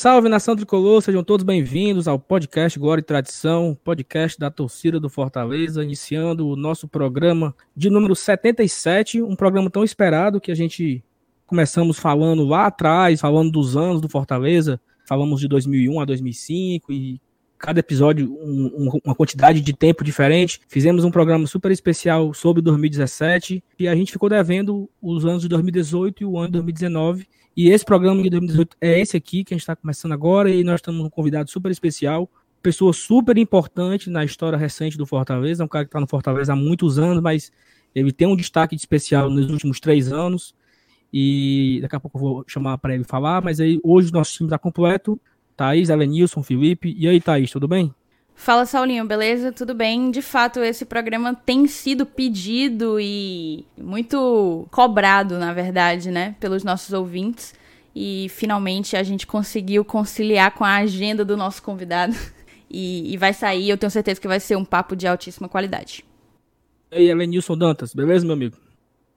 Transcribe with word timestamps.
Salve 0.00 0.30
nação 0.30 0.56
tricolor, 0.56 1.02
sejam 1.02 1.22
todos 1.22 1.44
bem-vindos 1.44 2.08
ao 2.08 2.18
podcast 2.18 2.78
Glória 2.78 3.02
e 3.02 3.04
Tradição, 3.04 3.76
podcast 3.84 4.40
da 4.40 4.50
torcida 4.50 4.98
do 4.98 5.10
Fortaleza, 5.10 5.84
iniciando 5.84 6.48
o 6.48 6.56
nosso 6.56 6.88
programa 6.88 7.54
de 7.76 7.90
número 7.90 8.16
77, 8.16 9.20
um 9.20 9.36
programa 9.36 9.68
tão 9.68 9.84
esperado 9.84 10.40
que 10.40 10.50
a 10.50 10.54
gente 10.54 11.04
começamos 11.46 11.98
falando 11.98 12.46
lá 12.46 12.68
atrás, 12.68 13.20
falando 13.20 13.52
dos 13.52 13.76
anos 13.76 14.00
do 14.00 14.08
Fortaleza, 14.08 14.80
falamos 15.06 15.38
de 15.38 15.46
2001 15.46 16.00
a 16.00 16.06
2005 16.06 16.90
e 16.90 17.20
cada 17.60 17.78
episódio 17.78 18.32
um, 18.42 18.66
um, 18.74 19.00
uma 19.04 19.14
quantidade 19.14 19.60
de 19.60 19.72
tempo 19.72 20.02
diferente. 20.02 20.60
Fizemos 20.66 21.04
um 21.04 21.10
programa 21.10 21.46
super 21.46 21.70
especial 21.70 22.32
sobre 22.32 22.62
2017 22.62 23.62
e 23.78 23.86
a 23.86 23.94
gente 23.94 24.10
ficou 24.10 24.28
devendo 24.28 24.88
os 25.00 25.24
anos 25.26 25.42
de 25.42 25.48
2018 25.48 26.22
e 26.22 26.26
o 26.26 26.38
ano 26.38 26.48
de 26.48 26.52
2019 26.54 27.28
e 27.56 27.68
esse 27.68 27.84
programa 27.84 28.22
de 28.22 28.30
2018 28.30 28.76
é 28.80 28.98
esse 29.00 29.16
aqui 29.16 29.44
que 29.44 29.52
a 29.52 29.56
gente 29.56 29.62
está 29.62 29.76
começando 29.76 30.12
agora 30.12 30.48
e 30.48 30.64
nós 30.64 30.76
estamos 30.76 31.04
um 31.04 31.10
convidado 31.10 31.50
super 31.50 31.70
especial, 31.70 32.30
pessoa 32.62 32.92
super 32.92 33.36
importante 33.36 34.08
na 34.08 34.24
história 34.24 34.56
recente 34.56 34.96
do 34.96 35.04
Fortaleza, 35.04 35.62
um 35.62 35.68
cara 35.68 35.84
que 35.84 35.88
está 35.88 36.00
no 36.00 36.06
Fortaleza 36.06 36.52
há 36.52 36.56
muitos 36.56 36.98
anos, 36.98 37.22
mas 37.22 37.52
ele 37.94 38.12
tem 38.12 38.26
um 38.26 38.36
destaque 38.36 38.74
especial 38.74 39.28
nos 39.28 39.50
últimos 39.50 39.80
três 39.80 40.10
anos 40.10 40.54
e 41.12 41.80
daqui 41.82 41.96
a 41.96 42.00
pouco 42.00 42.16
eu 42.16 42.22
vou 42.22 42.44
chamar 42.46 42.78
para 42.78 42.94
ele 42.94 43.04
falar, 43.04 43.42
mas 43.42 43.60
aí 43.60 43.80
hoje 43.82 44.10
o 44.10 44.12
nosso 44.12 44.32
time 44.32 44.46
está 44.46 44.58
completo, 44.58 45.20
Thaís, 45.60 45.90
Elenilson, 45.90 46.42
Felipe, 46.42 46.96
e 46.98 47.06
aí 47.06 47.20
Thaís, 47.20 47.50
tudo 47.50 47.68
bem? 47.68 47.94
Fala 48.34 48.64
Saulinho, 48.64 49.04
beleza? 49.04 49.52
Tudo 49.52 49.74
bem? 49.74 50.10
De 50.10 50.22
fato, 50.22 50.60
esse 50.60 50.86
programa 50.86 51.34
tem 51.34 51.66
sido 51.66 52.06
pedido 52.06 52.98
e 52.98 53.66
muito 53.76 54.66
cobrado, 54.70 55.38
na 55.38 55.52
verdade, 55.52 56.10
né, 56.10 56.34
pelos 56.40 56.64
nossos 56.64 56.94
ouvintes. 56.94 57.54
E 57.94 58.28
finalmente 58.30 58.96
a 58.96 59.02
gente 59.02 59.26
conseguiu 59.26 59.84
conciliar 59.84 60.52
com 60.52 60.64
a 60.64 60.76
agenda 60.76 61.26
do 61.26 61.36
nosso 61.36 61.62
convidado. 61.62 62.16
E, 62.72 63.12
e 63.12 63.16
vai 63.16 63.32
sair, 63.32 63.68
eu 63.68 63.76
tenho 63.76 63.90
certeza 63.90 64.20
que 64.20 64.28
vai 64.28 64.38
ser 64.38 64.54
um 64.54 64.64
papo 64.64 64.94
de 64.94 65.04
altíssima 65.04 65.48
qualidade. 65.48 66.04
E 66.92 66.98
aí, 66.98 67.08
Elenilson 67.08 67.58
Dantas, 67.58 67.92
beleza, 67.92 68.24
meu 68.24 68.34
amigo? 68.34 68.56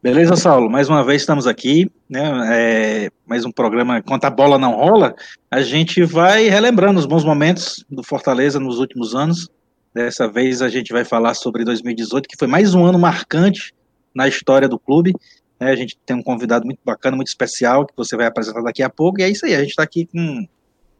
Beleza, 0.04 0.36
Saulo? 0.36 0.70
Mais 0.70 0.90
uma 0.90 1.02
vez 1.02 1.22
estamos 1.22 1.48
aqui, 1.48 1.90
né? 2.10 2.50
É, 2.52 3.12
mais 3.26 3.46
um 3.46 3.52
programa 3.54 4.00
Enquanto 4.00 4.26
a 4.26 4.30
Bola 4.30 4.60
Não 4.60 4.74
Rola. 4.74 5.16
A 5.50 5.62
gente 5.62 6.04
vai 6.04 6.50
relembrando 6.50 7.00
os 7.00 7.06
bons 7.06 7.24
momentos 7.24 7.86
do 7.90 8.04
Fortaleza 8.04 8.60
nos 8.60 8.80
últimos 8.80 9.16
anos. 9.16 9.50
Dessa 9.94 10.30
vez 10.30 10.62
a 10.62 10.68
gente 10.68 10.92
vai 10.92 11.06
falar 11.06 11.34
sobre 11.36 11.64
2018, 11.64 12.28
que 12.28 12.36
foi 12.38 12.50
mais 12.50 12.76
um 12.76 12.84
ano 12.84 13.00
marcante 13.00 13.74
na 14.14 14.28
história 14.28 14.68
do 14.68 14.78
clube. 14.78 15.14
É, 15.58 15.70
a 15.70 15.76
gente 15.78 15.98
tem 16.06 16.18
um 16.18 16.22
convidado 16.22 16.66
muito 16.66 16.82
bacana, 16.84 17.16
muito 17.16 17.30
especial, 17.30 17.86
que 17.86 17.94
você 17.96 18.18
vai 18.18 18.26
apresentar 18.26 18.62
daqui 18.62 18.84
a 18.84 18.90
pouco. 18.90 19.22
E 19.22 19.24
é 19.24 19.30
isso 19.30 19.46
aí, 19.46 19.56
a 19.56 19.62
gente 19.62 19.70
está 19.70 19.84
aqui 19.84 20.06
com, 20.06 20.46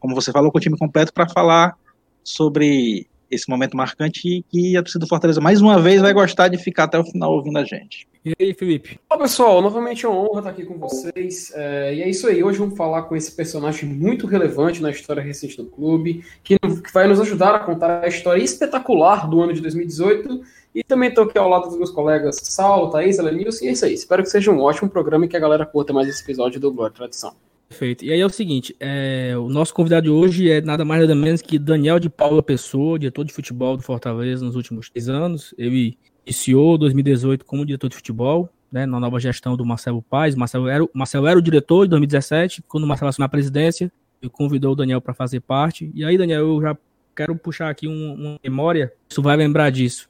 como 0.00 0.14
você 0.14 0.32
falou, 0.32 0.50
com 0.50 0.56
o 0.56 0.62
time 0.62 0.78
completo 0.78 1.12
para 1.12 1.28
falar 1.28 1.76
sobre 2.24 3.06
esse 3.30 3.50
momento 3.50 3.76
marcante 3.76 4.42
e 4.50 4.76
a 4.78 4.82
torcida 4.82 5.04
do 5.04 5.08
Fortaleza 5.08 5.42
mais 5.42 5.60
uma 5.60 5.78
vez 5.78 6.00
vai 6.00 6.14
gostar 6.14 6.48
de 6.48 6.56
ficar 6.56 6.84
até 6.84 6.98
o 6.98 7.04
final 7.04 7.34
ouvindo 7.34 7.58
a 7.58 7.64
gente. 7.64 8.08
E 8.24 8.32
aí, 8.40 8.54
Felipe? 8.54 8.98
Olá, 9.10 9.20
pessoal. 9.20 9.60
Novamente 9.60 10.06
é 10.06 10.08
uma 10.08 10.18
honra 10.18 10.38
estar 10.38 10.50
aqui 10.50 10.64
com 10.64 10.78
vocês. 10.78 11.52
É, 11.54 11.94
e 11.94 12.00
é 12.00 12.08
isso 12.08 12.26
aí. 12.26 12.42
Hoje 12.42 12.58
vamos 12.58 12.74
falar 12.74 13.02
com 13.02 13.14
esse 13.14 13.30
personagem 13.30 13.86
muito 13.86 14.26
relevante 14.26 14.80
na 14.80 14.90
história 14.90 15.22
recente 15.22 15.58
do 15.58 15.66
clube, 15.66 16.24
que, 16.42 16.58
que 16.58 16.92
vai 16.94 17.06
nos 17.06 17.20
ajudar 17.20 17.54
a 17.54 17.58
contar 17.58 18.02
a 18.02 18.08
história 18.08 18.42
espetacular 18.42 19.28
do 19.28 19.42
ano 19.42 19.52
de 19.52 19.60
2018. 19.60 20.40
E 20.74 20.82
também 20.82 21.10
estou 21.10 21.24
aqui 21.24 21.36
ao 21.36 21.50
lado 21.50 21.68
dos 21.68 21.76
meus 21.76 21.90
colegas 21.90 22.36
Saulo, 22.42 22.90
Thaís, 22.90 23.18
Elenilson. 23.18 23.66
E 23.66 23.68
é 23.68 23.72
isso 23.72 23.84
aí. 23.84 23.92
Espero 23.92 24.22
que 24.22 24.30
seja 24.30 24.50
um 24.50 24.62
ótimo 24.62 24.88
programa 24.88 25.26
e 25.26 25.28
que 25.28 25.36
a 25.36 25.40
galera 25.40 25.66
curta 25.66 25.92
mais 25.92 26.08
esse 26.08 26.22
episódio 26.22 26.58
do 26.58 26.72
Glória 26.72 26.96
Tradição. 26.96 27.34
Perfeito. 27.68 28.06
E 28.06 28.10
aí 28.10 28.20
é 28.20 28.26
o 28.26 28.30
seguinte, 28.30 28.74
é, 28.80 29.34
o 29.36 29.50
nosso 29.50 29.74
convidado 29.74 30.04
de 30.04 30.10
hoje 30.10 30.50
é 30.50 30.62
nada 30.62 30.82
mais 30.82 31.02
nada 31.02 31.14
menos 31.14 31.42
que 31.42 31.58
Daniel 31.58 31.98
de 31.98 32.08
Paula 32.08 32.42
Pessoa, 32.42 32.98
diretor 32.98 33.24
de 33.24 33.34
futebol 33.34 33.76
do 33.76 33.82
Fortaleza 33.82 34.42
nos 34.42 34.56
últimos 34.56 34.88
três 34.88 35.10
anos. 35.10 35.54
Ele 35.58 35.98
iniciou 36.26 36.78
2018 36.78 37.44
como 37.44 37.64
diretor 37.64 37.88
de 37.88 37.96
futebol, 37.96 38.48
né, 38.70 38.86
na 38.86 38.98
nova 38.98 39.20
gestão 39.20 39.56
do 39.56 39.64
Marcelo 39.64 40.02
Paes. 40.02 40.34
Marcelo 40.34 40.68
era, 40.68 40.84
Marcelo 40.92 41.26
era 41.26 41.38
o 41.38 41.42
diretor 41.42 41.86
em 41.86 41.88
2017, 41.88 42.62
quando 42.66 42.84
o 42.84 42.86
Marcelo 42.86 43.08
assumiu 43.08 43.26
a 43.26 43.28
presidência, 43.28 43.92
ele 44.20 44.30
convidou 44.30 44.72
o 44.72 44.76
Daniel 44.76 45.00
para 45.00 45.14
fazer 45.14 45.40
parte. 45.40 45.90
E 45.94 46.04
aí, 46.04 46.18
Daniel, 46.18 46.40
eu 46.40 46.60
já 46.60 46.76
quero 47.14 47.36
puxar 47.36 47.70
aqui 47.70 47.86
um, 47.86 48.14
uma 48.14 48.38
memória, 48.42 48.92
isso 49.08 49.22
vai 49.22 49.36
lembrar 49.36 49.70
disso. 49.70 50.08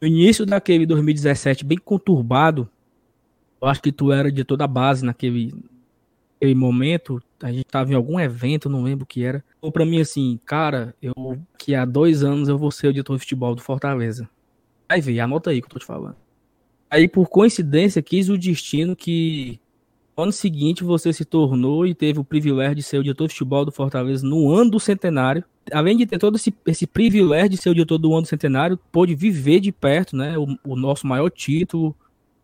No 0.00 0.06
início 0.06 0.46
daquele 0.46 0.86
2017, 0.86 1.64
bem 1.64 1.78
conturbado, 1.78 2.68
eu 3.60 3.66
acho 3.66 3.82
que 3.82 3.90
tu 3.90 4.12
era 4.12 4.30
diretor 4.30 4.56
da 4.56 4.66
base 4.66 5.04
naquele, 5.04 5.54
naquele 6.34 6.54
momento, 6.54 7.20
a 7.42 7.50
gente 7.50 7.64
tava 7.64 7.90
em 7.90 7.94
algum 7.94 8.20
evento, 8.20 8.68
não 8.68 8.82
lembro 8.82 9.04
o 9.04 9.06
que 9.06 9.24
era. 9.24 9.42
Ou 9.60 9.72
para 9.72 9.86
mim 9.86 10.00
assim, 10.00 10.38
cara, 10.44 10.94
eu 11.02 11.38
que 11.58 11.74
há 11.74 11.84
dois 11.84 12.22
anos 12.22 12.48
eu 12.48 12.58
vou 12.58 12.70
ser 12.70 12.88
o 12.88 12.92
diretor 12.92 13.14
de 13.14 13.20
futebol 13.20 13.54
do 13.54 13.62
Fortaleza. 13.62 14.28
Vai 14.88 15.00
ver, 15.00 15.20
anota 15.20 15.50
aí 15.50 15.60
que 15.60 15.66
eu 15.66 15.70
tô 15.70 15.78
te 15.78 15.86
falando. 15.86 16.16
Aí, 16.90 17.08
por 17.08 17.28
coincidência, 17.28 18.02
quis 18.02 18.28
o 18.28 18.38
destino 18.38 18.94
que 18.94 19.58
no 20.16 20.22
ano 20.22 20.32
seguinte 20.32 20.84
você 20.84 21.12
se 21.12 21.24
tornou 21.24 21.86
e 21.86 21.94
teve 21.94 22.18
o 22.18 22.24
privilégio 22.24 22.76
de 22.76 22.82
ser 22.82 22.98
o 22.98 23.02
diretor 23.02 23.26
de 23.26 23.34
futebol 23.34 23.64
do 23.64 23.72
Fortaleza 23.72 24.26
no 24.26 24.50
ano 24.50 24.70
do 24.70 24.80
centenário. 24.80 25.44
Além 25.72 25.96
de 25.96 26.06
ter 26.06 26.18
todo 26.18 26.36
esse, 26.36 26.54
esse 26.64 26.86
privilégio 26.86 27.50
de 27.50 27.56
ser 27.56 27.70
o 27.70 27.74
diretor 27.74 27.98
do 27.98 28.12
ano 28.12 28.22
do 28.22 28.28
centenário, 28.28 28.78
pôde 28.90 29.14
viver 29.14 29.60
de 29.60 29.72
perto, 29.72 30.16
né? 30.16 30.38
O, 30.38 30.46
o 30.64 30.76
nosso 30.76 31.06
maior 31.06 31.28
título, 31.28 31.94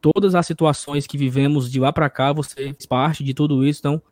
todas 0.00 0.34
as 0.34 0.44
situações 0.44 1.06
que 1.06 1.16
vivemos 1.16 1.70
de 1.70 1.78
lá 1.78 1.92
para 1.92 2.10
cá, 2.10 2.32
você 2.32 2.56
fez 2.56 2.84
parte 2.84 3.22
de 3.22 3.32
tudo 3.32 3.64
isso. 3.64 3.78
Então, 3.81 4.02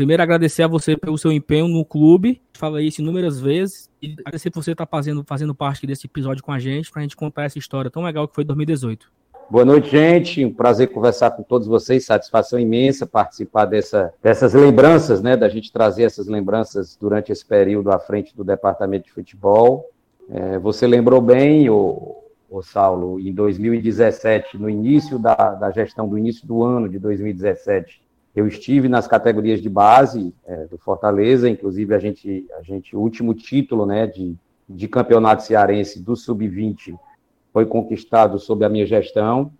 primeiro 0.00 0.22
agradecer 0.22 0.62
a 0.62 0.66
você 0.66 0.96
pelo 0.96 1.18
seu 1.18 1.30
empenho 1.30 1.68
no 1.68 1.84
clube, 1.84 2.40
falei 2.54 2.86
isso 2.86 3.02
inúmeras 3.02 3.38
vezes, 3.38 3.90
e 4.00 4.14
agradecer 4.20 4.50
por 4.50 4.62
você 4.62 4.72
estar 4.72 4.86
fazendo, 4.86 5.22
fazendo 5.22 5.54
parte 5.54 5.86
desse 5.86 6.06
episódio 6.06 6.42
com 6.42 6.50
a 6.50 6.58
gente, 6.58 6.90
para 6.90 7.00
a 7.00 7.02
gente 7.02 7.14
contar 7.14 7.44
essa 7.44 7.58
história 7.58 7.90
tão 7.90 8.02
legal 8.02 8.26
que 8.26 8.34
foi 8.34 8.42
2018. 8.42 9.12
Boa 9.50 9.62
noite, 9.62 9.90
gente. 9.90 10.42
Um 10.42 10.54
prazer 10.54 10.88
conversar 10.88 11.32
com 11.32 11.42
todos 11.42 11.68
vocês. 11.68 12.06
Satisfação 12.06 12.58
imensa 12.58 13.06
participar 13.06 13.66
dessa, 13.66 14.10
dessas 14.22 14.54
lembranças, 14.54 15.20
né? 15.20 15.36
Da 15.36 15.50
gente 15.50 15.70
trazer 15.70 16.04
essas 16.04 16.26
lembranças 16.26 16.96
durante 16.98 17.30
esse 17.30 17.44
período 17.44 17.90
à 17.90 17.98
frente 17.98 18.34
do 18.34 18.42
departamento 18.42 19.04
de 19.04 19.12
futebol. 19.12 19.90
É, 20.30 20.58
você 20.58 20.86
lembrou 20.86 21.20
bem, 21.20 21.68
o, 21.68 22.16
o 22.48 22.62
Saulo, 22.62 23.20
em 23.20 23.34
2017, 23.34 24.56
no 24.56 24.70
início 24.70 25.18
da, 25.18 25.34
da 25.34 25.70
gestão 25.70 26.08
do 26.08 26.16
início 26.16 26.46
do 26.46 26.62
ano 26.62 26.88
de 26.88 26.98
2017, 26.98 28.00
eu 28.34 28.46
estive 28.46 28.88
nas 28.88 29.08
categorias 29.08 29.60
de 29.60 29.68
base 29.68 30.32
é, 30.46 30.66
do 30.66 30.78
Fortaleza, 30.78 31.48
inclusive 31.48 31.94
a 31.94 31.98
gente, 31.98 32.46
a 32.58 32.62
gente, 32.62 32.94
o 32.94 33.00
último 33.00 33.34
título, 33.34 33.84
né, 33.84 34.06
de, 34.06 34.36
de 34.68 34.86
campeonato 34.86 35.42
cearense 35.42 36.00
do 36.00 36.14
sub-20 36.14 36.94
foi 37.52 37.66
conquistado 37.66 38.38
sob 38.38 38.64
a 38.64 38.68
minha 38.68 38.86
gestão. 38.86 39.50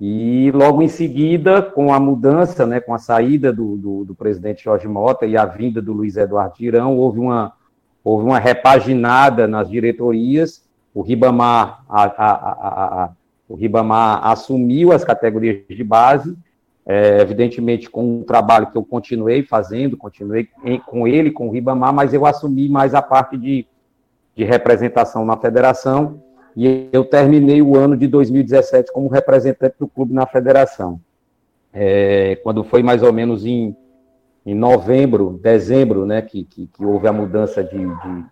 E 0.00 0.50
logo 0.52 0.80
em 0.80 0.88
seguida, 0.88 1.60
com 1.60 1.92
a 1.92 2.00
mudança, 2.00 2.64
né, 2.64 2.80
com 2.80 2.94
a 2.94 2.98
saída 2.98 3.52
do, 3.52 3.76
do, 3.76 4.04
do 4.06 4.14
presidente 4.14 4.64
Jorge 4.64 4.88
Mota 4.88 5.26
e 5.26 5.36
a 5.36 5.44
vinda 5.44 5.82
do 5.82 5.92
Luiz 5.92 6.16
Eduardo 6.16 6.54
Tirão, 6.54 6.96
houve 6.96 7.18
uma, 7.18 7.52
houve 8.02 8.24
uma 8.24 8.38
repaginada 8.38 9.46
nas 9.46 9.68
diretorias. 9.68 10.64
O 10.94 11.02
Ribamar, 11.02 11.84
a, 11.88 12.04
a, 12.04 13.04
a, 13.04 13.10
o 13.48 13.54
Ribamar 13.54 14.26
assumiu 14.26 14.92
as 14.92 15.04
categorias 15.04 15.66
de 15.68 15.84
base 15.84 16.38
é, 16.88 17.20
evidentemente 17.20 17.90
com 17.90 18.20
um 18.20 18.22
trabalho 18.22 18.70
que 18.70 18.78
eu 18.78 18.82
continuei 18.82 19.42
fazendo, 19.42 19.94
continuei 19.94 20.48
em, 20.64 20.80
com 20.80 21.06
ele, 21.06 21.30
com 21.30 21.46
o 21.46 21.50
Ribamar, 21.50 21.92
mas 21.92 22.14
eu 22.14 22.24
assumi 22.24 22.66
mais 22.66 22.94
a 22.94 23.02
parte 23.02 23.36
de, 23.36 23.66
de 24.34 24.42
representação 24.42 25.22
na 25.22 25.36
federação 25.36 26.22
e 26.56 26.88
eu 26.90 27.04
terminei 27.04 27.60
o 27.60 27.76
ano 27.76 27.94
de 27.94 28.06
2017 28.06 28.90
como 28.90 29.06
representante 29.06 29.76
do 29.78 29.86
clube 29.86 30.14
na 30.14 30.26
federação. 30.26 30.98
É, 31.74 32.36
quando 32.36 32.64
foi 32.64 32.82
mais 32.82 33.02
ou 33.02 33.12
menos 33.12 33.44
em, 33.44 33.76
em 34.46 34.54
novembro, 34.54 35.38
dezembro, 35.42 36.06
né, 36.06 36.22
que, 36.22 36.42
que, 36.42 36.68
que 36.68 36.82
houve 36.82 37.06
a 37.06 37.12
mudança 37.12 37.62
de, 37.62 37.76
de, 37.78 38.24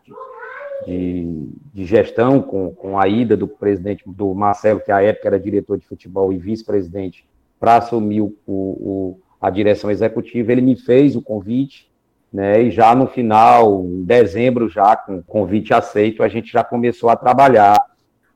de, 0.87 1.49
de, 1.75 1.85
gestão 1.85 2.41
com, 2.41 2.75
com 2.75 2.99
a 2.99 3.07
ida 3.07 3.37
do 3.37 3.47
presidente, 3.47 4.03
do 4.07 4.35
Marcelo, 4.35 4.81
que 4.81 4.91
à 4.91 5.03
época 5.03 5.29
era 5.29 5.39
diretor 5.39 5.77
de 5.77 5.87
futebol 5.87 6.33
e 6.33 6.39
vice-presidente, 6.39 7.29
para 7.59 7.77
assumir 7.77 8.21
o, 8.21 8.35
o, 8.47 9.21
a 9.41 9.51
direção 9.51 9.91
executiva, 9.91 10.53
ele 10.53 10.61
me 10.61 10.77
fez 10.77 11.17
o 11.17 11.23
convite, 11.23 11.91
né, 12.33 12.63
e 12.63 12.71
já 12.71 12.95
no 12.95 13.07
final, 13.07 13.85
em 13.85 14.05
dezembro, 14.05 14.69
já 14.69 14.97
com 14.97 15.23
convite 15.23 15.73
aceito, 15.73 16.23
a 16.23 16.29
gente 16.29 16.53
já 16.53 16.63
começou 16.63 17.09
a 17.09 17.17
trabalhar 17.17 17.77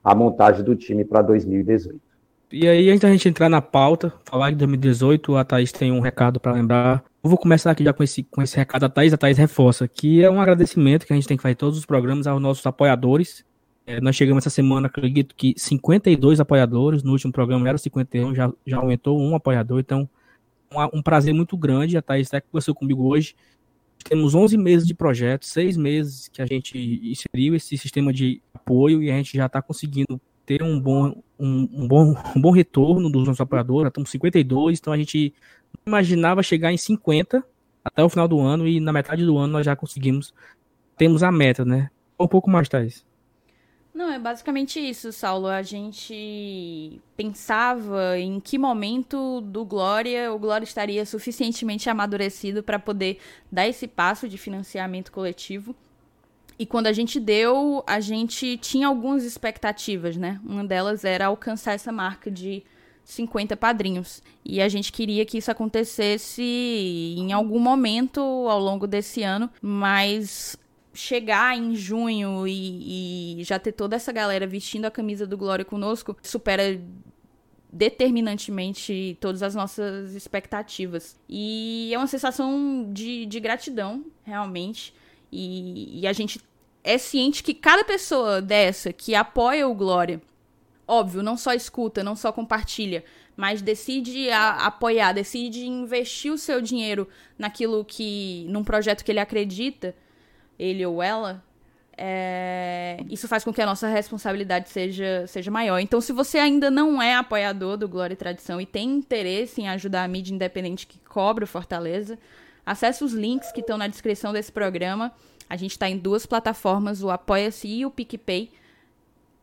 a 0.03 0.15
montagem 0.15 0.65
do 0.65 0.75
time 0.75 1.05
para 1.05 1.23
2018. 1.23 2.01
E 2.53 2.67
aí, 2.67 2.89
antes 2.89 3.01
da 3.01 3.11
gente 3.11 3.29
entrar 3.29 3.49
na 3.49 3.63
pauta, 3.63 4.13
falar 4.25 4.51
de 4.51 4.57
2018, 4.57 5.37
a 5.37 5.45
Thaís 5.45 5.71
tem 5.71 5.93
um 5.93 6.01
recado 6.01 6.41
para 6.41 6.51
lembrar. 6.51 7.05
Eu 7.23 7.31
vou 7.31 7.39
começar 7.39 7.71
aqui 7.71 7.85
já 7.85 7.93
com 7.93 8.03
esse, 8.03 8.25
com 8.25 8.43
esse 8.43 8.57
recado 8.57 8.81
da 8.81 8.89
Thaís. 8.89 9.13
A 9.13 9.17
Thaís 9.17 9.39
reforça 9.39 9.87
que 9.87 10.25
é 10.25 10.29
um 10.29 10.41
agradecimento 10.41 11.07
que 11.07 11.13
a 11.13 11.17
gente 11.17 11.29
tem 11.29 11.37
que 11.37 11.43
fazer 11.45 11.55
todos 11.55 11.79
os 11.79 11.87
programas 11.87 12.27
aos 12.27 12.43
nossos 12.43 12.67
apoiadores, 12.67 13.45
nós 14.01 14.15
chegamos 14.15 14.43
essa 14.43 14.51
semana, 14.51 14.87
acredito 14.87 15.35
que 15.35 15.55
52 15.57 16.39
apoiadores, 16.39 17.03
no 17.03 17.13
último 17.13 17.33
programa 17.33 17.69
era 17.69 17.79
51, 17.79 18.35
já, 18.35 18.53
já 18.67 18.77
aumentou 18.77 19.19
um 19.19 19.35
apoiador, 19.35 19.81
então 19.81 20.09
um, 20.71 20.99
um 20.99 21.03
prazer 21.03 21.33
muito 21.33 21.57
grande, 21.57 21.97
a 21.97 22.03
Thaís 22.03 22.29
até 22.29 22.41
conversou 22.41 22.75
comigo 22.75 23.07
hoje, 23.09 23.35
Temos 24.05 24.35
11 24.35 24.57
meses 24.57 24.87
de 24.87 24.95
projeto, 24.95 25.45
seis 25.45 25.77
meses 25.77 26.29
que 26.29 26.41
a 26.41 26.47
gente 26.47 26.79
inseriu 27.05 27.55
esse 27.55 27.77
sistema 27.77 28.13
de 28.13 28.41
apoio 28.55 29.03
e 29.03 29.11
a 29.11 29.17
gente 29.17 29.37
já 29.37 29.47
está 29.47 29.61
conseguindo 29.61 30.21
ter 30.47 30.63
um 30.63 30.81
bom, 30.81 31.23
um, 31.39 31.69
um, 31.73 31.89
bom, 31.89 32.15
um 32.35 32.41
bom 32.41 32.51
retorno 32.51 33.11
dos 33.11 33.27
nossos 33.27 33.41
apoiadores. 33.41 33.85
Já 33.85 33.89
estamos 33.89 34.11
52, 34.11 34.79
então 34.79 34.93
a 34.93 34.97
gente 34.97 35.35
imaginava 35.87 36.43
chegar 36.43 36.73
em 36.73 36.77
50 36.77 37.45
até 37.85 38.03
o 38.03 38.09
final 38.09 38.27
do 38.27 38.41
ano 38.41 38.67
e 38.67 38.81
na 38.81 38.93
metade 38.93 39.25
do 39.25 39.37
ano 39.39 39.53
nós 39.53 39.67
já 39.67 39.77
conseguimos, 39.77 40.35
temos 40.97 41.23
a 41.23 41.31
meta, 41.31 41.65
né? 41.65 41.91
Um 42.19 42.27
pouco 42.27 42.51
mais, 42.51 42.69
Thais. 42.69 43.05
Não, 44.01 44.11
é 44.11 44.19
basicamente 44.19 44.81
isso, 44.81 45.13
Saulo. 45.13 45.47
A 45.47 45.61
gente 45.61 47.03
pensava 47.19 48.19
em 48.19 48.41
que 48.41 48.57
momento 48.57 49.43
do 49.43 49.63
Glória 49.63 50.33
o 50.33 50.39
Glória 50.39 50.65
estaria 50.65 51.05
suficientemente 51.05 51.91
amadurecido 51.91 52.63
para 52.63 52.79
poder 52.79 53.19
dar 53.53 53.69
esse 53.69 53.87
passo 53.87 54.27
de 54.27 54.39
financiamento 54.39 55.13
coletivo. 55.13 55.77
E 56.59 56.65
quando 56.65 56.87
a 56.87 56.95
gente 56.95 57.21
deu, 57.21 57.85
a 57.87 58.01
gente 58.01 58.57
tinha 58.57 58.87
algumas 58.87 59.23
expectativas, 59.23 60.17
né? 60.17 60.41
Uma 60.47 60.65
delas 60.65 61.05
era 61.05 61.27
alcançar 61.27 61.75
essa 61.75 61.93
marca 61.93 62.31
de 62.31 62.65
50 63.05 63.55
padrinhos. 63.55 64.23
E 64.43 64.63
a 64.63 64.69
gente 64.71 64.91
queria 64.93 65.27
que 65.27 65.37
isso 65.37 65.51
acontecesse 65.51 66.43
em 66.43 67.35
algum 67.35 67.59
momento 67.59 68.19
ao 68.49 68.61
longo 68.61 68.87
desse 68.87 69.23
ano, 69.23 69.51
mas 69.61 70.57
chegar 70.93 71.57
em 71.57 71.75
junho 71.75 72.47
e, 72.47 73.41
e, 73.41 73.45
já 73.45 73.59
ter 73.59 73.73
toda 73.73 73.97
essa 73.97 74.13
galera 74.13 74.47
vestindo 74.47 74.85
a 74.87 74.91
camisa 74.91 75.27
do 75.27 75.37
Glória 75.37 75.65
conosco 75.65 76.17
supera 76.23 76.81
determinantemente 77.73 79.17
todas 79.21 79.43
as 79.43 79.55
nossas 79.55 80.15
expectativas. 80.15 81.19
E 81.29 81.91
é 81.95 81.99
uma 81.99 82.07
sensação 82.07 82.89
de, 82.93 83.27
de 83.27 83.39
gratidão, 83.39 84.05
realmente. 84.25 84.93
E, 85.31 86.01
e 86.01 86.07
a 86.07 86.13
gente 86.13 86.41
é 86.83 86.99
ciente 86.99 87.43
que 87.43 87.55
cada 87.55 87.85
pessoa 87.85 88.43
dessa 88.43 88.93
que 88.93 89.15
apoia 89.15 89.69
o 89.69 89.75
Glória, 89.75 90.21
óbvio, 90.87 91.23
não 91.23 91.37
só 91.37 91.53
escuta, 91.53 92.03
não 92.03 92.17
só 92.17 92.33
compartilha, 92.33 93.05
mas 93.37 93.63
decide 93.63 94.31
a, 94.31 94.67
apoiar, 94.67 95.13
decide 95.13 95.67
investir 95.67 96.33
o 96.33 96.39
seu 96.39 96.61
dinheiro 96.61 97.09
naquilo 97.39 97.85
que. 97.85 98.45
num 98.49 98.65
projeto 98.65 99.05
que 99.05 99.13
ele 99.13 99.21
acredita 99.21 99.95
ele 100.61 100.85
ou 100.85 101.03
ela, 101.03 101.43
é... 101.97 102.99
isso 103.09 103.27
faz 103.27 103.43
com 103.43 103.53
que 103.53 103.63
a 103.63 103.67
nossa 103.67 103.89
responsabilidade 103.89 104.69
seja, 104.69 105.27
seja 105.27 105.51
maior. 105.51 105.79
Então, 105.79 106.01
se 106.01 106.13
você 106.13 106.39
ainda 106.39 106.71
não 106.71 107.01
é 107.01 107.15
apoiador 107.15 107.79
do 107.79 107.89
Glória 107.89 108.13
e 108.13 108.17
Tradição 108.17 108.61
e 108.61 108.67
tem 108.67 108.91
interesse 108.91 109.63
em 109.63 109.69
ajudar 109.69 110.05
a 110.05 110.09
mídia 110.09 110.35
independente 110.35 110.87
que 110.87 110.99
cobra 110.99 111.45
o 111.45 111.47
Fortaleza, 111.47 112.19
acesse 112.65 113.03
os 113.03 113.13
links 113.13 113.51
que 113.53 113.61
estão 113.61 113.79
na 113.79 113.89
descrição 113.89 114.33
desse 114.35 114.53
programa. 114.53 115.13
A 115.49 115.57
gente 115.57 115.73
está 115.73 115.89
em 115.89 115.97
duas 115.97 116.27
plataformas, 116.27 117.03
o 117.03 117.11
Apoia-se 117.11 117.67
e 117.67 117.87
o 117.87 117.91
PicPay. 117.91 118.51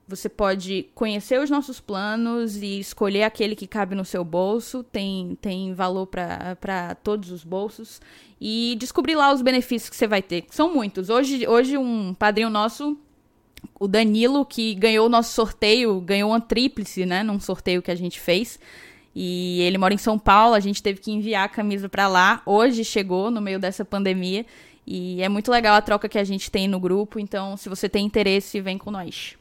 Você 0.08 0.30
pode 0.30 0.88
conhecer 0.96 1.38
os 1.42 1.50
nossos 1.50 1.82
planos 1.82 2.56
e 2.56 2.80
escolher 2.80 3.24
aquele 3.24 3.58
que 3.58 3.68
cabe 3.68 3.94
no 3.94 4.06
seu 4.06 4.24
bolso, 4.24 4.82
tem, 4.82 5.38
tem 5.42 5.74
valor 5.74 6.08
para 6.08 6.96
todos 7.04 7.30
os 7.30 7.44
bolsos, 7.44 8.00
e 8.40 8.78
descobrir 8.80 9.16
lá 9.16 9.34
os 9.34 9.42
benefícios 9.42 9.90
que 9.90 9.98
você 9.98 10.08
vai 10.08 10.22
ter. 10.22 10.46
São 10.50 10.74
muitos. 10.74 11.10
Hoje, 11.10 11.46
hoje 11.46 11.78
um 11.78 12.14
padrinho 12.14 12.50
nosso, 12.50 12.98
o 13.78 13.86
Danilo, 13.86 14.46
que 14.46 14.76
ganhou 14.76 15.08
o 15.08 15.10
nosso 15.10 15.34
sorteio, 15.34 16.00
ganhou 16.00 16.32
uma 16.32 16.40
tríplice, 16.40 17.06
né, 17.06 17.22
num 17.22 17.40
sorteio 17.40 17.82
que 17.82 17.92
a 17.92 17.96
gente 17.96 18.18
fez. 18.18 18.58
E 19.14 19.60
ele 19.62 19.78
mora 19.78 19.94
em 19.94 19.98
São 19.98 20.18
Paulo, 20.18 20.54
a 20.54 20.60
gente 20.60 20.82
teve 20.82 21.02
que 21.02 21.12
enviar 21.12 21.46
a 21.46 21.50
camisa 21.50 21.90
para 21.90 22.08
lá. 22.08 22.42
Hoje 22.46 22.86
chegou 22.86 23.30
no 23.30 23.42
meio 23.42 23.60
dessa 23.60 23.84
pandemia. 23.84 24.46
E 24.86 25.22
é 25.22 25.28
muito 25.28 25.52
legal 25.52 25.76
a 25.76 25.82
troca 25.82 26.08
que 26.08 26.18
a 26.18 26.24
gente 26.24 26.50
tem 26.50 26.68
no 26.68 26.80
grupo. 26.80 27.20
Então, 27.20 27.58
se 27.58 27.68
você 27.68 27.90
tem 27.90 28.06
interesse, 28.06 28.62
vem 28.62 28.78
com 28.78 28.90
nós. 28.90 29.37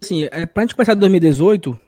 Assim, 0.00 0.24
é, 0.30 0.46
pra 0.46 0.62
gente 0.62 0.74
começar 0.74 0.94
de 0.94 1.00
2018, 1.00 1.78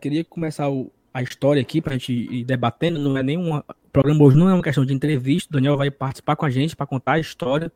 queria 0.00 0.24
começar 0.24 0.68
o, 0.68 0.90
a 1.12 1.22
história 1.22 1.62
aqui 1.62 1.80
pra 1.80 1.92
gente 1.92 2.12
ir 2.12 2.44
debatendo. 2.44 2.98
Não 2.98 3.16
é 3.16 3.22
nenhum. 3.22 3.60
Programa 3.92 4.24
hoje 4.24 4.36
não 4.36 4.48
é 4.48 4.54
uma 4.54 4.62
questão 4.62 4.84
de 4.84 4.92
entrevista. 4.92 5.50
O 5.50 5.54
Daniel 5.54 5.76
vai 5.76 5.90
participar 5.90 6.36
com 6.36 6.44
a 6.44 6.50
gente 6.50 6.74
para 6.74 6.86
contar 6.86 7.12
a 7.12 7.20
história. 7.20 7.72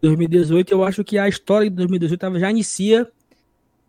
2018, 0.00 0.70
eu 0.72 0.84
acho 0.84 1.02
que 1.02 1.18
a 1.18 1.28
história 1.28 1.70
de 1.70 1.76
2018 1.76 2.38
já 2.38 2.50
inicia 2.50 3.10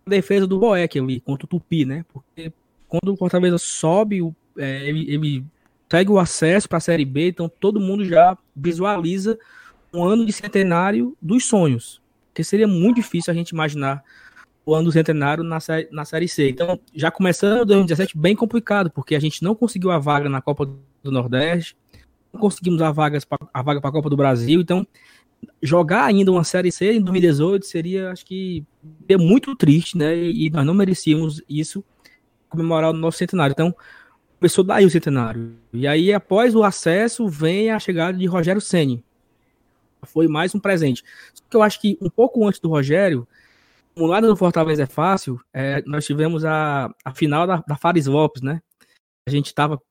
a 0.05 0.09
defesa 0.09 0.47
do 0.47 0.59
Boeck 0.59 0.97
ali, 0.99 1.19
contra 1.19 1.45
o 1.45 1.49
Tupi, 1.49 1.85
né? 1.85 2.05
Porque 2.11 2.51
quando 2.87 3.13
o 3.13 3.17
Fortaleza 3.17 3.57
sobe, 3.57 4.21
é, 4.57 4.87
ele, 4.87 5.13
ele 5.13 5.45
segue 5.89 6.11
o 6.11 6.19
acesso 6.19 6.67
para 6.67 6.77
a 6.77 6.81
Série 6.81 7.05
B, 7.05 7.29
então 7.29 7.49
todo 7.49 7.79
mundo 7.79 8.05
já 8.05 8.37
visualiza 8.55 9.37
um 9.93 10.03
ano 10.03 10.25
de 10.25 10.31
centenário 10.31 11.15
dos 11.21 11.45
sonhos. 11.45 12.01
Porque 12.29 12.43
seria 12.43 12.67
muito 12.67 12.97
difícil 12.97 13.31
a 13.31 13.35
gente 13.35 13.49
imaginar 13.49 14.03
o 14.67 14.75
ano 14.75 14.91
na 15.45 15.61
série, 15.61 15.87
na 15.93 16.03
série 16.03 16.27
C. 16.27 16.49
Então, 16.49 16.77
já 16.93 17.09
começando 17.09 17.65
2017 17.65 18.17
bem 18.17 18.35
complicado, 18.35 18.91
porque 18.91 19.15
a 19.15 19.19
gente 19.19 19.41
não 19.41 19.55
conseguiu 19.55 19.91
a 19.91 19.97
vaga 19.97 20.27
na 20.27 20.41
Copa 20.41 20.65
do 21.01 21.09
Nordeste, 21.09 21.77
não 22.33 22.41
conseguimos 22.41 22.81
a, 22.81 22.91
vaga 22.91 23.21
para 23.21 23.77
a 23.89 23.91
Copa 23.93 24.09
do 24.09 24.17
Brasil, 24.17 24.59
então 24.59 24.85
jogar 25.63 26.03
ainda 26.03 26.29
uma 26.33 26.43
série 26.43 26.69
C 26.69 26.95
em 26.95 27.01
2018 27.01 27.65
seria, 27.65 28.11
acho 28.11 28.25
que, 28.25 28.65
seria 28.99 29.17
muito 29.17 29.55
triste, 29.55 29.97
né? 29.97 30.17
E, 30.17 30.49
nós 30.49 30.65
não 30.65 30.73
merecíamos 30.73 31.41
isso 31.47 31.81
comemorar 32.49 32.89
o 32.89 32.93
nosso 32.93 33.19
centenário. 33.19 33.53
Então, 33.53 33.73
começou 34.37 34.65
daí 34.65 34.85
o 34.85 34.89
centenário. 34.89 35.53
E 35.71 35.87
aí, 35.87 36.11
após 36.11 36.53
o 36.53 36.63
acesso, 36.63 37.25
vem 37.29 37.71
a 37.71 37.79
chegada 37.79 38.17
de 38.17 38.25
Rogério 38.25 38.59
Ceni. 38.59 39.01
Foi 40.03 40.27
mais 40.27 40.53
um 40.53 40.59
presente. 40.59 41.05
Só 41.33 41.43
que 41.49 41.55
eu 41.55 41.63
acho 41.63 41.79
que 41.79 41.97
um 42.01 42.09
pouco 42.09 42.45
antes 42.45 42.59
do 42.59 42.67
Rogério, 42.67 43.25
como 43.97 44.21
no 44.21 44.35
Fortaleza 44.35 44.83
é 44.83 44.85
fácil, 44.85 45.39
é, 45.51 45.81
nós 45.85 46.05
tivemos 46.05 46.45
a, 46.45 46.93
a 47.03 47.13
final 47.13 47.47
da, 47.47 47.63
da 47.67 47.75
Fares 47.75 48.05
Lopes, 48.05 48.43
né? 48.43 48.61
A 49.27 49.31
gente 49.31 49.47
estava 49.47 49.77
com 49.77 49.85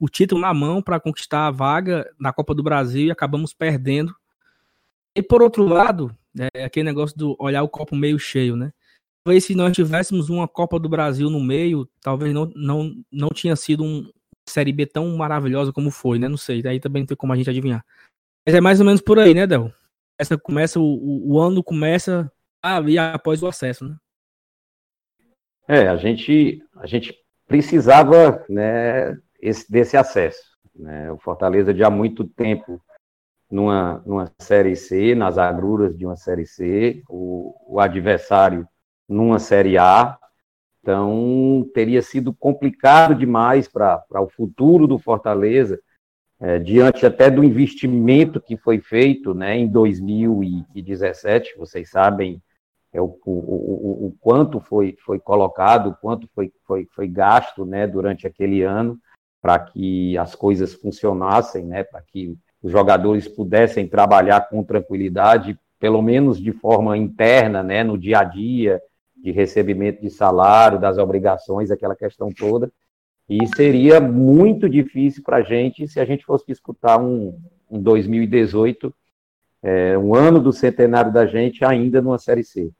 o 0.00 0.08
título 0.08 0.40
na 0.40 0.54
mão 0.54 0.82
para 0.82 0.98
conquistar 0.98 1.46
a 1.46 1.50
vaga 1.50 2.10
na 2.18 2.32
Copa 2.32 2.54
do 2.54 2.62
Brasil 2.62 3.06
e 3.06 3.10
acabamos 3.10 3.52
perdendo. 3.52 4.14
E 5.14 5.22
por 5.22 5.42
outro 5.42 5.66
lado, 5.66 6.16
é 6.54 6.64
aquele 6.64 6.84
negócio 6.84 7.16
do 7.16 7.36
olhar 7.38 7.62
o 7.62 7.68
copo 7.68 7.94
meio 7.94 8.18
cheio, 8.18 8.56
né? 8.56 8.72
Talvez 9.24 9.44
se 9.44 9.54
nós 9.54 9.72
tivéssemos 9.74 10.30
uma 10.30 10.48
Copa 10.48 10.80
do 10.80 10.88
Brasil 10.88 11.30
no 11.30 11.38
meio, 11.38 11.88
talvez 12.00 12.34
não, 12.34 12.50
não, 12.56 12.92
não 13.12 13.28
tinha 13.28 13.54
sido 13.54 13.84
um 13.84 14.10
Série 14.48 14.72
B 14.72 14.86
tão 14.86 15.14
maravilhosa 15.16 15.72
como 15.72 15.90
foi, 15.90 16.18
né? 16.18 16.26
Não 16.26 16.38
sei, 16.38 16.62
daí 16.62 16.80
também 16.80 17.02
não 17.02 17.06
tem 17.06 17.16
como 17.16 17.32
a 17.32 17.36
gente 17.36 17.50
adivinhar. 17.50 17.84
Mas 18.46 18.56
é 18.56 18.60
mais 18.60 18.80
ou 18.80 18.86
menos 18.86 19.00
por 19.00 19.18
aí, 19.18 19.34
né, 19.34 19.46
Del? 19.46 19.70
Essa 20.18 20.36
começa, 20.38 20.80
o, 20.80 21.32
o 21.32 21.38
ano 21.38 21.62
começa 21.62 22.31
ali 22.62 22.98
após 22.98 23.42
o 23.42 23.48
acesso, 23.48 23.88
né? 23.88 23.96
É, 25.68 25.88
a 25.88 25.96
gente, 25.96 26.62
a 26.76 26.86
gente 26.86 27.14
precisava 27.46 28.44
né, 28.48 29.16
esse, 29.40 29.70
desse 29.70 29.96
acesso. 29.96 30.42
Né? 30.74 31.10
O 31.12 31.18
Fortaleza 31.18 31.74
já 31.74 31.86
há 31.86 31.90
muito 31.90 32.24
tempo 32.24 32.80
numa, 33.50 34.02
numa 34.06 34.32
Série 34.38 34.74
C, 34.74 35.14
nas 35.14 35.38
agruras 35.38 35.96
de 35.96 36.06
uma 36.06 36.16
Série 36.16 36.46
C, 36.46 37.02
o, 37.08 37.54
o 37.66 37.80
adversário 37.80 38.66
numa 39.08 39.38
Série 39.38 39.76
A, 39.76 40.18
então 40.80 41.68
teria 41.74 42.02
sido 42.02 42.32
complicado 42.32 43.14
demais 43.14 43.68
para 43.68 44.02
o 44.14 44.28
futuro 44.28 44.86
do 44.86 44.98
Fortaleza, 44.98 45.78
é, 46.40 46.58
diante 46.58 47.06
até 47.06 47.30
do 47.30 47.44
investimento 47.44 48.40
que 48.40 48.56
foi 48.56 48.80
feito 48.80 49.32
né, 49.32 49.56
em 49.56 49.68
2017, 49.68 51.56
vocês 51.56 51.88
sabem 51.90 52.42
é 52.92 53.00
o, 53.00 53.18
o, 53.24 54.06
o, 54.06 54.16
quanto 54.20 54.60
foi, 54.60 54.96
foi 55.04 55.18
colocado, 55.18 55.96
quanto 56.00 56.28
foi, 56.34 56.52
foi, 56.66 56.86
foi 56.94 57.08
gasto 57.08 57.64
né, 57.64 57.86
durante 57.86 58.26
aquele 58.26 58.62
ano 58.62 58.98
para 59.40 59.58
que 59.58 60.16
as 60.18 60.34
coisas 60.34 60.74
funcionassem, 60.74 61.64
né, 61.64 61.82
para 61.82 62.02
que 62.02 62.36
os 62.62 62.70
jogadores 62.70 63.26
pudessem 63.26 63.88
trabalhar 63.88 64.48
com 64.48 64.62
tranquilidade, 64.62 65.58
pelo 65.80 66.02
menos 66.02 66.38
de 66.38 66.52
forma 66.52 66.96
interna, 66.96 67.62
né, 67.62 67.82
no 67.82 67.96
dia 67.96 68.20
a 68.20 68.24
dia, 68.24 68.80
de 69.16 69.32
recebimento 69.32 70.02
de 70.02 70.10
salário, 70.10 70.78
das 70.78 70.98
obrigações, 70.98 71.70
aquela 71.70 71.96
questão 71.96 72.30
toda. 72.30 72.70
E 73.28 73.46
seria 73.56 74.00
muito 74.00 74.68
difícil 74.68 75.22
para 75.24 75.38
a 75.38 75.42
gente 75.42 75.88
se 75.88 75.98
a 75.98 76.04
gente 76.04 76.24
fosse 76.24 76.44
disputar 76.46 77.00
um, 77.00 77.36
um 77.70 77.80
2018, 77.80 78.94
é, 79.62 79.96
um 79.96 80.14
ano 80.14 80.40
do 80.40 80.52
centenário 80.52 81.12
da 81.12 81.24
gente, 81.24 81.64
ainda 81.64 82.02
numa 82.02 82.18
Série 82.18 82.44
C 82.44 82.70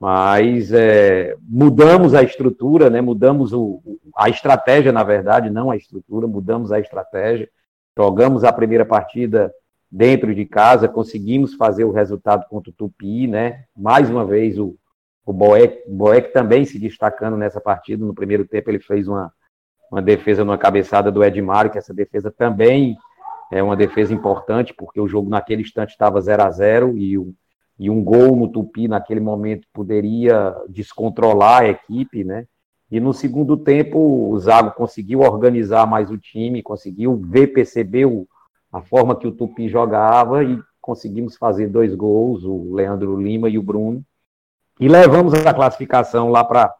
mas 0.00 0.72
é, 0.72 1.36
mudamos 1.40 2.14
a 2.14 2.22
estrutura, 2.22 2.90
né, 2.90 3.00
mudamos 3.00 3.52
o, 3.52 3.80
a 4.16 4.28
estratégia, 4.28 4.92
na 4.92 5.02
verdade, 5.02 5.50
não 5.50 5.70
a 5.70 5.76
estrutura, 5.76 6.26
mudamos 6.26 6.72
a 6.72 6.80
estratégia, 6.80 7.48
jogamos 7.96 8.44
a 8.44 8.52
primeira 8.52 8.84
partida 8.84 9.52
dentro 9.90 10.34
de 10.34 10.44
casa, 10.44 10.88
conseguimos 10.88 11.54
fazer 11.54 11.84
o 11.84 11.92
resultado 11.92 12.46
contra 12.48 12.70
o 12.70 12.74
Tupi, 12.74 13.26
né, 13.26 13.64
mais 13.76 14.10
uma 14.10 14.24
vez 14.24 14.58
o, 14.58 14.76
o 15.24 15.32
Boeck, 15.32 16.32
também 16.32 16.64
se 16.64 16.78
destacando 16.78 17.36
nessa 17.36 17.60
partida, 17.60 18.04
no 18.04 18.14
primeiro 18.14 18.44
tempo 18.44 18.70
ele 18.70 18.80
fez 18.80 19.08
uma, 19.08 19.32
uma 19.90 20.02
defesa 20.02 20.44
numa 20.44 20.58
cabeçada 20.58 21.10
do 21.10 21.24
Edmário, 21.24 21.70
que 21.70 21.78
essa 21.78 21.94
defesa 21.94 22.30
também 22.30 22.96
é 23.50 23.62
uma 23.62 23.76
defesa 23.76 24.12
importante, 24.12 24.74
porque 24.74 25.00
o 25.00 25.08
jogo 25.08 25.30
naquele 25.30 25.62
instante 25.62 25.90
estava 25.90 26.20
0 26.20 26.42
a 26.42 26.50
0 26.50 26.98
e, 26.98 27.16
o, 27.16 27.32
e 27.78 27.90
um 27.90 28.02
gol 28.02 28.36
no 28.36 28.48
Tupi 28.48 28.86
naquele 28.86 29.20
momento 29.20 29.66
poderia 29.72 30.54
descontrolar 30.68 31.62
a 31.62 31.68
equipe, 31.68 32.22
né? 32.22 32.46
E 32.90 33.00
no 33.00 33.12
segundo 33.12 33.56
tempo, 33.56 33.98
o 34.30 34.38
Zago 34.38 34.72
conseguiu 34.72 35.20
organizar 35.20 35.86
mais 35.86 36.10
o 36.10 36.18
time, 36.18 36.62
conseguiu 36.62 37.16
ver, 37.16 37.48
perceber 37.48 38.06
o, 38.06 38.28
a 38.72 38.80
forma 38.82 39.16
que 39.16 39.26
o 39.26 39.32
Tupi 39.32 39.68
jogava 39.68 40.44
e 40.44 40.60
conseguimos 40.80 41.36
fazer 41.36 41.66
dois 41.68 41.94
gols, 41.94 42.44
o 42.44 42.74
Leandro 42.74 43.20
Lima 43.20 43.48
e 43.48 43.58
o 43.58 43.62
Bruno. 43.62 44.04
E 44.78 44.86
levamos 44.86 45.34
a 45.34 45.54
classificação 45.54 46.30
lá 46.30 46.44
para 46.44 46.70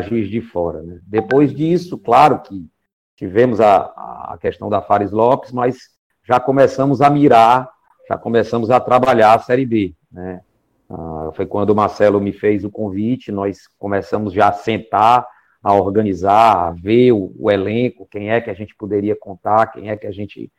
Juiz 0.00 0.28
de 0.28 0.40
Fora. 0.40 0.82
Né? 0.82 0.98
Depois 1.06 1.54
disso, 1.54 1.98
claro 1.98 2.40
que 2.40 2.66
tivemos 3.14 3.60
a, 3.60 3.76
a 3.76 4.38
questão 4.40 4.68
da 4.68 4.82
Fares 4.82 5.12
Lopes, 5.12 5.52
mas 5.52 5.76
já 6.24 6.40
começamos 6.40 7.00
a 7.00 7.08
mirar, 7.08 7.70
já 8.08 8.16
começamos 8.16 8.70
a 8.70 8.80
trabalhar 8.80 9.34
a 9.34 9.38
Série 9.38 9.66
B. 9.66 9.94
Né? 10.10 10.40
Ah, 10.88 11.30
foi 11.34 11.46
quando 11.46 11.70
o 11.70 11.74
Marcelo 11.74 12.20
me 12.20 12.32
fez 12.32 12.64
o 12.64 12.70
convite, 12.70 13.32
nós 13.32 13.68
começamos 13.78 14.32
já 14.32 14.48
a 14.48 14.52
sentar, 14.52 15.26
a 15.62 15.74
organizar, 15.74 16.68
a 16.68 16.70
ver 16.70 17.12
o, 17.12 17.32
o, 17.38 17.50
elenco, 17.50 18.06
quem 18.10 18.30
é 18.30 18.40
que 18.40 18.50
a 18.50 18.54
gente 18.54 18.74
poderia 18.76 19.16
contar, 19.16 19.66
quem 19.66 19.90
é 19.90 19.96
que 19.96 20.06
a 20.06 20.12
gente 20.12 20.50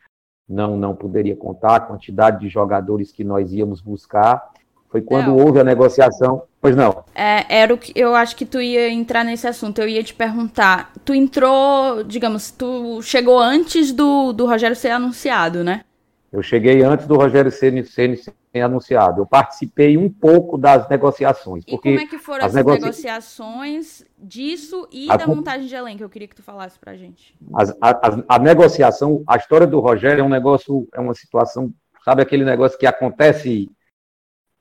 não, 0.47 0.75
não 0.75 0.95
poderia 0.95 1.35
contar, 1.35 1.75
a 1.75 1.79
quantidade 1.79 2.41
de 2.41 2.49
jogadores 2.49 3.11
que 3.11 3.23
nós 3.23 3.53
íamos 3.53 3.81
buscar. 3.81 4.51
Foi 4.89 5.01
quando 5.01 5.27
não. 5.27 5.37
houve 5.37 5.59
a 5.59 5.63
negociação. 5.63 6.43
Pois 6.61 6.75
não. 6.75 7.03
É, 7.13 7.59
era 7.61 7.73
o 7.73 7.77
que 7.77 7.91
eu 7.95 8.15
acho 8.15 8.35
que 8.35 8.45
tu 8.45 8.61
ia 8.61 8.89
entrar 8.89 9.23
nesse 9.23 9.45
assunto. 9.45 9.79
Eu 9.79 9.87
ia 9.87 10.01
te 10.01 10.13
perguntar. 10.13 10.93
Tu 11.03 11.13
entrou, 11.13 12.03
digamos, 12.03 12.51
tu 12.51 13.01
chegou 13.01 13.37
antes 13.37 13.91
do, 13.91 14.31
do 14.31 14.45
Rogério 14.45 14.75
ser 14.75 14.89
anunciado, 14.89 15.63
né? 15.63 15.83
Eu 16.31 16.43
cheguei 16.43 16.84
antes 16.84 17.07
do 17.07 17.15
Rogério 17.15 17.50
ser, 17.50 17.86
ser, 17.86 18.25
anunciado. 18.62 19.22
Eu 19.22 19.25
participei 19.25 19.98
um 19.98 20.10
pouco 20.10 20.57
das 20.57 20.89
negociações. 20.89 21.63
E 21.65 21.77
como 21.77 22.00
é 22.00 22.05
que 22.05 22.17
foram 22.17 22.46
as 22.46 22.53
negocia... 22.53 22.81
negociações 22.81 24.05
disso 24.17 24.88
e 24.91 25.10
a, 25.10 25.15
da 25.15 25.25
montagem 25.25 25.67
de 25.67 25.75
elenco? 25.75 26.03
Eu 26.03 26.10
queria 26.10 26.27
que 26.27 26.36
tu 26.36 26.43
falasse 26.43 26.77
pra 26.77 26.96
gente. 26.96 27.34
As, 27.55 27.69
a, 27.81 28.36
a, 28.36 28.39
negociação, 28.39 29.24
a 29.25 29.38
história 29.38 29.65
do 29.65 29.79
Rogério 29.79 30.22
é 30.22 30.24
um 30.24 30.29
negócio, 30.29 30.88
é 30.93 31.00
uma 31.00 31.13
situação, 31.13 31.74
sabe 32.03 32.22
aquele 32.22 32.43
negócio 32.43 32.77
que 32.77 32.86
acontece. 32.86 33.69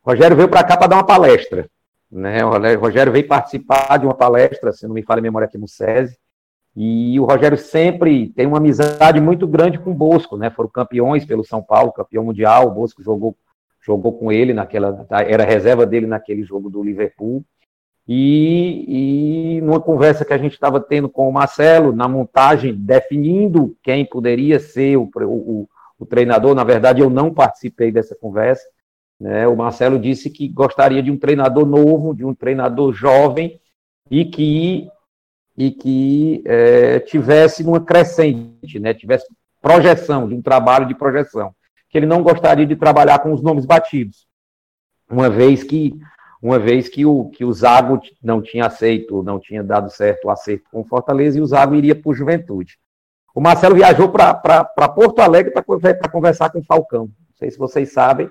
Rogério 0.04 0.36
veio 0.36 0.48
para 0.48 0.62
cá 0.62 0.76
para 0.76 0.86
dar 0.86 0.96
uma 0.96 1.06
palestra. 1.06 1.68
Né? 2.10 2.44
O 2.44 2.78
Rogério 2.78 3.12
veio 3.12 3.26
participar 3.26 3.98
de 3.98 4.06
uma 4.06 4.14
palestra, 4.14 4.72
se 4.72 4.86
não 4.86 4.94
me 4.94 5.02
falha 5.02 5.18
a 5.18 5.22
memória 5.22 5.46
aqui 5.46 5.58
no 5.58 5.66
SESI, 5.66 6.16
e 6.76 7.18
o 7.18 7.24
Rogério 7.24 7.56
sempre 7.56 8.28
tem 8.28 8.46
uma 8.46 8.58
amizade 8.58 9.18
muito 9.18 9.48
grande 9.48 9.78
com 9.78 9.92
o 9.92 9.94
Bosco, 9.94 10.36
né? 10.36 10.50
Foram 10.50 10.68
campeões 10.68 11.24
pelo 11.24 11.42
São 11.42 11.62
Paulo, 11.62 11.90
campeão 11.90 12.24
mundial. 12.24 12.68
O 12.68 12.70
Bosco 12.70 13.02
jogou, 13.02 13.34
jogou 13.80 14.12
com 14.12 14.30
ele 14.30 14.52
naquela, 14.52 15.06
era 15.26 15.42
reserva 15.42 15.86
dele 15.86 16.06
naquele 16.06 16.42
jogo 16.42 16.68
do 16.68 16.82
Liverpool. 16.82 17.42
E, 18.06 19.56
e 19.56 19.60
numa 19.62 19.80
conversa 19.80 20.22
que 20.22 20.34
a 20.34 20.38
gente 20.38 20.52
estava 20.52 20.78
tendo 20.78 21.08
com 21.08 21.26
o 21.26 21.32
Marcelo, 21.32 21.92
na 21.92 22.06
montagem, 22.06 22.74
definindo 22.74 23.74
quem 23.82 24.04
poderia 24.04 24.60
ser 24.60 24.98
o, 24.98 25.10
o, 25.22 25.66
o 25.98 26.04
treinador, 26.04 26.54
na 26.54 26.62
verdade 26.62 27.00
eu 27.00 27.08
não 27.08 27.32
participei 27.32 27.90
dessa 27.90 28.14
conversa. 28.14 28.64
Né? 29.18 29.48
O 29.48 29.56
Marcelo 29.56 29.98
disse 29.98 30.28
que 30.28 30.46
gostaria 30.46 31.02
de 31.02 31.10
um 31.10 31.16
treinador 31.16 31.64
novo, 31.64 32.14
de 32.14 32.22
um 32.22 32.34
treinador 32.34 32.92
jovem 32.92 33.58
e 34.10 34.26
que 34.26 34.88
e 35.56 35.70
que 35.70 36.42
é, 36.44 37.00
tivesse 37.00 37.62
uma 37.62 37.80
crescente, 37.80 38.78
né, 38.78 38.92
tivesse 38.92 39.26
projeção, 39.62 40.28
de 40.28 40.34
um 40.34 40.42
trabalho 40.42 40.86
de 40.86 40.94
projeção, 40.94 41.54
que 41.88 41.98
ele 41.98 42.06
não 42.06 42.22
gostaria 42.22 42.66
de 42.66 42.76
trabalhar 42.76 43.20
com 43.20 43.32
os 43.32 43.42
nomes 43.42 43.64
batidos, 43.64 44.26
uma 45.10 45.30
vez 45.30 45.62
que 45.62 45.98
uma 46.42 46.58
vez 46.58 46.88
que 46.88 47.04
o, 47.04 47.30
que 47.30 47.44
o 47.44 47.52
Zago 47.52 48.00
não 48.22 48.42
tinha 48.42 48.66
aceito, 48.66 49.22
não 49.22 49.40
tinha 49.40 49.64
dado 49.64 49.90
certo 49.90 50.26
o 50.26 50.30
acerto 50.30 50.64
com 50.70 50.84
Fortaleza, 50.84 51.38
e 51.38 51.40
o 51.40 51.46
Zago 51.46 51.74
iria 51.74 51.94
para 51.94 52.10
o 52.10 52.14
Juventude. 52.14 52.78
O 53.34 53.40
Marcelo 53.40 53.74
viajou 53.74 54.10
para 54.10 54.88
Porto 54.94 55.20
Alegre 55.20 55.52
para 55.52 56.08
conversar 56.10 56.50
com 56.50 56.60
o 56.60 56.64
Falcão. 56.64 57.04
Não 57.06 57.36
sei 57.36 57.50
se 57.50 57.58
vocês 57.58 57.92
sabem, 57.92 58.30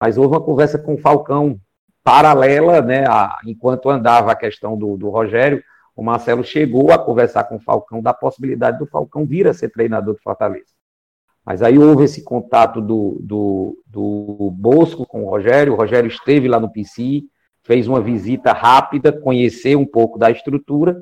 mas 0.00 0.16
houve 0.16 0.34
uma 0.34 0.40
conversa 0.40 0.78
com 0.78 0.94
o 0.94 0.98
Falcão 0.98 1.58
paralela, 2.04 2.80
né, 2.80 3.06
a, 3.08 3.38
enquanto 3.44 3.90
andava 3.90 4.30
a 4.30 4.36
questão 4.36 4.76
do, 4.76 4.96
do 4.96 5.10
Rogério, 5.10 5.62
o 5.98 6.02
Marcelo 6.04 6.44
chegou 6.44 6.92
a 6.92 6.98
conversar 6.98 7.42
com 7.42 7.56
o 7.56 7.60
Falcão 7.60 8.00
da 8.00 8.14
possibilidade 8.14 8.78
do 8.78 8.86
Falcão 8.86 9.26
vir 9.26 9.48
a 9.48 9.52
ser 9.52 9.68
treinador 9.68 10.14
do 10.14 10.20
Fortaleza. 10.20 10.70
Mas 11.44 11.60
aí 11.60 11.76
houve 11.76 12.04
esse 12.04 12.22
contato 12.22 12.80
do, 12.80 13.18
do, 13.20 13.82
do 13.84 14.52
Bosco 14.56 15.04
com 15.04 15.24
o 15.24 15.28
Rogério, 15.28 15.72
o 15.72 15.76
Rogério 15.76 16.06
esteve 16.06 16.46
lá 16.46 16.60
no 16.60 16.70
PC, 16.70 17.24
fez 17.64 17.88
uma 17.88 18.00
visita 18.00 18.52
rápida, 18.52 19.10
conheceu 19.10 19.80
um 19.80 19.84
pouco 19.84 20.20
da 20.20 20.30
estrutura, 20.30 20.96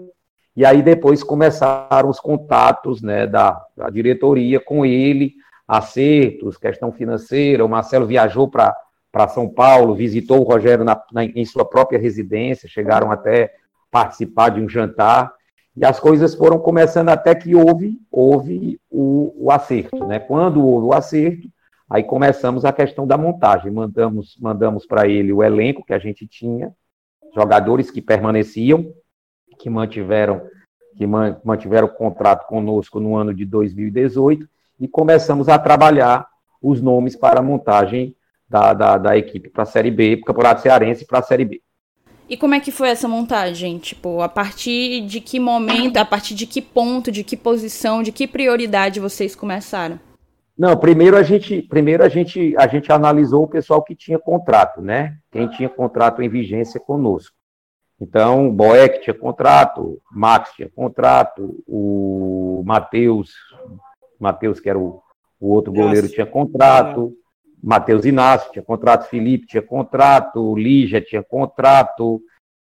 e 0.56 0.64
aí 0.64 0.80
depois 0.80 1.22
começaram 1.22 2.08
os 2.08 2.18
contatos 2.18 3.02
né, 3.02 3.26
da, 3.26 3.62
da 3.76 3.90
diretoria 3.90 4.58
com 4.58 4.86
ele, 4.86 5.34
acertos, 5.68 6.56
questão 6.56 6.90
financeira, 6.90 7.62
o 7.62 7.68
Marcelo 7.68 8.06
viajou 8.06 8.48
para 8.48 9.28
São 9.28 9.46
Paulo, 9.46 9.94
visitou 9.94 10.40
o 10.40 10.48
Rogério 10.50 10.86
na, 10.86 10.98
na, 11.12 11.22
em 11.26 11.44
sua 11.44 11.66
própria 11.66 11.98
residência, 11.98 12.66
chegaram 12.66 13.12
até 13.12 13.52
participar 13.96 14.50
de 14.50 14.60
um 14.60 14.68
jantar, 14.68 15.32
e 15.74 15.82
as 15.82 15.98
coisas 15.98 16.34
foram 16.34 16.58
começando 16.58 17.08
até 17.08 17.34
que 17.34 17.54
houve, 17.54 17.98
houve 18.10 18.78
o, 18.90 19.32
o 19.38 19.50
acerto. 19.50 20.06
Né? 20.06 20.18
Quando 20.18 20.62
houve 20.62 20.88
o 20.88 20.92
acerto, 20.92 21.48
aí 21.88 22.02
começamos 22.02 22.66
a 22.66 22.72
questão 22.74 23.06
da 23.06 23.16
montagem. 23.16 23.72
Mandamos, 23.72 24.36
mandamos 24.38 24.84
para 24.84 25.08
ele 25.08 25.32
o 25.32 25.42
elenco 25.42 25.82
que 25.82 25.94
a 25.94 25.98
gente 25.98 26.26
tinha, 26.26 26.74
jogadores 27.34 27.90
que 27.90 28.02
permaneciam, 28.02 28.92
que 29.58 29.70
mantiveram 29.70 30.42
que 30.94 31.06
mantiveram 31.06 31.88
o 31.88 31.90
contrato 31.90 32.46
conosco 32.46 32.98
no 32.98 33.16
ano 33.16 33.34
de 33.34 33.44
2018 33.44 34.48
e 34.80 34.88
começamos 34.88 35.46
a 35.46 35.58
trabalhar 35.58 36.26
os 36.60 36.80
nomes 36.80 37.14
para 37.14 37.40
a 37.40 37.42
montagem 37.42 38.16
da, 38.48 38.72
da, 38.72 38.96
da 38.96 39.16
equipe 39.16 39.50
para 39.50 39.64
a 39.64 39.66
Série 39.66 39.90
B, 39.90 40.22
Campeonato 40.24 40.62
Cearense 40.62 41.04
para 41.04 41.18
a 41.18 41.22
Série 41.22 41.44
B. 41.44 41.60
E 42.28 42.36
como 42.36 42.54
é 42.54 42.60
que 42.60 42.72
foi 42.72 42.88
essa 42.88 43.06
montagem? 43.06 43.78
Tipo, 43.78 44.20
a 44.20 44.28
partir 44.28 45.02
de 45.02 45.20
que 45.20 45.38
momento, 45.38 45.96
a 45.96 46.04
partir 46.04 46.34
de 46.34 46.46
que 46.46 46.60
ponto, 46.60 47.12
de 47.12 47.22
que 47.22 47.36
posição, 47.36 48.02
de 48.02 48.10
que 48.10 48.26
prioridade 48.26 48.98
vocês 48.98 49.36
começaram? 49.36 50.00
Não, 50.58 50.76
primeiro 50.76 51.16
a 51.16 51.22
gente, 51.22 51.62
primeiro 51.62 52.02
a 52.02 52.08
gente, 52.08 52.54
a 52.56 52.66
gente 52.66 52.90
analisou 52.90 53.44
o 53.44 53.48
pessoal 53.48 53.82
que 53.82 53.94
tinha 53.94 54.18
contrato, 54.18 54.80
né? 54.80 55.18
Quem 55.30 55.48
tinha 55.48 55.68
contrato 55.68 56.22
em 56.22 56.28
vigência 56.28 56.80
conosco. 56.80 57.36
Então, 58.00 58.50
Boeck 58.50 59.02
tinha 59.02 59.14
contrato, 59.14 60.00
Max 60.10 60.50
tinha 60.54 60.68
contrato, 60.68 61.62
o 61.66 62.62
Matheus, 62.66 63.32
Matheus 64.18 64.58
que 64.58 64.68
era 64.68 64.78
o, 64.78 65.00
o 65.38 65.48
outro 65.52 65.72
goleiro 65.72 66.08
tinha 66.08 66.26
contrato. 66.26 67.12
Matheus 67.66 68.04
Inácio 68.04 68.52
tinha 68.52 68.62
contrato, 68.62 69.08
Felipe 69.08 69.48
tinha 69.48 69.60
contrato, 69.60 70.54
Lígia 70.54 71.00
tinha 71.00 71.20
contrato, 71.20 72.22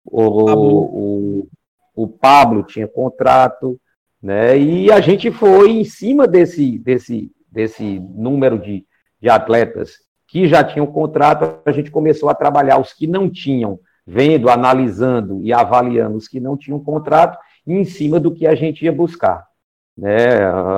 o, 0.03 0.23
o, 0.23 1.49
o, 1.95 2.09
Pablo 2.09 2.63
tinha 2.63 2.89
contrato, 2.89 3.79
né? 4.23 4.59
E 4.59 4.91
a 4.91 4.99
gente 4.99 5.31
foi 5.31 5.73
em 5.73 5.85
cima 5.85 6.27
desse, 6.27 6.79
desse, 6.79 7.31
desse 7.53 8.01
número 8.01 8.59
de, 8.59 8.87
de 9.21 9.29
atletas 9.29 9.97
que 10.27 10.49
já 10.49 10.65
tinham 10.65 10.87
contrato, 10.87 11.61
a 11.67 11.73
gente 11.73 11.91
começou 11.91 12.31
a 12.31 12.35
trabalhar 12.35 12.81
os 12.81 12.95
que 12.95 13.07
não 13.07 13.29
tinham, 13.29 13.79
vendo, 14.07 14.49
analisando 14.49 15.43
e 15.43 15.53
avaliando 15.53 16.17
os 16.17 16.27
que 16.27 16.41
não 16.41 16.57
tinham 16.57 16.83
contrato, 16.83 17.37
em 17.67 17.85
cima 17.85 18.19
do 18.19 18.33
que 18.33 18.47
a 18.47 18.55
gente 18.55 18.83
ia 18.87 18.93
buscar. 18.93 19.47
Né? 19.95 20.17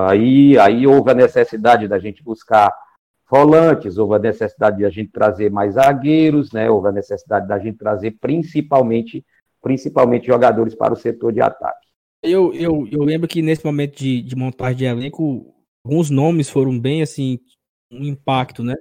Aí, 0.08 0.58
aí 0.58 0.88
houve 0.88 1.12
a 1.12 1.14
necessidade 1.14 1.86
da 1.86 2.00
gente 2.00 2.20
buscar 2.20 2.74
volantes, 3.30 3.98
houve 3.98 4.14
a 4.14 4.18
necessidade 4.18 4.78
de 4.78 4.84
a 4.84 4.90
gente 4.90 5.10
trazer 5.10 5.50
mais 5.50 5.74
zagueiros, 5.74 6.50
né? 6.52 6.70
houve 6.70 6.88
a 6.88 6.92
necessidade 6.92 7.46
da 7.46 7.58
gente 7.58 7.76
trazer 7.76 8.12
principalmente, 8.20 9.24
principalmente 9.60 10.26
jogadores 10.26 10.74
para 10.74 10.94
o 10.94 10.96
setor 10.96 11.32
de 11.32 11.40
ataque. 11.40 11.86
Eu, 12.22 12.52
eu, 12.54 12.88
eu 12.90 13.02
lembro 13.04 13.28
que 13.28 13.42
nesse 13.42 13.64
momento 13.64 13.96
de, 13.96 14.22
de 14.22 14.34
montagem 14.34 14.78
de 14.78 14.84
elenco, 14.84 15.54
alguns 15.84 16.10
nomes 16.10 16.48
foram 16.48 16.78
bem 16.78 17.02
assim, 17.02 17.38
um 17.92 18.04
impacto, 18.04 18.64
né? 18.64 18.74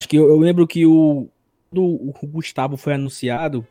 Acho 0.00 0.08
que 0.08 0.16
eu, 0.16 0.28
eu 0.28 0.38
lembro 0.38 0.66
que 0.66 0.86
o, 0.86 1.28
do, 1.72 1.84
o 1.84 2.26
Gustavo 2.26 2.76
foi 2.76 2.94
anunciado, 2.94 3.66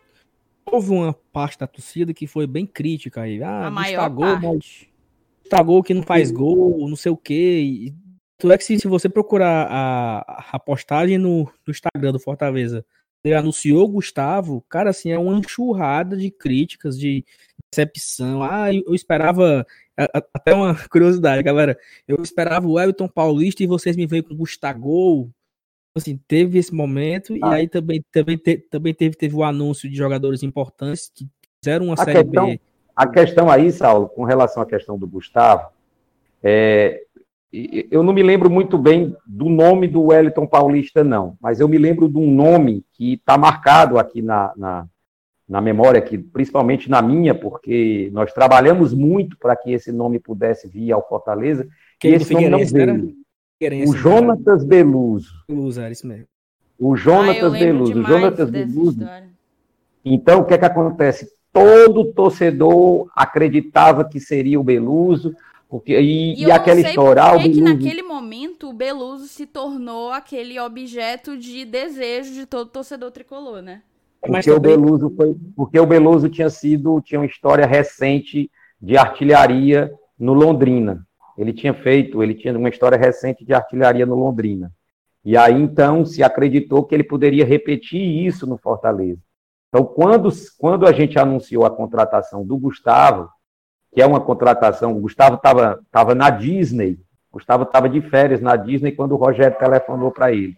houve 0.66 0.92
uma 0.92 1.13
parte 1.13 1.60
da 1.60 1.68
torcida 1.68 2.13
que 2.13 2.28
foi 2.28 2.46
bem 2.46 2.66
crítica 2.66 3.22
aí. 3.22 3.42
Ah, 3.42 3.68
a 3.68 3.72
maior 3.72 4.10
parte. 4.10 4.89
Gustavo 5.44 5.82
que 5.82 5.94
não 5.94 6.04
faz 6.04 6.30
gol, 6.30 6.88
não 6.88 6.96
sei 6.96 7.12
o 7.12 7.18
quê. 7.18 7.94
Tu 8.39 8.51
é 8.51 8.58
que 8.58 8.63
se, 8.63 8.79
se 8.79 8.88
você 8.88 9.10
procurar 9.10 9.67
a, 9.69 10.50
a 10.53 10.60
postagem 10.60 11.17
no, 11.17 11.43
no 11.67 11.72
Instagram 11.72 12.13
do 12.13 12.19
Fortaleza, 12.19 12.86
ele 13.24 13.36
anunciou 13.36 13.84
o 13.84 13.89
Gustavo, 13.89 14.63
cara, 14.69 14.91
assim, 14.91 15.12
é 15.12 15.19
uma 15.19 15.38
enxurrada 15.38 16.15
de 16.15 16.31
críticas, 16.31 16.98
de 16.98 17.25
decepção. 17.69 18.41
Ah, 18.41 18.74
eu 18.74 18.96
esperava 18.96 19.67
até 20.34 20.53
uma 20.53 20.74
curiosidade, 20.89 21.43
galera. 21.43 21.77
Eu 22.08 22.17
esperava 22.22 22.65
o 22.65 22.79
Everton 22.79 23.10
Paulista 23.10 23.62
e 23.62 23.67
vocês 23.67 23.98
me 23.98 24.08
veio 24.08 24.24
com 24.24 24.36
Gustavo. 24.36 25.29
Assim, 25.98 26.17
teve 26.27 26.58
esse 26.58 26.74
momento, 26.74 27.34
ah. 27.41 27.51
e 27.51 27.62
aí 27.62 27.67
também, 27.67 28.01
também, 28.12 28.38
te, 28.38 28.58
também 28.58 28.93
teve, 28.93 29.17
teve 29.17 29.36
o 29.36 29.43
anúncio 29.43 29.89
de 29.89 29.98
jogadores 29.98 30.43
importantes 30.43 31.12
que 31.13 31.27
fizeram 31.62 31.88
uma 31.88 31.96
a 31.96 32.05
série 32.05 32.24
questão, 32.24 32.46
B. 32.46 32.62
A 32.96 33.08
questão 33.08 33.51
aí, 33.51 33.69
Saulo, 33.72 34.08
com 34.08 34.24
relação 34.24 34.63
à 34.63 34.65
questão 34.65 34.98
do 34.98 35.08
Gustavo, 35.08 35.69
é, 36.41 37.03
eu 37.51 38.03
não 38.03 38.13
me 38.13 38.22
lembro 38.22 38.50
muito 38.50 38.77
bem 38.77 39.15
do 39.25 39.50
nome 39.50 39.88
do 39.88 40.03
Wellington 40.03 40.46
Paulista, 40.46 41.03
não, 41.03 41.36
mas 41.41 41.60
eu 41.60 41.68
me 41.68 41.77
lembro 41.77 42.08
de 42.08 42.18
um 42.18 42.32
nome 42.32 42.86
que 42.94 43.13
está 43.13 43.38
marcado 43.38 43.98
aqui 43.98 44.22
na, 44.22 44.53
na, 44.56 44.88
na, 45.48 45.60
memória, 45.60 45.98
aqui, 45.98 46.18
principalmente 46.18 46.89
na 46.89 47.01
minha, 47.01 47.34
porque 47.34 48.10
nós 48.13 48.32
trabalhamos 48.32 48.94
muito 48.94 49.36
para 49.38 49.56
que 49.56 49.72
esse 49.72 49.91
nome 49.91 50.20
pudesse 50.20 50.68
vir 50.68 50.91
ao 50.91 51.08
Fortaleza, 51.08 51.68
que 52.00 52.10
esse 52.10 52.34
nome 52.34 52.50
não 52.50 52.60
veio. 52.60 53.15
O 53.88 53.94
Jonatas 53.96 54.63
Beluso. 54.63 55.34
Beluso, 55.48 55.82
era 55.82 55.91
isso 55.91 56.08
mesmo. 56.08 56.27
O 56.77 56.96
Jonatas 56.96 57.53
ah, 57.53 57.58
Beluso. 57.58 58.00
O 58.00 58.03
Jonatas 58.03 58.50
Beluso. 58.50 59.06
Então, 60.06 60.41
o 60.41 60.46
que 60.46 60.53
é 60.53 60.58
que 60.58 60.65
acontece? 60.65 61.29
Todo 61.51 62.13
torcedor 62.13 63.10
acreditava 63.15 64.06
que 64.06 64.20
seria 64.20 64.60
o 64.60 64.63
Beluso, 64.63 65.36
porque, 65.70 66.00
e, 66.00 66.34
e, 66.34 66.46
e 66.46 66.52
aquela 66.52 66.80
história. 66.80 67.24
Por 67.30 67.44
que, 67.44 67.50
que 67.50 67.62
naquele 67.62 68.02
momento 68.02 68.70
o 68.70 68.74
Beluso 68.74 69.28
se 69.28 69.46
tornou 69.46 70.12
aquele 70.12 70.60
objeto 70.60 71.38
de 71.38 71.64
desejo 71.64 72.34
de 72.34 72.48
todo 72.48 72.72
torcedor 72.72 73.12
tricolor, 73.12 73.62
né? 73.62 73.84
Porque 74.20 74.50
o 74.50 74.60
Beluso 74.60 75.14
foi. 75.16 75.38
Porque 75.56 75.80
o 75.80 75.86
Beluso 75.86 76.28
tinha 76.28 76.50
sido. 76.50 77.00
tinha 77.02 77.20
uma 77.20 77.28
história 77.28 77.68
recente 77.68 78.50
de 78.82 78.98
artilharia 78.98 79.94
no 80.18 80.34
Londrina. 80.34 81.06
Ele 81.38 81.54
tinha 81.54 81.74
feito, 81.74 82.24
ele 82.24 82.34
tinha 82.34 82.58
uma 82.58 82.68
história 82.68 82.98
recente 82.98 83.46
de 83.46 83.54
artilharia 83.54 84.08
no 84.08 84.16
Londrina. 84.16 84.74
E 85.24 85.38
aí 85.38 85.54
então 85.54 86.04
se 86.04 86.24
acreditou 86.24 86.84
que 86.84 86.96
ele 86.96 87.04
poderia 87.04 87.46
repetir 87.46 88.02
isso 88.26 88.48
no 88.48 88.58
Fortaleza. 88.58 89.22
Então, 89.68 89.86
quando, 89.86 90.30
quando 90.58 90.88
a 90.88 90.92
gente 90.92 91.20
anunciou 91.20 91.64
a 91.64 91.70
contratação 91.70 92.44
do 92.44 92.58
Gustavo, 92.58 93.30
que 93.93 94.01
é 94.01 94.05
uma 94.05 94.19
contratação. 94.19 94.96
O 94.96 95.01
Gustavo 95.01 95.36
estava 95.36 95.79
tava 95.91 96.15
na 96.15 96.29
Disney. 96.29 97.00
Gustavo 97.31 97.63
estava 97.63 97.88
de 97.88 98.01
férias 98.01 98.41
na 98.41 98.55
Disney 98.55 98.91
quando 98.91 99.13
o 99.13 99.17
Rogério 99.17 99.58
telefonou 99.58 100.12
para 100.12 100.31
ele. 100.31 100.55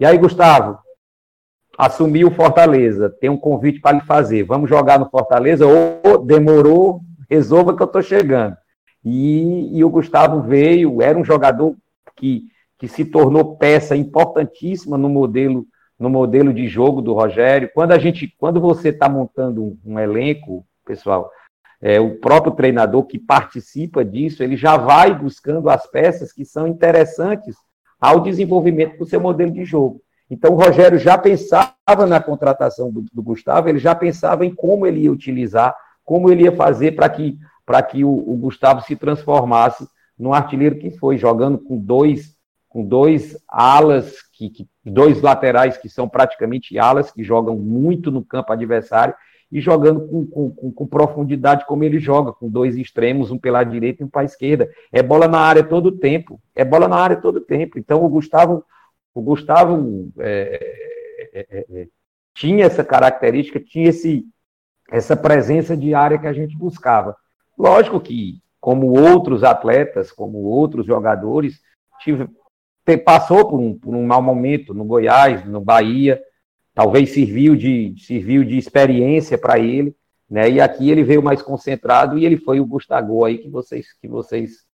E 0.00 0.06
aí, 0.06 0.16
Gustavo, 0.16 0.78
assumiu 1.76 2.30
Fortaleza. 2.30 3.10
Tem 3.10 3.30
um 3.30 3.36
convite 3.36 3.80
para 3.80 3.96
lhe 3.96 4.00
fazer. 4.02 4.42
Vamos 4.44 4.68
jogar 4.68 4.98
no 4.98 5.08
Fortaleza? 5.08 5.66
Ou 5.66 6.24
demorou, 6.24 7.00
resolva 7.28 7.76
que 7.76 7.82
eu 7.82 7.86
estou 7.86 8.02
chegando. 8.02 8.56
E, 9.04 9.76
e, 9.76 9.84
o 9.84 9.90
Gustavo 9.90 10.40
veio, 10.42 11.02
era 11.02 11.18
um 11.18 11.24
jogador 11.24 11.74
que, 12.16 12.44
que 12.78 12.86
se 12.86 13.04
tornou 13.04 13.56
peça 13.56 13.96
importantíssima 13.96 14.96
no 14.96 15.08
modelo 15.08 15.66
no 15.98 16.10
modelo 16.10 16.52
de 16.52 16.66
jogo 16.66 17.00
do 17.00 17.12
Rogério. 17.12 17.70
Quando 17.72 17.92
a 17.92 17.98
gente, 17.98 18.34
quando 18.36 18.60
você 18.60 18.88
está 18.88 19.08
montando 19.08 19.62
um, 19.62 19.78
um 19.84 19.98
elenco, 20.00 20.66
pessoal, 20.84 21.30
é, 21.82 21.98
o 21.98 22.14
próprio 22.14 22.52
treinador 22.52 23.02
que 23.04 23.18
participa 23.18 24.04
disso, 24.04 24.42
ele 24.42 24.56
já 24.56 24.76
vai 24.76 25.12
buscando 25.12 25.68
as 25.68 25.84
peças 25.90 26.32
que 26.32 26.44
são 26.44 26.68
interessantes 26.68 27.56
ao 28.00 28.20
desenvolvimento 28.20 28.98
do 28.98 29.04
seu 29.04 29.20
modelo 29.20 29.50
de 29.50 29.64
jogo. 29.64 30.00
Então, 30.30 30.52
o 30.52 30.56
Rogério 30.56 30.98
já 30.98 31.18
pensava 31.18 32.06
na 32.08 32.20
contratação 32.20 32.90
do, 32.90 33.04
do 33.12 33.22
Gustavo, 33.22 33.68
ele 33.68 33.80
já 33.80 33.94
pensava 33.96 34.46
em 34.46 34.54
como 34.54 34.86
ele 34.86 35.00
ia 35.00 35.12
utilizar, 35.12 35.76
como 36.04 36.30
ele 36.30 36.44
ia 36.44 36.52
fazer 36.52 36.92
para 36.92 37.08
que, 37.08 37.36
que 37.90 38.04
o, 38.04 38.10
o, 38.10 38.36
Gustavo 38.36 38.80
se 38.82 38.94
transformasse 38.94 39.86
no 40.16 40.32
artilheiro 40.32 40.78
que 40.78 40.90
foi, 40.92 41.18
jogando 41.18 41.58
com 41.58 41.76
dois, 41.76 42.36
com 42.68 42.84
dois 42.84 43.36
alas, 43.48 44.22
que, 44.32 44.48
que, 44.48 44.68
dois 44.84 45.20
laterais 45.20 45.76
que 45.76 45.88
são 45.88 46.08
praticamente 46.08 46.78
alas, 46.78 47.10
que 47.10 47.24
jogam 47.24 47.56
muito 47.56 48.10
no 48.10 48.24
campo 48.24 48.52
adversário, 48.52 49.14
e 49.52 49.60
jogando 49.60 50.08
com, 50.08 50.50
com, 50.50 50.72
com, 50.72 50.86
profundidade 50.86 51.66
como 51.66 51.84
ele 51.84 51.98
joga, 51.98 52.32
com 52.32 52.48
dois 52.48 52.74
extremos, 52.74 53.30
um 53.30 53.36
pela 53.38 53.62
direita 53.62 54.02
e 54.02 54.06
um 54.06 54.08
para 54.08 54.22
a 54.22 54.24
esquerda. 54.24 54.70
É 54.90 55.02
bola 55.02 55.28
na 55.28 55.38
área 55.38 55.62
todo 55.62 55.86
o 55.86 55.92
tempo. 55.92 56.40
É 56.56 56.64
bola 56.64 56.88
na 56.88 56.96
área 56.96 57.16
todo 57.16 57.36
o 57.36 57.40
tempo. 57.40 57.78
Então 57.78 58.02
o 58.02 58.08
Gustavo, 58.08 58.64
o 59.14 59.20
Gustavo 59.20 60.10
é, 60.18 60.88
é, 61.34 61.46
é, 61.50 61.66
é, 61.70 61.88
tinha 62.34 62.64
essa 62.64 62.82
característica, 62.82 63.60
tinha 63.60 63.90
esse, 63.90 64.24
essa 64.90 65.14
presença 65.14 65.76
de 65.76 65.92
área 65.92 66.18
que 66.18 66.26
a 66.26 66.32
gente 66.32 66.56
buscava. 66.56 67.14
Lógico 67.58 68.00
que, 68.00 68.40
como 68.58 68.98
outros 68.98 69.44
atletas, 69.44 70.10
como 70.10 70.38
outros 70.38 70.86
jogadores, 70.86 71.60
tive, 72.00 72.26
passou 73.04 73.46
por 73.50 73.60
um, 73.60 73.78
por 73.78 73.94
um 73.94 74.06
mau 74.06 74.22
momento 74.22 74.72
no 74.72 74.86
Goiás, 74.86 75.44
no 75.44 75.60
Bahia, 75.60 76.22
talvez 76.74 77.10
serviu 77.10 77.54
de, 77.54 77.94
serviu 77.98 78.44
de 78.44 78.56
experiência 78.56 79.36
para 79.36 79.58
ele, 79.58 79.94
né? 80.28 80.50
E 80.50 80.60
aqui 80.60 80.90
ele 80.90 81.04
veio 81.04 81.22
mais 81.22 81.42
concentrado 81.42 82.18
e 82.18 82.24
ele 82.24 82.36
foi 82.36 82.60
o 82.60 82.66
Gustavo 82.66 83.24
aí 83.24 83.38
que 83.38 83.48
vocês 83.48 83.86
que 84.00 84.08
vocês 84.08 84.64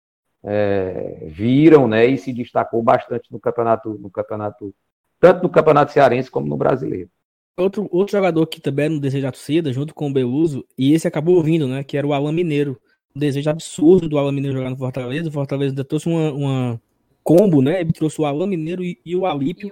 é, 0.45 1.27
viram, 1.27 1.89
né? 1.89 2.07
E 2.07 2.17
se 2.17 2.33
destacou 2.33 2.83
bastante 2.83 3.31
no 3.33 3.41
campeonato, 3.41 3.99
no 3.99 4.11
campeonato, 4.11 4.75
tanto 5.19 5.43
no 5.43 5.49
campeonato 5.49 5.93
cearense 5.93 6.31
como 6.31 6.47
no 6.47 6.57
brasileiro. 6.57 7.11
Outro, 7.57 7.89
outro 7.91 8.17
jogador 8.17 8.47
que 8.47 8.61
também 8.61 8.85
era 8.85 8.95
um 8.95 9.01
desejo 9.01 9.25
da 9.25 9.33
torcida, 9.33 9.73
junto 9.73 9.93
com 9.93 10.09
o 10.09 10.13
Beluso, 10.13 10.65
e 10.79 10.95
esse 10.95 11.09
acabou 11.09 11.43
vindo, 11.43 11.67
né? 11.67 11.83
Que 11.83 11.97
era 11.97 12.07
o 12.07 12.13
Alan 12.13 12.31
Mineiro. 12.31 12.81
Um 13.17 13.19
desejo 13.19 13.51
absurdo 13.51 14.09
do 14.09 14.17
Alan 14.17 14.31
Mineiro 14.31 14.57
jogar 14.57 14.71
no 14.71 14.77
Fortaleza. 14.77 15.29
O 15.29 15.33
Fortaleza 15.33 15.73
ainda 15.73 15.85
trouxe 15.85 16.09
uma, 16.09 16.33
uma 16.33 16.81
combo, 17.25 17.61
né? 17.61 17.81
Ele 17.81 17.93
trouxe 17.93 18.21
o 18.21 18.25
Alan 18.25 18.47
Mineiro 18.47 18.85
e, 18.85 19.01
e 19.05 19.17
o 19.17 19.27
Alípio. 19.27 19.71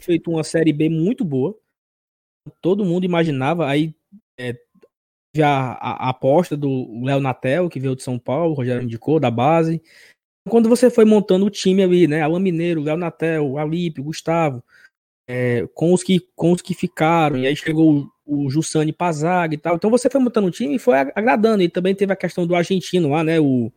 Feito 0.00 0.32
uma 0.32 0.42
série 0.42 0.72
B 0.72 0.88
muito 0.88 1.24
boa 1.24 1.56
todo 2.60 2.84
mundo 2.84 3.04
imaginava, 3.04 3.66
aí 3.66 3.94
é, 4.38 4.54
já 5.34 5.72
a, 5.72 6.06
a, 6.06 6.10
aposta 6.10 6.56
do 6.56 7.02
Léo 7.02 7.20
Natel, 7.20 7.68
que 7.68 7.80
veio 7.80 7.96
de 7.96 8.02
São 8.02 8.18
Paulo, 8.18 8.52
o 8.52 8.54
Rogério 8.54 8.82
indicou, 8.82 9.20
da 9.20 9.30
base. 9.30 9.82
Quando 10.48 10.68
você 10.68 10.90
foi 10.90 11.04
montando 11.04 11.46
o 11.46 11.50
time 11.50 11.82
ali, 11.82 12.06
né, 12.06 12.22
Alan 12.22 12.40
Mineiro, 12.40 12.82
Léo 12.82 12.96
Natel, 12.96 13.58
Alípio, 13.58 14.04
Gustavo, 14.04 14.62
é, 15.28 15.66
com, 15.74 15.92
os 15.92 16.02
que, 16.02 16.26
com 16.34 16.52
os 16.52 16.62
que 16.62 16.74
ficaram, 16.74 17.36
e 17.36 17.46
aí 17.46 17.54
chegou 17.54 18.10
o, 18.26 18.46
o 18.46 18.50
Jussani 18.50 18.92
Pazag 18.92 19.54
e 19.54 19.58
tal. 19.58 19.76
Então 19.76 19.90
você 19.90 20.08
foi 20.08 20.20
montando 20.20 20.46
o 20.46 20.50
time 20.50 20.76
e 20.76 20.78
foi 20.78 20.98
agradando. 21.14 21.62
E 21.62 21.68
também 21.68 21.94
teve 21.94 22.12
a 22.12 22.16
questão 22.16 22.46
do 22.46 22.54
argentino 22.54 23.10
lá, 23.10 23.22
né, 23.22 23.38
o 23.38 23.70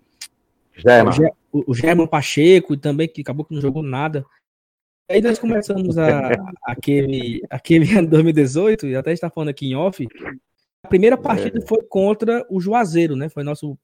German, 0.75 1.13
o, 1.51 1.71
o 1.71 1.75
German 1.75 2.07
Pacheco, 2.07 2.73
e 2.73 2.77
também 2.77 3.07
que 3.07 3.21
acabou 3.21 3.45
que 3.45 3.53
não 3.53 3.61
jogou 3.61 3.83
nada. 3.83 4.25
Aí 5.09 5.21
nós 5.21 5.37
começamos 5.39 5.97
a, 5.97 6.31
aquele, 6.63 7.41
aquele 7.49 7.85
ano 7.97 8.09
2018, 8.09 8.87
e 8.87 8.95
até 8.95 9.11
está 9.11 9.29
falando 9.29 9.49
aqui 9.49 9.67
em 9.67 9.75
off. 9.75 10.07
A 10.83 10.87
primeira 10.87 11.17
partida 11.17 11.59
é. 11.59 11.67
foi 11.67 11.83
contra 11.83 12.45
o 12.49 12.59
Juazeiro, 12.59 13.15
né? 13.15 13.29
Foi 13.29 13.43
nosso 13.43 13.77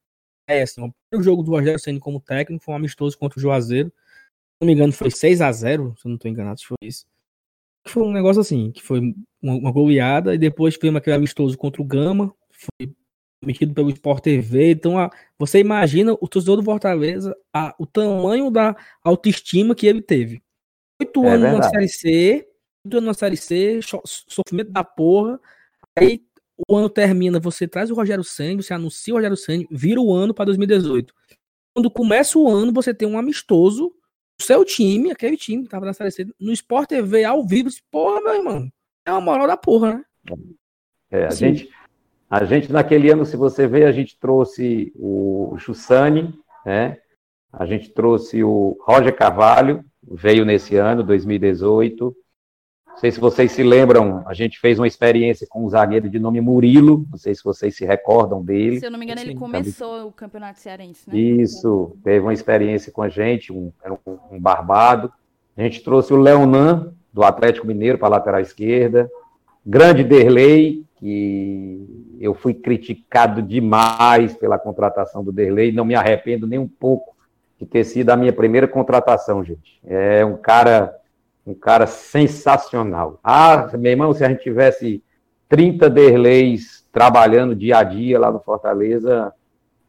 péssimo. 0.48 0.96
O 1.14 1.22
jogo 1.22 1.44
do 1.44 1.52
Rogério 1.52 1.80
sendo 1.80 2.00
como 2.00 2.20
técnico 2.20 2.64
foi 2.64 2.74
um 2.74 2.78
amistoso 2.78 3.18
contra 3.18 3.38
o 3.38 3.42
Juazeiro. 3.42 3.90
Se 3.90 4.62
não 4.62 4.68
me 4.68 4.74
engano, 4.74 4.94
foi 4.94 5.12
6 5.12 5.42
a 5.42 5.52
0 5.52 5.94
se 5.98 6.08
eu 6.08 6.10
não 6.10 6.16
estou 6.16 6.32
enganado, 6.32 6.62
foi 6.64 6.78
isso. 6.82 7.06
Foi 7.86 8.04
um 8.04 8.12
negócio 8.12 8.42
assim, 8.42 8.72
que 8.72 8.82
foi 8.82 9.00
uma, 9.42 9.54
uma 9.56 9.72
goleada, 9.72 10.34
e 10.34 10.38
depois 10.38 10.74
tivemos 10.74 10.98
aquele 10.98 11.16
amistoso 11.16 11.58
contra 11.58 11.82
o 11.82 11.86
Gama, 11.86 12.34
foi 12.52 12.92
metido 13.44 13.74
pelo 13.74 13.90
Sport 13.90 14.24
TV. 14.24 14.72
Então, 14.72 14.98
a, 14.98 15.12
você 15.38 15.60
imagina 15.60 16.14
o 16.14 16.28
torcedor 16.28 16.58
do 16.58 16.64
Fortaleza, 16.64 17.36
a, 17.54 17.76
o 17.78 17.86
tamanho 17.86 18.50
da 18.50 18.76
autoestima 19.04 19.76
que 19.76 19.88
ele 19.88 20.02
teve. 20.02 20.42
Oito 21.00 21.24
é 21.26 21.30
anos 21.30 21.60
na 21.60 21.64
Série 21.64 21.90
C, 21.90 22.48
oito 22.86 22.98
anos 22.98 23.08
na 23.08 23.14
Série 23.14 23.38
C, 23.38 23.80
sofrimento 24.04 24.72
da 24.72 24.84
porra. 24.84 25.40
Aí 25.96 26.24
o 26.68 26.76
ano 26.76 26.90
termina, 26.90 27.40
você 27.40 27.68
traz 27.68 27.92
o 27.92 27.96
Rogério 27.96 28.24
Senna, 28.24 28.62
você 28.62 28.74
anuncia 28.74 29.14
o 29.14 29.18
Rogério 29.18 29.38
Senna, 29.38 29.66
vira 29.70 30.02
o 30.02 30.12
ano 30.12 30.34
para 30.34 30.46
2018. 30.46 31.14
Quando 31.76 31.92
começa 31.92 32.40
o 32.40 32.50
ano, 32.50 32.74
você 32.74 32.94
tem 32.94 33.08
um 33.08 33.20
amistoso, 33.20 33.94
o 34.40 34.44
seu 34.44 34.66
time, 34.66 35.12
aquele 35.12 35.38
time 35.38 35.64
que 35.64 35.70
tava 35.70 35.86
na 35.86 35.94
Série 35.94 36.12
C, 36.12 36.26
no 36.40 36.52
Sport 36.52 36.90
TV 36.90 37.24
ao 37.24 37.46
vivo, 37.46 37.70
porra, 37.92 38.22
meu 38.22 38.34
irmão, 38.34 38.72
é 39.06 39.12
uma 39.12 39.22
moral 39.22 39.46
da 39.46 39.56
porra, 39.56 39.94
né? 39.94 40.04
É, 41.12 41.26
a 41.26 41.28
assim. 41.28 41.38
gente, 41.38 41.70
a 42.30 42.44
gente 42.44 42.72
naquele 42.72 43.12
ano, 43.12 43.26
se 43.26 43.38
você 43.38 43.68
ver, 43.68 43.86
a 43.86 43.92
gente 43.92 44.18
trouxe 44.20 44.92
o 44.96 45.56
Jussani, 45.58 46.34
né? 46.66 46.98
A 47.54 47.66
gente 47.66 47.90
trouxe 47.90 48.44
o 48.44 48.78
Roger 48.82 49.16
Carvalho, 49.16 49.86
veio 50.10 50.46
nesse 50.46 50.76
ano, 50.76 51.04
2018. 51.04 52.16
Não 52.88 52.98
sei 52.98 53.12
se 53.12 53.20
vocês 53.20 53.52
se 53.52 53.62
lembram, 53.62 54.24
a 54.26 54.34
gente 54.34 54.60
fez 54.60 54.80
uma 54.80 54.88
experiência 54.88 55.46
com 55.48 55.64
um 55.64 55.70
zagueiro 55.70 56.10
de 56.10 56.18
nome 56.18 56.42
Murilo, 56.42 57.06
não 57.12 57.18
sei 57.18 57.36
se 57.36 57.44
vocês 57.44 57.76
se 57.76 57.86
recordam 57.86 58.44
dele. 58.44 58.80
Se 58.80 58.88
eu 58.88 58.92
não 58.92 58.98
me 58.98 59.06
engano, 59.06 59.22
ele 59.22 59.36
começou 59.36 60.08
o 60.08 60.12
Campeonato 60.12 60.60
Cearense, 60.60 61.08
né? 61.08 61.16
Isso, 61.16 61.96
teve 62.04 62.22
uma 62.22 62.34
experiência 62.34 62.92
com 62.92 63.04
a 63.04 63.10
gente, 63.10 63.54
um, 63.54 63.72
era 63.84 63.94
um, 63.94 64.18
um 64.32 64.40
barbado. 64.40 65.12
A 65.56 65.62
gente 65.62 65.84
trouxe 65.84 66.12
o 66.12 66.18
Leonan, 66.18 66.92
do 67.14 67.24
Atlético 67.24 67.68
Mineiro, 67.68 68.00
para 68.00 68.08
a 68.08 68.12
lateral 68.12 68.42
esquerda. 68.42 69.10
grande 69.64 70.04
Derlei, 70.04 70.84
que 70.96 72.16
eu 72.20 72.34
fui 72.34 72.54
criticado 72.56 73.44
demais 73.44 74.36
pela 74.36 74.58
contratação 74.58 75.24
do 75.24 75.32
Derlei, 75.32 75.72
não 75.72 75.86
me 75.86 75.94
arrependo 75.94 76.48
nem 76.48 76.58
um 76.58 76.68
pouco 76.68 77.17
de 77.60 77.66
ter 77.66 77.84
sido 77.84 78.10
a 78.10 78.18
minha 78.18 78.34
primeira 78.34 78.68
contratação, 78.68 79.44
gente. 79.44 79.80
É 79.86 80.24
um 80.24 80.38
cara, 80.38 80.96
um 81.46 81.54
cara 81.54 81.88
sensacional. 81.88 83.20
Ah, 83.24 83.70
meu 83.78 83.92
irmão, 83.92 84.14
se 84.14 84.24
a 84.24 84.30
gente 84.30 84.44
tivesse 84.44 85.04
30 85.50 85.90
Derleis 85.90 86.86
trabalhando 86.92 87.56
dia 87.56 87.78
a 87.78 87.84
dia 87.84 88.20
lá 88.20 88.32
no 88.32 88.40
Fortaleza, 88.40 89.34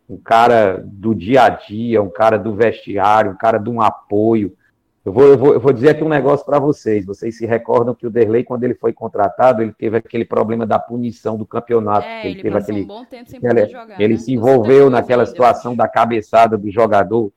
um 0.08 0.16
cara 0.16 0.82
do 0.84 1.14
dia 1.14 1.42
a 1.42 1.48
dia, 1.50 2.02
um 2.02 2.10
cara 2.10 2.38
do 2.38 2.54
vestiário, 2.54 3.32
um 3.32 3.36
cara 3.36 3.58
de 3.58 3.68
um 3.68 3.82
apoio. 3.82 4.56
Eu 5.04 5.12
vou, 5.12 5.24
eu 5.24 5.38
vou, 5.38 5.52
eu 5.54 5.60
vou 5.60 5.72
dizer 5.72 5.90
aqui 5.90 6.04
um 6.04 6.08
negócio 6.08 6.44
para 6.44 6.58
vocês. 6.58 7.04
Vocês 7.04 7.36
se 7.36 7.46
recordam 7.46 7.94
que 7.94 8.06
o 8.06 8.10
Derlei, 8.10 8.44
quando 8.44 8.64
ele 8.64 8.74
foi 8.74 8.92
contratado, 8.92 9.62
ele 9.62 9.72
teve 9.72 9.96
aquele 9.96 10.24
problema 10.24 10.66
da 10.66 10.78
punição 10.78 11.36
do 11.36 11.46
campeonato. 11.46 12.06
É, 12.06 12.20
ele, 12.20 12.28
ele 12.28 12.42
teve 12.42 12.58
aquele, 12.58 12.82
um 12.82 12.86
bom 12.86 13.04
tempo 13.04 13.28
sem 13.28 13.40
poder 13.40 13.68
jogar. 13.68 14.00
Ele 14.00 14.14
né? 14.14 14.20
se 14.20 14.32
envolveu 14.32 14.90
naquela 14.90 15.24
situação 15.24 15.74
da 15.76 15.88
cabeçada 15.88 16.56
do 16.56 16.70
jogador. 16.70 17.32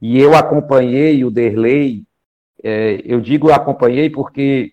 E 0.00 0.18
eu 0.18 0.34
acompanhei 0.34 1.24
o 1.24 1.30
Derlei. 1.30 2.04
É, 2.62 3.00
eu 3.04 3.20
digo 3.20 3.50
acompanhei 3.52 4.10
porque, 4.10 4.72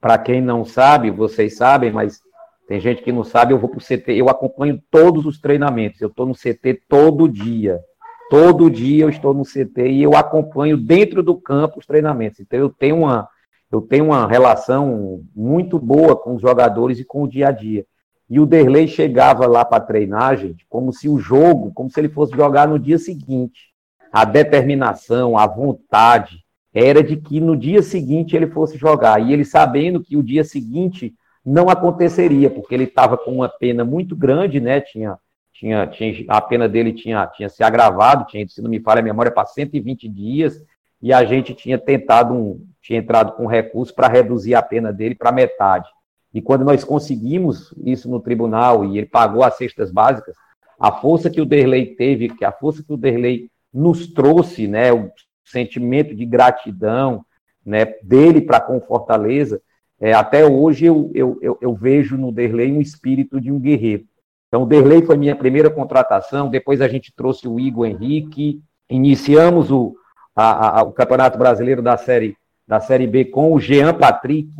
para 0.00 0.18
quem 0.18 0.40
não 0.40 0.64
sabe, 0.64 1.10
vocês 1.10 1.56
sabem, 1.56 1.92
mas 1.92 2.20
tem 2.66 2.80
gente 2.80 3.02
que 3.02 3.12
não 3.12 3.22
sabe, 3.22 3.52
eu 3.52 3.58
vou 3.58 3.70
para 3.70 3.78
o 3.78 3.82
CT, 3.82 4.12
eu 4.12 4.28
acompanho 4.28 4.82
todos 4.90 5.24
os 5.24 5.40
treinamentos, 5.40 6.00
eu 6.00 6.08
estou 6.08 6.26
no 6.26 6.34
CT 6.34 6.82
todo 6.88 7.28
dia. 7.28 7.80
Todo 8.28 8.68
dia 8.68 9.04
eu 9.04 9.08
estou 9.08 9.32
no 9.32 9.44
CT 9.44 9.88
e 9.88 10.02
eu 10.02 10.16
acompanho 10.16 10.76
dentro 10.76 11.22
do 11.22 11.40
campo 11.40 11.78
os 11.78 11.86
treinamentos. 11.86 12.40
Então 12.40 12.58
eu 12.58 12.68
tenho 12.68 12.96
uma, 12.96 13.28
eu 13.70 13.80
tenho 13.80 14.06
uma 14.06 14.26
relação 14.26 15.22
muito 15.34 15.78
boa 15.78 16.16
com 16.16 16.34
os 16.34 16.42
jogadores 16.42 16.98
e 16.98 17.04
com 17.04 17.22
o 17.22 17.28
dia 17.28 17.48
a 17.48 17.52
dia. 17.52 17.86
E 18.28 18.40
o 18.40 18.46
Derlei 18.46 18.88
chegava 18.88 19.46
lá 19.46 19.64
para 19.64 19.84
treinar, 19.84 20.36
gente, 20.36 20.66
como 20.68 20.92
se 20.92 21.08
o 21.08 21.18
jogo, 21.18 21.72
como 21.72 21.88
se 21.88 22.00
ele 22.00 22.08
fosse 22.08 22.34
jogar 22.34 22.66
no 22.66 22.80
dia 22.80 22.98
seguinte. 22.98 23.75
A 24.12 24.24
determinação, 24.24 25.36
a 25.36 25.46
vontade 25.46 26.44
era 26.72 27.02
de 27.02 27.16
que 27.16 27.40
no 27.40 27.56
dia 27.56 27.82
seguinte 27.82 28.36
ele 28.36 28.48
fosse 28.48 28.76
jogar. 28.76 29.20
E 29.20 29.32
ele 29.32 29.44
sabendo 29.44 30.02
que 30.02 30.16
o 30.16 30.22
dia 30.22 30.44
seguinte 30.44 31.14
não 31.44 31.70
aconteceria, 31.70 32.50
porque 32.50 32.74
ele 32.74 32.84
estava 32.84 33.16
com 33.16 33.32
uma 33.32 33.48
pena 33.48 33.84
muito 33.84 34.16
grande, 34.16 34.60
né? 34.60 34.80
Tinha, 34.80 35.16
tinha, 35.52 35.86
tinha, 35.86 36.24
a 36.28 36.40
pena 36.40 36.68
dele 36.68 36.92
tinha, 36.92 37.26
tinha 37.28 37.48
se 37.48 37.62
agravado, 37.62 38.26
tinha, 38.26 38.46
se 38.48 38.60
não 38.60 38.68
me 38.68 38.80
falha 38.80 39.00
a 39.00 39.04
memória, 39.04 39.30
para 39.30 39.46
120 39.46 40.08
dias, 40.08 40.60
e 41.00 41.12
a 41.12 41.24
gente 41.24 41.54
tinha 41.54 41.78
tentado, 41.78 42.34
um, 42.34 42.66
tinha 42.82 42.98
entrado 42.98 43.32
com 43.32 43.46
recurso 43.46 43.94
para 43.94 44.08
reduzir 44.08 44.54
a 44.54 44.62
pena 44.62 44.92
dele 44.92 45.14
para 45.14 45.32
metade. 45.32 45.88
E 46.34 46.42
quando 46.42 46.64
nós 46.64 46.84
conseguimos 46.84 47.72
isso 47.84 48.10
no 48.10 48.20
tribunal 48.20 48.84
e 48.84 48.98
ele 48.98 49.06
pagou 49.06 49.42
as 49.42 49.56
cestas 49.56 49.90
básicas, 49.90 50.36
a 50.78 50.92
força 50.92 51.30
que 51.30 51.40
o 51.40 51.46
Derlei 51.46 51.94
teve, 51.94 52.28
que 52.28 52.44
a 52.44 52.52
força 52.52 52.82
que 52.82 52.92
o 52.92 52.96
Derlei 52.96 53.48
nos 53.76 54.06
trouxe, 54.06 54.66
né, 54.66 54.92
o 54.92 55.10
sentimento 55.44 56.14
de 56.14 56.24
gratidão, 56.24 57.24
né, 57.64 57.84
dele 58.02 58.40
para 58.40 58.60
com 58.60 58.80
Fortaleza, 58.80 59.60
é, 60.00 60.12
até 60.12 60.46
hoje 60.46 60.86
eu, 60.86 61.10
eu, 61.14 61.38
eu, 61.42 61.58
eu, 61.60 61.74
vejo 61.74 62.16
no 62.16 62.32
Derlei 62.32 62.72
um 62.72 62.80
espírito 62.80 63.40
de 63.40 63.50
um 63.50 63.58
guerreiro. 63.58 64.04
Então, 64.48 64.62
o 64.62 64.66
Derlei 64.66 65.02
foi 65.02 65.16
minha 65.16 65.34
primeira 65.34 65.70
contratação, 65.70 66.48
depois 66.48 66.80
a 66.80 66.88
gente 66.88 67.12
trouxe 67.14 67.48
o 67.48 67.58
Igor 67.58 67.86
Henrique, 67.86 68.62
iniciamos 68.88 69.70
o, 69.70 69.94
a, 70.34 70.80
a, 70.80 70.82
o 70.82 70.92
Campeonato 70.92 71.38
Brasileiro 71.38 71.82
da 71.82 71.96
Série, 71.96 72.36
da 72.66 72.80
série 72.80 73.06
B 73.06 73.24
com 73.26 73.52
o 73.52 73.60
Jean 73.60 73.94
Patrick, 73.94 74.50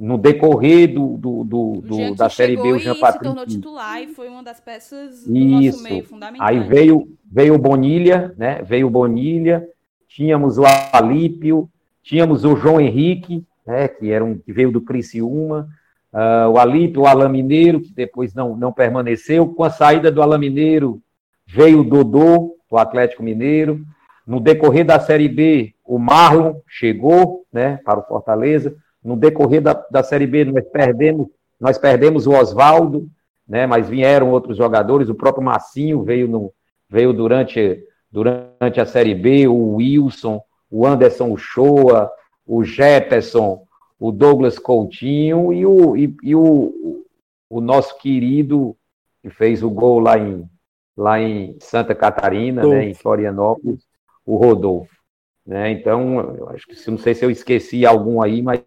no 0.00 0.16
decorrer 0.16 0.94
do, 0.94 1.18
do, 1.18 1.44
do, 1.44 1.82
do 1.82 2.14
da 2.14 2.30
Série 2.30 2.56
B, 2.56 2.72
o 2.72 2.78
Jean 2.78 2.98
Patrick. 2.98 3.18
se 3.18 3.24
tornou 3.24 3.46
titular 3.46 4.02
e 4.02 4.06
foi 4.06 4.30
uma 4.30 4.42
das 4.42 4.58
peças 4.58 5.26
do 5.26 5.36
Isso. 5.36 5.76
nosso 5.76 5.82
meio. 5.82 6.06
Aí 6.40 6.60
veio, 6.60 7.06
veio 7.30 7.54
o 7.54 7.58
Bonilha, 7.58 8.34
né? 8.38 8.62
Veio 8.62 8.86
o 8.86 8.90
Bonilha, 8.90 9.68
tínhamos 10.08 10.56
o 10.56 10.62
Alípio, 10.90 11.68
tínhamos 12.02 12.46
o 12.46 12.56
João 12.56 12.80
Henrique, 12.80 13.44
né, 13.66 13.88
que, 13.88 14.10
era 14.10 14.24
um, 14.24 14.38
que 14.38 14.50
veio 14.54 14.72
do 14.72 14.80
Criciúma, 14.80 15.68
uh, 16.14 16.48
o 16.48 16.58
Alípio, 16.58 17.02
o 17.02 17.06
Alamineiro, 17.06 17.82
que 17.82 17.92
depois 17.92 18.32
não, 18.32 18.56
não 18.56 18.72
permaneceu. 18.72 19.48
Com 19.48 19.64
a 19.64 19.70
saída 19.70 20.10
do 20.10 20.22
Alamineiro, 20.22 21.02
veio 21.46 21.80
o 21.80 21.84
Dodô, 21.84 22.56
do 22.70 22.78
Atlético 22.78 23.22
Mineiro. 23.22 23.84
No 24.26 24.40
decorrer 24.40 24.86
da 24.86 24.98
Série 24.98 25.28
B, 25.28 25.74
o 25.84 25.98
Marlon 25.98 26.54
chegou 26.66 27.44
né, 27.52 27.78
para 27.84 28.00
o 28.00 28.06
Fortaleza. 28.06 28.74
No 29.02 29.16
decorrer 29.16 29.60
da, 29.60 29.72
da 29.90 30.02
Série 30.02 30.26
B, 30.26 30.44
nós 30.44 30.64
perdemos, 30.68 31.28
nós 31.58 31.78
perdemos 31.78 32.26
o 32.26 32.32
Oswaldo, 32.32 33.08
né, 33.48 33.66
mas 33.66 33.88
vieram 33.88 34.30
outros 34.30 34.56
jogadores. 34.56 35.08
O 35.08 35.14
próprio 35.14 35.42
Massinho 35.42 36.02
veio, 36.02 36.28
no, 36.28 36.52
veio 36.88 37.12
durante, 37.12 37.82
durante 38.10 38.80
a 38.80 38.86
Série 38.86 39.14
B, 39.14 39.48
o 39.48 39.76
Wilson, 39.76 40.40
o 40.70 40.86
Anderson 40.86 41.30
Uchoa, 41.30 42.10
o 42.46 42.62
Jefferson, 42.62 43.64
o 43.98 44.12
Douglas 44.12 44.58
Coutinho 44.58 45.52
e 45.52 45.66
o, 45.66 45.96
e, 45.96 46.16
e 46.22 46.34
o, 46.34 47.04
o 47.48 47.60
nosso 47.60 47.98
querido 47.98 48.76
que 49.22 49.28
fez 49.28 49.62
o 49.62 49.70
gol 49.70 49.98
lá 49.98 50.18
em, 50.18 50.48
lá 50.96 51.20
em 51.20 51.56
Santa 51.60 51.94
Catarina, 51.94 52.66
né, 52.66 52.84
em 52.84 52.94
Florianópolis, 52.94 53.84
o 54.24 54.36
Rodolfo. 54.36 54.99
Né? 55.46 55.72
Então, 55.72 56.20
eu 56.36 56.48
acho 56.50 56.66
que 56.66 56.90
não 56.90 56.98
sei 56.98 57.14
se 57.14 57.24
eu 57.24 57.30
esqueci 57.30 57.84
algum 57.84 58.22
aí, 58.22 58.42
mas, 58.42 58.60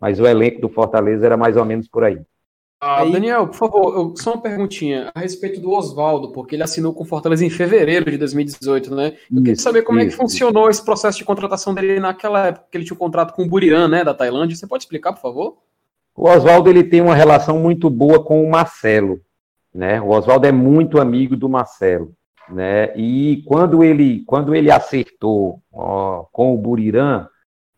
mas 0.00 0.18
o 0.18 0.26
elenco 0.26 0.60
do 0.60 0.68
Fortaleza 0.68 1.26
era 1.26 1.36
mais 1.36 1.56
ou 1.56 1.64
menos 1.64 1.88
por 1.88 2.04
aí. 2.04 2.20
Ah. 2.80 3.04
Daniel, 3.04 3.48
por 3.48 3.56
favor, 3.56 4.14
só 4.16 4.34
uma 4.34 4.42
perguntinha 4.42 5.10
a 5.12 5.18
respeito 5.18 5.60
do 5.60 5.72
Oswaldo, 5.72 6.30
porque 6.30 6.54
ele 6.54 6.62
assinou 6.62 6.94
com 6.94 7.02
o 7.02 7.06
Fortaleza 7.06 7.44
em 7.44 7.50
fevereiro 7.50 8.08
de 8.08 8.16
2018, 8.16 8.94
né? 8.94 9.06
Eu 9.06 9.12
isso, 9.12 9.42
queria 9.42 9.56
saber 9.56 9.82
como 9.82 9.98
isso. 9.98 10.06
é 10.06 10.10
que 10.10 10.16
funcionou 10.16 10.70
esse 10.70 10.84
processo 10.84 11.18
de 11.18 11.24
contratação 11.24 11.74
dele 11.74 11.98
naquela 11.98 12.46
época 12.46 12.66
que 12.70 12.78
ele 12.78 12.84
tinha 12.84 12.94
um 12.94 12.98
contrato 12.98 13.34
com 13.34 13.42
o 13.42 13.48
Burian, 13.48 13.88
né, 13.88 14.04
da 14.04 14.14
Tailândia. 14.14 14.56
Você 14.56 14.66
pode 14.66 14.84
explicar, 14.84 15.12
por 15.12 15.20
favor? 15.20 15.58
O 16.14 16.28
Oswaldo 16.28 16.70
ele 16.70 16.84
tem 16.84 17.00
uma 17.00 17.16
relação 17.16 17.58
muito 17.58 17.90
boa 17.90 18.22
com 18.22 18.44
o 18.44 18.50
Marcelo, 18.50 19.20
né? 19.74 20.00
O 20.00 20.10
Oswaldo 20.10 20.46
é 20.46 20.52
muito 20.52 21.00
amigo 21.00 21.36
do 21.36 21.48
Marcelo, 21.48 22.14
né? 22.50 22.96
E 22.96 23.42
quando 23.46 23.82
ele 23.82 24.22
quando 24.24 24.54
ele 24.54 24.70
acertou 24.70 25.62
ó, 25.72 26.24
com 26.32 26.54
o 26.54 26.58
Buriran, 26.58 27.28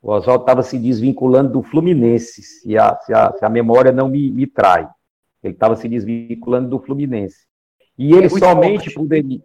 o 0.02 0.12
Oswaldo 0.12 0.42
estava 0.42 0.62
se 0.62 0.78
desvinculando 0.78 1.52
do 1.52 1.62
Fluminense, 1.62 2.42
se 2.42 2.76
a, 2.78 2.96
se 2.96 3.12
a, 3.12 3.32
se 3.32 3.44
a 3.44 3.48
memória 3.48 3.92
não 3.92 4.08
me, 4.08 4.30
me 4.30 4.46
trai. 4.46 4.88
Ele 5.42 5.54
estava 5.54 5.76
se 5.76 5.88
desvinculando 5.88 6.68
do 6.68 6.78
Fluminense. 6.78 7.36
E 7.98 8.14
ele 8.14 8.26
é 8.26 8.28
somente 8.28 8.88
esporte. 8.88 8.94
poderia. 8.94 9.40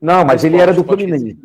Não, 0.00 0.24
mas 0.24 0.44
ele 0.44 0.56
era 0.56 0.72
do 0.72 0.84
Fluminense. 0.84 1.36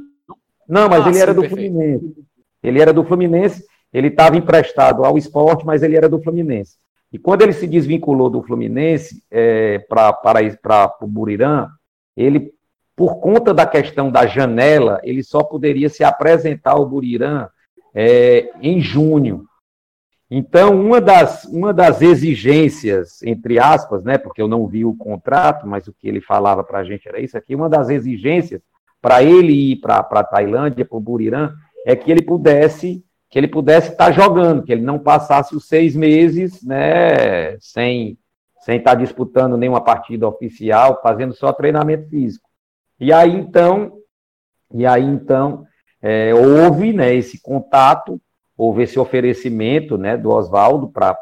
Não, 0.67 0.87
mas 0.87 1.05
ah, 1.05 1.09
ele 1.09 1.15
sim, 1.15 1.21
era 1.21 1.33
do 1.33 1.41
perfeito. 1.41 1.73
Fluminense. 1.73 2.15
Ele 2.61 2.81
era 2.81 2.93
do 2.93 3.03
Fluminense, 3.03 3.65
ele 3.91 4.07
estava 4.07 4.37
emprestado 4.37 5.03
ao 5.03 5.17
esporte, 5.17 5.65
mas 5.65 5.83
ele 5.83 5.97
era 5.97 6.07
do 6.07 6.21
Fluminense. 6.21 6.77
E 7.11 7.19
quando 7.19 7.41
ele 7.41 7.53
se 7.53 7.67
desvinculou 7.67 8.29
do 8.29 8.41
Fluminense 8.41 9.23
é, 9.29 9.79
para 9.79 10.97
o 11.01 11.07
Burirã, 11.07 11.67
ele, 12.15 12.52
por 12.95 13.19
conta 13.19 13.53
da 13.53 13.65
questão 13.65 14.11
da 14.11 14.25
janela, 14.25 14.99
ele 15.03 15.23
só 15.23 15.43
poderia 15.43 15.89
se 15.89 16.03
apresentar 16.03 16.71
ao 16.71 16.85
Burirã 16.85 17.47
é, 17.93 18.51
em 18.61 18.79
junho. 18.79 19.45
Então, 20.29 20.79
uma 20.79 20.99
das, 20.99 21.45
uma 21.45 21.73
das 21.73 22.01
exigências, 22.01 23.21
entre 23.23 23.59
aspas, 23.59 24.03
né, 24.03 24.17
porque 24.17 24.41
eu 24.41 24.47
não 24.47 24.67
vi 24.67 24.83
o 24.83 24.95
contrato, 24.95 25.67
mas 25.67 25.87
o 25.87 25.93
que 25.93 26.07
ele 26.07 26.21
falava 26.21 26.63
para 26.63 26.79
a 26.79 26.83
gente 26.83 27.07
era 27.07 27.19
isso 27.19 27.37
aqui, 27.37 27.53
uma 27.53 27.69
das 27.69 27.89
exigências 27.89 28.61
para 29.01 29.21
ele 29.21 29.73
ir 29.73 29.75
para 29.77 29.97
a 29.97 30.23
Tailândia, 30.23 30.85
para 30.85 30.97
o 30.97 31.01
Burirã, 31.01 31.53
é 31.85 31.95
que 31.95 32.11
ele 32.11 32.21
pudesse 32.21 33.03
que 33.29 33.39
ele 33.39 33.47
pudesse 33.47 33.91
estar 33.91 34.05
tá 34.05 34.11
jogando, 34.11 34.61
que 34.61 34.71
ele 34.71 34.83
não 34.83 34.99
passasse 34.99 35.55
os 35.55 35.67
seis 35.67 35.95
meses 35.95 36.63
né, 36.63 37.57
sem 37.59 38.17
sem 38.61 38.77
estar 38.77 38.91
tá 38.91 38.95
disputando 38.95 39.57
nenhuma 39.57 39.83
partida 39.83 40.27
oficial, 40.27 41.01
fazendo 41.03 41.33
só 41.33 41.51
treinamento 41.51 42.07
físico. 42.09 42.47
E 42.99 43.11
aí 43.11 43.35
então, 43.35 43.99
e 44.73 44.85
aí 44.85 45.03
então 45.03 45.65
é, 46.01 46.33
houve 46.33 46.91
né, 46.93 47.13
esse 47.13 47.41
contato, 47.41 48.19
houve 48.57 48.83
esse 48.83 48.99
oferecimento 48.99 49.97
né, 49.97 50.17
do 50.17 50.29
Oswaldo 50.29 50.89
para 50.89 51.17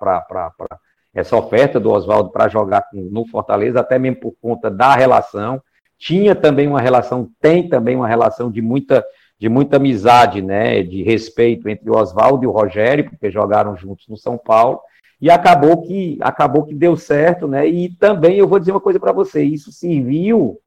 essa 1.14 1.36
oferta 1.36 1.80
do 1.80 1.92
Oswaldo 1.92 2.32
para 2.32 2.48
jogar 2.48 2.86
no 2.94 3.28
Fortaleza, 3.28 3.80
até 3.80 4.00
mesmo 4.00 4.20
por 4.20 4.34
conta 4.42 4.72
da 4.72 4.96
relação. 4.96 5.62
Tinha 5.98 6.34
também 6.34 6.68
uma 6.68 6.82
relação, 6.82 7.30
tem 7.40 7.68
também 7.68 7.96
uma 7.96 8.08
relação 8.08 8.50
de 8.50 8.62
muita, 8.62 9.06
de 9.38 9.50
muita 9.50 9.76
amizade, 9.76 10.42
né, 10.42 10.82
de 10.82 11.04
respeito 11.04 11.70
entre 11.70 11.90
o 11.90 11.96
Oswaldo 11.96 12.44
e 12.44 12.48
o 12.48 12.52
Rogério, 12.52 13.10
porque 13.10 13.30
jogaram 13.30 13.76
juntos 13.76 14.08
no 14.08 14.18
São 14.18 14.38
Paulo. 14.38 14.80
E 15.22 15.30
acabou 15.30 15.84
que 15.84 16.18
acabou 16.22 16.64
que 16.64 16.74
deu 16.74 16.98
certo, 16.98 17.48
né? 17.48 17.68
E 17.68 17.90
também 17.96 18.40
eu 18.40 18.48
vou 18.48 18.58
dizer 18.58 18.72
uma 18.72 18.82
coisa 18.82 19.00
para 19.00 19.12
você, 19.12 19.44
isso 19.44 19.72
serviu, 19.72 20.58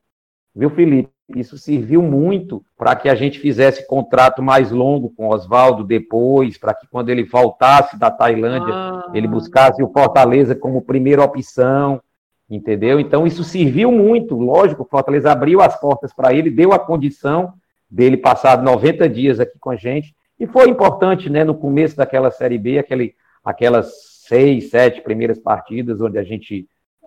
viu, 0.55 0.71
Felipe? 0.71 1.15
isso 1.35 1.57
serviu 1.57 2.03
muito 2.03 2.65
para 2.77 2.95
que 2.95 3.09
a 3.09 3.15
gente 3.15 3.39
fizesse 3.39 3.87
contrato 3.87 4.43
mais 4.43 4.71
longo 4.71 5.11
com 5.11 5.27
o 5.27 5.33
Oswaldo 5.33 5.83
depois, 5.83 6.59
para 6.59 6.75
que 6.75 6.87
quando 6.87 7.09
ele 7.09 7.25
voltasse 7.25 7.99
da 7.99 8.11
Tailândia, 8.11 8.75
ah. 8.75 9.11
ele 9.15 9.27
buscasse 9.27 9.83
o 9.83 9.91
Fortaleza 9.91 10.55
como 10.55 10.83
primeira 10.83 11.23
opção, 11.23 12.01
entendeu? 12.49 13.01
Então 13.01 13.27
isso 13.27 13.43
serviu 13.43 13.91
muito, 13.91 14.37
lógico, 14.37 14.83
o 14.83 14.89
Fortaleza 14.89 15.33
abriu 15.33 15.63
as 15.63 15.79
portas 15.81 16.13
para 16.13 16.35
ele, 16.35 16.51
deu 16.51 16.73
a 16.73 16.79
condição 16.79 17.55
dele 17.91 18.17
passar 18.17 18.63
90 18.63 19.09
dias 19.09 19.41
aqui 19.41 19.59
com 19.59 19.71
a 19.71 19.77
gente, 19.77 20.15
e 20.39 20.47
foi 20.47 20.69
importante, 20.69 21.31
né, 21.31 21.45
no 21.45 21.55
começo 21.55 21.97
daquela 21.97 22.31
Série 22.31 22.59
B, 22.59 22.79
aquele, 22.79 23.15
aquelas 23.43 23.93
seis, 24.27 24.69
sete 24.69 25.01
primeiras 25.01 25.39
partidas 25.39 26.01
onde 26.01 26.19
a 26.19 26.23
gente, 26.23 26.67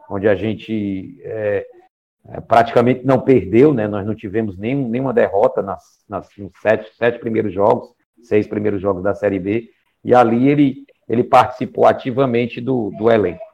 onde 0.09 0.27
a 0.27 0.33
gente 0.33 1.19
é, 1.23 1.67
é, 2.29 2.41
praticamente 2.41 3.05
não 3.05 3.21
perdeu, 3.21 3.73
né? 3.73 3.87
Nós 3.87 4.05
não 4.05 4.15
tivemos 4.15 4.57
nenhum, 4.57 4.89
nenhuma 4.89 5.13
derrota 5.13 5.61
nas, 5.61 5.83
nas, 6.07 6.27
nos 6.37 6.51
sete, 6.61 6.91
sete 6.95 7.19
primeiros 7.19 7.53
jogos, 7.53 7.89
seis 8.21 8.45
primeiros 8.47 8.81
jogos 8.81 9.03
da 9.03 9.15
Série 9.15 9.39
B, 9.39 9.69
e 10.03 10.13
ali 10.13 10.49
ele, 10.49 10.85
ele 11.07 11.23
participou 11.23 11.85
ativamente 11.85 12.59
do, 12.59 12.91
do 12.97 13.09
elenco. 13.09 13.45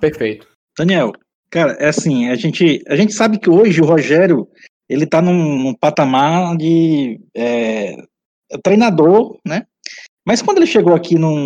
Perfeito. 0.00 0.46
Daniel, 0.76 1.12
cara, 1.50 1.72
é 1.72 1.88
assim, 1.88 2.28
a 2.28 2.34
gente, 2.34 2.82
a 2.88 2.94
gente 2.94 3.12
sabe 3.12 3.38
que 3.38 3.48
hoje 3.48 3.80
o 3.80 3.86
Rogério, 3.86 4.46
ele 4.88 5.06
tá 5.06 5.22
num, 5.22 5.58
num 5.58 5.74
patamar 5.74 6.56
de 6.56 7.20
é, 7.34 7.96
treinador, 8.62 9.38
né? 9.44 9.66
Mas 10.26 10.42
quando 10.42 10.58
ele 10.58 10.66
chegou 10.66 10.94
aqui 10.94 11.18
num, 11.18 11.36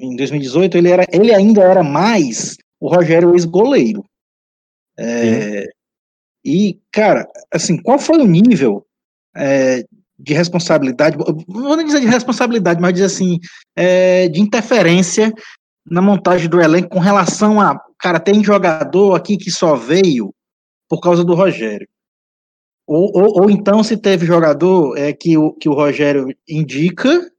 em 0.00 0.16
2018, 0.16 0.78
ele, 0.78 0.90
era, 0.90 1.06
ele 1.12 1.34
ainda 1.34 1.62
era 1.62 1.82
mais 1.82 2.56
o 2.80 2.88
Rogério 2.88 3.34
ex-goleiro. 3.34 4.02
É, 4.98 5.66
e, 6.44 6.80
cara, 6.92 7.28
assim, 7.52 7.80
qual 7.80 7.98
foi 7.98 8.18
o 8.18 8.26
nível 8.26 8.86
é, 9.36 9.84
de 10.18 10.34
responsabilidade, 10.34 11.16
não 11.48 11.62
vou 11.62 11.82
dizer 11.82 12.00
de 12.00 12.06
responsabilidade, 12.06 12.80
mas 12.80 12.92
dizer 12.92 13.06
assim, 13.06 13.38
é, 13.76 14.28
de 14.28 14.40
interferência 14.40 15.32
na 15.86 16.02
montagem 16.02 16.48
do 16.48 16.60
elenco 16.60 16.90
com 16.90 16.98
relação 16.98 17.60
a, 17.60 17.78
cara, 17.98 18.20
tem 18.20 18.44
jogador 18.44 19.14
aqui 19.14 19.36
que 19.36 19.50
só 19.50 19.74
veio 19.74 20.34
por 20.88 21.00
causa 21.00 21.24
do 21.24 21.34
Rogério. 21.34 21.88
Ou, 22.86 23.10
ou, 23.14 23.42
ou 23.42 23.50
então 23.50 23.82
se 23.82 23.96
teve 23.96 24.26
jogador 24.26 24.96
é, 24.98 25.12
que, 25.12 25.38
o, 25.38 25.52
que 25.52 25.68
o 25.68 25.74
Rogério 25.74 26.26
indica 26.48 27.30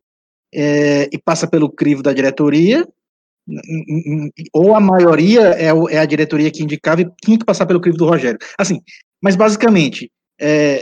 é, 0.53 1.09
e 1.11 1.17
passa 1.17 1.47
pelo 1.47 1.69
crivo 1.69 2.01
da 2.01 2.13
diretoria, 2.13 2.87
ou 4.53 4.75
a 4.75 4.79
maioria 4.79 5.53
é, 5.55 5.67
é, 5.67 5.97
a 5.97 6.05
diretoria 6.05 6.51
que 6.51 6.63
indicava 6.63 7.01
e 7.01 7.09
tinha 7.23 7.37
que 7.37 7.45
passar 7.45 7.65
pelo 7.65 7.81
crivo 7.81 7.97
do 7.97 8.05
Rogério. 8.05 8.39
Assim, 8.57 8.81
mas 9.21 9.35
basicamente, 9.35 10.11
é, 10.39 10.81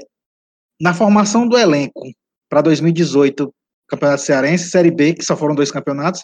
na 0.79 0.93
formação 0.93 1.47
do 1.47 1.57
elenco 1.57 2.03
para 2.49 2.61
2018, 2.61 3.53
Campeonato 3.87 4.21
Cearense, 4.21 4.69
Série 4.69 4.91
B, 4.91 5.13
que 5.13 5.25
só 5.25 5.35
foram 5.35 5.55
dois 5.55 5.71
campeonatos, 5.71 6.23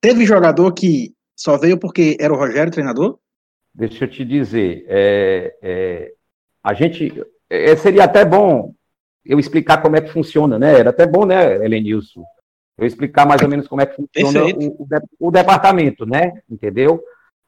teve 0.00 0.26
jogador 0.26 0.72
que 0.72 1.12
só 1.36 1.56
veio 1.56 1.78
porque 1.78 2.16
era 2.20 2.32
o 2.32 2.36
Rogério 2.36 2.72
treinador? 2.72 3.18
Deixa 3.74 4.04
eu 4.04 4.10
te 4.10 4.24
dizer, 4.24 4.84
é, 4.88 5.56
é 5.62 6.12
a 6.62 6.72
gente 6.72 7.12
é, 7.50 7.76
seria 7.76 8.04
até 8.04 8.24
bom 8.24 8.72
eu 9.24 9.38
explicar 9.38 9.82
como 9.82 9.96
é 9.96 10.00
que 10.00 10.10
funciona, 10.10 10.58
né? 10.58 10.78
Era 10.78 10.90
até 10.90 11.06
bom, 11.06 11.24
né, 11.26 11.56
Helenilson? 11.64 12.24
Eu 12.78 12.86
explicar 12.86 13.26
mais 13.26 13.42
ou 13.42 13.48
menos 13.48 13.68
como 13.68 13.80
é 13.80 13.86
que 13.86 13.96
funciona 13.96 14.44
o, 14.44 14.82
o, 14.82 15.28
o, 15.28 15.30
departamento, 15.30 16.04
né? 16.04 16.40
Entendeu? 16.50 17.02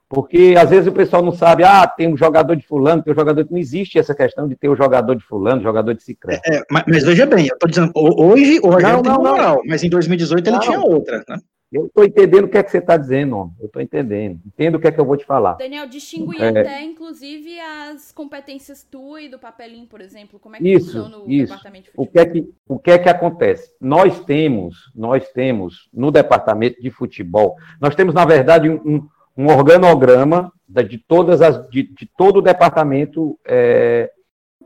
Porque 0.09 0.55
às 0.57 0.71
vezes 0.71 0.87
o 0.87 0.93
pessoal 0.93 1.21
não 1.21 1.33
sabe, 1.33 1.65
ah, 1.65 1.85
tem 1.87 2.07
um 2.13 2.17
jogador 2.17 2.55
de 2.55 2.65
fulano, 2.65 3.03
tem 3.03 3.13
um 3.13 3.17
jogador 3.17 3.43
de... 3.43 3.51
Não 3.51 3.59
existe 3.59 3.99
essa 3.99 4.15
questão 4.15 4.47
de 4.47 4.55
ter 4.55 4.69
o 4.69 4.73
um 4.73 4.77
jogador 4.77 5.17
de 5.17 5.25
fulano, 5.25 5.63
jogador 5.63 5.95
de 5.95 6.03
ciclano. 6.03 6.39
É, 6.47 6.63
mas, 6.71 6.85
mas, 6.87 7.05
veja 7.05 7.27
bem, 7.27 7.49
eu 7.49 7.55
estou 7.55 7.69
dizendo, 7.69 7.91
hoje 7.95 8.61
Rogério 8.61 8.97
não, 8.97 9.03
tem 9.03 9.13
não, 9.13 9.23
moral, 9.23 9.57
não. 9.57 9.63
mas 9.67 9.83
em 9.83 9.89
2018 9.89 10.49
ele 10.49 10.59
tinha 10.61 10.81
outra, 10.81 11.25
né? 11.29 11.39
Eu 11.77 11.87
estou 11.87 12.05
entendendo 12.05 12.45
o 12.45 12.49
que 12.49 12.57
é 12.57 12.63
que 12.63 12.71
você 12.71 12.79
está 12.79 12.97
dizendo, 12.97 13.37
homem. 13.37 13.55
Eu 13.61 13.67
estou 13.67 13.83
entendendo. 13.83 14.41
Entendo 14.47 14.77
o 14.77 14.81
que 14.81 14.89
é 14.89 14.93
que 14.93 14.99
eu 14.99 15.05
vou 15.05 15.17
te 15.17 15.27
falar. 15.27 15.55
Daniel, 15.55 15.87
distingue 15.87 16.41
é... 16.41 16.49
até, 16.49 16.83
inclusive, 16.83 17.61
as 17.61 18.11
competências 18.13 18.83
tua 18.83 19.21
e 19.21 19.29
do 19.29 19.39
papelinho, 19.39 19.87
por 19.87 20.01
exemplo. 20.01 20.39
Como 20.41 20.57
é 20.57 20.59
que 20.59 20.73
isso, 20.73 20.87
funciona 20.87 21.19
o 21.19 21.31
isso. 21.31 21.53
departamento 21.53 21.85
de 21.85 21.91
futebol? 21.91 22.07
O 22.07 22.11
que, 22.11 22.19
é 22.19 22.27
que, 22.27 22.55
o 22.67 22.79
que 22.79 22.91
é 22.91 22.99
que 22.99 23.09
acontece? 23.11 23.73
Nós 23.79 24.25
temos, 24.25 24.91
nós 24.95 25.29
temos, 25.29 25.91
no 25.93 26.11
departamento 26.11 26.81
de 26.81 26.91
futebol, 26.91 27.57
nós 27.79 27.95
temos, 27.95 28.15
na 28.15 28.25
verdade, 28.25 28.71
um, 28.71 29.07
um 29.37 29.47
organograma 29.49 30.51
de, 30.67 30.97
todas 30.97 31.43
as, 31.43 31.69
de, 31.69 31.83
de 31.83 32.11
todo 32.17 32.39
o 32.39 32.43
departamento 32.43 33.39
é, 33.47 34.11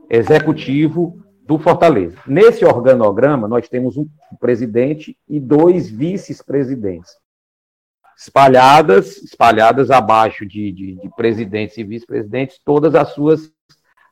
executivo 0.09 1.21
do 1.51 1.59
Fortaleza. 1.59 2.17
Nesse 2.25 2.63
organograma, 2.63 3.45
nós 3.45 3.67
temos 3.67 3.97
um 3.97 4.07
presidente 4.39 5.17
e 5.27 5.37
dois 5.37 5.89
vice-presidentes. 5.89 7.11
Espalhadas, 8.17 9.17
espalhadas 9.17 9.91
abaixo 9.91 10.45
de, 10.45 10.71
de, 10.71 10.95
de 10.95 11.09
presidentes 11.13 11.77
e 11.77 11.83
vice-presidentes, 11.83 12.57
todas 12.63 12.95
as 12.95 13.09
suas, 13.09 13.51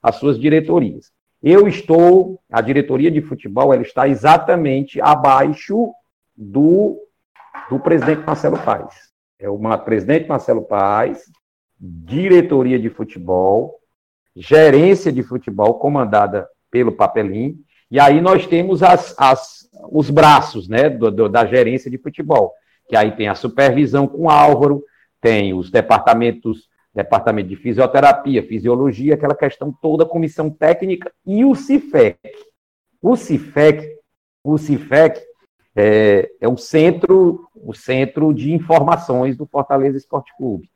as 0.04 0.15
suas 0.17 0.38
diretorias. 0.38 1.13
Eu 1.41 1.65
estou, 1.65 2.41
a 2.52 2.60
diretoria 2.60 3.10
de 3.10 3.21
futebol, 3.21 3.73
ela 3.73 3.84
está 3.84 4.06
exatamente 4.06 4.99
abaixo 4.99 5.93
do, 6.36 6.99
do 7.69 7.80
presidente 7.80 8.25
Marcelo 8.25 8.60
Paes. 8.60 9.13
É 9.39 9.49
uma 9.49 9.78
presidente 9.78 10.28
Marcelo 10.28 10.63
Paes, 10.63 11.23
diretoria 11.80 12.78
de 12.78 12.89
futebol, 12.89 13.80
gerência 14.36 15.10
de 15.10 15.23
futebol 15.23 15.75
comandada 15.75 16.45
pelo 16.71 16.91
papelinho. 16.91 17.55
E 17.91 17.99
aí 17.99 18.21
nós 18.21 18.45
temos 18.45 18.84
as, 18.84 19.15
as, 19.17 19.69
os 19.91 20.10
braços 20.10 20.67
né, 20.67 20.89
do, 20.89 21.10
do, 21.10 21.29
da 21.29 21.45
gerência 21.45 21.89
de 21.89 21.97
futebol, 21.97 22.53
que 22.88 22.95
aí 22.95 23.15
tem 23.15 23.27
a 23.27 23.36
supervisão 23.36 24.08
com 24.08 24.29
Álvaro, 24.29 24.84
tem 25.21 25.53
os 25.53 25.71
departamentos, 25.71 26.69
departamento 26.93 27.49
de 27.49 27.55
fisioterapia, 27.55 28.45
fisiologia, 28.45 29.15
aquela 29.15 29.36
questão 29.36 29.73
toda, 29.82 30.05
comissão 30.05 30.49
técnica 30.49 31.12
e 31.25 31.43
o 31.43 31.55
CIFEC. 31.55 32.19
O 33.01 33.15
CIFEC, 33.15 33.97
o 34.43 34.58
CIFEC 34.58 35.21
é, 35.75 36.29
é 36.41 36.47
o 36.47 36.58
centro, 36.58 37.47
o 37.55 37.73
centro 37.73 38.34
de 38.34 38.53
informações 38.53 39.38
do 39.38 39.45
Fortaleza 39.45 39.97
Esporte 39.97 40.32
Clube. 40.38 40.69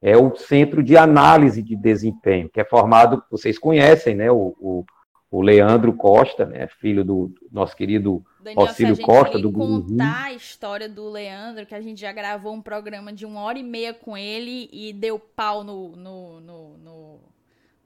É 0.00 0.16
o 0.16 0.34
centro 0.36 0.82
de 0.82 0.96
análise 0.96 1.62
de 1.62 1.74
desempenho, 1.74 2.48
que 2.48 2.60
é 2.60 2.64
formado, 2.64 3.22
vocês 3.30 3.58
conhecem, 3.58 4.14
né? 4.14 4.30
O, 4.30 4.54
o 4.60 4.84
o 5.30 5.42
Leandro 5.42 5.92
Costa, 5.92 6.46
né, 6.46 6.66
filho 6.80 7.04
do 7.04 7.32
nosso 7.52 7.76
querido 7.76 8.24
Daniel, 8.40 8.62
Auxílio 8.62 8.98
Costa, 8.98 9.38
do 9.38 9.50
Gugu. 9.50 9.90
contar 9.90 10.24
a 10.24 10.32
história 10.32 10.88
do 10.88 11.08
Leandro, 11.10 11.66
que 11.66 11.74
a 11.74 11.80
gente 11.80 12.00
já 12.00 12.12
gravou 12.12 12.54
um 12.54 12.62
programa 12.62 13.12
de 13.12 13.26
uma 13.26 13.42
hora 13.42 13.58
e 13.58 13.62
meia 13.62 13.92
com 13.92 14.16
ele 14.16 14.70
e 14.72 14.92
deu 14.92 15.18
pau 15.18 15.62
no, 15.62 15.94
no, 15.96 16.40
no, 16.40 16.78
no, 16.78 17.20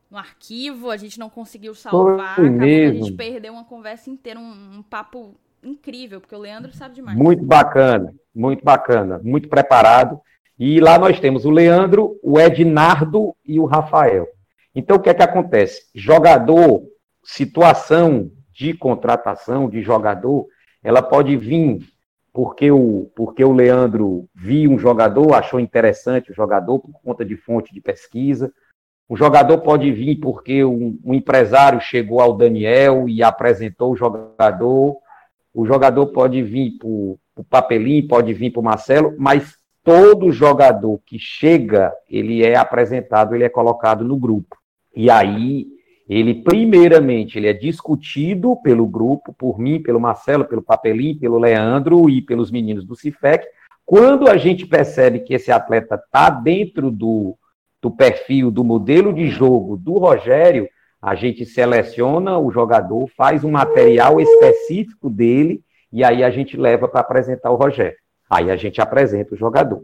no 0.09 0.17
arquivo, 0.17 0.89
a 0.89 0.97
gente 0.97 1.19
não 1.19 1.29
conseguiu 1.29 1.75
salvar, 1.75 2.37
Foi 2.37 2.49
mesmo. 2.49 3.01
a 3.01 3.07
gente 3.07 3.17
perdeu 3.17 3.53
uma 3.53 3.65
conversa 3.65 4.09
inteira, 4.09 4.39
um, 4.39 4.79
um 4.79 4.83
papo 4.83 5.35
incrível, 5.65 6.21
porque 6.21 6.35
o 6.35 6.41
Leandro 6.41 6.73
sabe 6.73 6.95
demais. 6.95 7.19
Muito 7.19 7.45
bacana, 7.45 8.15
muito 8.33 8.65
bacana, 8.65 9.21
muito 9.23 9.49
preparado. 9.49 10.21
E 10.57 10.79
lá 10.81 10.97
nós 10.97 11.19
temos 11.19 11.45
o 11.45 11.51
Leandro, 11.51 12.17
o 12.23 12.39
Ednardo 12.39 13.35
e 13.45 13.59
o 13.59 13.65
Rafael. 13.65 14.29
Então, 14.75 14.97
o 14.97 15.01
que 15.01 15.11
é 15.11 15.15
que 15.15 15.23
acontece? 15.23 15.89
Jogador 15.95 16.92
situação 17.25 18.31
de 18.53 18.75
contratação 18.75 19.69
de 19.69 19.83
jogador, 19.83 20.47
ela 20.83 21.03
pode 21.03 21.37
vir 21.37 21.81
porque 22.33 22.71
o, 22.71 23.11
porque 23.15 23.45
o 23.45 23.53
Leandro 23.53 24.29
viu 24.35 24.71
um 24.71 24.79
jogador, 24.79 25.35
achou 25.35 25.61
interessante 25.61 26.31
o 26.31 26.35
jogador 26.35 26.79
por 26.79 26.93
conta 27.03 27.25
de 27.25 27.37
fonte 27.37 27.75
de 27.75 27.81
pesquisa. 27.81 28.53
O 29.09 29.17
jogador 29.17 29.59
pode 29.59 29.93
vir 29.93 30.17
porque 30.17 30.65
um, 30.65 30.99
um 31.05 31.13
empresário 31.13 31.81
chegou 31.81 32.21
ao 32.21 32.35
Daniel 32.35 33.07
e 33.09 33.23
apresentou 33.23 33.93
o 33.93 33.97
jogador. 33.97 34.97
O 35.53 35.67
jogador 35.67 36.07
pode 36.07 36.43
vir 36.43 36.79
por, 36.79 37.19
por 37.35 37.45
papelinho, 37.45 38.09
pode 38.09 38.33
vir 38.33 38.51
por 38.51 38.63
Marcelo, 38.63 39.15
mas 39.19 39.59
todo 39.85 40.33
jogador 40.33 40.99
que 41.05 41.19
chega, 41.19 41.93
ele 42.09 42.43
é 42.43 42.57
apresentado, 42.57 43.35
ele 43.35 43.45
é 43.45 43.51
colocado 43.51 44.03
no 44.05 44.17
grupo. 44.17 44.57
E 44.95 45.11
aí 45.11 45.67
ele 46.13 46.35
primeiramente 46.35 47.39
ele 47.39 47.49
é 47.49 47.53
discutido 47.53 48.57
pelo 48.63 48.87
grupo, 48.87 49.33
por 49.33 49.59
mim, 49.59 49.83
pelo 49.83 50.01
Marcelo, 50.01 50.45
pelo 50.45 50.63
Papelim, 50.63 51.17
pelo 51.17 51.39
Leandro 51.39 52.11
e 52.11 52.21
pelos 52.21 52.51
meninos 52.51 52.85
do 52.85 52.97
Cifec. 52.97 53.47
Quando 53.85 54.29
a 54.29 54.37
gente 54.37 54.67
percebe 54.67 55.21
que 55.21 55.35
esse 55.35 55.53
atleta 55.53 55.95
está 55.95 56.29
dentro 56.31 56.91
do, 56.91 57.37
do 57.81 57.91
perfil, 57.91 58.51
do 58.51 58.65
modelo 58.65 59.13
de 59.13 59.29
jogo 59.29 59.77
do 59.77 59.95
Rogério, 59.95 60.69
a 61.01 61.15
gente 61.15 61.45
seleciona 61.45 62.39
o 62.39 62.51
jogador, 62.51 63.09
faz 63.17 63.43
um 63.43 63.51
material 63.51 64.21
específico 64.21 65.11
dele 65.11 65.63
e 65.93 66.03
aí 66.03 66.25
a 66.25 66.31
gente 66.31 66.57
leva 66.57 66.89
para 66.89 67.01
apresentar 67.01 67.51
o 67.51 67.57
Rogério. 67.57 67.99
Aí 68.31 68.51
a 68.51 68.57
gente 68.57 68.81
apresenta 68.81 69.35
o 69.35 69.39
jogador. 69.39 69.83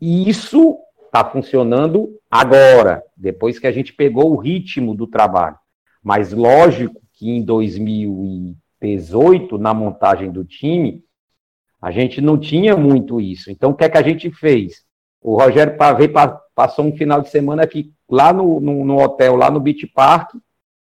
E 0.00 0.28
isso 0.28 0.78
está 1.04 1.24
funcionando 1.24 2.08
agora, 2.30 3.02
depois 3.16 3.58
que 3.58 3.66
a 3.66 3.72
gente 3.72 3.92
pegou 3.92 4.32
o 4.32 4.36
ritmo 4.36 4.94
do 4.94 5.06
trabalho. 5.06 5.56
Mas 6.02 6.32
lógico 6.32 7.00
que 7.12 7.30
em 7.30 7.42
2018, 7.42 9.58
na 9.58 9.74
montagem 9.74 10.30
do 10.30 10.44
time, 10.44 11.02
a 11.80 11.90
gente 11.90 12.20
não 12.20 12.38
tinha 12.38 12.76
muito 12.76 13.20
isso. 13.20 13.50
Então, 13.50 13.70
o 13.70 13.74
que 13.74 13.84
é 13.84 13.88
que 13.88 13.98
a 13.98 14.02
gente 14.02 14.30
fez? 14.30 14.84
O 15.20 15.36
Rogério 15.36 15.76
passou 16.54 16.84
um 16.84 16.96
final 16.96 17.20
de 17.20 17.30
semana 17.30 17.62
aqui, 17.62 17.92
lá 18.08 18.32
no, 18.32 18.60
no, 18.60 18.84
no 18.84 18.98
hotel, 18.98 19.36
lá 19.36 19.50
no 19.50 19.60
Beach 19.60 19.86
Park. 19.88 20.34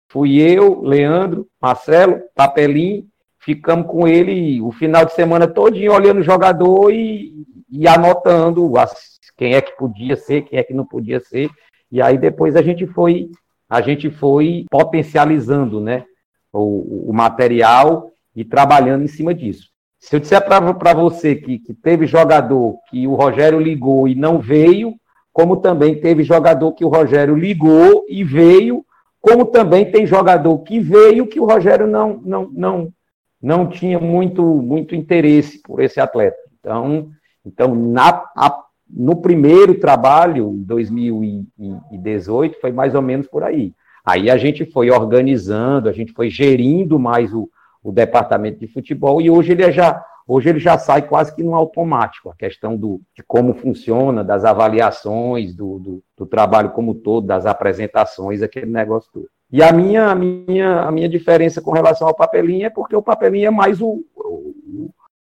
Fui 0.09 0.39
eu, 0.39 0.81
Leandro, 0.81 1.47
Marcelo, 1.61 2.21
Papelinho, 2.33 3.05
ficamos 3.39 3.87
com 3.87 4.07
ele 4.07 4.61
o 4.61 4.71
final 4.71 5.05
de 5.05 5.13
semana 5.13 5.47
todinho 5.47 5.93
olhando 5.93 6.19
o 6.19 6.23
jogador 6.23 6.91
e, 6.91 7.45
e 7.69 7.87
anotando 7.87 8.77
as, 8.77 9.17
quem 9.37 9.53
é 9.53 9.61
que 9.61 9.77
podia 9.77 10.15
ser, 10.15 10.43
quem 10.43 10.59
é 10.59 10.63
que 10.63 10.73
não 10.73 10.85
podia 10.85 11.19
ser. 11.19 11.49
E 11.91 12.01
aí 12.01 12.17
depois 12.17 12.55
a 12.55 12.61
gente 12.61 12.85
foi, 12.87 13.29
a 13.69 13.81
gente 13.81 14.09
foi 14.09 14.65
potencializando, 14.69 15.79
né, 15.79 16.05
o, 16.53 17.09
o 17.09 17.13
material 17.13 18.11
e 18.35 18.45
trabalhando 18.45 19.03
em 19.03 19.07
cima 19.07 19.33
disso. 19.33 19.69
Se 19.99 20.15
eu 20.15 20.19
disser 20.19 20.45
para 20.45 20.93
você 20.93 21.35
que, 21.35 21.59
que 21.59 21.73
teve 21.73 22.05
jogador 22.05 22.77
que 22.89 23.07
o 23.07 23.15
Rogério 23.15 23.59
ligou 23.59 24.07
e 24.07 24.15
não 24.15 24.39
veio, 24.39 24.95
como 25.33 25.57
também 25.57 25.99
teve 25.99 26.23
jogador 26.23 26.71
que 26.73 26.85
o 26.85 26.87
Rogério 26.87 27.35
ligou 27.35 28.05
e 28.07 28.23
veio, 28.23 28.85
como 29.19 29.45
também 29.45 29.91
tem 29.91 30.05
jogador 30.05 30.59
que 30.59 30.79
veio 30.79 31.27
que 31.27 31.39
o 31.39 31.45
Rogério 31.45 31.87
não, 31.87 32.21
não, 32.23 32.49
não, 32.51 32.93
não 33.41 33.67
tinha 33.67 33.99
muito, 33.99 34.43
muito 34.43 34.95
interesse 34.95 35.61
por 35.61 35.81
esse 35.81 35.99
atleta. 35.99 36.37
Então, 36.59 37.09
então 37.45 37.75
na, 37.75 38.23
a, 38.35 38.63
no 38.89 39.15
primeiro 39.17 39.75
trabalho, 39.75 40.53
em 40.53 40.63
2018, 40.63 42.59
foi 42.59 42.71
mais 42.71 42.95
ou 42.95 43.01
menos 43.01 43.27
por 43.27 43.43
aí. 43.43 43.73
Aí 44.05 44.29
a 44.29 44.37
gente 44.37 44.65
foi 44.65 44.89
organizando, 44.89 45.89
a 45.89 45.91
gente 45.91 46.13
foi 46.13 46.29
gerindo 46.29 46.97
mais 46.97 47.33
o, 47.33 47.49
o 47.83 47.91
departamento 47.91 48.59
de 48.59 48.67
futebol 48.67 49.21
e 49.21 49.29
hoje 49.29 49.51
ele 49.51 49.69
já 49.71 50.03
hoje 50.25 50.49
ele 50.49 50.59
já 50.59 50.77
sai 50.77 51.01
quase 51.07 51.33
que 51.33 51.41
no 51.41 51.55
automático 51.55 52.29
a 52.29 52.35
questão 52.35 52.75
do, 52.75 53.01
de 53.15 53.23
como 53.23 53.53
funciona, 53.53 54.23
das 54.23 54.43
avaliações, 54.43 55.55
do, 55.55 55.79
do, 55.79 56.03
do 56.17 56.25
trabalho 56.25 56.71
como 56.71 56.93
todo, 56.93 57.27
das 57.27 57.45
apresentações, 57.45 58.41
aquele 58.41 58.65
negócio 58.65 59.09
todo. 59.11 59.29
E 59.49 59.63
a 59.63 59.71
minha, 59.71 60.07
a 60.07 60.15
minha, 60.15 60.81
a 60.81 60.91
minha 60.91 61.07
diferença 61.07 61.61
com 61.61 61.71
relação 61.71 62.07
ao 62.07 62.15
papelinho 62.15 62.65
é 62.65 62.69
porque 62.69 62.95
o 62.95 63.01
papelinho 63.01 63.47
é 63.47 63.51
mais 63.51 63.81
o, 63.81 64.03
o, 64.15 64.89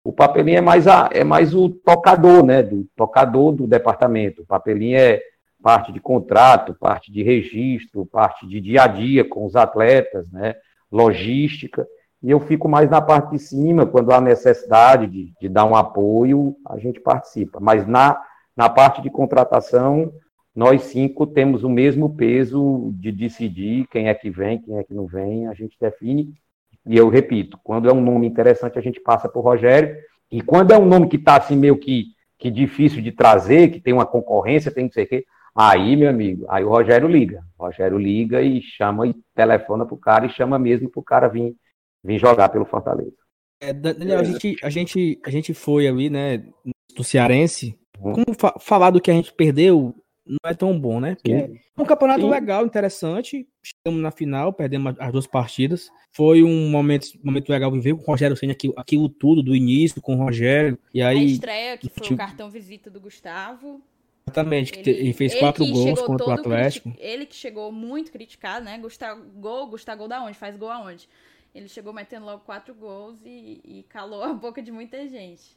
o 0.10 0.14
papelinho 0.14 0.58
é 0.58 0.62
mais, 0.62 0.88
a, 0.88 1.10
é 1.12 1.24
mais 1.24 1.54
o 1.54 1.70
tocador, 1.70 2.46
né? 2.46 2.64
Do 2.64 2.86
tocador 2.96 3.52
do 3.52 3.68
departamento. 3.68 4.42
O 4.42 4.46
papelinho 4.46 4.98
é 4.98 5.22
parte 5.62 5.92
de 5.92 6.00
contrato, 6.00 6.74
parte 6.74 7.12
de 7.12 7.24
registro, 7.24 8.06
parte 8.06 8.48
de 8.48 8.62
dia 8.62 8.84
a 8.84 8.88
dia 8.88 9.28
com 9.28 9.46
os 9.46 9.56
atletas, 9.56 10.32
né? 10.32 10.56
Logística 10.92 11.86
e 12.22 12.32
eu 12.32 12.40
fico 12.40 12.68
mais 12.68 12.90
na 12.90 13.02
parte 13.02 13.32
de 13.32 13.40
cima, 13.40 13.86
quando 13.86 14.12
há 14.12 14.20
necessidade 14.20 15.08
de, 15.08 15.34
de 15.40 15.48
dar 15.48 15.66
um 15.66 15.76
apoio, 15.76 16.56
a 16.68 16.78
gente 16.78 17.00
participa. 17.00 17.60
Mas 17.60 17.88
na, 17.88 18.20
na 18.56 18.70
parte 18.70 19.02
de 19.02 19.10
contratação, 19.10 20.12
nós 20.56 20.84
cinco 20.84 21.28
temos 21.28 21.64
o 21.64 21.70
mesmo 21.70 22.16
peso 22.16 22.92
de 22.96 23.12
decidir 23.12 23.88
quem 23.92 24.10
é 24.10 24.14
que 24.16 24.30
vem, 24.32 24.60
quem 24.60 24.78
é 24.78 24.84
que 24.84 24.94
não 24.94 25.06
vem, 25.06 25.48
a 25.48 25.54
gente 25.54 25.78
define. 25.80 26.34
E 26.88 26.98
eu 26.98 27.10
repito, 27.10 27.60
quando 27.64 27.90
é 27.90 27.94
um 27.94 28.02
nome 28.02 28.26
interessante, 28.28 28.80
a 28.80 28.82
gente 28.82 29.00
passa 29.00 29.28
para 29.28 29.40
o 29.40 29.44
Rogério. 29.44 29.96
E 30.32 30.42
quando 30.42 30.72
é 30.72 30.78
um 30.78 30.86
nome 30.86 31.10
que 31.10 31.18
está 31.18 31.38
assim 31.38 31.56
meio 31.56 31.78
que, 31.78 32.06
que 32.38 32.50
difícil 32.50 33.02
de 33.02 33.12
trazer, 33.12 33.70
que 33.70 33.80
tem 33.80 33.94
uma 33.94 34.06
concorrência, 34.06 34.72
tem 34.72 34.86
não 34.86 34.92
sei 34.92 35.04
o 35.04 35.08
quê, 35.08 35.26
aí, 35.56 35.96
meu 35.96 36.10
amigo, 36.10 36.46
aí 36.50 36.64
o 36.64 36.70
Rogério 36.70 37.08
liga. 37.08 37.44
O 37.58 37.66
Rogério 37.66 37.98
liga 37.98 38.42
e 38.42 38.62
chama 38.62 39.08
e 39.08 39.16
telefona 39.36 39.86
para 39.86 39.96
o 39.96 40.00
cara 40.00 40.26
e 40.26 40.30
chama 40.30 40.58
mesmo 40.58 40.90
para 40.90 41.00
o 41.00 41.04
cara 41.04 41.28
vir 41.28 41.56
vir 42.04 42.20
jogar 42.20 42.50
pelo 42.50 42.66
Fortaleza. 42.66 43.12
É, 43.60 43.74
Daniel, 43.74 44.20
a 44.20 44.24
gente, 44.24 44.56
a, 44.64 44.70
gente, 44.70 45.20
a 45.26 45.30
gente 45.30 45.54
foi 45.54 45.88
ali, 45.88 46.10
né, 46.10 46.44
do 46.96 47.04
Cearense. 47.04 47.78
Uhum. 48.00 48.14
Como 48.14 48.38
fa 48.38 48.54
falar 48.60 48.92
do 48.92 49.02
que 49.02 49.10
a 49.10 49.14
gente 49.14 49.34
perdeu 49.34 49.96
não 50.28 50.50
é 50.50 50.54
tão 50.54 50.80
bom, 50.80 51.00
né? 51.00 51.16
Porque 51.16 51.32
é 51.32 51.52
um 51.78 51.86
campeonato 51.86 52.22
Sim. 52.22 52.30
legal, 52.30 52.66
interessante. 52.66 53.48
Chegamos 53.64 54.02
na 54.02 54.12
final, 54.12 54.54
perdemos 54.54 54.96
as 55.00 55.12
duas 55.12 55.28
partidas. 55.28 55.90
Foi 56.12 56.44
um 56.44 56.70
momento, 56.70 57.08
momento 57.24 57.50
legal 57.50 57.72
viver 57.72 57.96
com 57.96 58.02
o 58.02 58.06
Rogério 58.06 58.36
Senna, 58.36 58.54
aquilo, 58.54 58.74
aquilo 58.78 59.10
tudo, 59.10 59.42
do 59.42 59.56
início, 59.56 60.02
com 60.02 60.16
o 60.16 60.18
Rogério. 60.18 60.78
E 60.94 61.02
aí, 61.02 61.18
a 61.18 61.24
estreia, 61.24 61.78
que 61.78 61.90
foi 61.90 62.04
tipo... 62.04 62.16
o 62.16 62.18
cartão 62.18 62.50
visita 62.50 62.90
do 62.90 63.00
Gustavo. 63.00 63.82
Exatamente, 64.28 64.74
ele, 64.74 64.84
que 64.84 64.90
ele 64.90 65.14
fez 65.14 65.32
ele 65.32 65.40
quatro 65.40 65.66
gols 65.66 66.02
contra 66.02 66.28
o 66.28 66.32
Atlético. 66.32 66.94
Ele 67.00 67.26
que 67.26 67.36
chegou 67.36 67.72
muito 67.72 68.12
criticado, 68.12 68.66
né? 68.66 68.78
Gustavo, 68.78 69.24
gol, 69.36 69.68
Gustavo 69.68 70.00
gol 70.00 70.08
da 70.08 70.22
onde? 70.22 70.38
Faz 70.38 70.58
gol 70.58 70.70
aonde? 70.70 71.08
Ele 71.56 71.70
chegou 71.70 71.94
metendo 71.94 72.26
logo 72.26 72.44
quatro 72.44 72.74
gols 72.76 73.18
e, 73.26 73.62
e 73.64 73.86
calou 73.88 74.22
a 74.22 74.34
boca 74.34 74.62
de 74.62 74.72
muita 74.72 75.08
gente. 75.08 75.56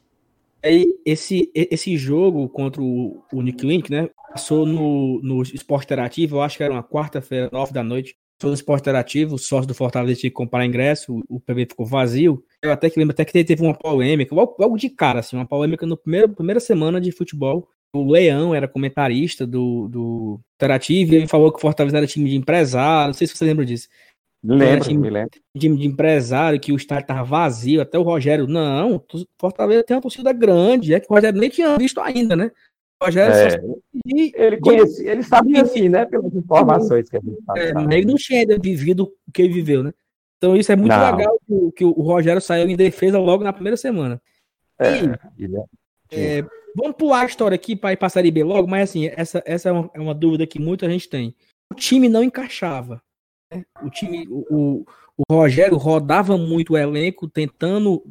Aí, 0.63 0.87
esse, 1.05 1.51
esse 1.55 1.97
jogo 1.97 2.47
contra 2.49 2.81
o, 2.81 3.23
o 3.33 3.41
Nick 3.41 3.65
Link, 3.65 3.89
né? 3.89 4.09
Passou 4.31 4.65
no, 4.65 5.19
no 5.21 5.41
Esporte 5.41 5.85
Interativo, 5.85 6.37
eu 6.37 6.41
acho 6.41 6.57
que 6.57 6.63
era 6.63 6.71
uma 6.71 6.83
quarta-feira, 6.83 7.49
nove 7.51 7.73
da 7.73 7.83
noite. 7.83 8.15
Passou 8.37 8.51
no 8.51 8.55
Esporte 8.55 8.81
Interativo, 8.81 9.35
o 9.35 9.39
sócio 9.39 9.67
do 9.67 9.73
Fortaleza 9.73 10.19
tinha 10.19 10.29
que 10.29 10.35
comprar 10.35 10.65
ingresso, 10.65 11.15
o, 11.29 11.37
o 11.37 11.39
PV 11.39 11.67
ficou 11.69 11.85
vazio. 11.85 12.43
Eu 12.61 12.71
até 12.71 12.89
que 12.89 12.99
lembro 12.99 13.13
até 13.13 13.25
que 13.25 13.43
teve 13.43 13.61
uma 13.61 13.73
polêmica, 13.73 14.33
logo, 14.35 14.55
logo 14.59 14.77
de 14.77 14.89
cara, 14.89 15.19
assim, 15.19 15.35
uma 15.35 15.47
polêmica 15.47 15.85
na 15.85 15.97
primeira 15.97 16.59
semana 16.59 17.01
de 17.01 17.11
futebol. 17.11 17.67
O 17.93 18.09
Leão 18.09 18.55
era 18.55 18.69
comentarista 18.69 19.45
do, 19.45 19.89
do 19.89 20.39
Interativo 20.55 21.13
e 21.13 21.17
ele 21.17 21.27
falou 21.27 21.51
que 21.51 21.57
o 21.57 21.61
Fortaleza 21.61 21.97
era 21.97 22.07
time 22.07 22.29
de 22.29 22.37
empresário, 22.37 23.07
não 23.07 23.13
sei 23.13 23.27
se 23.27 23.35
você 23.35 23.43
lembra 23.43 23.65
disso. 23.65 23.89
Lembro, 24.43 24.85
time, 24.85 24.99
me 24.99 25.09
lembro. 25.09 25.39
Time 25.57 25.77
de 25.77 25.87
empresário, 25.87 26.59
que 26.59 26.71
o 26.71 26.75
estádio 26.75 27.03
estava 27.03 27.23
vazio, 27.23 27.81
até 27.81 27.97
o 27.97 28.03
Rogério, 28.03 28.47
não, 28.47 29.03
Fortaleza 29.37 29.83
tem 29.83 29.95
uma 29.95 30.01
torcida 30.01 30.33
grande, 30.33 30.93
é 30.93 30.99
que 30.99 31.05
o 31.07 31.13
Rogério 31.13 31.39
nem 31.39 31.49
tinha 31.49 31.77
visto 31.77 31.99
ainda, 31.99 32.35
né? 32.35 32.51
O 32.99 33.05
Rogério 33.05 33.33
é, 33.33 33.49
só... 33.51 33.57
ele 34.05 34.57
conhecia, 34.57 35.11
ele 35.11 35.23
sabia 35.23 35.61
assim, 35.61 35.89
né, 35.89 36.05
pelas 36.05 36.33
informações 36.33 37.07
que 37.09 37.17
a 37.17 37.19
gente 37.19 37.37
É, 37.55 37.73
mas 37.73 37.89
ele 37.91 38.05
não 38.05 38.15
tinha 38.15 38.39
ainda 38.39 38.57
vivido 38.59 39.11
o 39.27 39.31
que 39.31 39.43
ele 39.43 39.53
viveu, 39.53 39.83
né? 39.83 39.93
Então 40.37 40.55
isso 40.55 40.71
é 40.71 40.75
muito 40.75 40.91
não. 40.91 41.15
legal 41.15 41.39
que, 41.47 41.71
que, 41.77 41.85
o 41.85 42.01
Rogério 42.01 42.41
saiu 42.41 42.67
em 42.67 42.75
defesa 42.75 43.19
logo 43.19 43.43
na 43.43 43.53
primeira 43.53 43.77
semana. 43.77 44.19
É, 44.79 44.87
é, 46.09 46.39
é, 46.39 46.45
vamos 46.75 46.95
pular 46.97 47.21
a 47.21 47.25
história 47.25 47.53
aqui 47.53 47.75
para 47.75 47.93
ir 47.93 47.97
para 47.97 48.07
a 48.07 48.09
Série 48.09 48.31
B 48.31 48.43
logo, 48.43 48.67
mas 48.67 48.89
assim, 48.89 49.07
essa, 49.15 49.43
essa 49.45 49.69
é, 49.69 49.71
uma, 49.71 49.91
é 49.93 49.99
uma 49.99 50.15
dúvida 50.15 50.47
que 50.47 50.59
muita 50.59 50.89
gente 50.89 51.07
tem. 51.07 51.35
O 51.71 51.75
time 51.75 52.09
não 52.09 52.23
encaixava. 52.23 52.99
O 53.83 53.89
time, 53.89 54.27
o, 54.29 54.85
o 55.17 55.33
Rogério 55.33 55.77
rodava 55.77 56.37
muito 56.37 56.73
o 56.73 56.77
elenco, 56.77 57.27
tentando 57.27 58.03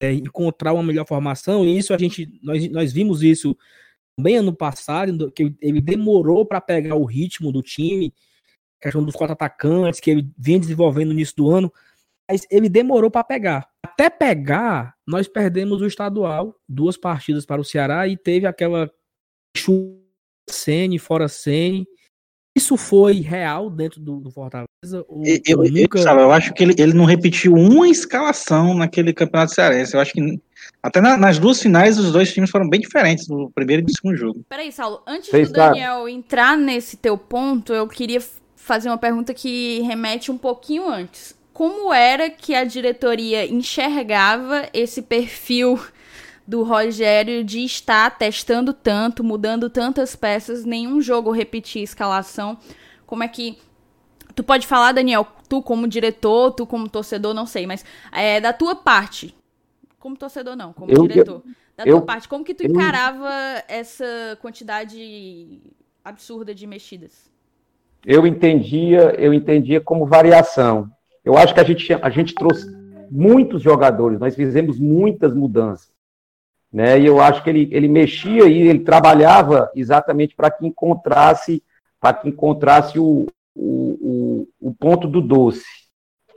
é, 0.00 0.12
encontrar 0.12 0.72
uma 0.72 0.82
melhor 0.82 1.06
formação, 1.06 1.64
e 1.64 1.78
isso 1.78 1.94
a 1.94 1.98
gente, 1.98 2.40
nós, 2.42 2.68
nós 2.70 2.92
vimos 2.92 3.22
isso 3.22 3.56
bem 4.18 4.36
ano 4.36 4.54
passado, 4.54 5.30
que 5.30 5.54
ele 5.60 5.80
demorou 5.80 6.44
para 6.44 6.60
pegar 6.60 6.96
o 6.96 7.04
ritmo 7.04 7.52
do 7.52 7.62
time, 7.62 8.12
questão 8.80 9.04
dos 9.04 9.14
quatro 9.14 9.34
atacantes, 9.34 10.00
que 10.00 10.10
ele 10.10 10.28
vinha 10.36 10.58
desenvolvendo 10.58 11.08
no 11.08 11.14
início 11.14 11.36
do 11.36 11.50
ano, 11.50 11.72
mas 12.28 12.46
ele 12.50 12.68
demorou 12.68 13.10
para 13.10 13.24
pegar. 13.24 13.68
Até 13.82 14.10
pegar, 14.10 14.96
nós 15.06 15.28
perdemos 15.28 15.80
o 15.80 15.86
estadual, 15.86 16.56
duas 16.68 16.96
partidas 16.96 17.46
para 17.46 17.60
o 17.60 17.64
Ceará, 17.64 18.08
e 18.08 18.16
teve 18.16 18.46
aquela 18.46 18.90
chuva 19.56 20.02
Sene, 20.50 20.98
fora 20.98 21.28
Sene, 21.28 21.86
isso 22.54 22.76
foi 22.76 23.20
real 23.20 23.70
dentro 23.70 24.00
do, 24.00 24.16
do 24.16 24.30
Fortaleza? 24.30 24.68
Eu, 24.84 25.58
ou 25.58 25.70
nunca... 25.70 25.98
eu, 25.98 26.02
sabe, 26.02 26.20
eu 26.20 26.32
acho 26.32 26.52
que 26.52 26.62
ele, 26.62 26.74
ele 26.78 26.92
não 26.92 27.04
repetiu 27.04 27.54
uma 27.54 27.88
escalação 27.88 28.74
naquele 28.74 29.12
campeonato 29.12 29.54
cearense. 29.54 29.94
Eu 29.94 30.00
acho 30.00 30.12
que 30.12 30.40
até 30.82 31.00
na, 31.00 31.16
nas 31.16 31.38
duas 31.38 31.62
finais 31.62 31.98
os 31.98 32.12
dois 32.12 32.32
times 32.32 32.50
foram 32.50 32.68
bem 32.68 32.80
diferentes 32.80 33.26
no 33.28 33.50
primeiro 33.50 33.82
e 33.82 33.84
no 33.84 33.90
segundo 33.90 34.16
jogo. 34.16 34.44
Peraí, 34.48 34.70
Saulo, 34.70 35.02
antes 35.06 35.30
Você 35.30 35.46
do. 35.46 35.52
Daniel 35.52 36.08
entrar 36.08 36.56
nesse 36.56 36.96
teu 36.96 37.16
ponto, 37.16 37.72
eu 37.72 37.86
queria 37.88 38.20
fazer 38.54 38.88
uma 38.88 38.98
pergunta 38.98 39.32
que 39.32 39.80
remete 39.82 40.30
um 40.30 40.38
pouquinho 40.38 40.88
antes. 40.88 41.34
Como 41.52 41.92
era 41.92 42.30
que 42.30 42.54
a 42.54 42.64
diretoria 42.64 43.46
enxergava 43.46 44.68
esse 44.72 45.02
perfil 45.02 45.78
do 46.46 46.62
Rogério 46.62 47.44
de 47.44 47.64
estar 47.64 48.18
testando 48.18 48.72
tanto, 48.72 49.22
mudando 49.22 49.70
tantas 49.70 50.16
peças, 50.16 50.64
nenhum 50.64 51.00
jogo 51.00 51.30
repetir 51.30 51.80
a 51.80 51.84
escalação. 51.84 52.58
Como 53.06 53.22
é 53.22 53.28
que. 53.28 53.58
Tu 54.34 54.42
pode 54.42 54.66
falar, 54.66 54.92
Daniel, 54.92 55.26
tu 55.48 55.60
como 55.60 55.86
diretor, 55.86 56.52
tu 56.52 56.66
como 56.66 56.88
torcedor, 56.88 57.34
não 57.34 57.44
sei, 57.44 57.66
mas 57.66 57.84
é, 58.10 58.40
da 58.40 58.52
tua 58.52 58.74
parte, 58.74 59.36
como 59.98 60.16
torcedor 60.16 60.56
não, 60.56 60.72
como 60.72 60.90
eu, 60.90 61.06
diretor, 61.06 61.42
da 61.76 61.84
eu, 61.84 61.98
tua 61.98 62.06
parte, 62.06 62.26
como 62.26 62.42
que 62.42 62.54
tu 62.54 62.64
encarava 62.64 63.30
essa 63.68 64.38
quantidade 64.40 65.60
absurda 66.02 66.54
de 66.54 66.66
mexidas? 66.66 67.30
Eu 68.06 68.26
entendia, 68.26 69.14
eu 69.18 69.34
entendia 69.34 69.82
como 69.82 70.06
variação. 70.06 70.90
Eu 71.22 71.36
acho 71.36 71.52
que 71.52 71.60
a 71.60 71.64
gente, 71.64 71.92
a 71.92 72.08
gente 72.08 72.34
trouxe 72.34 72.66
muitos 73.10 73.60
jogadores, 73.60 74.18
nós 74.18 74.34
fizemos 74.34 74.78
muitas 74.78 75.34
mudanças 75.34 75.91
né? 76.72 76.98
E 76.98 77.06
eu 77.06 77.20
acho 77.20 77.42
que 77.42 77.50
ele, 77.50 77.68
ele 77.70 77.88
mexia 77.88 78.46
e 78.46 78.62
ele 78.62 78.80
trabalhava 78.80 79.70
exatamente 79.74 80.34
para 80.34 80.50
que 80.50 80.66
encontrasse 80.66 81.62
para 82.00 82.14
que 82.14 82.28
encontrasse 82.28 82.98
o, 82.98 83.26
o, 83.54 84.46
o, 84.60 84.68
o 84.70 84.74
ponto 84.74 85.06
do 85.06 85.20
doce, 85.20 85.64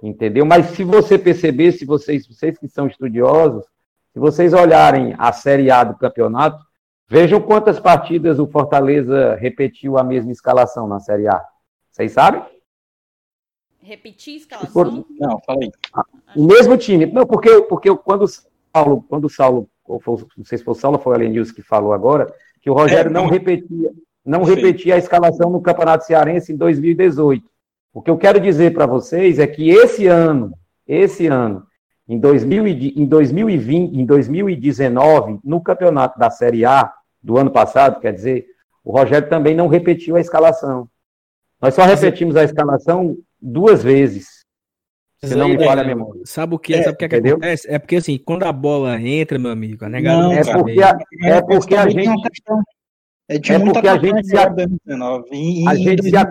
entendeu? 0.04 0.46
Mas 0.46 0.68
se 0.68 0.84
você 0.84 1.18
perceber, 1.18 1.72
se 1.72 1.86
vocês, 1.86 2.28
vocês 2.28 2.60
que 2.60 2.68
são 2.68 2.86
estudiosos, 2.86 3.66
se 4.14 4.20
vocês 4.20 4.54
olharem 4.54 5.16
a 5.18 5.32
Série 5.34 5.72
A 5.72 5.84
do 5.84 5.98
campeonato, 5.98 6.64
vejam 7.08 7.42
quantas 7.42 7.80
partidas 7.80 8.38
o 8.38 8.46
Fortaleza 8.46 9.34
repetiu 9.36 9.98
a 9.98 10.04
mesma 10.04 10.32
escalação 10.32 10.88
na 10.88 11.00
Série 11.00 11.28
A. 11.28 11.44
Vocês 11.92 12.12
sabem? 12.12 12.46
Repetir 13.82 14.36
a 14.36 14.38
escalação? 14.38 15.06
Não, 15.20 15.40
fala 15.46 15.60
aí. 15.64 15.72
O 16.36 16.46
mesmo 16.46 16.78
time. 16.78 17.08
Não, 17.08 17.26
porque, 17.26 17.62
porque 17.64 17.96
quando 17.98 18.24
o 18.24 18.28
Saulo, 18.28 19.04
quando 19.10 19.26
o 19.26 19.30
Saulo, 19.30 19.68
ou 19.88 20.00
foi, 20.00 20.26
não 20.38 20.46
sei 20.46 20.58
se 20.58 20.64
foi 20.64 20.74
o 20.74 20.76
Saulo 20.76 20.98
ou 20.98 21.04
foi 21.04 21.14
o 21.14 21.16
Alenilson 21.16 21.54
que 21.54 21.62
falou 21.62 21.94
agora, 21.94 22.34
que 22.62 22.70
o 22.70 22.74
Rogério 22.74 23.10
é, 23.10 23.14
não, 23.14 23.24
não 23.24 23.30
repetia, 23.30 23.92
não 24.26 24.44
repetia 24.44 24.96
a 24.96 24.98
escalação 24.98 25.50
no 25.50 25.62
Campeonato 25.62 26.06
Cearense 26.06 26.52
em 26.52 26.58
2018. 26.58 27.46
O 27.94 28.02
que 28.02 28.10
eu 28.10 28.18
quero 28.18 28.40
dizer 28.40 28.74
para 28.74 28.86
vocês 28.86 29.40
é 29.40 29.48
que 29.48 29.70
esse 29.70 30.08
ano, 30.08 30.54
esse 30.88 31.28
ano, 31.28 31.66
em, 32.08 32.20
2000, 32.20 32.68
em 32.68 33.06
2020, 33.06 33.96
em 33.96 34.06
2019, 34.06 35.40
no 35.44 35.62
campeonato 35.62 36.20
da 36.20 36.30
Série 36.30 36.66
A 36.66 36.92
do 37.24 37.38
ano 37.38 37.52
passado, 37.52 38.00
quer 38.00 38.14
dizer, 38.14 38.46
o 38.84 38.92
Rogério 38.92 39.30
também 39.30 39.56
não 39.56 39.68
repetiu 39.68 40.16
a 40.16 40.20
escalação. 40.20 40.90
Nós 41.62 41.74
só 41.74 41.84
repetimos 41.84 42.36
a 42.36 42.44
escalação 42.44 43.18
duas 43.42 43.82
vezes. 43.82 44.35
Se 45.24 45.36
não 45.36 45.50
me 45.50 45.64
falha 45.64 45.82
a 45.82 45.86
memória. 45.86 46.22
Sabe 46.26 46.56
o 46.56 46.60
que, 46.60 46.74
é, 46.74 46.84
sabe 46.84 46.96
o 46.96 46.98
que, 46.98 47.06
é 47.06 47.10
que 47.10 47.16
acontece? 47.16 47.72
É 47.72 47.80
porque 47.80 47.96
assim, 47.96 48.18
quando 48.18 48.44
a 48.44 48.52
bola 48.52 49.00
entra, 49.02 49.40
meu 49.40 49.52
amigo, 49.52 49.86
a 49.86 49.90
negada 49.90 50.22
não, 50.22 50.32
é 50.34 50.44
porque 50.44 50.84
a, 50.84 50.98
é 51.24 51.42
porque 51.42 51.76
a 51.76 51.90
gente 51.90 52.22
é, 53.28 53.40
de 53.40 53.54
é 53.54 53.60
porque 53.60 53.88
a 53.88 53.98
gente 53.98 54.28
se, 54.28 54.38
a, 54.38 54.44
a, 55.68 55.76
gente 55.76 56.04
se 56.04 56.16
a, 56.16 56.28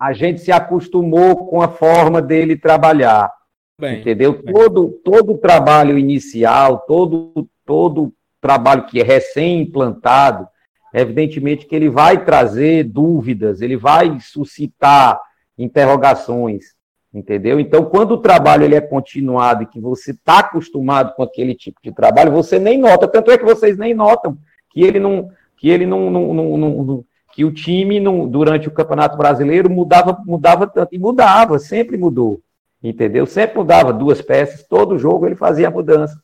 a, 0.00 0.12
gente 0.12 0.40
se 0.40 0.50
acostumou 0.50 1.48
com 1.48 1.60
a 1.60 1.68
forma 1.68 2.22
dele 2.22 2.56
trabalhar. 2.56 3.30
Bem, 3.78 4.00
entendeu? 4.00 4.32
Bem. 4.32 4.54
Todo 4.54 4.88
todo 5.04 5.38
trabalho 5.38 5.98
inicial, 5.98 6.78
todo 6.86 7.48
todo 7.66 8.12
trabalho 8.40 8.86
que 8.86 9.00
é 9.00 9.04
recém-implantado, 9.04 10.48
evidentemente 10.94 11.66
que 11.66 11.76
ele 11.76 11.90
vai 11.90 12.24
trazer 12.24 12.84
dúvidas, 12.84 13.60
ele 13.60 13.76
vai 13.76 14.18
suscitar 14.18 15.20
interrogações, 15.58 16.74
entendeu? 17.12 17.60
Então, 17.60 17.84
quando 17.84 18.12
o 18.12 18.18
trabalho 18.18 18.64
ele 18.64 18.74
é 18.74 18.80
continuado 18.80 19.62
e 19.62 19.66
que 19.66 19.80
você 19.80 20.12
está 20.12 20.38
acostumado 20.38 21.14
com 21.14 21.22
aquele 21.22 21.54
tipo 21.54 21.80
de 21.82 21.92
trabalho, 21.92 22.32
você 22.32 22.58
nem 22.58 22.78
nota, 22.78 23.06
tanto 23.06 23.30
é 23.30 23.38
que 23.38 23.44
vocês 23.44 23.76
nem 23.76 23.94
notam 23.94 24.36
que 24.70 24.82
ele 24.82 24.98
não, 24.98 25.30
que 25.56 25.68
ele 25.68 25.86
não, 25.86 26.10
não, 26.10 26.34
não, 26.34 26.56
não 26.58 27.04
que 27.32 27.44
o 27.44 27.52
time 27.52 27.98
não, 27.98 28.28
durante 28.28 28.68
o 28.68 28.72
Campeonato 28.72 29.16
Brasileiro 29.16 29.70
mudava, 29.70 30.22
mudava 30.26 30.66
tanto, 30.66 30.94
e 30.94 30.98
mudava, 30.98 31.58
sempre 31.58 31.96
mudou, 31.96 32.40
entendeu? 32.82 33.26
Sempre 33.26 33.58
mudava 33.58 33.92
duas 33.92 34.20
peças, 34.20 34.66
todo 34.66 34.98
jogo 34.98 35.26
ele 35.26 35.34
fazia 35.34 35.70
mudança. 35.70 36.20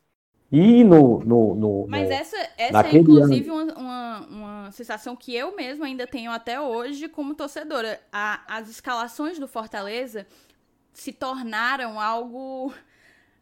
E 0.51 0.83
no. 0.83 1.21
no, 1.21 1.55
no 1.55 1.87
Mas 1.89 2.11
essa, 2.11 2.37
essa 2.57 2.87
é, 2.87 2.97
inclusive, 2.97 3.51
uma, 3.51 3.65
uma, 3.75 4.21
uma, 4.31 4.71
sensação 4.71 5.15
que 5.15 5.35
eu 5.35 5.55
mesma 5.55 5.85
ainda 5.85 6.07
tenho 6.07 6.31
até 6.31 6.59
hoje 6.59 7.07
como 7.07 7.35
torcedora. 7.35 8.01
A, 8.11 8.41
as 8.49 8.71
escalações 8.71 9.39
do 9.39 9.47
Fortaleza 9.47 10.27
se 10.93 11.13
tornaram 11.13 12.01
algo. 12.01 12.73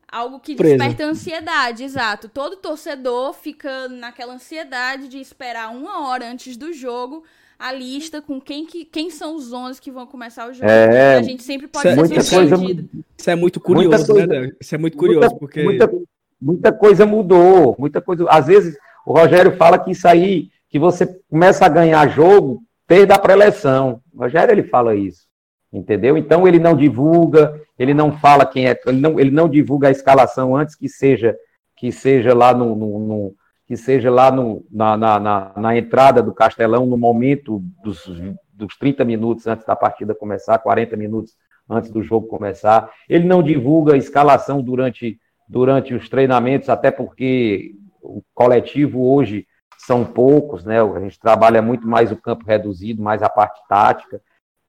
Algo 0.08 0.38
que 0.38 0.54
Presa. 0.54 0.76
desperta 0.76 1.04
ansiedade, 1.04 1.82
exato. 1.82 2.28
Todo 2.28 2.56
torcedor 2.56 3.32
fica 3.32 3.88
naquela 3.88 4.34
ansiedade 4.34 5.08
de 5.08 5.18
esperar 5.18 5.74
uma 5.74 6.06
hora 6.06 6.30
antes 6.30 6.56
do 6.56 6.72
jogo 6.72 7.24
a 7.58 7.72
lista 7.72 8.20
com 8.20 8.40
quem, 8.40 8.66
que, 8.66 8.84
quem 8.84 9.10
são 9.10 9.34
os 9.34 9.52
11 9.52 9.80
que 9.80 9.90
vão 9.90 10.06
começar 10.06 10.48
o 10.48 10.52
jogo. 10.52 10.68
É, 10.68 11.16
a 11.16 11.22
gente 11.22 11.42
sempre 11.42 11.66
pode 11.66 11.88
isso 11.88 12.06
ser 12.06 12.22
surpreendido. 12.22 12.88
Isso 13.18 13.30
é 13.30 13.34
muito 13.34 13.60
curioso, 13.60 14.14
né? 14.14 14.52
Isso 14.60 14.74
é 14.74 14.78
muito 14.78 14.96
curioso, 14.96 15.20
muita, 15.20 15.38
porque... 15.38 15.62
Muita, 15.62 15.90
muita 16.40 16.72
coisa 16.72 17.06
mudou, 17.06 17.74
muita 17.78 18.00
coisa. 18.00 18.26
Às 18.28 18.46
vezes 18.46 18.76
o 19.04 19.12
Rogério 19.12 19.56
fala 19.56 19.78
que 19.78 19.90
isso 19.90 20.06
aí, 20.06 20.50
que 20.68 20.78
você 20.78 21.06
começa 21.30 21.64
a 21.64 21.68
ganhar 21.68 22.06
jogo 22.08 22.62
desde 22.86 23.12
a 23.12 23.18
pré-eleição. 23.18 24.00
O 24.14 24.20
Rogério 24.20 24.52
ele 24.52 24.64
fala 24.64 24.94
isso, 24.94 25.26
entendeu? 25.72 26.16
Então 26.16 26.46
ele 26.46 26.58
não 26.58 26.76
divulga, 26.76 27.60
ele 27.78 27.94
não 27.94 28.12
fala 28.12 28.46
quem 28.46 28.68
é, 28.68 28.78
ele 28.86 29.00
não, 29.00 29.20
ele 29.20 29.30
não 29.30 29.48
divulga 29.48 29.88
a 29.88 29.90
escalação 29.90 30.56
antes 30.56 30.74
que 30.74 30.88
seja 30.88 31.36
que 31.76 31.92
seja 31.92 32.34
lá 32.34 32.54
no, 32.54 32.74
no, 32.74 32.98
no 32.98 33.34
que 33.66 33.76
seja 33.76 34.10
lá 34.10 34.30
no, 34.30 34.64
na, 34.70 34.96
na, 34.96 35.20
na, 35.20 35.52
na, 35.56 35.76
entrada 35.76 36.22
do 36.22 36.32
Castelão, 36.32 36.86
no 36.86 36.96
momento 36.96 37.60
dos, 37.82 38.06
dos 38.54 38.76
30 38.78 39.04
minutos 39.04 39.46
antes 39.46 39.66
da 39.66 39.74
partida 39.76 40.14
começar, 40.14 40.58
40 40.58 40.96
minutos 40.96 41.34
antes 41.68 41.90
do 41.90 42.02
jogo 42.02 42.28
começar. 42.28 42.88
Ele 43.08 43.26
não 43.26 43.42
divulga 43.42 43.94
a 43.94 43.98
escalação 43.98 44.62
durante 44.62 45.18
durante 45.48 45.94
os 45.94 46.08
treinamentos, 46.08 46.68
até 46.68 46.90
porque 46.90 47.74
o 48.02 48.22
coletivo 48.34 49.12
hoje 49.12 49.46
são 49.78 50.04
poucos, 50.04 50.64
né? 50.64 50.80
A 50.80 51.00
gente 51.00 51.20
trabalha 51.20 51.62
muito 51.62 51.86
mais 51.86 52.10
o 52.10 52.16
campo 52.16 52.44
reduzido, 52.44 53.02
mais 53.02 53.22
a 53.22 53.28
parte 53.28 53.60
tática, 53.68 54.20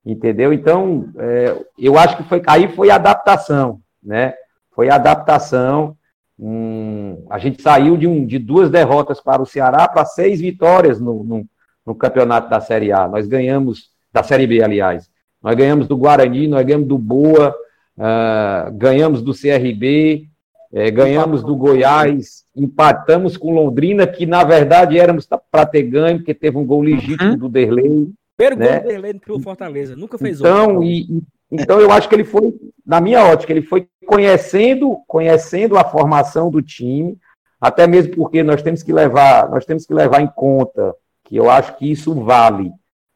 entendeu? 0.08 0.54
Então, 0.54 1.10
é, 1.18 1.56
eu 1.78 1.98
acho 1.98 2.18
que 2.18 2.24
foi 2.24 2.42
aí 2.48 2.70
foi 2.70 2.90
adaptação, 2.90 3.82
né? 4.02 4.34
Foi 4.72 4.90
adaptação. 4.90 5.96
Hum, 6.40 7.26
a 7.30 7.38
gente 7.38 7.62
saiu 7.62 7.98
de, 7.98 8.08
um, 8.08 8.26
de 8.26 8.40
duas 8.40 8.70
derrotas 8.70 9.20
para 9.20 9.42
o 9.42 9.46
Ceará 9.46 9.88
para 9.88 10.06
seis 10.06 10.40
vitórias 10.40 11.00
no, 11.00 11.24
no, 11.24 11.46
no 11.86 11.96
campeonato 11.96 12.50
da 12.50 12.62
Série 12.62 12.92
A. 12.92 13.08
Nós 13.08 13.28
ganhamos 13.28 13.92
da 14.14 14.24
Série 14.24 14.48
B, 14.48 14.64
aliás. 14.64 15.10
Nós 15.44 15.56
ganhamos 15.56 15.88
do 15.88 15.98
Guarani, 15.98 16.48
nós 16.48 16.66
ganhamos 16.66 16.88
do 16.88 16.98
Boa, 16.98 17.54
uh, 17.98 18.72
ganhamos 18.74 19.22
do 19.22 19.34
CRB, 19.34 20.28
é, 20.74 20.92
ganhamos 20.92 21.44
do 21.44 21.56
Goiás, 21.56 22.44
empatamos 22.56 23.38
com 23.38 23.54
Londrina, 23.54 24.06
que 24.06 24.26
na 24.26 24.44
verdade 24.44 25.00
éramos 25.00 25.28
para 25.52 25.66
ter 25.66 25.84
ganho, 25.84 26.18
porque 26.18 26.34
teve 26.34 26.58
um 26.58 26.66
gol 26.66 26.82
legítimo 26.82 27.32
uhum. 27.32 27.38
do 27.38 27.50
Derlei. 27.50 28.10
Primeiro 28.38 28.60
né? 28.60 28.80
gol 28.80 29.14
do 29.14 29.20
pro 29.20 29.40
Fortaleza, 29.40 29.96
nunca 29.96 30.18
fez 30.18 30.40
então, 30.40 30.76
outro. 30.76 30.84
E, 30.84 31.24
então 31.52 31.82
eu 31.82 31.92
acho 31.92 32.08
que 32.08 32.16
ele 32.16 32.24
foi, 32.24 32.54
na 32.86 33.02
minha 33.02 33.24
ótica, 33.24 33.52
ele 33.52 33.64
foi 33.64 33.88
conhecendo, 34.06 34.98
conhecendo 35.08 35.78
a 35.78 35.84
formação 35.84 36.52
do 36.52 36.62
time, 36.62 37.18
até 37.60 37.88
mesmo 37.88 38.16
porque 38.16 38.44
nós 38.44 38.62
temos 38.62 38.84
que 38.84 38.94
levar, 38.94 39.50
nós 39.50 39.66
temos 39.66 39.86
que 39.86 39.94
levar 39.94 40.22
em 40.22 40.28
conta 40.28 40.94
que 41.26 41.36
eu 41.36 41.50
acho 41.50 41.76
que 41.78 41.92
isso 41.92 42.14
vale. 42.14 42.72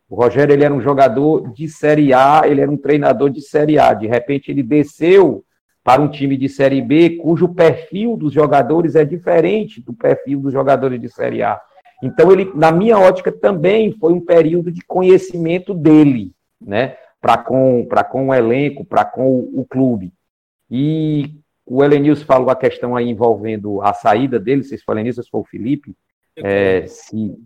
O 0.10 0.16
Rogério 0.16 0.52
ele 0.52 0.66
era 0.66 0.74
um 0.74 0.82
jogador 0.82 1.54
de 1.54 1.70
Série 1.70 2.14
A, 2.14 2.42
ele 2.46 2.60
era 2.60 2.70
um 2.70 2.76
treinador 2.76 3.30
de 3.30 3.42
Série 3.42 3.80
A. 3.80 3.94
De 3.94 4.08
repente 4.08 4.52
ele 4.52 4.64
desceu 4.64 5.46
para 5.84 6.02
um 6.02 6.10
time 6.10 6.36
de 6.36 6.50
Série 6.50 6.82
B, 6.82 7.18
cujo 7.22 7.48
perfil 7.48 8.18
dos 8.18 8.34
jogadores 8.34 8.96
é 8.96 9.06
diferente 9.06 9.82
do 9.82 9.94
perfil 9.94 10.42
dos 10.42 10.52
jogadores 10.52 11.00
de 11.00 11.08
Série 11.08 11.42
A. 11.42 11.60
Então, 12.02 12.32
ele, 12.32 12.52
na 12.56 12.72
minha 12.72 12.98
ótica, 12.98 13.32
também 13.32 13.92
foi 13.92 14.12
um 14.12 14.20
período 14.20 14.72
de 14.72 14.82
conhecimento 14.82 15.74
dele, 15.74 16.32
né? 16.60 16.98
Para 17.20 17.38
com, 17.38 17.88
com 18.10 18.28
o 18.30 18.34
elenco, 18.34 18.84
para 18.84 19.06
com 19.06 19.28
o, 19.28 19.62
o, 19.62 19.66
clube. 19.66 20.12
E 20.70 21.36
o 21.66 21.84
Elenilson 21.84 22.26
falou 22.26 22.50
a 22.50 22.56
questão 22.56 22.96
aí 22.96 23.08
envolvendo 23.08 23.82
a 23.82 23.94
saída 23.94 24.40
dele, 24.40 24.64
se 24.64 24.78
foi 24.80 24.96
o 24.96 24.98
Elenilson, 24.98 25.22
se 25.22 25.30
foi 25.30 25.42
o 25.42 25.46
Felipe, 25.46 25.96
é, 26.36 26.88
se, 26.88 27.38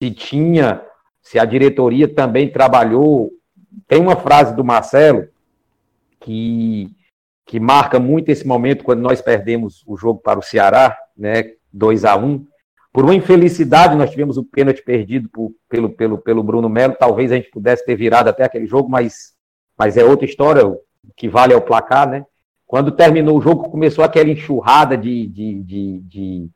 se 0.00 0.10
tinha, 0.12 0.80
se 1.20 1.38
a 1.38 1.44
diretoria 1.44 2.06
também 2.06 2.48
trabalhou. 2.48 3.32
Tem 3.88 4.00
uma 4.00 4.14
frase 4.14 4.54
do 4.54 4.62
Marcelo 4.62 5.28
que 6.20 6.94
que 7.46 7.60
marca 7.60 8.00
muito 8.00 8.30
esse 8.30 8.46
momento 8.46 8.84
quando 8.84 9.00
nós 9.00 9.20
perdemos 9.20 9.84
o 9.86 9.96
jogo 9.96 10.20
para 10.20 10.38
o 10.38 10.42
Ceará, 10.42 10.96
né, 11.16 11.52
2 11.72 12.04
a 12.04 12.16
1 12.16 12.46
Por 12.94 13.04
uma 13.04 13.14
infelicidade, 13.14 13.96
nós 13.96 14.10
tivemos 14.10 14.36
o 14.36 14.44
pênalti 14.44 14.80
perdido 14.80 15.28
por, 15.28 15.52
pelo, 15.68 15.90
pelo, 15.90 16.16
pelo 16.16 16.44
Bruno 16.44 16.68
Melo. 16.68 16.94
Talvez 16.96 17.32
a 17.32 17.34
gente 17.34 17.50
pudesse 17.50 17.84
ter 17.84 17.96
virado 17.96 18.28
até 18.28 18.44
aquele 18.44 18.66
jogo, 18.66 18.88
mas, 18.88 19.32
mas 19.76 19.96
é 19.96 20.04
outra 20.04 20.24
história, 20.24 20.64
o 20.64 20.78
que 21.16 21.28
vale 21.28 21.52
é 21.52 21.56
o 21.56 21.60
placar, 21.60 22.08
né? 22.08 22.24
Quando 22.64 22.92
terminou 22.92 23.36
o 23.36 23.40
jogo, 23.40 23.68
começou 23.68 24.04
aquela 24.04 24.30
enxurrada 24.30 24.96
de, 24.96 25.26
de, 25.26 25.62
de, 25.64 26.00
de, 26.02 26.50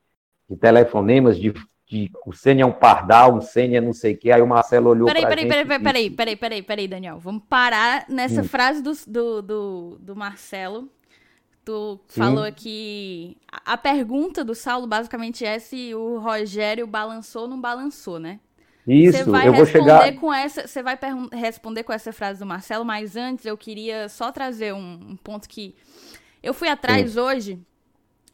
de 0.49 0.55
telefonemas, 0.55 1.37
de 1.37 1.53
de 1.89 2.11
o 2.23 2.31
Sênia 2.31 2.61
é 2.61 2.65
um 2.65 2.71
pardal, 2.71 3.35
o 3.35 3.41
Sênia 3.41 3.79
é 3.79 3.81
não 3.81 3.93
sei 3.93 4.13
o 4.13 4.17
que, 4.17 4.31
aí 4.31 4.41
o 4.41 4.47
Marcelo 4.47 4.91
olhou 4.91 5.07
peraí, 5.07 5.23
pra 5.23 5.29
peraí, 5.31 5.43
gente. 5.43 5.51
Peraí, 5.51 5.65
peraí, 5.65 5.81
peraí, 5.81 6.09
peraí, 6.11 6.35
peraí, 6.35 6.61
peraí, 6.61 6.87
Daniel. 6.87 7.17
Vamos 7.17 7.43
parar 7.49 8.05
nessa 8.07 8.41
hum. 8.41 8.43
frase 8.43 8.83
do, 8.83 8.91
do, 9.07 9.41
do, 9.41 9.97
do, 9.99 10.15
Marcelo. 10.15 10.87
Tu 11.63 11.99
Sim. 12.07 12.19
falou 12.21 12.51
que 12.51 13.37
a 13.65 13.77
pergunta 13.77 14.43
do 14.43 14.55
Saulo 14.55 14.87
basicamente 14.87 15.45
é 15.45 15.59
se 15.59 15.93
o 15.93 16.17
Rogério 16.17 16.87
balançou 16.87 17.43
ou 17.43 17.47
não 17.47 17.59
balançou, 17.59 18.19
né? 18.19 18.39
Isso, 18.87 19.17
eu 19.19 19.53
vou 19.53 19.65
chegar... 19.65 20.15
Com 20.15 20.33
essa, 20.33 20.65
você 20.65 20.81
vai 20.81 20.97
responder 21.31 21.83
com 21.83 21.93
essa 21.93 22.11
frase 22.11 22.39
do 22.39 22.45
Marcelo, 22.45 22.83
mas 22.83 23.15
antes 23.15 23.45
eu 23.45 23.55
queria 23.55 24.09
só 24.09 24.31
trazer 24.31 24.73
um, 24.73 24.99
um 25.09 25.15
ponto 25.15 25.47
que 25.47 25.75
eu 26.41 26.53
fui 26.53 26.69
atrás 26.69 27.11
Sim. 27.11 27.19
hoje 27.19 27.59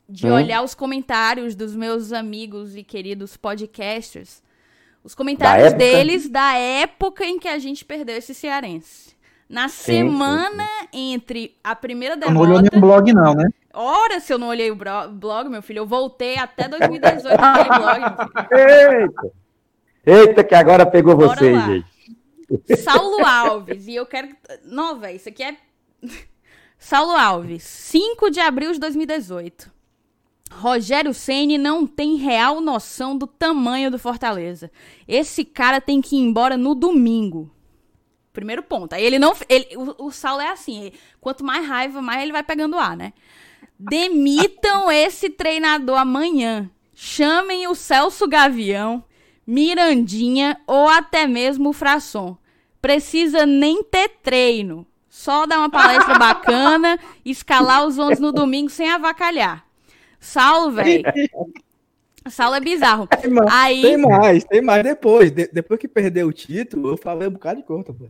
de 0.07 0.27
hum? 0.27 0.33
olhar 0.33 0.61
os 0.61 0.73
comentários 0.73 1.55
dos 1.55 1.75
meus 1.75 2.13
amigos 2.13 2.75
e 2.75 2.83
queridos 2.83 3.35
podcasters. 3.35 4.41
Os 5.03 5.13
comentários 5.13 5.71
da 5.71 5.77
deles 5.77 6.29
da 6.29 6.53
época 6.55 7.25
em 7.25 7.37
que 7.37 7.47
a 7.47 7.59
gente 7.59 7.83
perdeu 7.83 8.15
esse 8.15 8.33
cearense. 8.33 9.14
Na 9.47 9.69
semana 9.69 10.63
sim, 10.63 10.87
sim. 10.91 11.13
entre 11.13 11.55
a 11.63 11.75
primeira 11.75 12.17
derrota. 12.17 12.33
Não 12.33 12.41
olhou 12.41 12.61
nenhum 12.61 12.81
blog, 12.81 13.13
não, 13.13 13.33
né? 13.35 13.47
Ora, 13.73 14.19
se 14.19 14.33
eu 14.33 14.39
não 14.39 14.47
olhei 14.47 14.71
o 14.71 14.75
blog, 14.75 15.49
meu 15.49 15.61
filho, 15.61 15.79
eu 15.79 15.85
voltei 15.85 16.37
até 16.37 16.67
2018 16.67 17.39
naquele 17.39 17.77
blog. 17.77 18.01
Eita! 18.51 19.31
Eita, 20.05 20.43
que 20.43 20.55
agora 20.55 20.85
pegou 20.85 21.15
Bora 21.15 21.35
você, 21.35 21.51
lá. 21.51 21.67
gente. 21.67 21.95
Saulo 22.77 23.25
Alves, 23.25 23.87
e 23.87 23.95
eu 23.95 24.05
quero. 24.05 24.29
Não, 24.63 24.99
velho, 24.99 25.15
isso 25.15 25.29
aqui 25.29 25.43
é. 25.43 25.57
Saulo 26.77 27.11
Alves, 27.11 27.63
5 27.63 28.29
de 28.29 28.39
abril 28.39 28.71
de 28.71 28.79
2018. 28.79 29.73
Rogério 30.51 31.13
Ceni 31.13 31.57
não 31.57 31.87
tem 31.87 32.15
real 32.15 32.61
noção 32.61 33.17
do 33.17 33.25
tamanho 33.25 33.89
do 33.89 33.97
Fortaleza. 33.97 34.71
Esse 35.07 35.43
cara 35.43 35.81
tem 35.81 36.01
que 36.01 36.15
ir 36.15 36.19
embora 36.19 36.55
no 36.55 36.75
domingo. 36.75 37.51
Primeiro 38.35 38.61
ponto. 38.61 38.93
Aí 38.93 39.03
ele 39.03 39.17
não. 39.17 39.33
Ele, 39.47 39.65
o, 39.77 40.07
o 40.07 40.11
Saulo 40.11 40.41
é 40.41 40.49
assim: 40.49 40.91
quanto 41.21 41.43
mais 41.43 41.65
raiva, 41.65 42.01
mais 42.01 42.21
ele 42.21 42.33
vai 42.33 42.43
pegando 42.43 42.77
ar, 42.77 42.95
né? 42.95 43.13
Demitam 43.79 44.91
esse 44.93 45.29
treinador 45.29 45.97
amanhã. 45.97 46.69
Chamem 46.93 47.67
o 47.67 47.75
Celso 47.75 48.27
Gavião, 48.27 49.03
Mirandinha 49.47 50.59
ou 50.67 50.87
até 50.87 51.25
mesmo 51.25 51.69
o 51.69 51.73
Frasson. 51.73 52.37
Precisa 52.81 53.45
nem 53.45 53.81
ter 53.83 54.09
treino. 54.21 54.85
Só 55.09 55.45
dar 55.45 55.59
uma 55.59 55.69
palestra 55.69 56.15
bacana, 56.19 56.99
escalar 57.23 57.85
os 57.85 57.97
11 57.97 58.21
no 58.21 58.31
domingo 58.31 58.69
sem 58.69 58.89
avacalhar. 58.89 59.65
Saulo, 60.19 60.71
velho. 60.71 61.03
Saulo 62.29 62.55
é 62.55 62.59
bizarro. 62.59 63.07
Tem 63.07 63.29
mais, 63.29 63.53
aí... 63.53 63.81
tem 63.81 63.97
mais, 63.97 64.43
tem 64.43 64.61
mais. 64.61 64.83
Depois, 64.83 65.31
de, 65.31 65.47
depois 65.47 65.79
que 65.79 65.87
perdeu 65.87 66.27
o 66.27 66.33
título, 66.33 66.89
eu 66.89 66.97
falei 66.97 67.27
um 67.27 67.31
bocado 67.31 67.61
de 67.61 67.65
conta, 67.65 67.93
pô. 67.93 68.05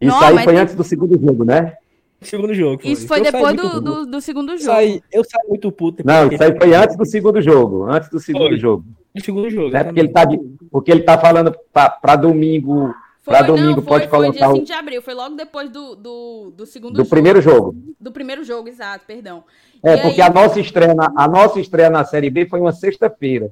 Isso 0.00 0.14
Não, 0.14 0.26
aí 0.26 0.44
foi 0.44 0.56
antes 0.56 0.74
do 0.74 0.84
segundo 0.84 1.18
jogo, 1.18 1.44
né? 1.44 1.74
Segundo 2.20 2.54
jogo. 2.54 2.82
Foi. 2.82 2.90
Isso 2.90 3.06
foi 3.06 3.20
eu 3.20 3.24
depois 3.24 3.56
do, 3.56 3.80
do, 3.80 4.06
do, 4.06 4.20
segundo 4.20 4.50
jogo. 4.56 4.62
Saí, 4.62 5.02
eu 5.12 5.22
saí 5.22 5.48
muito 5.48 5.70
puto. 5.70 6.02
Não, 6.04 6.28
isso 6.30 6.42
aí 6.42 6.56
foi 6.56 6.74
antes 6.74 6.96
do 6.96 7.04
segundo 7.04 7.40
jogo. 7.42 7.84
Antes 7.84 8.08
do 8.08 8.18
segundo 8.18 8.48
foi. 8.48 8.58
jogo. 8.58 8.84
Do 9.14 9.24
segundo 9.24 9.50
jogo. 9.50 9.76
É 9.76 9.84
porque 9.84 10.00
ele, 10.00 10.08
tá 10.08 10.24
de, 10.24 10.38
porque 10.70 10.90
ele 10.90 11.02
tá 11.02 11.18
falando 11.18 11.54
para 11.72 12.16
domingo. 12.16 12.94
Para 13.24 13.42
domingo, 13.42 13.80
não, 13.80 13.82
foi, 13.82 13.84
pode 13.84 14.08
colocar. 14.08 14.32
Foi 14.32 14.38
dia 14.38 14.54
5 14.54 14.64
de 14.64 14.72
abril, 14.72 15.02
foi 15.02 15.14
logo 15.14 15.34
depois 15.34 15.68
do, 15.68 15.96
do, 15.96 16.52
do 16.56 16.64
segundo 16.64 16.92
do 16.92 16.98
jogo. 16.98 17.08
Do 17.08 17.10
primeiro 17.10 17.40
jogo. 17.40 17.74
Do 17.98 18.12
primeiro 18.12 18.44
jogo, 18.44 18.68
exato, 18.68 19.04
perdão. 19.04 19.42
É, 19.82 19.94
e 19.94 20.02
porque 20.02 20.22
aí... 20.22 20.28
a, 20.28 20.32
nossa 20.32 20.60
estreia 20.60 20.94
na, 20.94 21.12
a 21.16 21.26
nossa 21.26 21.58
estreia 21.58 21.90
na 21.90 22.04
Série 22.04 22.30
B 22.30 22.46
foi 22.46 22.60
uma 22.60 22.72
sexta-feira. 22.72 23.50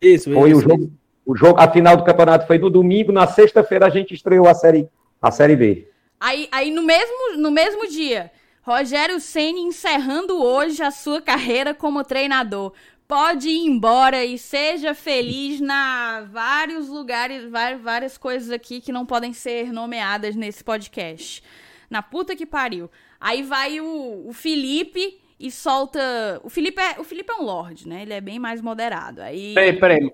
Isso, 0.00 0.32
Foi 0.32 0.50
isso, 0.50 0.60
o 0.60 0.62
jogo. 0.62 0.92
O 1.26 1.36
jogo, 1.36 1.60
a 1.60 1.68
final 1.70 1.96
do 1.96 2.04
campeonato 2.04 2.46
foi 2.46 2.58
no 2.58 2.70
domingo, 2.70 3.12
na 3.12 3.26
sexta-feira 3.26 3.86
a 3.86 3.90
gente 3.90 4.14
estreou 4.14 4.48
a 4.48 4.54
série, 4.54 4.88
a 5.20 5.30
série 5.30 5.56
B. 5.56 5.88
Aí, 6.18 6.48
aí 6.52 6.70
no, 6.70 6.82
mesmo, 6.82 7.36
no 7.38 7.50
mesmo 7.50 7.86
dia, 7.88 8.30
Rogério 8.62 9.18
Ceni 9.20 9.60
encerrando 9.60 10.42
hoje 10.42 10.82
a 10.82 10.90
sua 10.90 11.20
carreira 11.20 11.74
como 11.74 12.04
treinador. 12.04 12.72
Pode 13.08 13.48
ir 13.48 13.66
embora 13.66 14.24
e 14.24 14.38
seja 14.38 14.94
feliz 14.94 15.60
na 15.60 16.20
vários 16.30 16.88
lugares, 16.88 17.44
várias 17.82 18.16
coisas 18.16 18.50
aqui 18.50 18.80
que 18.80 18.92
não 18.92 19.04
podem 19.04 19.32
ser 19.32 19.72
nomeadas 19.72 20.36
nesse 20.36 20.62
podcast. 20.62 21.42
Na 21.88 22.02
puta 22.02 22.36
que 22.36 22.46
pariu. 22.46 22.88
Aí 23.20 23.42
vai 23.42 23.80
o, 23.80 24.28
o 24.28 24.32
Felipe 24.32 25.20
e 25.40 25.50
solta. 25.50 26.00
O 26.44 26.48
Felipe, 26.48 26.80
é, 26.80 27.00
o 27.00 27.04
Felipe 27.04 27.32
é 27.32 27.34
um 27.34 27.42
Lorde, 27.42 27.88
né? 27.88 28.02
Ele 28.02 28.12
é 28.12 28.20
bem 28.20 28.38
mais 28.38 28.60
moderado. 28.60 29.20
Aí... 29.22 29.54
Peraí, 29.54 29.80
peraí. 29.80 30.12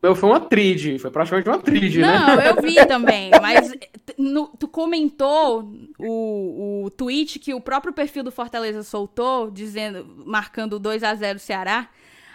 Foi 0.00 0.30
uma 0.30 0.38
trid, 0.38 0.98
foi 1.00 1.10
praticamente 1.10 1.48
uma 1.48 1.58
trid, 1.58 1.96
né? 1.96 2.06
Não, 2.06 2.40
eu 2.40 2.62
vi 2.62 2.76
também, 2.86 3.32
mas 3.42 3.72
no, 4.16 4.46
tu 4.46 4.68
comentou 4.68 5.68
o, 5.98 6.84
o 6.84 6.90
tweet 6.90 7.40
que 7.40 7.52
o 7.52 7.60
próprio 7.60 7.92
perfil 7.92 8.22
do 8.22 8.30
Fortaleza 8.30 8.84
soltou, 8.84 9.50
dizendo, 9.50 10.06
marcando 10.24 10.78
2 10.78 11.02
a 11.02 11.14
0 11.14 11.40
Ceará. 11.40 11.88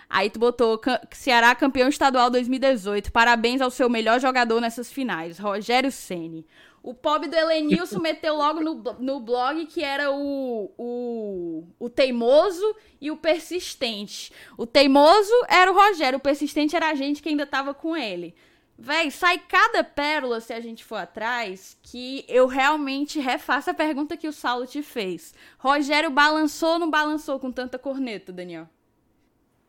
Aí 0.10 0.30
tu 0.30 0.40
botou 0.40 0.80
Ceará 1.12 1.56
campeão 1.56 1.88
estadual 1.88 2.30
2018. 2.30 3.12
Parabéns 3.12 3.62
ao 3.62 3.72
seu 3.72 3.90
melhor 3.90 4.20
jogador 4.20 4.60
nessas 4.60 4.92
finais, 4.92 5.40
Rogério 5.40 5.92
Ceni. 5.92 6.46
O 6.84 6.94
pobre 6.94 7.30
do 7.30 7.36
Elenilson 7.36 7.98
meteu 8.04 8.36
logo 8.36 8.60
no, 8.60 8.76
no 9.00 9.20
blog 9.22 9.66
que 9.68 9.82
era 9.82 10.12
o, 10.12 10.70
o, 10.78 11.64
o 11.80 11.90
teimoso 11.90 12.76
e 13.00 13.10
o 13.10 13.16
persistente. 13.16 14.34
O 14.58 14.68
teimoso 14.68 15.34
era 15.48 15.72
o 15.72 15.76
Rogério, 15.76 16.18
o 16.20 16.22
persistente 16.22 16.76
era 16.76 16.90
a 16.90 16.94
gente 16.94 17.24
que 17.24 17.30
ainda 17.30 17.48
tava 17.48 17.74
com 17.74 17.96
ele. 17.96 18.36
Véi, 18.78 19.12
sai 19.12 19.40
cada 19.40 19.84
pérola 19.84 20.42
se 20.42 20.52
a 20.52 20.60
gente 20.60 20.84
for 20.84 20.98
atrás 20.98 21.78
que 21.82 22.26
eu 22.28 22.48
realmente 22.48 23.20
refaço 23.20 23.70
a 23.70 23.74
pergunta 23.74 24.18
que 24.18 24.28
o 24.28 24.34
Saulo 24.34 24.66
te 24.66 24.82
fez. 24.82 25.34
Rogério 25.58 26.10
balançou 26.10 26.74
ou 26.74 26.80
não 26.80 26.90
balançou 26.90 27.40
com 27.40 27.52
tanta 27.52 27.80
corneta, 27.80 28.34
Daniel? 28.34 28.68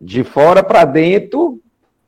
De 0.00 0.24
fora 0.24 0.64
para 0.64 0.84
dentro, 0.84 1.62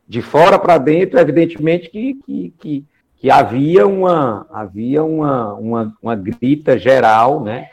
de 0.08 0.20
fora 0.20 0.58
para 0.58 0.78
dentro, 0.78 1.20
evidentemente 1.20 1.90
que, 1.90 2.14
que, 2.14 2.54
que 2.58 2.84
que 3.16 3.30
havia 3.30 3.86
uma 3.86 4.46
havia 4.50 5.02
uma, 5.02 5.54
uma, 5.54 5.96
uma 6.02 6.14
grita 6.14 6.78
geral, 6.78 7.42
né, 7.42 7.70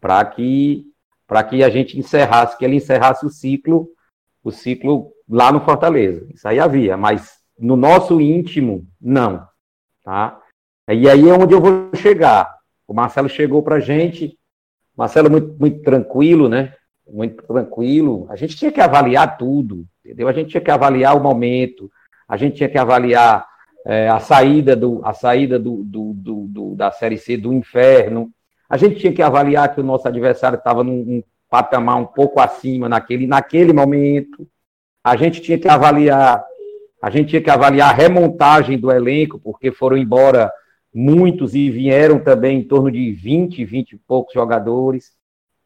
para 0.00 0.24
que 0.24 0.84
para 1.26 1.44
que 1.44 1.62
a 1.62 1.68
gente 1.68 1.98
encerrasse, 1.98 2.56
que 2.56 2.64
ele 2.64 2.76
encerrasse 2.76 3.26
o 3.26 3.28
ciclo, 3.28 3.86
o 4.42 4.50
ciclo 4.50 5.12
lá 5.28 5.52
no 5.52 5.60
Fortaleza. 5.60 6.26
Isso 6.32 6.48
aí 6.48 6.58
havia, 6.58 6.96
mas 6.96 7.36
no 7.58 7.76
nosso 7.76 8.18
íntimo 8.18 8.86
não, 8.98 9.46
tá? 10.02 10.40
E 10.88 11.06
aí 11.06 11.28
é 11.28 11.32
onde 11.34 11.52
eu 11.52 11.60
vou 11.60 11.90
chegar. 11.94 12.56
O 12.86 12.94
Marcelo 12.94 13.28
chegou 13.28 13.62
para 13.62 13.76
a 13.76 13.80
gente, 13.80 14.38
Marcelo 14.96 15.30
muito 15.30 15.54
muito 15.60 15.82
tranquilo, 15.82 16.48
né? 16.48 16.72
Muito 17.06 17.42
tranquilo. 17.44 18.26
A 18.30 18.36
gente 18.36 18.56
tinha 18.56 18.72
que 18.72 18.80
avaliar 18.80 19.36
tudo, 19.36 19.84
entendeu? 20.02 20.28
A 20.28 20.32
gente 20.32 20.48
tinha 20.48 20.62
que 20.62 20.70
avaliar 20.70 21.14
o 21.14 21.22
momento, 21.22 21.90
a 22.26 22.38
gente 22.38 22.56
tinha 22.56 22.68
que 22.70 22.78
avaliar 22.78 23.46
é, 23.88 24.06
a 24.06 24.20
saída, 24.20 24.76
do, 24.76 25.00
a 25.02 25.14
saída 25.14 25.58
do, 25.58 25.82
do, 25.82 26.12
do, 26.12 26.74
da 26.76 26.92
Série 26.92 27.16
C 27.16 27.38
do 27.38 27.54
inferno. 27.54 28.30
A 28.68 28.76
gente 28.76 28.96
tinha 28.96 29.12
que 29.14 29.22
avaliar 29.22 29.74
que 29.74 29.80
o 29.80 29.84
nosso 29.84 30.06
adversário 30.06 30.58
estava 30.58 30.84
num, 30.84 31.02
num 31.06 31.22
patamar 31.48 31.96
um 31.96 32.04
pouco 32.04 32.38
acima 32.38 32.86
naquele, 32.86 33.26
naquele 33.26 33.72
momento. 33.72 34.46
A 35.02 35.16
gente 35.16 35.40
tinha 35.40 35.58
que 35.58 35.66
avaliar, 35.66 36.44
a 37.00 37.08
gente 37.08 37.30
tinha 37.30 37.40
que 37.40 37.48
avaliar 37.48 37.88
a 37.88 37.94
remontagem 37.94 38.78
do 38.78 38.92
elenco, 38.92 39.40
porque 39.40 39.72
foram 39.72 39.96
embora 39.96 40.52
muitos 40.94 41.54
e 41.54 41.70
vieram 41.70 42.18
também 42.18 42.58
em 42.58 42.64
torno 42.64 42.90
de 42.90 43.10
20, 43.10 43.64
20 43.64 43.92
e 43.92 43.98
poucos 44.06 44.34
jogadores. 44.34 45.12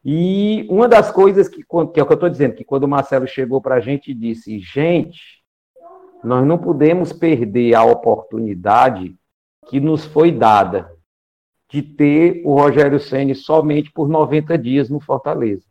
E 0.05 0.65
uma 0.69 0.87
das 0.87 1.11
coisas 1.11 1.49
que, 1.49 1.57
que 1.57 1.99
é 1.99 2.03
o 2.03 2.05
que 2.05 2.13
eu 2.13 2.13
estou 2.13 2.29
dizendo, 2.29 2.55
que 2.55 2.63
quando 2.63 2.83
o 2.83 2.87
Marcelo 2.87 3.27
chegou 3.27 3.59
para 3.59 3.75
a 3.75 3.79
gente 3.81 4.13
disse, 4.13 4.59
gente, 4.59 5.42
nós 6.23 6.45
não 6.47 6.57
podemos 6.57 7.11
perder 7.11 7.75
a 7.75 7.83
oportunidade 7.83 9.15
que 9.67 9.79
nos 9.79 10.05
foi 10.05 10.31
dada 10.31 10.89
de 11.69 11.81
ter 11.81 12.41
o 12.45 12.55
Rogério 12.55 12.99
Ceni 12.99 13.35
somente 13.35 13.91
por 13.91 14.07
90 14.07 14.57
dias 14.57 14.89
no 14.89 14.99
Fortaleza. 14.99 15.65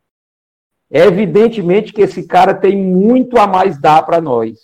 É 0.90 1.06
evidentemente 1.06 1.92
que 1.92 2.02
esse 2.02 2.26
cara 2.26 2.52
tem 2.52 2.76
muito 2.76 3.38
a 3.38 3.46
mais 3.46 3.80
dar 3.80 4.02
para 4.02 4.20
nós. 4.20 4.58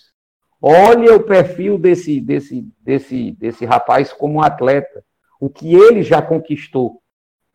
Olha 0.60 1.14
o 1.14 1.22
perfil 1.22 1.78
desse, 1.78 2.20
desse, 2.20 2.66
desse, 2.80 3.32
desse 3.32 3.64
rapaz 3.64 4.12
como 4.12 4.42
atleta, 4.42 5.02
o 5.40 5.48
que 5.48 5.74
ele 5.74 6.02
já 6.02 6.20
conquistou, 6.20 7.00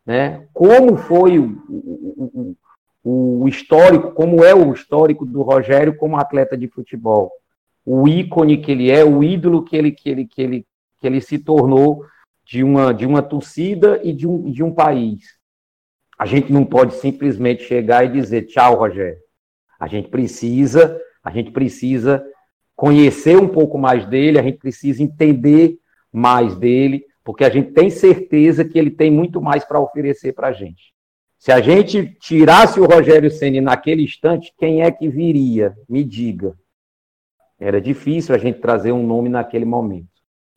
né? 0.04 0.48
Como 0.52 0.96
foi 0.96 1.38
o, 1.38 1.62
o, 1.68 2.56
o, 3.04 3.42
o 3.42 3.48
histórico, 3.48 4.12
como 4.12 4.42
é 4.42 4.54
o 4.54 4.72
histórico 4.72 5.26
do 5.26 5.42
Rogério 5.42 5.96
como 5.96 6.16
atleta 6.16 6.56
de 6.56 6.66
futebol 6.66 7.30
o 7.84 8.08
ícone 8.08 8.58
que 8.58 8.72
ele 8.72 8.90
é, 8.90 9.04
o 9.04 9.22
ídolo 9.22 9.62
que 9.62 9.76
ele, 9.76 9.92
que 9.92 10.08
ele, 10.08 10.26
que 10.26 10.42
ele, 10.42 10.66
que 10.98 11.06
ele 11.06 11.20
se 11.20 11.38
tornou 11.38 12.04
de 12.44 12.62
uma, 12.62 12.92
de 12.92 13.06
uma 13.06 13.22
torcida 13.22 14.00
e 14.02 14.12
de 14.12 14.26
um, 14.26 14.50
de 14.50 14.62
um 14.62 14.72
país. 14.72 15.38
A 16.18 16.26
gente 16.26 16.52
não 16.52 16.64
pode 16.64 16.94
simplesmente 16.94 17.64
chegar 17.64 18.04
e 18.04 18.12
dizer 18.12 18.46
tchau, 18.46 18.76
Rogério. 18.76 19.18
A 19.78 19.86
gente 19.86 20.08
precisa, 20.08 20.98
a 21.22 21.30
gente 21.30 21.50
precisa 21.50 22.24
conhecer 22.76 23.36
um 23.36 23.48
pouco 23.48 23.78
mais 23.78 24.06
dele, 24.06 24.38
a 24.38 24.42
gente 24.42 24.58
precisa 24.58 25.02
entender 25.02 25.78
mais 26.12 26.56
dele, 26.56 27.04
porque 27.24 27.44
a 27.44 27.50
gente 27.50 27.72
tem 27.72 27.90
certeza 27.90 28.64
que 28.64 28.78
ele 28.78 28.90
tem 28.90 29.10
muito 29.10 29.40
mais 29.40 29.64
para 29.64 29.80
oferecer 29.80 30.32
para 30.32 30.48
a 30.48 30.52
gente. 30.52 30.94
Se 31.38 31.52
a 31.52 31.60
gente 31.60 32.16
tirasse 32.20 32.80
o 32.80 32.86
Rogério 32.86 33.30
Ceni 33.30 33.60
naquele 33.60 34.02
instante, 34.02 34.52
quem 34.56 34.82
é 34.82 34.90
que 34.90 35.08
viria? 35.08 35.74
Me 35.88 36.02
diga. 36.04 36.56
Era 37.64 37.80
difícil 37.80 38.34
a 38.34 38.38
gente 38.38 38.60
trazer 38.60 38.92
um 38.92 39.06
nome 39.06 39.30
naquele 39.30 39.64
momento. 39.64 40.08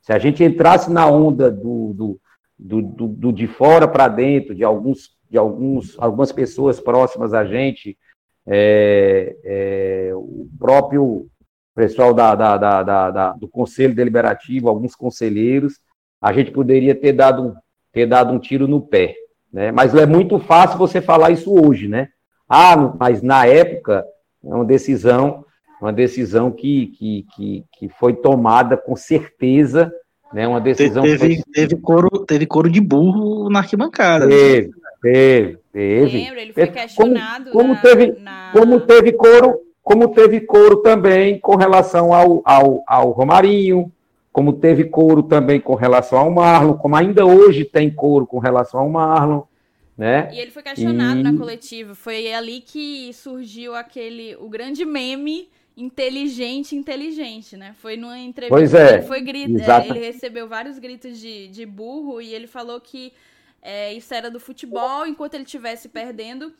Se 0.01 0.11
a 0.11 0.19
gente 0.19 0.43
entrasse 0.43 0.91
na 0.91 1.07
onda 1.07 1.49
do, 1.49 1.93
do, 1.93 2.19
do, 2.59 2.81
do, 2.81 3.07
do 3.07 3.31
de 3.31 3.47
fora 3.47 3.87
para 3.87 4.09
dentro, 4.09 4.53
de, 4.53 4.61
alguns, 4.61 5.11
de 5.29 5.37
alguns, 5.37 5.97
algumas 5.99 6.33
pessoas 6.33 6.81
próximas 6.81 7.33
a 7.33 7.45
gente, 7.45 7.97
é, 8.45 9.37
é, 9.41 10.11
o 10.15 10.49
próprio 10.59 11.27
pessoal 11.73 12.13
da, 12.13 12.35
da, 12.35 12.57
da, 12.57 12.83
da, 12.83 13.31
do 13.31 13.47
Conselho 13.47 13.95
Deliberativo, 13.95 14.67
alguns 14.67 14.93
conselheiros, 14.93 15.79
a 16.21 16.33
gente 16.33 16.51
poderia 16.51 16.93
ter 16.93 17.13
dado, 17.13 17.55
ter 17.93 18.05
dado 18.05 18.33
um 18.33 18.39
tiro 18.39 18.67
no 18.67 18.81
pé. 18.81 19.15
Né? 19.53 19.71
Mas 19.71 19.95
é 19.95 20.05
muito 20.05 20.39
fácil 20.39 20.77
você 20.77 20.99
falar 20.99 21.31
isso 21.31 21.53
hoje, 21.53 21.87
né? 21.87 22.09
Ah, 22.49 22.75
mas 22.99 23.21
na 23.21 23.45
época 23.45 24.05
é 24.43 24.53
uma 24.53 24.65
decisão, 24.65 25.45
uma 25.81 25.93
decisão 25.93 26.51
que, 26.51 26.87
que, 26.87 27.25
que, 27.35 27.65
que 27.71 27.89
foi 27.89 28.13
tomada 28.13 28.75
com 28.75 28.95
certeza, 28.95 29.91
né? 30.33 30.47
Uma 30.47 30.59
decisão 30.59 31.03
teve, 31.03 31.35
foi... 31.35 31.53
teve 31.53 31.75
couro, 31.77 32.25
teve 32.25 32.45
couro 32.45 32.69
de 32.69 32.81
burro 32.81 33.49
na 33.49 33.59
arquibancada. 33.59 34.27
Teve, 34.27 34.71
teve, 35.01 35.59
teve. 35.71 36.17
Lembra, 36.17 36.41
ele 36.41 36.53
foi 36.53 36.67
questionado 36.67 37.51
como, 37.51 37.63
como 37.63 37.73
na, 37.73 37.81
teve, 37.81 38.19
na... 38.19 38.51
como 38.51 38.79
teve 38.81 39.11
couro, 39.13 39.59
como 39.83 40.07
teve 40.09 40.41
couro 40.41 40.77
também 40.77 41.39
com 41.39 41.55
relação 41.55 42.13
ao, 42.13 42.41
ao, 42.43 42.83
ao 42.87 43.11
Romarinho, 43.11 43.91
como 44.31 44.53
teve 44.53 44.83
couro 44.85 45.23
também 45.23 45.59
com 45.59 45.75
relação 45.75 46.19
ao 46.19 46.31
Marlon, 46.31 46.73
como 46.73 46.95
ainda 46.95 47.25
hoje 47.25 47.63
tem 47.63 47.89
couro 47.89 48.27
com 48.27 48.37
relação 48.39 48.81
ao 48.81 48.89
Marlon, 48.89 49.43
né? 49.97 50.29
E 50.31 50.39
ele 50.39 50.51
foi 50.51 50.61
questionado 50.61 51.21
e... 51.21 51.23
na 51.23 51.35
coletiva. 51.35 51.95
Foi 51.95 52.33
ali 52.33 52.61
que 52.61 53.11
surgiu 53.13 53.73
aquele 53.73 54.35
o 54.35 54.49
grande 54.49 54.85
meme 54.85 55.49
inteligente, 55.77 56.75
inteligente, 56.75 57.55
né? 57.55 57.75
Foi 57.77 57.95
numa 57.95 58.17
entrevista. 58.17 58.57
Pois 58.57 58.73
é. 58.73 58.95
Ele, 58.95 59.01
foi 59.03 59.21
grita, 59.21 59.83
é, 59.83 59.87
ele 59.87 59.99
recebeu 59.99 60.47
vários 60.47 60.79
gritos 60.79 61.19
de, 61.19 61.47
de 61.49 61.65
burro 61.67 62.19
e 62.19 62.33
ele 62.33 62.47
falou 62.47 62.81
que 62.81 63.13
é, 63.61 63.93
isso 63.93 64.11
era 64.11 64.31
do 64.31 64.39
futebol. 64.39 65.05
Enquanto 65.05 65.35
ele 65.35 65.43
estivesse 65.43 65.87
perdendo, 65.87 66.51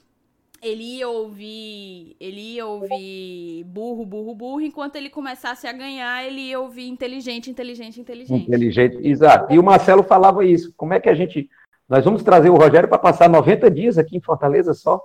ele 0.62 0.84
ia 0.98 1.10
ouvir, 1.10 2.16
ele 2.20 2.56
ia 2.56 2.66
ouvir 2.68 3.64
burro, 3.66 4.06
burro, 4.06 4.36
burro, 4.36 4.62
enquanto 4.62 4.96
ele 4.96 5.10
começasse 5.10 5.66
a 5.66 5.74
ganhar, 5.74 6.24
ele 6.24 6.42
ia 6.50 6.60
ouvir 6.60 6.88
inteligente, 6.88 7.50
inteligente, 7.50 8.00
inteligente. 8.00 8.44
Inteligente, 8.44 8.98
exato. 9.02 9.52
E 9.52 9.58
o 9.58 9.64
Marcelo 9.64 10.04
falava 10.04 10.46
isso. 10.46 10.72
Como 10.78 10.94
é 10.94 11.00
que 11.00 11.10
a 11.10 11.16
gente. 11.16 11.50
Nós 11.90 12.06
vamos 12.06 12.22
trazer 12.22 12.50
o 12.50 12.56
Rogério 12.56 12.88
para 12.88 12.98
passar 13.00 13.28
90 13.28 13.72
dias 13.72 13.98
aqui 13.98 14.16
em 14.16 14.22
Fortaleza 14.22 14.76
só. 14.76 15.04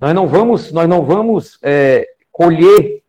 Nós 0.00 0.12
não 0.14 0.26
vamos, 0.26 0.72
nós 0.72 0.88
não 0.88 1.04
vamos 1.04 1.58
é, 1.62 2.06
colher 2.32 3.02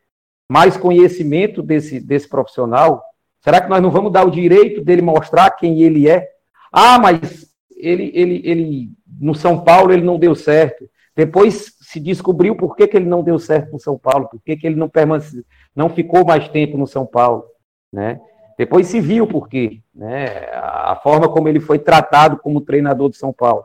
mais 0.49 0.75
conhecimento 0.75 1.61
desse, 1.61 1.99
desse 1.99 2.27
profissional. 2.27 3.03
Será 3.39 3.61
que 3.61 3.69
nós 3.69 3.81
não 3.81 3.91
vamos 3.91 4.11
dar 4.11 4.25
o 4.25 4.31
direito 4.31 4.83
dele 4.83 5.01
mostrar 5.01 5.51
quem 5.51 5.81
ele 5.81 6.09
é? 6.09 6.27
Ah, 6.71 6.97
mas 6.97 7.47
ele, 7.77 8.11
ele, 8.13 8.41
ele 8.43 8.89
no 9.19 9.35
São 9.35 9.63
Paulo 9.63 9.93
ele 9.93 10.03
não 10.03 10.17
deu 10.17 10.33
certo. 10.33 10.89
Depois 11.15 11.75
se 11.81 11.99
descobriu 11.99 12.55
por 12.55 12.75
que, 12.75 12.87
que 12.87 12.97
ele 12.97 13.05
não 13.05 13.23
deu 13.23 13.37
certo 13.37 13.71
no 13.71 13.79
São 13.79 13.97
Paulo, 13.97 14.29
por 14.29 14.41
que, 14.41 14.55
que 14.55 14.65
ele 14.65 14.75
não 14.75 14.89
permaneceu, 14.89 15.43
não 15.75 15.89
ficou 15.89 16.25
mais 16.25 16.47
tempo 16.47 16.77
no 16.77 16.87
São 16.87 17.05
Paulo, 17.05 17.43
né? 17.91 18.19
Depois 18.57 18.87
se 18.87 18.99
viu 18.99 19.25
por 19.25 19.47
quê, 19.47 19.81
né? 19.93 20.49
A 20.53 20.99
forma 21.01 21.29
como 21.29 21.47
ele 21.47 21.59
foi 21.59 21.79
tratado 21.79 22.37
como 22.37 22.61
treinador 22.61 23.09
de 23.09 23.17
São 23.17 23.33
Paulo, 23.33 23.63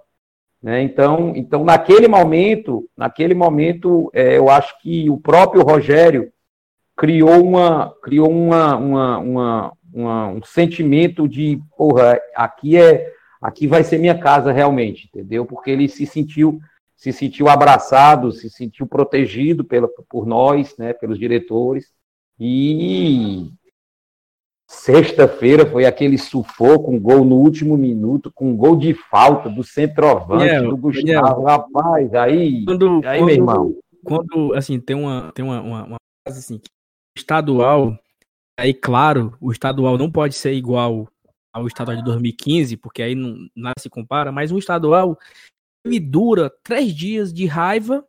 né? 0.62 0.82
Então, 0.82 1.32
então 1.36 1.64
naquele 1.64 2.08
momento, 2.08 2.88
naquele 2.96 3.34
momento, 3.34 4.10
é, 4.12 4.36
eu 4.36 4.48
acho 4.48 4.80
que 4.80 5.10
o 5.10 5.18
próprio 5.18 5.62
Rogério 5.62 6.32
criou 6.96 7.44
uma, 7.44 7.94
criou 8.02 8.30
uma, 8.30 8.76
uma, 8.76 9.18
uma, 9.18 9.72
uma 9.92 10.28
um 10.28 10.42
sentimento 10.42 11.28
de, 11.28 11.60
porra, 11.76 12.20
aqui 12.34 12.76
é, 12.76 13.12
aqui 13.40 13.66
vai 13.66 13.82
ser 13.84 13.98
minha 13.98 14.18
casa 14.18 14.52
realmente, 14.52 15.08
entendeu? 15.12 15.44
Porque 15.44 15.70
ele 15.70 15.88
se 15.88 16.06
sentiu 16.06 16.60
se 16.96 17.12
sentiu 17.12 17.48
abraçado, 17.48 18.32
se 18.32 18.48
sentiu 18.48 18.86
protegido 18.86 19.62
pela, 19.62 19.88
por 20.08 20.24
nós, 20.26 20.74
né, 20.78 20.94
pelos 20.94 21.18
diretores. 21.18 21.92
E 22.40 23.50
sexta-feira 24.66 25.66
foi 25.66 25.84
aquele 25.84 26.16
sufoco, 26.16 26.90
um 26.90 26.98
gol 26.98 27.24
no 27.24 27.36
último 27.36 27.76
minuto, 27.76 28.32
com 28.32 28.50
um 28.50 28.56
gol 28.56 28.76
de 28.76 28.94
falta 28.94 29.50
do 29.50 29.62
centroavante, 29.62 30.46
Daniel, 30.46 30.70
do 30.70 30.76
Gustavo. 30.78 31.06
Daniel, 31.06 31.42
Rapaz, 31.42 32.14
aí, 32.14 32.64
quando, 32.64 33.00
aí 33.04 33.18
quando, 33.18 33.26
meu 33.26 33.34
irmão. 33.34 33.76
Quando, 34.02 34.54
assim, 34.54 34.80
tem 34.80 34.96
uma, 34.96 35.30
tem 35.34 35.44
uma, 35.44 35.60
uma, 35.60 35.84
uma 35.84 35.96
frase 36.26 36.38
assim, 36.38 36.60
estadual, 37.16 37.98
aí, 38.58 38.74
claro, 38.74 39.36
o 39.40 39.52
estadual 39.52 39.96
não 39.96 40.10
pode 40.10 40.34
ser 40.34 40.52
igual 40.52 41.08
ao 41.52 41.66
estadual 41.66 41.96
de 41.96 42.04
2015, 42.04 42.76
porque 42.76 43.02
aí 43.02 43.14
não, 43.14 43.36
nada 43.54 43.74
se 43.78 43.88
compara, 43.88 44.32
mas 44.32 44.50
o 44.50 44.58
estadual 44.58 45.16
ele 45.84 46.00
dura 46.00 46.52
três 46.62 46.92
dias 46.94 47.32
de 47.32 47.46
raiva 47.46 48.04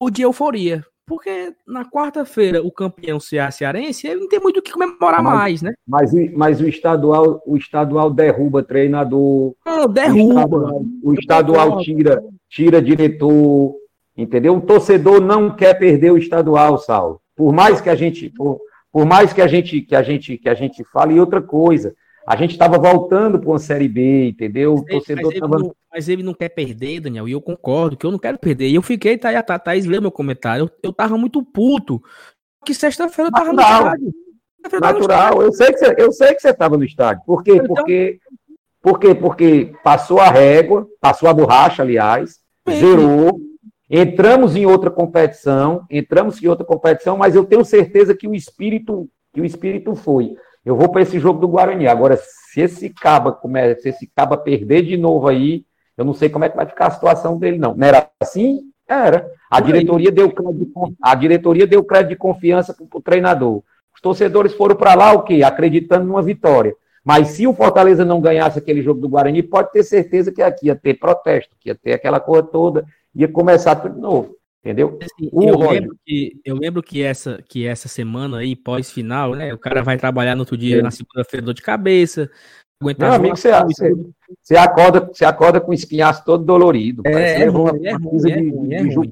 ou 0.00 0.10
de 0.10 0.22
euforia. 0.22 0.84
Porque 1.06 1.54
na 1.66 1.84
quarta-feira 1.84 2.62
o 2.62 2.70
campeão 2.70 3.18
Ceará 3.20 3.50
cearense 3.50 4.06
ele 4.06 4.20
não 4.20 4.28
tem 4.28 4.40
muito 4.40 4.58
o 4.58 4.62
que 4.62 4.72
comemorar 4.72 5.22
mas, 5.22 5.34
mais, 5.34 5.62
né? 5.62 5.74
Mas, 5.86 6.12
mas 6.32 6.60
o 6.60 6.68
estadual 6.68 7.42
o 7.44 7.56
estadual 7.56 8.10
derruba 8.10 8.62
treinador. 8.62 9.54
Não, 9.66 9.88
derruba. 9.88 10.40
O 10.40 10.40
estadual, 10.40 10.84
o 11.02 11.14
estadual 11.14 11.80
tira, 11.82 12.24
tira 12.48 12.80
diretor, 12.80 13.74
entendeu? 14.16 14.56
O 14.56 14.60
torcedor 14.60 15.20
não 15.20 15.54
quer 15.54 15.74
perder 15.74 16.12
o 16.12 16.18
estadual, 16.18 16.78
Saulo. 16.78 17.21
Por 17.36 17.52
mais 17.52 17.80
que 17.80 17.88
a 17.88 17.94
gente 17.94 18.30
por, 18.30 18.60
por 18.92 19.06
mais 19.06 19.32
que 19.32 19.40
a 19.40 19.46
gente 19.46 19.80
que 19.80 19.94
a 19.94 20.02
gente 20.02 20.36
que 20.38 20.48
a 20.48 20.54
gente 20.54 20.84
fale 20.84 21.18
outra 21.18 21.40
coisa, 21.40 21.94
a 22.26 22.36
gente 22.36 22.52
estava 22.52 22.78
voltando 22.78 23.38
para 23.38 23.48
uma 23.48 23.58
Série 23.58 23.88
B, 23.88 24.28
entendeu? 24.28 24.76
Mas, 24.76 24.86
torcedor 24.86 25.24
mas, 25.24 25.32
ele 25.32 25.40
tava... 25.40 25.58
não, 25.58 25.74
mas 25.92 26.08
ele 26.08 26.22
não 26.22 26.34
quer 26.34 26.48
perder, 26.50 27.00
Daniel, 27.00 27.28
e 27.28 27.32
eu 27.32 27.40
concordo 27.40 27.96
que 27.96 28.06
eu 28.06 28.10
não 28.10 28.18
quero 28.18 28.38
perder. 28.38 28.68
E 28.68 28.74
eu 28.74 28.82
fiquei, 28.82 29.18
tá, 29.18 29.30
a 29.36 29.58
Thaís 29.58 29.86
leu 29.86 30.00
meu 30.00 30.12
comentário, 30.12 30.64
eu, 30.64 30.70
eu 30.82 30.92
tava 30.92 31.18
muito 31.18 31.42
puto, 31.42 32.00
que 32.64 32.74
sexta-feira 32.74 33.28
eu 33.28 33.32
tava 33.32 33.52
Natural. 33.52 33.82
no 33.82 33.86
estádio. 33.86 34.80
Natural, 34.80 35.42
eu 35.42 35.52
sei 35.52 35.72
que 35.72 35.78
você, 35.78 35.94
eu 35.98 36.12
sei 36.12 36.34
que 36.34 36.40
você 36.40 36.50
estava 36.50 36.76
no 36.76 36.84
estádio. 36.84 37.22
Por 37.26 37.42
quê? 37.42 37.56
Então... 37.56 37.66
Porque, 37.66 38.20
porque, 38.80 39.14
porque 39.14 39.72
passou 39.82 40.20
a 40.20 40.30
régua, 40.30 40.86
passou 41.00 41.28
a 41.28 41.34
borracha, 41.34 41.82
aliás, 41.82 42.38
zerou, 42.68 43.40
entramos 43.94 44.56
em 44.56 44.64
outra 44.64 44.90
competição, 44.90 45.84
entramos 45.90 46.42
em 46.42 46.48
outra 46.48 46.64
competição, 46.64 47.18
mas 47.18 47.34
eu 47.34 47.44
tenho 47.44 47.62
certeza 47.62 48.14
que 48.14 48.26
o 48.26 48.34
espírito, 48.34 49.06
que 49.34 49.40
o 49.42 49.44
espírito 49.44 49.94
foi. 49.94 50.34
Eu 50.64 50.74
vou 50.76 50.88
para 50.88 51.02
esse 51.02 51.18
jogo 51.18 51.38
do 51.38 51.48
Guarani. 51.48 51.86
Agora, 51.86 52.16
se 52.16 52.62
esse 52.62 52.88
caba 52.88 53.32
começa, 53.32 53.82
se 53.82 53.90
esse 53.90 54.06
caba 54.06 54.38
perder 54.38 54.82
de 54.82 54.96
novo 54.96 55.28
aí, 55.28 55.66
eu 55.94 56.06
não 56.06 56.14
sei 56.14 56.30
como 56.30 56.46
é 56.46 56.48
que 56.48 56.56
vai 56.56 56.64
ficar 56.64 56.86
a 56.86 56.90
situação 56.90 57.38
dele, 57.38 57.58
não. 57.58 57.74
Não 57.74 57.86
era 57.86 58.08
assim? 58.18 58.60
Era. 58.88 59.30
A 59.50 59.60
diretoria 59.60 60.10
deu 60.10 60.30
crédito, 60.30 60.72
a 61.02 61.14
diretoria 61.14 61.66
deu 61.66 61.84
crédito 61.84 62.10
de 62.10 62.16
confiança 62.16 62.72
para 62.72 62.98
o 62.98 63.02
treinador. 63.02 63.62
Os 63.94 64.00
torcedores 64.00 64.54
foram 64.54 64.74
para 64.74 64.94
lá 64.94 65.12
o 65.12 65.22
quê? 65.22 65.42
Acreditando 65.42 66.06
numa 66.06 66.22
vitória. 66.22 66.74
Mas 67.04 67.28
se 67.28 67.46
o 67.46 67.52
Fortaleza 67.52 68.04
não 68.04 68.20
ganhasse 68.20 68.58
aquele 68.58 68.80
jogo 68.80 69.00
do 69.00 69.08
Guarani, 69.08 69.42
pode 69.42 69.70
ter 69.72 69.82
certeza 69.82 70.32
que 70.32 70.40
aqui 70.40 70.66
ia 70.68 70.76
ter 70.76 70.94
protesto, 70.94 71.54
que 71.60 71.68
ia 71.68 71.74
ter 71.74 71.92
aquela 71.92 72.20
coisa 72.20 72.44
toda, 72.44 72.86
ia 73.14 73.28
começar 73.28 73.76
tudo 73.76 73.94
de 73.94 74.00
novo. 74.00 74.36
Entendeu? 74.64 74.96
Assim, 75.02 75.28
eu, 75.32 75.58
lembro 75.58 75.96
que, 76.06 76.40
eu 76.44 76.56
lembro 76.56 76.82
que 76.82 77.02
essa, 77.02 77.42
que 77.48 77.66
essa 77.66 77.88
semana 77.88 78.38
aí, 78.38 78.54
pós-final, 78.54 79.34
né? 79.34 79.52
O 79.52 79.58
cara 79.58 79.82
vai 79.82 79.98
trabalhar 79.98 80.36
no 80.36 80.42
outro 80.42 80.56
dia, 80.56 80.80
na 80.80 80.90
segunda-feira, 80.92 81.44
dor 81.44 81.54
de 81.54 81.62
cabeça. 81.62 82.30
Meu 82.80 83.12
amigo, 83.12 83.36
você, 83.36 83.50
você, 83.62 83.92
você, 84.40 84.56
acorda, 84.56 85.00
você 85.00 85.24
acorda 85.24 85.60
com 85.60 85.72
o 85.72 85.74
espinhaço 85.74 86.24
todo 86.24 86.44
dolorido. 86.44 87.02
É, 87.06 87.42
é 87.42 87.46
ruim, 87.46 87.86
é 87.86 87.92
ruim, 87.92 88.30
é 88.30 88.40
ruim, 88.40 88.74
é 88.74 88.82
ruim. 88.82 89.10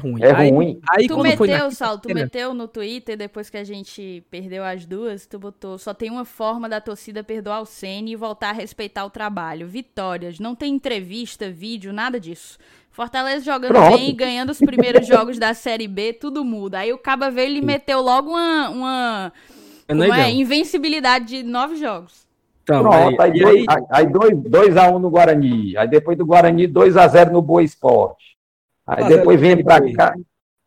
Ruim. 0.00 0.22
É 0.22 0.34
aí, 0.34 0.50
ruim. 0.50 0.80
Aí, 0.90 1.06
tu 1.06 1.18
meteu, 1.22 1.46
na... 1.46 1.70
Sal, 1.70 1.98
tu 1.98 2.12
meteu 2.12 2.54
no 2.54 2.68
Twitter, 2.68 3.16
depois 3.16 3.50
que 3.50 3.56
a 3.56 3.64
gente 3.64 4.24
perdeu 4.30 4.64
as 4.64 4.86
duas, 4.86 5.26
tu 5.26 5.38
botou, 5.38 5.78
só 5.78 5.92
tem 5.92 6.10
uma 6.10 6.24
forma 6.24 6.68
da 6.68 6.80
torcida 6.80 7.22
perdoar 7.24 7.60
o 7.60 7.66
Senna 7.66 8.10
e 8.10 8.16
voltar 8.16 8.50
a 8.50 8.52
respeitar 8.52 9.04
o 9.04 9.10
trabalho. 9.10 9.66
Vitórias, 9.66 10.38
não 10.38 10.54
tem 10.54 10.74
entrevista, 10.74 11.50
vídeo, 11.50 11.92
nada 11.92 12.18
disso. 12.18 12.58
Fortaleza 12.90 13.44
jogando 13.44 13.72
Pronto. 13.74 13.96
bem, 13.96 14.14
ganhando 14.14 14.50
os 14.50 14.58
primeiros 14.58 15.06
jogos 15.06 15.38
da 15.38 15.54
Série 15.54 15.86
B, 15.86 16.12
tudo 16.12 16.44
muda. 16.44 16.80
Aí 16.80 16.92
o 16.92 16.98
Caba 16.98 17.30
veio 17.30 17.56
e 17.56 17.62
meteu 17.62 18.00
logo 18.00 18.30
uma, 18.30 18.68
uma, 18.70 19.32
uma 19.88 20.28
invencibilidade 20.30 21.26
de 21.26 21.42
nove 21.42 21.76
jogos. 21.76 22.26
Então, 22.64 22.82
Pronto, 22.82 23.22
aí, 23.22 23.44
aí, 23.44 23.64
aí, 23.68 23.84
aí 23.90 24.06
2x1 24.06 24.94
um 24.94 24.98
no 24.98 25.08
Guarani. 25.08 25.76
Aí 25.76 25.88
depois 25.88 26.18
do 26.18 26.26
Guarani, 26.26 26.68
2x0 26.68 27.30
no 27.30 27.40
Boa 27.40 27.62
Esporte. 27.62 28.36
Aí 28.88 29.08
depois 29.08 29.40
vem 29.40 29.62
pra 29.62 29.80
cá. 29.92 30.14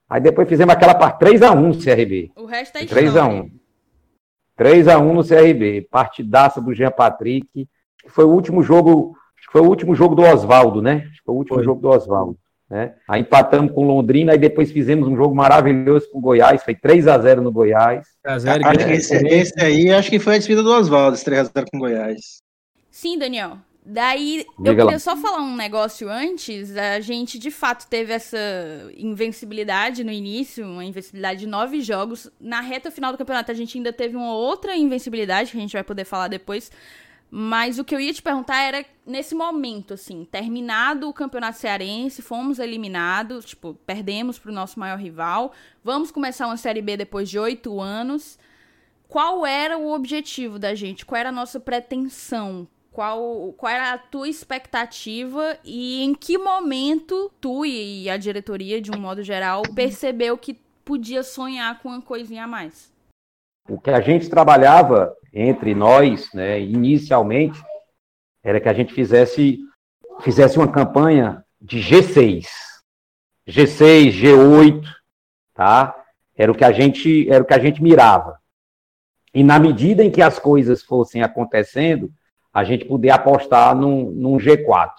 Aí 0.09 0.21
depois 0.21 0.47
fizemos 0.47 0.73
aquela 0.73 0.93
parte 0.93 1.23
3x1 1.25 1.55
no 1.55 1.73
CRB. 1.73 2.31
O 2.35 2.45
resto 2.45 2.77
é 2.77 2.85
3x1. 2.85 3.49
3x1 4.59 5.13
no 5.13 5.23
CRB. 5.23 5.87
Partidaça 5.89 6.61
do 6.61 6.73
Jean 6.73 6.91
Patrick. 6.91 7.67
Foi 8.07 8.25
o 8.25 8.29
último 8.29 8.61
jogo 8.61 9.15
foi 9.51 9.61
o 9.61 9.67
último 9.67 9.93
jogo 9.93 10.15
do 10.15 10.21
Oswaldo, 10.21 10.81
né? 10.81 11.09
Foi 11.25 11.35
o 11.35 11.37
último 11.37 11.55
foi. 11.55 11.65
jogo 11.65 11.81
do 11.81 11.89
Oswaldo. 11.89 12.37
Né? 12.69 12.93
Aí 13.05 13.19
empatamos 13.19 13.73
com 13.73 13.85
Londrina, 13.85 14.33
e 14.33 14.37
depois 14.37 14.71
fizemos 14.71 15.05
um 15.05 15.15
jogo 15.15 15.35
maravilhoso 15.35 16.09
com 16.09 16.19
o 16.19 16.21
Goiás, 16.21 16.63
foi 16.63 16.73
3 16.73 17.05
a 17.05 17.17
0 17.17 17.41
no 17.41 17.51
Goiás. 17.51 18.07
3 18.23 18.35
a 18.35 18.39
0, 18.39 18.67
acho 18.67 18.87
que 18.87 18.93
esse, 18.93 19.27
esse, 19.27 19.61
aí 19.61 19.91
acho 19.91 20.09
que 20.09 20.19
foi 20.19 20.35
a 20.35 20.37
despedida 20.37 20.63
do 20.63 20.71
Oswaldo, 20.71 21.15
esse 21.15 21.25
3 21.25 21.41
a 21.41 21.43
0 21.43 21.65
com 21.69 21.77
o 21.77 21.81
Goiás. 21.81 22.41
Sim, 22.89 23.17
Daniel. 23.19 23.57
Daí, 23.83 24.45
Diga 24.59 24.69
eu 24.69 24.75
queria 24.75 24.91
lá. 24.91 24.99
só 24.99 25.17
falar 25.17 25.41
um 25.41 25.55
negócio 25.55 26.07
antes. 26.07 26.75
A 26.77 26.99
gente, 26.99 27.39
de 27.39 27.49
fato, 27.49 27.87
teve 27.87 28.13
essa 28.13 28.37
invencibilidade 28.95 30.03
no 30.03 30.11
início, 30.11 30.65
uma 30.65 30.85
invencibilidade 30.85 31.39
de 31.39 31.47
nove 31.47 31.81
jogos. 31.81 32.29
Na 32.39 32.61
reta 32.61 32.91
final 32.91 33.11
do 33.11 33.17
campeonato, 33.17 33.51
a 33.51 33.55
gente 33.55 33.77
ainda 33.77 33.91
teve 33.91 34.15
uma 34.15 34.33
outra 34.33 34.75
invencibilidade, 34.77 35.51
que 35.51 35.57
a 35.57 35.61
gente 35.61 35.73
vai 35.73 35.83
poder 35.83 36.05
falar 36.05 36.27
depois. 36.27 36.71
Mas 37.33 37.79
o 37.79 37.83
que 37.85 37.95
eu 37.95 37.99
ia 37.99 38.13
te 38.13 38.21
perguntar 38.21 38.61
era 38.61 38.85
nesse 39.05 39.33
momento, 39.33 39.93
assim, 39.93 40.27
terminado 40.29 41.07
o 41.07 41.13
campeonato 41.13 41.57
cearense, 41.57 42.21
fomos 42.21 42.59
eliminados, 42.59 43.45
tipo, 43.45 43.73
perdemos 43.85 44.37
para 44.37 44.51
o 44.51 44.53
nosso 44.53 44.77
maior 44.77 44.99
rival, 44.99 45.53
vamos 45.81 46.11
começar 46.11 46.45
uma 46.45 46.57
Série 46.57 46.81
B 46.81 46.97
depois 46.97 47.29
de 47.29 47.39
oito 47.39 47.79
anos. 47.79 48.37
Qual 49.07 49.45
era 49.45 49.77
o 49.77 49.93
objetivo 49.93 50.59
da 50.59 50.75
gente? 50.75 51.05
Qual 51.05 51.17
era 51.17 51.29
a 51.29 51.31
nossa 51.31 51.57
pretensão? 51.57 52.67
Qual, 52.91 53.53
qual 53.53 53.71
era 53.71 53.93
a 53.93 53.97
tua 53.97 54.27
expectativa 54.27 55.57
e 55.63 56.03
em 56.03 56.13
que 56.13 56.37
momento 56.37 57.31
tu 57.39 57.65
e 57.65 58.09
a 58.09 58.17
diretoria, 58.17 58.81
de 58.81 58.91
um 58.91 58.99
modo 58.99 59.23
geral, 59.23 59.61
percebeu 59.73 60.37
que 60.37 60.59
podia 60.83 61.23
sonhar 61.23 61.79
com 61.81 61.87
uma 61.87 62.01
coisinha 62.01 62.43
a 62.43 62.47
mais? 62.47 62.91
O 63.69 63.79
que 63.79 63.89
a 63.89 64.01
gente 64.01 64.29
trabalhava 64.29 65.15
entre 65.33 65.73
nós, 65.73 66.29
né, 66.33 66.59
inicialmente, 66.59 67.61
era 68.43 68.59
que 68.59 68.67
a 68.67 68.73
gente 68.73 68.93
fizesse, 68.93 69.59
fizesse 70.19 70.57
uma 70.57 70.69
campanha 70.69 71.45
de 71.61 71.79
G6. 71.79 72.47
G6, 73.47 74.11
G8, 74.11 74.83
tá? 75.53 75.95
Era 76.35 76.51
o 76.51 76.55
que 76.55 76.65
a 76.65 76.71
gente, 76.73 77.29
era 77.29 77.41
o 77.41 77.47
que 77.47 77.53
a 77.53 77.59
gente 77.59 77.81
mirava. 77.81 78.37
E 79.33 79.43
na 79.43 79.57
medida 79.57 80.03
em 80.03 80.11
que 80.11 80.21
as 80.21 80.37
coisas 80.37 80.83
fossem 80.83 81.23
acontecendo, 81.23 82.11
a 82.53 82.63
gente 82.63 82.85
poder 82.85 83.11
apostar 83.11 83.75
num, 83.75 84.11
num 84.11 84.37
G4. 84.37 84.89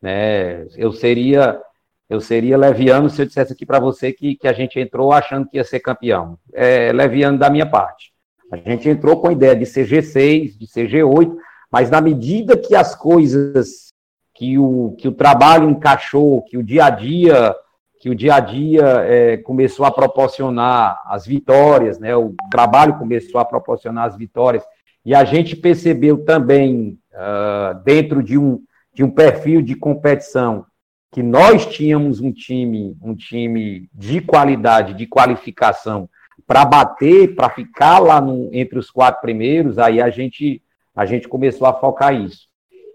Né? 0.00 0.66
Eu 0.76 0.92
seria 0.92 1.60
eu 2.08 2.20
seria 2.20 2.56
leviano 2.56 3.10
se 3.10 3.20
eu 3.20 3.26
dissesse 3.26 3.52
aqui 3.52 3.66
para 3.66 3.80
você 3.80 4.12
que, 4.12 4.36
que 4.36 4.46
a 4.46 4.52
gente 4.52 4.78
entrou 4.78 5.12
achando 5.12 5.48
que 5.48 5.56
ia 5.56 5.64
ser 5.64 5.80
campeão. 5.80 6.38
É 6.52 6.92
leviano 6.92 7.36
da 7.36 7.50
minha 7.50 7.66
parte. 7.66 8.12
A 8.50 8.56
gente 8.56 8.88
entrou 8.88 9.20
com 9.20 9.28
a 9.28 9.32
ideia 9.32 9.56
de 9.56 9.66
ser 9.66 9.88
G6, 9.88 10.56
de 10.56 10.68
ser 10.68 10.88
G8, 10.88 11.36
mas 11.70 11.90
na 11.90 12.00
medida 12.00 12.56
que 12.56 12.76
as 12.76 12.94
coisas, 12.94 13.92
que 14.32 14.56
o, 14.56 14.94
que 14.98 15.08
o 15.08 15.12
trabalho 15.12 15.68
encaixou, 15.68 16.42
que 16.42 16.56
o 16.56 16.62
dia 16.62 16.84
a 16.84 16.90
dia, 16.90 17.56
que 18.00 18.08
o 18.08 18.14
dia 18.14 18.36
a 18.36 18.40
dia 18.40 18.84
é, 19.04 19.36
começou 19.38 19.84
a 19.84 19.90
proporcionar 19.90 21.02
as 21.06 21.26
vitórias, 21.26 21.98
né? 21.98 22.14
O 22.14 22.34
trabalho 22.48 22.98
começou 22.98 23.40
a 23.40 23.44
proporcionar 23.44 24.06
as 24.06 24.16
vitórias 24.16 24.62
e 25.06 25.14
a 25.14 25.24
gente 25.24 25.56
percebeu 25.56 26.24
também 26.24 26.98
uh, 27.14 27.82
dentro 27.84 28.22
de 28.22 28.36
um 28.36 28.62
de 28.92 29.04
um 29.04 29.10
perfil 29.10 29.60
de 29.60 29.74
competição 29.74 30.64
que 31.12 31.22
nós 31.22 31.66
tínhamos 31.66 32.18
um 32.18 32.32
time, 32.32 32.96
um 33.02 33.14
time 33.14 33.90
de 33.92 34.22
qualidade, 34.22 34.94
de 34.94 35.06
qualificação 35.06 36.08
para 36.46 36.64
bater, 36.64 37.34
para 37.34 37.50
ficar 37.50 37.98
lá 37.98 38.22
no, 38.22 38.48
entre 38.54 38.78
os 38.78 38.90
quatro 38.90 39.20
primeiros, 39.20 39.78
aí 39.78 40.00
a 40.00 40.08
gente, 40.08 40.62
a 40.94 41.04
gente 41.04 41.28
começou 41.28 41.66
a 41.66 41.74
focar 41.74 42.14
isso. 42.14 42.48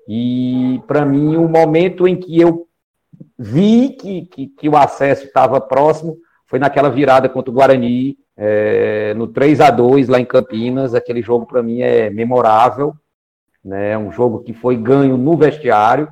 E 0.08 0.82
para 0.88 1.06
mim, 1.06 1.36
o 1.36 1.48
momento 1.48 2.08
em 2.08 2.16
que 2.16 2.40
eu 2.40 2.68
vi 3.38 3.90
que, 3.90 4.26
que, 4.26 4.48
que 4.48 4.70
o 4.70 4.76
acesso 4.76 5.26
estava 5.26 5.62
próximo 5.62 6.18
foi 6.48 6.58
naquela 6.58 6.90
virada 6.90 7.30
contra 7.30 7.52
o 7.52 7.54
Guarani, 7.54 8.18
é, 8.44 9.14
no 9.14 9.28
3 9.28 9.62
a 9.62 9.70
2 9.70 10.08
lá 10.08 10.20
em 10.20 10.26
Campinas. 10.26 10.96
Aquele 10.96 11.22
jogo 11.22 11.46
para 11.46 11.62
mim 11.62 11.82
é 11.82 12.10
memorável, 12.10 12.96
né? 13.64 13.96
Um 13.96 14.12
jogo 14.12 14.40
que 14.40 14.52
foi 14.52 14.76
ganho 14.76 15.16
no 15.16 15.38
vestiário, 15.38 16.12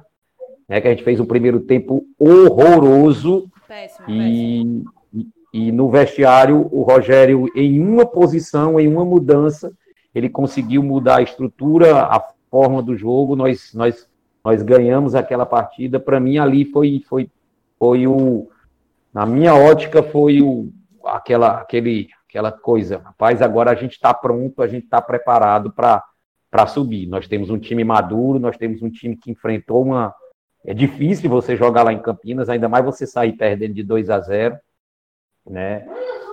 né? 0.67 0.79
Que 0.79 0.87
a 0.87 0.91
gente 0.91 1.03
fez 1.03 1.19
um 1.19 1.25
primeiro 1.25 1.59
tempo 1.61 2.05
horroroso 2.19 3.49
péssimo, 3.67 4.07
e 4.07 4.63
péssimo. 4.63 5.33
E 5.51 5.71
no 5.71 5.89
vestiário, 5.89 6.69
o 6.71 6.83
Rogério, 6.83 7.47
em 7.55 7.79
uma 7.79 8.05
posição, 8.05 8.79
em 8.79 8.87
uma 8.87 9.03
mudança, 9.03 9.71
ele 10.13 10.29
conseguiu 10.29 10.83
mudar 10.83 11.17
a 11.17 11.21
estrutura, 11.23 12.03
a 12.03 12.23
forma 12.51 12.83
do 12.83 12.95
jogo. 12.95 13.35
Nós, 13.35 13.73
nós, 13.73 14.07
nós 14.45 14.61
ganhamos 14.61 15.15
aquela 15.15 15.47
partida. 15.47 15.99
Para 15.99 16.19
mim, 16.19 16.37
ali 16.37 16.65
foi, 16.65 17.03
foi, 17.09 17.27
foi 17.79 18.05
o. 18.05 18.47
Na 19.11 19.25
minha 19.25 19.55
ótica, 19.55 20.03
foi 20.03 20.39
o, 20.39 20.69
aquela, 21.03 21.61
aquele, 21.61 22.07
aquela 22.29 22.51
coisa. 22.51 22.99
Rapaz, 22.99 23.41
agora 23.41 23.71
a 23.71 23.75
gente 23.75 23.93
está 23.93 24.13
pronto, 24.13 24.61
a 24.61 24.67
gente 24.67 24.83
está 24.83 25.01
preparado 25.01 25.73
para 25.73 26.67
subir. 26.67 27.07
Nós 27.07 27.27
temos 27.27 27.49
um 27.49 27.57
time 27.57 27.83
maduro, 27.83 28.39
nós 28.39 28.55
temos 28.55 28.83
um 28.83 28.89
time 28.89 29.17
que 29.17 29.31
enfrentou 29.31 29.83
uma. 29.83 30.13
É 30.63 30.73
difícil 30.73 31.29
você 31.29 31.55
jogar 31.55 31.83
lá 31.83 31.91
em 31.91 32.01
Campinas, 32.01 32.47
ainda 32.47 32.69
mais 32.69 32.85
você 32.85 33.07
sair 33.07 33.33
perdendo 33.33 33.73
de 33.73 33.83
2 33.83 34.09
a 34.09 34.19
0 34.19 34.57
né? 35.49 35.87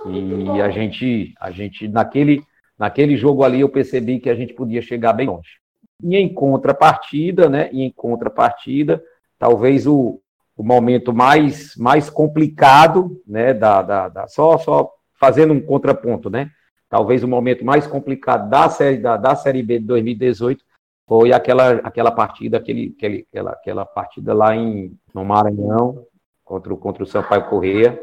E 0.05 0.61
a 0.61 0.69
gente, 0.69 1.33
a 1.39 1.49
gente 1.49 1.87
naquele, 1.87 2.43
naquele 2.77 3.17
jogo 3.17 3.43
ali 3.43 3.61
eu 3.61 3.69
percebi 3.69 4.19
que 4.19 4.29
a 4.29 4.35
gente 4.35 4.53
podia 4.53 4.81
chegar 4.81 5.13
bem 5.13 5.27
longe. 5.27 5.57
E 6.03 6.15
em 6.15 6.31
contrapartida, 6.31 7.49
né? 7.49 7.69
E 7.71 7.81
em 7.81 7.91
contrapartida, 7.91 9.03
talvez 9.39 9.87
o, 9.87 10.21
o 10.55 10.63
momento 10.63 11.11
mais, 11.11 11.75
mais 11.75 12.09
complicado, 12.09 13.19
né? 13.25 13.53
Da, 13.53 13.81
da, 13.81 14.09
da, 14.09 14.27
só, 14.27 14.59
só 14.59 14.96
fazendo 15.19 15.53
um 15.53 15.61
contraponto, 15.61 16.29
né? 16.29 16.49
Talvez 16.89 17.23
o 17.23 17.27
momento 17.27 17.65
mais 17.65 17.85
complicado 17.85 18.49
da 18.49 18.69
série 18.69 18.97
da, 18.97 19.17
da 19.17 19.35
série 19.35 19.61
B 19.61 19.79
de 19.79 19.85
2018 19.85 20.63
foi 21.07 21.31
aquela, 21.31 21.73
aquela 21.83 22.11
partida, 22.11 22.57
aquele, 22.57 22.93
aquele, 22.97 23.27
aquela, 23.29 23.51
aquela 23.51 23.85
partida 23.85 24.33
lá 24.33 24.55
em, 24.55 24.93
no 25.13 25.23
Maranhão 25.23 26.05
contra, 26.43 26.73
o, 26.73 26.77
contra 26.77 27.03
o 27.03 27.07
Sampaio 27.07 27.47
Correia, 27.49 27.99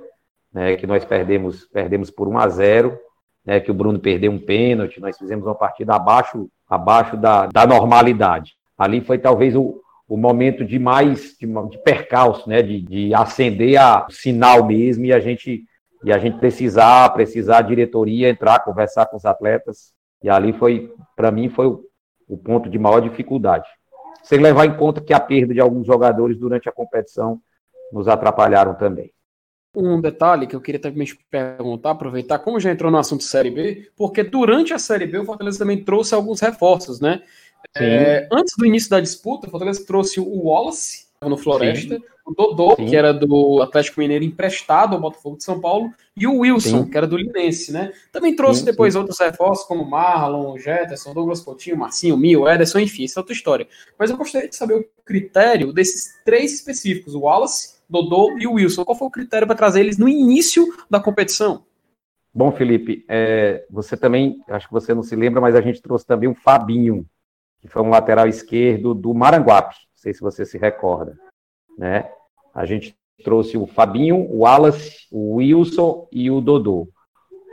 né, 0.52 0.76
que 0.76 0.86
nós 0.86 1.04
perdemos, 1.04 1.66
perdemos 1.66 2.10
por 2.10 2.28
1 2.28 2.38
a 2.38 2.48
0, 2.48 2.98
né, 3.44 3.60
que 3.60 3.70
o 3.70 3.74
Bruno 3.74 3.98
perdeu 3.98 4.30
um 4.30 4.38
pênalti, 4.38 5.00
nós 5.00 5.18
fizemos 5.18 5.44
uma 5.46 5.54
partida 5.54 5.94
abaixo, 5.94 6.48
abaixo 6.68 7.16
da, 7.16 7.46
da 7.46 7.66
normalidade. 7.66 8.54
Ali 8.76 9.00
foi 9.02 9.18
talvez 9.18 9.54
o, 9.54 9.82
o 10.08 10.16
momento 10.16 10.64
de 10.64 10.78
mais 10.78 11.36
de, 11.38 11.46
de 11.46 11.78
percalço, 11.82 12.48
né, 12.48 12.62
de, 12.62 12.80
de 12.80 13.14
acender 13.14 13.78
a 13.78 14.06
sinal 14.10 14.64
mesmo 14.64 15.04
e 15.04 15.12
a 15.12 15.20
gente 15.20 15.64
e 16.04 16.12
a 16.12 16.18
gente 16.18 16.38
precisar, 16.38 17.08
precisar 17.10 17.58
a 17.58 17.62
diretoria 17.62 18.28
entrar, 18.28 18.60
conversar 18.60 19.06
com 19.06 19.16
os 19.16 19.24
atletas. 19.24 19.92
E 20.22 20.28
ali 20.28 20.52
foi, 20.52 20.92
para 21.16 21.30
mim, 21.30 21.48
foi 21.48 21.66
o, 21.66 21.84
o 22.28 22.36
ponto 22.36 22.68
de 22.68 22.78
maior 22.78 23.00
dificuldade. 23.00 23.66
Sem 24.22 24.38
levar 24.38 24.66
em 24.66 24.76
conta 24.76 25.00
que 25.00 25.12
a 25.12 25.20
perda 25.20 25.52
de 25.52 25.60
alguns 25.60 25.86
jogadores 25.86 26.38
durante 26.38 26.68
a 26.68 26.72
competição 26.72 27.40
nos 27.92 28.08
atrapalharam 28.08 28.74
também 28.74 29.12
um 29.76 30.00
detalhe 30.00 30.46
que 30.46 30.54
eu 30.54 30.60
queria 30.60 30.80
também 30.80 31.04
te 31.04 31.18
perguntar, 31.30 31.90
aproveitar, 31.90 32.38
como 32.38 32.60
já 32.60 32.70
entrou 32.70 32.90
no 32.90 32.98
assunto 32.98 33.24
Série 33.24 33.50
B, 33.50 33.90
porque 33.96 34.22
durante 34.22 34.72
a 34.72 34.78
Série 34.78 35.06
B 35.06 35.18
o 35.18 35.24
Fortaleza 35.24 35.58
também 35.58 35.82
trouxe 35.82 36.14
alguns 36.14 36.40
reforços, 36.40 37.00
né? 37.00 37.22
É, 37.76 38.28
antes 38.30 38.54
do 38.56 38.64
início 38.64 38.88
da 38.88 39.00
disputa, 39.00 39.48
o 39.48 39.50
Fortaleza 39.50 39.84
trouxe 39.84 40.20
o 40.20 40.44
Wallace, 40.44 41.03
no 41.22 41.36
Floresta, 41.36 41.96
Sim. 41.96 42.02
o 42.26 42.34
Dodô, 42.34 42.76
Sim. 42.76 42.86
que 42.86 42.96
era 42.96 43.12
do 43.12 43.62
Atlético 43.62 44.00
Mineiro 44.00 44.24
emprestado 44.24 44.94
ao 44.94 45.00
Botafogo 45.00 45.36
de 45.36 45.44
São 45.44 45.60
Paulo, 45.60 45.90
e 46.16 46.26
o 46.26 46.38
Wilson, 46.40 46.84
Sim. 46.84 46.90
que 46.90 46.96
era 46.96 47.06
do 47.06 47.16
Linense, 47.16 47.72
né? 47.72 47.92
Também 48.12 48.36
trouxe 48.36 48.64
depois 48.64 48.94
outros 48.94 49.18
reforços, 49.18 49.66
como 49.66 49.88
Marlon, 49.88 50.58
Jetterson, 50.58 51.14
Douglas 51.14 51.40
Coutinho, 51.40 51.78
Marcinho, 51.78 52.16
Mil, 52.16 52.48
Ederson, 52.48 52.78
enfim, 52.78 53.04
isso 53.04 53.18
é 53.18 53.20
outra 53.20 53.34
história. 53.34 53.66
Mas 53.98 54.10
eu 54.10 54.16
gostaria 54.16 54.48
de 54.48 54.56
saber 54.56 54.74
o 54.74 54.86
critério 55.04 55.72
desses 55.72 56.22
três 56.24 56.52
específicos, 56.52 57.14
o 57.14 57.20
Wallace, 57.20 57.74
Dodô 57.88 58.36
e 58.38 58.46
o 58.46 58.54
Wilson. 58.54 58.84
Qual 58.84 58.96
foi 58.96 59.08
o 59.08 59.10
critério 59.10 59.46
para 59.46 59.56
trazer 59.56 59.80
eles 59.80 59.98
no 59.98 60.08
início 60.08 60.66
da 60.90 61.00
competição? 61.00 61.64
Bom, 62.32 62.50
Felipe, 62.50 63.04
é, 63.08 63.64
você 63.70 63.96
também, 63.96 64.42
acho 64.48 64.66
que 64.66 64.72
você 64.72 64.92
não 64.92 65.04
se 65.04 65.14
lembra, 65.14 65.40
mas 65.40 65.54
a 65.54 65.60
gente 65.60 65.80
trouxe 65.80 66.04
também 66.04 66.28
o 66.28 66.34
Fabinho, 66.34 67.06
que 67.60 67.68
foi 67.68 67.80
um 67.80 67.90
lateral 67.90 68.26
esquerdo 68.26 68.92
do 68.92 69.14
Maranguape, 69.14 69.76
sei 70.04 70.12
se 70.12 70.20
você 70.20 70.44
se 70.44 70.58
recorda, 70.58 71.16
né? 71.78 72.10
A 72.54 72.66
gente 72.66 72.94
trouxe 73.24 73.56
o 73.56 73.66
Fabinho, 73.66 74.16
o 74.16 74.40
Wallace, 74.40 75.06
o 75.10 75.36
Wilson 75.36 76.06
e 76.12 76.30
o 76.30 76.42
Dodô. 76.42 76.88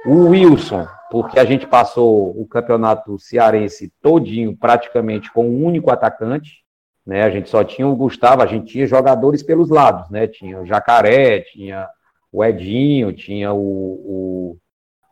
O 0.06 0.30
Wilson, 0.30 0.86
porque 1.10 1.40
a 1.40 1.46
gente 1.46 1.66
passou 1.66 2.30
o 2.30 2.46
campeonato 2.46 3.18
cearense 3.18 3.94
todinho 4.02 4.58
praticamente 4.58 5.32
com 5.32 5.48
um 5.48 5.64
único 5.64 5.92
atacante, 5.92 6.62
né? 7.06 7.24
A 7.24 7.30
gente 7.30 7.50
só 7.50 7.64
tinha 7.64 7.88
o 7.88 7.96
Gustavo, 7.96 8.42
a 8.42 8.46
gente 8.46 8.74
tinha 8.74 8.86
jogadores 8.86 9.42
pelos 9.42 9.70
lados, 9.70 10.10
né? 10.10 10.28
Tinha 10.28 10.60
o 10.60 10.66
Jacaré, 10.66 11.42
tinha 11.42 11.88
o 12.32 12.44
Edinho, 12.44 13.14
tinha 13.14 13.54
o, 13.54 13.60
o, 13.60 14.58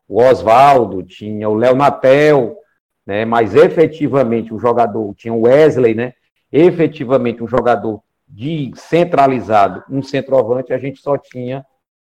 o 0.07 0.21
Oswaldo, 0.23 1.03
tinha 1.03 1.47
o 1.47 1.55
Léo 1.55 1.75
Natel, 1.75 2.57
né? 3.05 3.23
Mas 3.23 3.55
efetivamente 3.55 4.53
o 4.53 4.59
jogador, 4.59 5.13
tinha 5.15 5.33
o 5.33 5.41
Wesley, 5.43 5.95
né? 5.95 6.13
Efetivamente 6.51 7.43
um 7.43 7.47
jogador 7.47 8.01
de 8.27 8.71
centralizado, 8.75 9.83
um 9.89 10.01
centroavante, 10.01 10.73
a 10.73 10.77
gente 10.77 10.99
só 11.01 11.17
tinha 11.17 11.65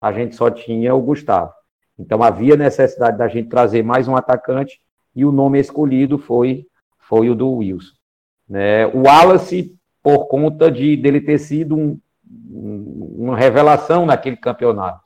a 0.02 0.12
gente 0.12 0.36
só 0.36 0.50
tinha 0.50 0.96
o 0.96 1.02
Gustavo. 1.02 1.54
Então 1.98 2.24
havia 2.24 2.58
necessidade 2.58 3.18
da 3.18 3.28
gente 3.28 3.50
trazer 3.50 3.84
mais 3.84 4.08
um 4.08 4.16
atacante 4.16 4.82
e 5.16 5.24
o 5.24 5.32
nome 5.32 5.60
escolhido 5.60 6.18
foi 6.18 6.66
foi 6.98 7.30
o 7.30 7.36
do 7.36 7.52
Wilson. 7.52 7.94
Né? 8.50 8.88
O 8.88 9.04
Wallace, 9.04 9.78
por 10.02 10.28
conta 10.28 10.72
de 10.72 10.98
dele 10.98 11.22
ter 11.22 11.38
sido 11.38 11.78
um, 11.78 12.00
um, 12.26 13.16
uma 13.20 13.38
revelação 13.38 14.06
naquele 14.06 14.38
campeonato. 14.38 15.02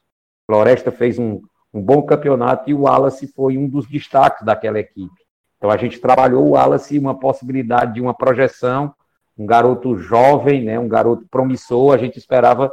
Floresta 0.45 0.91
fez 0.91 1.19
um, 1.19 1.41
um 1.73 1.81
bom 1.81 2.01
campeonato 2.03 2.69
e 2.69 2.73
o 2.73 2.81
Wallace 2.81 3.27
foi 3.27 3.57
um 3.57 3.67
dos 3.67 3.87
destaques 3.87 4.45
daquela 4.45 4.79
equipe. 4.79 5.25
Então 5.57 5.69
a 5.69 5.77
gente 5.77 5.99
trabalhou 5.99 6.45
o 6.45 6.51
Wallace 6.51 6.97
uma 6.97 7.19
possibilidade 7.19 7.95
de 7.95 8.01
uma 8.01 8.13
projeção, 8.13 8.93
um 9.37 9.45
garoto 9.45 9.97
jovem, 9.97 10.63
né, 10.63 10.79
um 10.79 10.87
garoto 10.87 11.25
promissor. 11.29 11.93
A 11.93 11.97
gente 11.97 12.17
esperava 12.17 12.71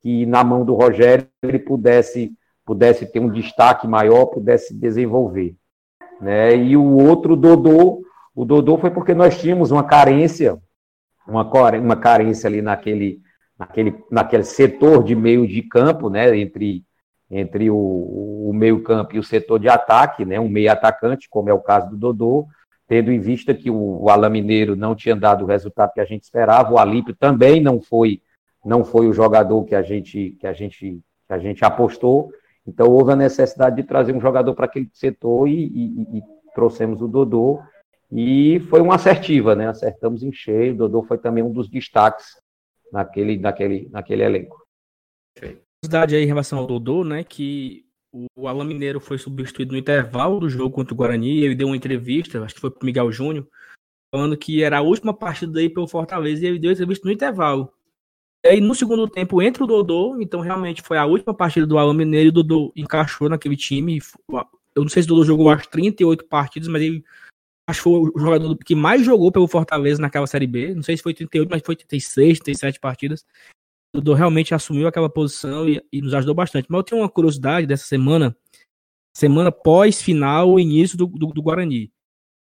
que 0.00 0.26
na 0.26 0.44
mão 0.44 0.64
do 0.64 0.74
Rogério 0.74 1.26
ele 1.42 1.58
pudesse 1.58 2.32
pudesse 2.64 3.04
ter 3.04 3.20
um 3.20 3.28
destaque 3.28 3.86
maior, 3.86 4.24
pudesse 4.26 4.74
desenvolver. 4.74 5.54
Né? 6.18 6.56
E 6.56 6.76
o 6.78 6.96
outro 6.96 7.36
Dodô, 7.36 8.02
o 8.34 8.42
Dodô 8.42 8.78
foi 8.78 8.90
porque 8.90 9.12
nós 9.12 9.38
tínhamos 9.38 9.70
uma 9.70 9.84
carência, 9.84 10.58
uma, 11.28 11.42
uma 11.78 11.96
carência 11.96 12.48
ali 12.48 12.62
naquele, 12.62 13.20
naquele, 13.58 13.94
naquele 14.10 14.44
setor 14.44 15.04
de 15.04 15.14
meio 15.14 15.46
de 15.46 15.60
campo, 15.60 16.08
né? 16.08 16.34
entre 16.38 16.82
entre 17.30 17.70
o, 17.70 17.76
o 17.76 18.52
meio-campo 18.54 19.16
e 19.16 19.18
o 19.18 19.22
setor 19.22 19.58
de 19.58 19.68
ataque, 19.68 20.24
né, 20.24 20.38
um 20.38 20.48
meio 20.48 20.70
atacante, 20.70 21.28
como 21.28 21.48
é 21.48 21.54
o 21.54 21.60
caso 21.60 21.90
do 21.90 21.96
Dodô, 21.96 22.46
tendo 22.86 23.10
em 23.10 23.18
vista 23.18 23.54
que 23.54 23.70
o, 23.70 24.08
Alain 24.08 24.30
Mineiro 24.30 24.76
não 24.76 24.94
tinha 24.94 25.16
dado 25.16 25.44
o 25.44 25.46
resultado 25.46 25.92
que 25.92 26.00
a 26.00 26.04
gente 26.04 26.22
esperava, 26.22 26.72
o 26.72 26.78
Alípio 26.78 27.14
também 27.14 27.60
não 27.60 27.80
foi 27.80 28.20
não 28.64 28.82
foi 28.82 29.06
o 29.06 29.12
jogador 29.12 29.64
que 29.64 29.74
a 29.74 29.82
gente 29.82 30.36
que 30.40 30.46
a 30.46 30.52
gente 30.52 31.00
que 31.26 31.32
a 31.32 31.38
gente 31.38 31.64
apostou, 31.64 32.30
então 32.66 32.90
houve 32.90 33.12
a 33.12 33.16
necessidade 33.16 33.76
de 33.76 33.82
trazer 33.82 34.14
um 34.14 34.20
jogador 34.20 34.54
para 34.54 34.66
aquele 34.66 34.88
setor 34.92 35.48
e, 35.48 35.66
e, 35.66 36.18
e, 36.18 36.22
trouxemos 36.54 37.02
o 37.02 37.08
Dodô 37.08 37.60
e 38.12 38.60
foi 38.70 38.80
uma 38.80 38.94
assertiva, 38.94 39.54
né? 39.54 39.68
Acertamos 39.68 40.22
em 40.22 40.32
cheio. 40.32 40.74
O 40.74 40.76
Dodô 40.76 41.02
foi 41.02 41.18
também 41.18 41.42
um 41.42 41.52
dos 41.52 41.68
destaques 41.68 42.26
naquele 42.92 43.38
naquele 43.38 43.88
naquele 43.90 44.22
elenco 44.22 44.64
curiosidade 45.84 46.16
aí 46.16 46.24
em 46.24 46.26
relação 46.26 46.58
ao 46.58 46.66
Dodô, 46.66 47.04
né? 47.04 47.22
Que 47.22 47.84
o 48.36 48.46
Alain 48.46 48.66
Mineiro 48.66 49.00
foi 49.00 49.18
substituído 49.18 49.72
no 49.72 49.78
intervalo 49.78 50.38
do 50.38 50.48
jogo 50.48 50.74
contra 50.74 50.94
o 50.94 50.96
Guarani. 50.96 51.42
Ele 51.42 51.54
deu 51.54 51.66
uma 51.66 51.76
entrevista, 51.76 52.42
acho 52.44 52.54
que 52.54 52.60
foi 52.60 52.70
pro 52.70 52.86
Miguel 52.86 53.10
Júnior, 53.10 53.46
falando 54.14 54.36
que 54.36 54.62
era 54.62 54.78
a 54.78 54.82
última 54.82 55.12
partida 55.12 55.52
dele 55.52 55.70
pelo 55.70 55.88
Fortaleza 55.88 56.44
e 56.44 56.48
ele 56.48 56.58
deu 56.58 56.70
entrevista 56.70 57.06
no 57.06 57.12
intervalo. 57.12 57.72
E 58.44 58.48
aí, 58.48 58.60
no 58.60 58.74
segundo 58.74 59.08
tempo, 59.08 59.42
entra 59.42 59.64
o 59.64 59.66
Dodô, 59.66 60.20
então 60.20 60.40
realmente 60.40 60.82
foi 60.82 60.98
a 60.98 61.06
última 61.06 61.34
partida 61.34 61.66
do 61.66 61.78
Alain 61.78 61.96
Mineiro 61.96 62.26
e 62.26 62.28
o 62.28 62.32
Dodô 62.32 62.72
encaixou 62.76 63.28
naquele 63.28 63.56
time. 63.56 64.00
Eu 64.74 64.82
não 64.82 64.88
sei 64.88 65.02
se 65.02 65.08
o 65.08 65.14
Dodô 65.14 65.24
jogou 65.24 65.50
as 65.50 65.66
38 65.66 66.24
partidas, 66.26 66.68
mas 66.68 66.82
ele 66.82 67.02
acho 67.66 67.80
que 67.80 67.84
foi 67.84 67.92
o 67.92 68.18
jogador 68.18 68.56
que 68.58 68.74
mais 68.74 69.02
jogou 69.02 69.32
pelo 69.32 69.48
Fortaleza 69.48 70.00
naquela 70.00 70.26
Série 70.26 70.46
B. 70.46 70.74
Não 70.74 70.82
sei 70.82 70.96
se 70.96 71.02
foi 71.02 71.14
38, 71.14 71.48
mas 71.48 71.62
foi 71.64 71.74
36, 71.74 72.40
37 72.40 72.78
partidas. 72.78 73.24
Dodô 73.94 74.12
realmente 74.12 74.52
assumiu 74.52 74.88
aquela 74.88 75.08
posição 75.08 75.68
e, 75.68 75.80
e, 75.92 76.02
nos 76.02 76.12
ajudou 76.14 76.34
bastante. 76.34 76.66
Mas 76.68 76.78
eu 76.78 76.82
tenho 76.82 77.00
uma 77.02 77.08
curiosidade 77.08 77.64
dessa 77.64 77.86
semana, 77.86 78.36
semana 79.16 79.52
pós-final, 79.52 80.58
início 80.58 80.98
do, 80.98 81.06
do, 81.06 81.28
do 81.28 81.42
Guarani. 81.42 81.92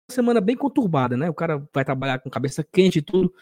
Uma 0.09 0.14
semana 0.14 0.40
bem 0.40 0.57
conturbada, 0.57 1.16
né? 1.16 1.28
O 1.28 1.34
cara 1.34 1.66
vai 1.74 1.84
trabalhar 1.84 2.20
com 2.20 2.30
cabeça 2.30 2.62
quente 2.62 3.01
e 3.01 3.03
tudo. 3.03 3.34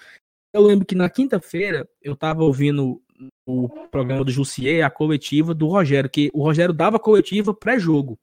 Eu 0.50 0.62
lembro 0.62 0.86
que 0.86 0.94
na 0.94 1.10
quinta-feira 1.10 1.86
eu 2.00 2.16
tava 2.16 2.42
ouvindo 2.42 3.02
o 3.46 3.68
programa 3.90 4.24
do 4.24 4.30
Jussier, 4.30 4.82
a 4.82 4.90
coletiva 4.90 5.52
do 5.52 5.68
Rogério, 5.68 6.08
que 6.08 6.30
o 6.32 6.42
Rogério 6.42 6.72
dava 6.72 6.98
coletiva 6.98 7.52
pré-jogo. 7.52 8.18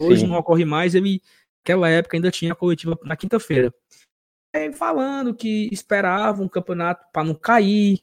Hoje 0.00 0.22
Sim. 0.22 0.28
não 0.28 0.38
ocorre 0.38 0.64
mais, 0.64 0.94
ele, 0.94 1.20
naquela 1.60 1.90
época, 1.90 2.16
ainda 2.16 2.30
tinha 2.30 2.54
coletiva 2.54 2.98
na 3.04 3.14
quinta-feira. 3.14 3.74
Falando 4.74 5.34
que 5.34 5.68
esperava 5.70 6.42
um 6.42 6.48
campeonato 6.48 7.06
para 7.12 7.24
não 7.24 7.34
cair, 7.34 8.02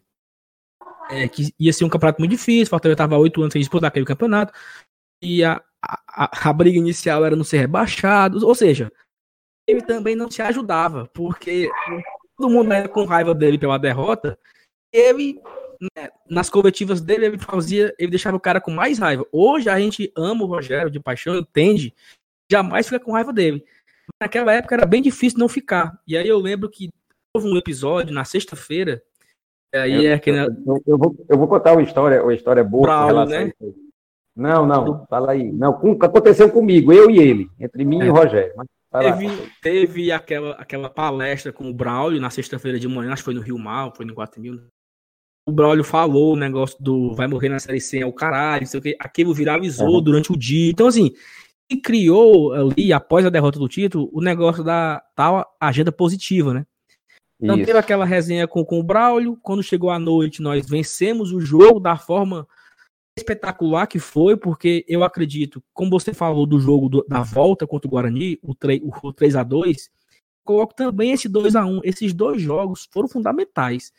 é, 1.09 1.27
que 1.27 1.53
ia 1.59 1.73
ser 1.73 1.85
um 1.85 1.89
campeonato 1.89 2.21
muito 2.21 2.31
difícil, 2.31 2.67
o 2.67 2.69
Fortaleza 2.69 2.93
estava 2.95 3.17
oito 3.17 3.41
anos 3.41 3.53
sem 3.53 3.61
disputar 3.61 3.89
aquele 3.89 4.05
campeonato, 4.05 4.53
e 5.21 5.43
a, 5.43 5.61
a, 5.81 6.49
a, 6.49 6.53
briga 6.53 6.77
inicial 6.77 7.25
era 7.25 7.35
não 7.35 7.43
ser 7.43 7.57
rebaixado, 7.57 8.45
ou 8.45 8.55
seja, 8.55 8.91
ele 9.67 9.81
também 9.81 10.15
não 10.15 10.29
se 10.29 10.41
ajudava, 10.41 11.07
porque 11.13 11.69
todo 12.37 12.49
mundo 12.49 12.71
era 12.71 12.87
com 12.87 13.05
raiva 13.05 13.33
dele 13.33 13.57
pela 13.57 13.77
derrota, 13.77 14.37
ele, 14.93 15.41
né, 15.95 16.09
nas 16.29 16.49
coletivas 16.49 17.01
dele, 17.01 17.25
ele 17.25 17.37
fazia, 17.37 17.93
ele 17.99 18.11
deixava 18.11 18.37
o 18.37 18.39
cara 18.39 18.61
com 18.61 18.71
mais 18.71 18.97
raiva. 18.97 19.25
Hoje 19.31 19.69
a 19.69 19.79
gente 19.79 20.11
ama 20.15 20.43
o 20.43 20.47
Rogério 20.47 20.89
de 20.89 20.99
paixão, 20.99 21.35
entende, 21.37 21.93
jamais 22.51 22.87
fica 22.87 22.99
com 22.99 23.11
raiva 23.11 23.33
dele. 23.33 23.63
Naquela 24.21 24.53
época 24.53 24.75
era 24.75 24.85
bem 24.85 25.01
difícil 25.01 25.37
não 25.37 25.47
ficar. 25.47 26.01
E 26.07 26.17
aí 26.17 26.27
eu 26.27 26.39
lembro 26.39 26.69
que 26.69 26.89
houve 27.35 27.47
um 27.47 27.57
episódio 27.57 28.13
na 28.13 28.25
sexta-feira 28.25 29.03
Aí 29.73 30.05
eu, 30.05 30.13
é 30.13 30.19
que. 30.19 30.29
Eu, 30.29 30.81
eu, 30.85 30.97
vou, 30.97 31.15
eu 31.27 31.37
vou 31.37 31.47
contar 31.47 31.73
uma 31.73 31.81
história, 31.81 32.23
uma 32.23 32.33
história 32.33 32.63
boa 32.63 32.83
Braulio, 32.83 33.25
né? 33.25 33.51
Não, 34.35 34.65
não, 34.65 35.05
fala 35.07 35.33
aí. 35.33 35.51
Não, 35.51 35.73
com, 35.73 35.97
aconteceu 36.01 36.49
comigo, 36.49 36.93
eu 36.93 37.09
e 37.11 37.19
ele, 37.19 37.49
entre 37.59 37.83
mim 37.83 38.01
é. 38.01 38.05
e 38.05 38.09
o 38.09 38.13
Rogério. 38.13 38.53
teve, 38.91 39.27
teve 39.61 40.11
aquela, 40.11 40.51
aquela 40.53 40.89
palestra 40.89 41.51
com 41.51 41.69
o 41.69 41.73
Braulio 41.73 42.21
na 42.21 42.29
sexta-feira 42.29 42.79
de 42.79 42.87
manhã, 42.87 43.11
acho 43.11 43.21
que 43.21 43.25
foi 43.25 43.33
no 43.33 43.41
Rio 43.41 43.57
Mal, 43.57 43.93
foi 43.95 44.05
no 44.05 44.15
4 44.15 44.41
mil. 44.41 44.61
O 45.47 45.51
Braulio 45.51 45.83
falou 45.83 46.33
o 46.33 46.37
negócio 46.37 46.77
do 46.79 47.13
vai 47.15 47.27
morrer 47.27 47.49
na 47.49 47.59
série 47.59 47.81
C 47.81 47.99
é 47.99 48.05
o 48.05 48.13
caralho, 48.13 48.61
não 48.61 48.67
sei 48.67 48.79
o 48.79 48.83
que. 48.83 48.95
Aquilo 48.99 49.33
viralizou 49.33 49.95
uhum. 49.95 50.01
durante 50.01 50.31
o 50.31 50.37
dia. 50.37 50.71
Então, 50.71 50.87
assim, 50.87 51.11
e 51.69 51.77
criou 51.77 52.53
ali, 52.53 52.91
após 52.91 53.25
a 53.25 53.29
derrota 53.29 53.59
do 53.59 53.67
título, 53.67 54.09
o 54.13 54.21
negócio 54.21 54.63
da 54.63 55.03
tal 55.15 55.45
agenda 55.59 55.91
positiva, 55.91 56.53
né? 56.53 56.65
Então 57.41 57.55
Isso. 57.55 57.65
teve 57.65 57.79
aquela 57.79 58.05
resenha 58.05 58.47
com, 58.47 58.65
com 58.65 58.79
o 58.79 58.83
Braulio. 58.83 59.37
Quando 59.41 59.63
chegou 59.63 59.89
a 59.89 59.97
noite, 59.97 60.41
nós 60.41 60.67
vencemos 60.67 61.31
o 61.31 61.39
jogo 61.39 61.79
da 61.79 61.97
forma 61.97 62.45
espetacular 63.17 63.87
que 63.87 63.99
foi, 63.99 64.35
porque 64.35 64.85
eu 64.87 65.03
acredito, 65.03 65.63
como 65.73 65.89
você 65.89 66.13
falou 66.13 66.45
do 66.45 66.59
jogo 66.59 66.89
do, 66.89 67.05
da 67.07 67.21
volta 67.21 67.65
contra 67.65 67.87
o 67.87 67.91
Guarani, 67.91 68.39
o, 68.41 68.53
3, 68.53 68.81
o 68.83 69.13
3 69.13 69.35
a 69.35 69.43
2 69.43 69.89
coloco 70.43 70.73
também 70.73 71.11
esse 71.11 71.29
2 71.29 71.55
a 71.55 71.65
1 71.65 71.81
Esses 71.83 72.13
dois 72.13 72.41
jogos 72.41 72.89
foram 72.91 73.07
fundamentais. 73.07 73.93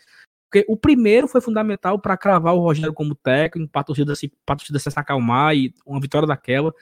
Porque 0.51 0.67
o 0.69 0.77
primeiro 0.77 1.29
foi 1.29 1.41
fundamental 1.41 1.99
para 1.99 2.17
cravar 2.17 2.55
o 2.55 2.61
Rogério 2.61 2.93
como 2.93 3.15
técnico, 3.15 3.71
para 3.71 3.83
a 3.83 3.85
torcida, 3.85 4.17
se, 4.17 4.33
torcida 4.45 4.79
se 4.81 4.89
acalmar 4.97 5.55
e 5.55 5.73
uma 5.87 6.01
vitória 6.01 6.27
daquela. 6.27 6.75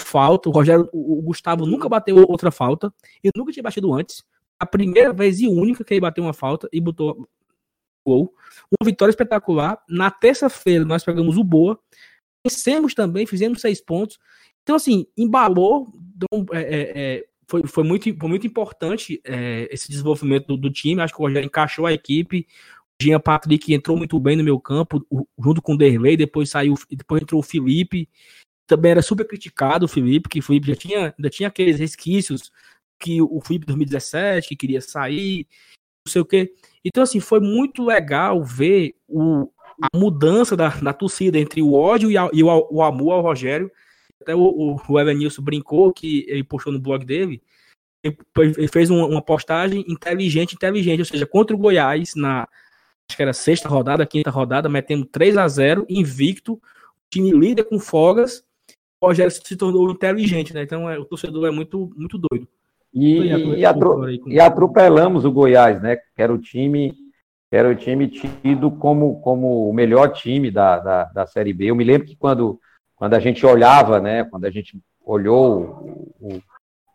Falta, 0.00 0.48
o 0.48 0.52
Rogério, 0.52 0.88
o, 0.92 1.20
o 1.20 1.22
Gustavo 1.22 1.64
nunca 1.64 1.88
bateu 1.88 2.16
outra 2.28 2.50
falta, 2.50 2.92
e 3.22 3.30
nunca 3.36 3.52
tinha 3.52 3.62
batido 3.62 3.92
antes 3.92 4.24
a 4.64 4.66
primeira 4.66 5.12
vez 5.12 5.40
e 5.40 5.46
única 5.46 5.84
que 5.84 5.94
ele 5.94 6.00
bateu 6.00 6.24
uma 6.24 6.32
falta 6.32 6.68
e 6.72 6.80
botou 6.80 7.28
gol. 8.04 8.34
Uma 8.70 8.84
vitória 8.84 9.10
espetacular. 9.10 9.82
Na 9.88 10.10
terça-feira 10.10 10.84
nós 10.84 11.04
pegamos 11.04 11.36
o 11.36 11.44
Boa, 11.44 11.78
vencemos 12.46 12.94
também, 12.94 13.26
fizemos 13.26 13.60
seis 13.60 13.80
pontos. 13.80 14.18
Então, 14.62 14.76
assim, 14.76 15.06
embalou. 15.16 15.92
Então, 16.16 16.46
é, 16.52 16.60
é, 16.60 16.92
é, 16.94 17.24
foi, 17.48 17.66
foi, 17.66 17.84
muito, 17.84 18.04
foi 18.18 18.28
muito 18.28 18.46
importante 18.46 19.20
é, 19.24 19.68
esse 19.70 19.90
desenvolvimento 19.90 20.46
do, 20.48 20.56
do, 20.56 20.70
time. 20.70 21.00
Acho 21.00 21.14
que 21.14 21.20
o 21.20 21.24
Rogério 21.24 21.46
encaixou 21.46 21.86
a 21.86 21.92
equipe. 21.92 22.46
O 23.00 23.04
Jean 23.04 23.20
Patrick 23.20 23.72
entrou 23.72 23.96
muito 23.96 24.18
bem 24.20 24.36
no 24.36 24.44
meu 24.44 24.58
campo, 24.60 25.04
junto 25.38 25.60
com 25.60 25.74
o 25.74 25.78
Derlei. 25.78 26.16
Depois 26.16 26.50
saiu, 26.50 26.74
depois 26.90 27.22
entrou 27.22 27.40
o 27.40 27.44
Felipe. 27.44 28.08
Também 28.66 28.92
era 28.92 29.02
super 29.02 29.26
criticado 29.26 29.84
o 29.84 29.88
Felipe, 29.88 30.28
que 30.28 30.38
o 30.38 30.42
Felipe 30.42 30.68
já 30.68 30.76
tinha, 30.76 31.14
ainda 31.18 31.28
tinha 31.28 31.48
aqueles 31.48 31.78
resquícios 31.78 32.50
que 32.98 33.20
o 33.20 33.40
Felipe 33.40 33.66
2017, 33.66 34.48
que 34.48 34.56
queria 34.56 34.80
sair, 34.80 35.46
não 36.06 36.12
sei 36.12 36.22
o 36.22 36.24
quê. 36.24 36.52
Então, 36.84 37.02
assim, 37.02 37.20
foi 37.20 37.40
muito 37.40 37.84
legal 37.84 38.42
ver 38.42 38.94
o, 39.08 39.50
a 39.82 39.96
mudança 39.96 40.56
da, 40.56 40.68
da 40.68 40.92
torcida 40.92 41.38
entre 41.38 41.62
o 41.62 41.72
ódio 41.72 42.10
e, 42.10 42.18
a, 42.18 42.28
e 42.32 42.42
o, 42.42 42.68
o, 42.70 42.82
amor 42.82 43.12
ao 43.12 43.22
Rogério. 43.22 43.70
Até 44.20 44.34
o, 44.34 44.40
o, 44.40 44.80
o 44.88 45.00
Evanilson 45.00 45.42
brincou 45.42 45.92
que 45.92 46.24
ele 46.28 46.44
postou 46.44 46.72
no 46.72 46.78
blog 46.78 47.04
dele. 47.04 47.42
Ele, 48.02 48.68
fez 48.68 48.90
uma, 48.90 49.06
uma, 49.06 49.22
postagem 49.22 49.82
inteligente, 49.88 50.54
inteligente, 50.54 51.00
ou 51.00 51.06
seja, 51.06 51.26
contra 51.26 51.56
o 51.56 51.58
Goiás, 51.58 52.14
na 52.14 52.46
acho 53.08 53.16
que 53.16 53.22
era 53.22 53.32
sexta 53.32 53.68
rodada, 53.68 54.06
quinta 54.06 54.30
rodada, 54.30 54.68
metendo 54.68 55.06
3 55.06 55.36
a 55.36 55.48
0 55.48 55.86
invicto, 55.88 56.60
time 57.10 57.32
líder 57.32 57.64
com 57.64 57.78
folgas. 57.78 58.44
O 59.00 59.06
Rogério 59.06 59.30
se 59.30 59.56
tornou 59.56 59.90
inteligente, 59.90 60.52
né? 60.52 60.62
Então 60.62 60.88
é, 60.88 60.98
o 60.98 61.04
torcedor 61.04 61.46
é 61.46 61.50
muito, 61.50 61.90
muito 61.96 62.18
doido. 62.18 62.46
E, 62.94 63.58
e, 63.58 63.66
atro, 63.66 64.08
e, 64.08 64.38
atropelamos 64.38 65.24
o 65.24 65.32
Goiás, 65.32 65.82
né? 65.82 65.96
Que 65.96 66.22
era 66.22 66.32
o 66.32 66.38
time, 66.38 66.94
era 67.50 67.68
o 67.68 67.74
time 67.74 68.06
tido 68.06 68.70
como, 68.70 69.20
como 69.20 69.68
o 69.68 69.74
melhor 69.74 70.12
time 70.12 70.48
da, 70.48 70.78
da, 70.78 71.04
da 71.06 71.26
Série 71.26 71.52
B. 71.52 71.66
Eu 71.66 71.74
me 71.74 71.82
lembro 71.82 72.06
que 72.06 72.14
quando, 72.14 72.60
quando 72.94 73.14
a 73.14 73.18
gente 73.18 73.44
olhava, 73.44 74.00
né? 74.00 74.22
Quando 74.22 74.44
a 74.44 74.50
gente 74.50 74.78
olhou 75.04 76.14
o, 76.20 76.40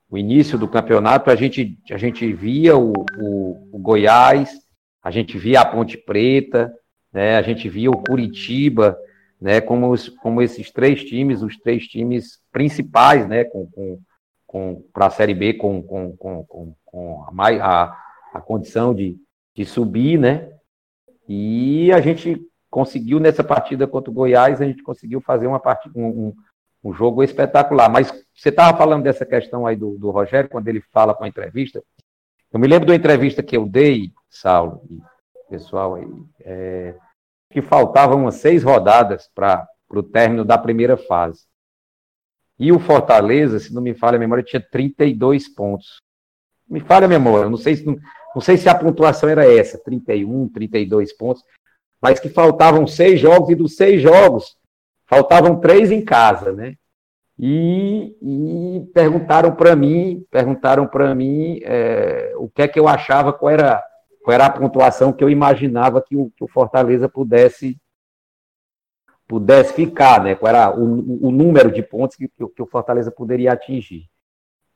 o 0.09 0.17
início 0.17 0.57
do 0.57 0.69
campeonato, 0.69 1.29
a 1.29 1.35
gente, 1.35 1.77
a 1.91 1.97
gente 1.97 2.31
via 2.31 2.77
o, 2.77 2.93
o, 3.19 3.69
o 3.73 3.77
Goiás, 3.77 4.49
a 5.03 5.11
gente 5.11 5.37
via 5.37 5.59
a 5.59 5.65
Ponte 5.65 5.97
Preta, 5.97 6.73
né? 7.11 7.35
A 7.35 7.41
gente 7.41 7.67
via 7.67 7.91
o 7.91 8.01
Curitiba, 8.03 8.97
né? 9.41 9.59
Como, 9.59 9.91
os, 9.91 10.07
como 10.07 10.41
esses 10.41 10.71
três 10.71 11.03
times, 11.03 11.41
os 11.41 11.57
três 11.57 11.85
times 11.87 12.39
principais, 12.53 13.27
né? 13.27 13.43
Com, 13.43 13.69
com 13.69 13.99
para 14.93 15.07
a 15.07 15.09
Série 15.09 15.33
B 15.33 15.53
com, 15.53 15.81
com, 15.81 16.15
com, 16.17 16.75
com 16.85 17.25
a, 17.37 17.49
a, 17.49 17.97
a, 18.33 18.41
condição 18.41 18.93
de, 18.93 19.17
de 19.55 19.65
subir, 19.65 20.17
né? 20.17 20.51
E 21.27 21.91
a 21.91 22.01
gente 22.01 22.41
conseguiu 22.69 23.19
nessa 23.19 23.43
partida 23.43 23.87
contra 23.87 24.09
o 24.09 24.13
Goiás, 24.13 24.61
a 24.61 24.65
gente 24.65 24.81
conseguiu 24.81 25.21
fazer 25.21 25.47
uma 25.47 25.59
partida, 25.59 25.97
um, 25.97 26.33
um 26.83 26.93
jogo 26.93 27.23
espetacular. 27.23 27.89
Mas 27.89 28.11
você 28.33 28.49
estava 28.49 28.77
falando 28.77 29.03
dessa 29.03 29.25
questão 29.25 29.67
aí 29.67 29.75
do, 29.75 29.97
do 29.97 30.09
Rogério, 30.09 30.49
quando 30.49 30.67
ele 30.67 30.81
fala 30.91 31.13
com 31.13 31.23
a 31.23 31.27
entrevista. 31.27 31.83
Eu 32.51 32.59
me 32.59 32.67
lembro 32.67 32.87
da 32.87 32.95
entrevista 32.95 33.43
que 33.43 33.55
eu 33.55 33.67
dei, 33.67 34.11
Saulo, 34.29 34.81
e 34.89 34.99
pessoal 35.49 35.95
aí, 35.95 36.07
é, 36.41 36.95
que 37.51 37.61
faltavam 37.61 38.21
umas 38.21 38.35
seis 38.35 38.63
rodadas 38.63 39.29
para 39.33 39.67
o 39.89 40.03
término 40.03 40.45
da 40.45 40.57
primeira 40.57 40.97
fase. 40.97 41.48
E 42.59 42.71
o 42.71 42.79
Fortaleza, 42.79 43.59
se 43.59 43.73
não 43.73 43.81
me 43.81 43.93
falha 43.93 44.17
a 44.17 44.19
memória, 44.19 44.43
tinha 44.43 44.61
32 44.61 45.47
pontos. 45.47 46.01
Me 46.69 46.81
falha 46.81 47.05
a 47.05 47.09
memória, 47.09 47.49
não 47.49 47.57
sei 47.57 47.77
se, 47.77 47.85
não, 47.85 47.97
não 48.35 48.41
sei 48.41 48.57
se 48.57 48.67
a 48.67 48.75
pontuação 48.75 49.29
era 49.29 49.51
essa, 49.51 49.81
31, 49.83 50.49
32 50.49 51.13
pontos, 51.13 51.43
mas 52.01 52.19
que 52.19 52.29
faltavam 52.29 52.85
seis 52.85 53.19
jogos, 53.19 53.49
e 53.49 53.55
dos 53.55 53.75
seis 53.75 54.01
jogos, 54.01 54.55
faltavam 55.07 55.59
três 55.59 55.91
em 55.91 56.03
casa, 56.03 56.51
né? 56.51 56.75
E, 57.37 58.15
e 58.21 58.85
perguntaram 58.93 59.55
para 59.55 59.75
mim, 59.75 60.25
perguntaram 60.29 60.85
para 60.85 61.15
mim 61.15 61.59
é, 61.63 62.33
o 62.37 62.49
que 62.49 62.61
é 62.61 62.67
que 62.67 62.79
eu 62.79 62.87
achava, 62.87 63.31
qual 63.31 63.49
era, 63.49 63.81
qual 64.21 64.35
era 64.35 64.45
a 64.45 64.51
pontuação 64.51 65.13
que 65.13 65.23
eu 65.23 65.29
imaginava 65.29 66.03
que 66.05 66.17
o, 66.17 66.29
que 66.35 66.43
o 66.43 66.49
Fortaleza 66.49 67.07
pudesse 67.07 67.77
pudesse 69.29 69.73
ficar, 69.73 70.23
né? 70.23 70.33
Qual 70.33 70.49
era 70.49 70.75
o, 70.75 71.27
o 71.27 71.31
número 71.31 71.71
de 71.71 71.83
pontos 71.83 72.17
que, 72.17 72.27
que, 72.27 72.63
o 72.63 72.65
Fortaleza 72.65 73.11
poderia 73.11 73.53
atingir. 73.53 74.05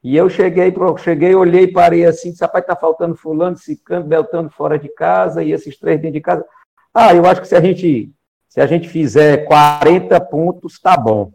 E 0.04 0.16
eu 0.16 0.30
cheguei, 0.30 0.72
cheguei, 1.00 1.34
olhei, 1.34 1.68
parei 1.72 2.06
assim, 2.06 2.30
disse, 2.30 2.44
rapaz, 2.44 2.64
tá 2.64 2.76
faltando 2.76 3.16
fulano, 3.16 3.58
Cicano, 3.58 4.06
Beltano 4.06 4.52
fora 4.52 4.78
de 4.78 4.90
casa, 4.90 5.42
e 5.42 5.52
esses 5.52 5.80
três 5.80 6.00
dentro 6.00 6.14
de 6.14 6.22
casa. 6.22 6.46
Ah, 6.94 7.16
eu 7.16 7.26
acho 7.26 7.42
que 7.42 7.48
se 7.48 7.56
a 7.56 7.62
gente, 7.62 8.12
se 8.48 8.62
a 8.62 8.68
gente 8.68 8.88
fizer 8.88 9.46
40 9.46 10.22
pontos, 10.22 10.80
tá 10.80 10.96
bom. 10.96 11.32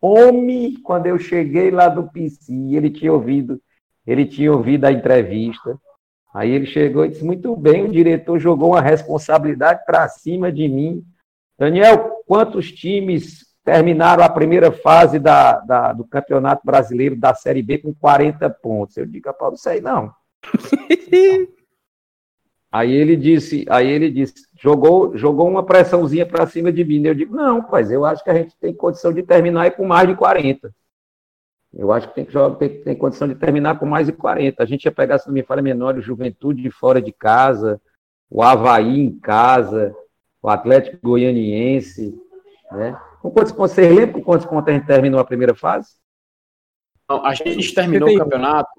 Homem, 0.00 0.74
quando 0.82 1.06
eu 1.06 1.18
cheguei 1.18 1.70
lá 1.70 1.88
do 1.88 2.10
PC, 2.10 2.52
ele 2.72 2.90
tinha 2.90 3.12
ouvido, 3.12 3.60
ele 4.04 4.26
tinha 4.26 4.50
ouvido 4.50 4.84
a 4.84 4.90
entrevista. 4.90 5.78
Aí 6.34 6.50
ele 6.50 6.66
chegou 6.66 7.04
e 7.04 7.10
disse: 7.10 7.24
Muito 7.24 7.54
bem, 7.54 7.84
o 7.84 7.92
diretor 7.92 8.38
jogou 8.38 8.70
uma 8.70 8.80
responsabilidade 8.80 9.84
para 9.84 10.08
cima 10.08 10.50
de 10.50 10.66
mim. 10.66 11.04
Daniel, 11.58 12.22
quantos 12.24 12.70
times 12.70 13.46
terminaram 13.64 14.22
a 14.22 14.28
primeira 14.28 14.70
fase 14.70 15.18
da, 15.18 15.58
da, 15.60 15.92
do 15.92 16.04
Campeonato 16.04 16.64
Brasileiro 16.64 17.16
da 17.16 17.34
Série 17.34 17.62
B 17.62 17.78
com 17.78 17.92
40 17.92 18.48
pontos? 18.48 18.96
Eu 18.96 19.04
digo, 19.04 19.32
Paulo, 19.34 19.52
não 19.52 19.58
sei 19.58 19.80
não. 19.80 20.12
aí 22.70 22.92
ele 22.92 23.16
disse, 23.16 23.66
aí 23.68 23.88
ele 23.88 24.08
disse, 24.08 24.34
jogou, 24.56 25.16
jogou 25.16 25.48
uma 25.48 25.66
pressãozinha 25.66 26.24
para 26.24 26.46
cima 26.46 26.70
de 26.70 26.84
mim. 26.84 27.04
Eu 27.04 27.14
digo, 27.14 27.34
não, 27.34 27.66
mas 27.70 27.90
eu 27.90 28.04
acho 28.04 28.22
que 28.22 28.30
a 28.30 28.34
gente 28.34 28.56
tem 28.58 28.72
condição 28.72 29.12
de 29.12 29.24
terminar 29.24 29.72
com 29.72 29.84
mais 29.84 30.08
de 30.08 30.14
40. 30.14 30.72
Eu 31.74 31.92
acho 31.92 32.08
que 32.08 32.14
tem, 32.14 32.24
que 32.24 32.32
jogar, 32.32 32.56
tem, 32.56 32.82
tem 32.82 32.96
condição 32.96 33.26
de 33.26 33.34
terminar 33.34 33.78
com 33.78 33.84
mais 33.84 34.06
de 34.06 34.12
40. 34.12 34.62
A 34.62 34.66
gente 34.66 34.84
ia 34.84 34.92
pegar, 34.92 35.18
se 35.18 35.26
não 35.26 35.34
me 35.34 35.42
falha 35.42 35.60
menor, 35.60 35.96
o 35.96 36.02
Juventude 36.02 36.70
fora 36.70 37.02
de 37.02 37.12
casa, 37.12 37.80
o 38.30 38.42
Havaí 38.42 39.00
em 39.00 39.18
casa, 39.18 39.94
o 40.42 40.48
Atlético 40.48 40.98
Goianiense, 41.02 42.14
né? 42.72 42.98
Com 43.20 43.30
quantos 43.30 43.52
pontos, 43.52 43.72
você 43.72 43.88
lembra 43.88 44.14
com 44.14 44.22
quantos 44.22 44.46
pontos 44.46 44.68
a 44.68 44.76
gente 44.76 44.86
terminou 44.86 45.20
a 45.20 45.24
primeira 45.24 45.54
fase? 45.54 45.96
Não, 47.08 47.24
a 47.24 47.34
gente 47.34 47.74
terminou 47.74 48.08
71. 48.08 48.14
o 48.14 48.18
campeonato, 48.24 48.70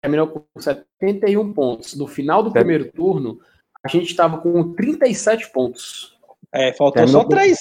terminou 0.00 0.28
com 0.28 0.60
71 0.60 1.52
pontos. 1.52 1.94
No 1.94 2.06
final 2.06 2.42
do 2.42 2.52
primeiro 2.52 2.90
turno, 2.92 3.40
a 3.82 3.88
gente 3.88 4.06
estava 4.06 4.38
com 4.38 4.74
37 4.74 5.50
pontos. 5.52 6.18
É, 6.52 6.72
faltou 6.72 7.04
terminou 7.04 7.22
só 7.22 7.28
três. 7.28 7.58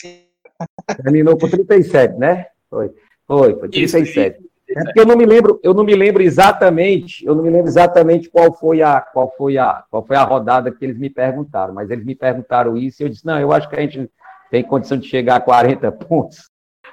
Terminou 1.04 1.38
com 1.38 1.50
37, 1.50 2.16
né? 2.18 2.48
Foi. 2.70 2.94
Foi, 3.26 3.58
foi 3.58 3.70
37. 3.70 4.40
Isso, 4.40 4.51
é 4.76 4.84
porque 4.84 5.00
eu 5.00 5.06
não 5.06 5.16
me 5.16 5.26
lembro, 5.26 5.60
eu 5.64 5.74
não 5.74 5.84
me 5.84 5.96
lembro 5.96 6.22
exatamente, 6.22 7.26
eu 7.26 7.36
não 7.36 7.44
me 7.44 7.50
lembro 7.50 7.68
exatamente 7.68 8.30
qual 8.30 8.54
foi 8.54 8.82
a 8.82 9.02
qual 9.02 9.34
foi 9.38 9.58
a 9.58 9.84
qual 9.90 10.06
foi 10.06 10.16
a 10.16 10.24
rodada 10.24 10.72
que 10.72 10.86
eles 10.86 10.98
me 10.98 11.10
perguntaram, 11.10 11.74
mas 11.74 11.90
eles 11.90 12.06
me 12.06 12.16
perguntaram 12.16 12.78
isso 12.78 13.02
e 13.02 13.06
eu 13.06 13.10
disse: 13.10 13.26
"Não, 13.26 13.40
eu 13.40 13.52
acho 13.52 13.70
que 13.70 13.76
a 13.76 13.82
gente 13.82 14.10
tem 14.50 14.64
condição 14.64 14.98
de 14.98 15.08
chegar 15.08 15.38
a 15.38 15.42
40 15.42 15.92
pontos". 16.08 16.50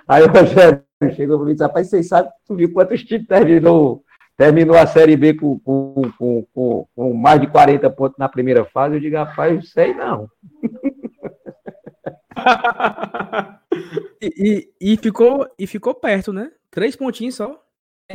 Aí 0.06 0.22
o 0.22 0.28
Rogério 0.28 0.82
chegou 1.14 1.36
para 1.36 1.46
mim 1.46 1.52
e 1.52 1.54
disse: 1.54 1.64
"Rapaz, 1.64 1.88
vocês 1.88 2.08
sabem, 2.08 2.30
tu 2.46 2.54
viu 2.54 2.72
quantos 2.72 3.02
times 3.04 3.26
terminou 3.26 4.02
terminou 4.38 4.76
a 4.76 4.86
Série 4.86 5.16
B 5.16 5.34
com, 5.34 5.58
com, 5.58 6.12
com, 6.16 6.46
com, 6.54 6.86
com 6.94 7.12
mais 7.12 7.40
de 7.40 7.48
40 7.48 7.90
pontos 7.90 8.16
na 8.16 8.28
primeira 8.28 8.64
fase, 8.64 8.94
eu 8.94 9.00
digo, 9.00 9.16
rapaz, 9.16 9.72
sei 9.72 9.92
não. 9.92 10.30
e, 14.22 14.70
e, 14.80 14.92
e, 14.92 14.96
ficou, 14.96 15.44
e 15.58 15.66
ficou 15.66 15.92
perto, 15.92 16.32
né? 16.32 16.52
Três 16.70 16.94
pontinhos 16.94 17.34
só. 17.34 17.60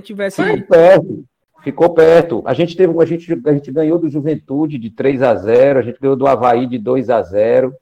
Tivesse. 0.01 0.43
Ficou 0.43 0.67
perto. 0.67 1.25
Ficou 1.63 1.93
perto. 1.93 2.43
A 2.45 2.53
gente 2.53 2.75
teve, 2.75 2.93
a 3.01 3.05
gente, 3.05 3.41
a 3.45 3.53
gente 3.53 3.71
ganhou 3.71 3.99
do 3.99 4.09
Juventude 4.09 4.77
de 4.77 4.89
3 4.89 5.21
a 5.21 5.35
0 5.35 5.79
a 5.79 5.81
gente 5.81 5.99
ganhou 5.99 6.15
do 6.15 6.27
Havaí 6.27 6.67
de 6.67 6.77
2 6.77 7.09
a 7.09 7.21
0 7.21 7.73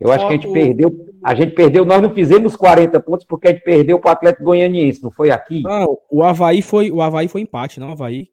Eu 0.00 0.10
acho 0.10 0.26
que 0.26 0.32
a 0.32 0.36
gente 0.36 0.50
perdeu. 0.50 1.14
A 1.22 1.34
gente 1.34 1.54
perdeu, 1.54 1.84
nós 1.84 2.00
não 2.00 2.14
fizemos 2.14 2.56
40 2.56 3.00
pontos 3.00 3.26
porque 3.26 3.48
a 3.48 3.52
gente 3.52 3.62
perdeu 3.62 3.98
para 3.98 4.10
o 4.10 4.12
Atlético 4.12 4.44
Goianiense, 4.44 5.02
não 5.02 5.10
foi 5.10 5.30
aqui? 5.30 5.62
Não, 5.62 5.98
o 6.10 6.22
Havaí 6.22 6.62
foi, 6.62 6.90
o 6.90 7.02
Havaí 7.02 7.28
foi 7.28 7.40
empate, 7.40 7.80
não, 7.80 7.88
o 7.88 7.92
Havaí. 7.92 8.28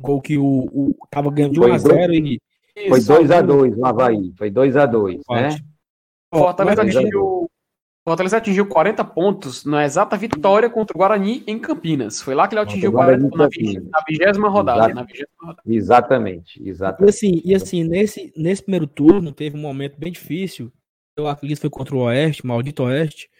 Gol 0.00 0.20
que 0.20 0.36
o, 0.36 0.44
o 0.44 0.94
tava 1.10 1.30
ganhando 1.30 1.52
de 1.52 1.60
1 1.60 1.72
a 1.72 1.78
0 1.78 2.14
e 2.14 2.40
foi 2.88 3.00
2 3.00 3.30
a 3.30 3.40
2 3.40 3.76
no 3.76 3.86
Havaí, 3.86 4.32
foi 4.36 4.50
2 4.50 4.76
a 4.76 4.86
2 4.86 5.20
né? 5.30 5.56
Fortaleza 6.34 6.82
atingiu, 6.82 7.41
Fortaleza 8.04 8.38
atingiu 8.38 8.66
40 8.66 9.04
pontos 9.04 9.64
na 9.64 9.84
exata 9.84 10.16
vitória 10.16 10.68
contra 10.68 10.96
o 10.96 10.98
Guarani 10.98 11.44
em 11.46 11.58
Campinas. 11.58 12.20
Foi 12.20 12.34
lá 12.34 12.48
que 12.48 12.54
ele 12.54 12.62
atingiu 12.62 12.92
40 12.92 13.28
pontos 13.28 13.74
na 13.74 14.04
vigésima 14.08 14.48
rodada, 14.48 14.88
rodada. 14.88 15.06
Exatamente, 15.64 16.60
exatamente. 16.68 17.06
E 17.06 17.08
assim, 17.08 17.42
e 17.44 17.54
assim 17.54 17.84
nesse, 17.84 18.32
nesse 18.36 18.62
primeiro 18.62 18.88
turno 18.88 19.30
teve 19.32 19.56
um 19.56 19.60
momento 19.60 19.98
bem 19.98 20.10
difícil 20.10 20.72
eu 21.16 21.28
acredito 21.28 21.58
que 21.58 21.62
foi 21.62 21.70
contra 21.70 21.94
o 21.94 22.00
Oeste, 22.00 22.46
maldito 22.46 22.84
Oeste. 22.84 23.30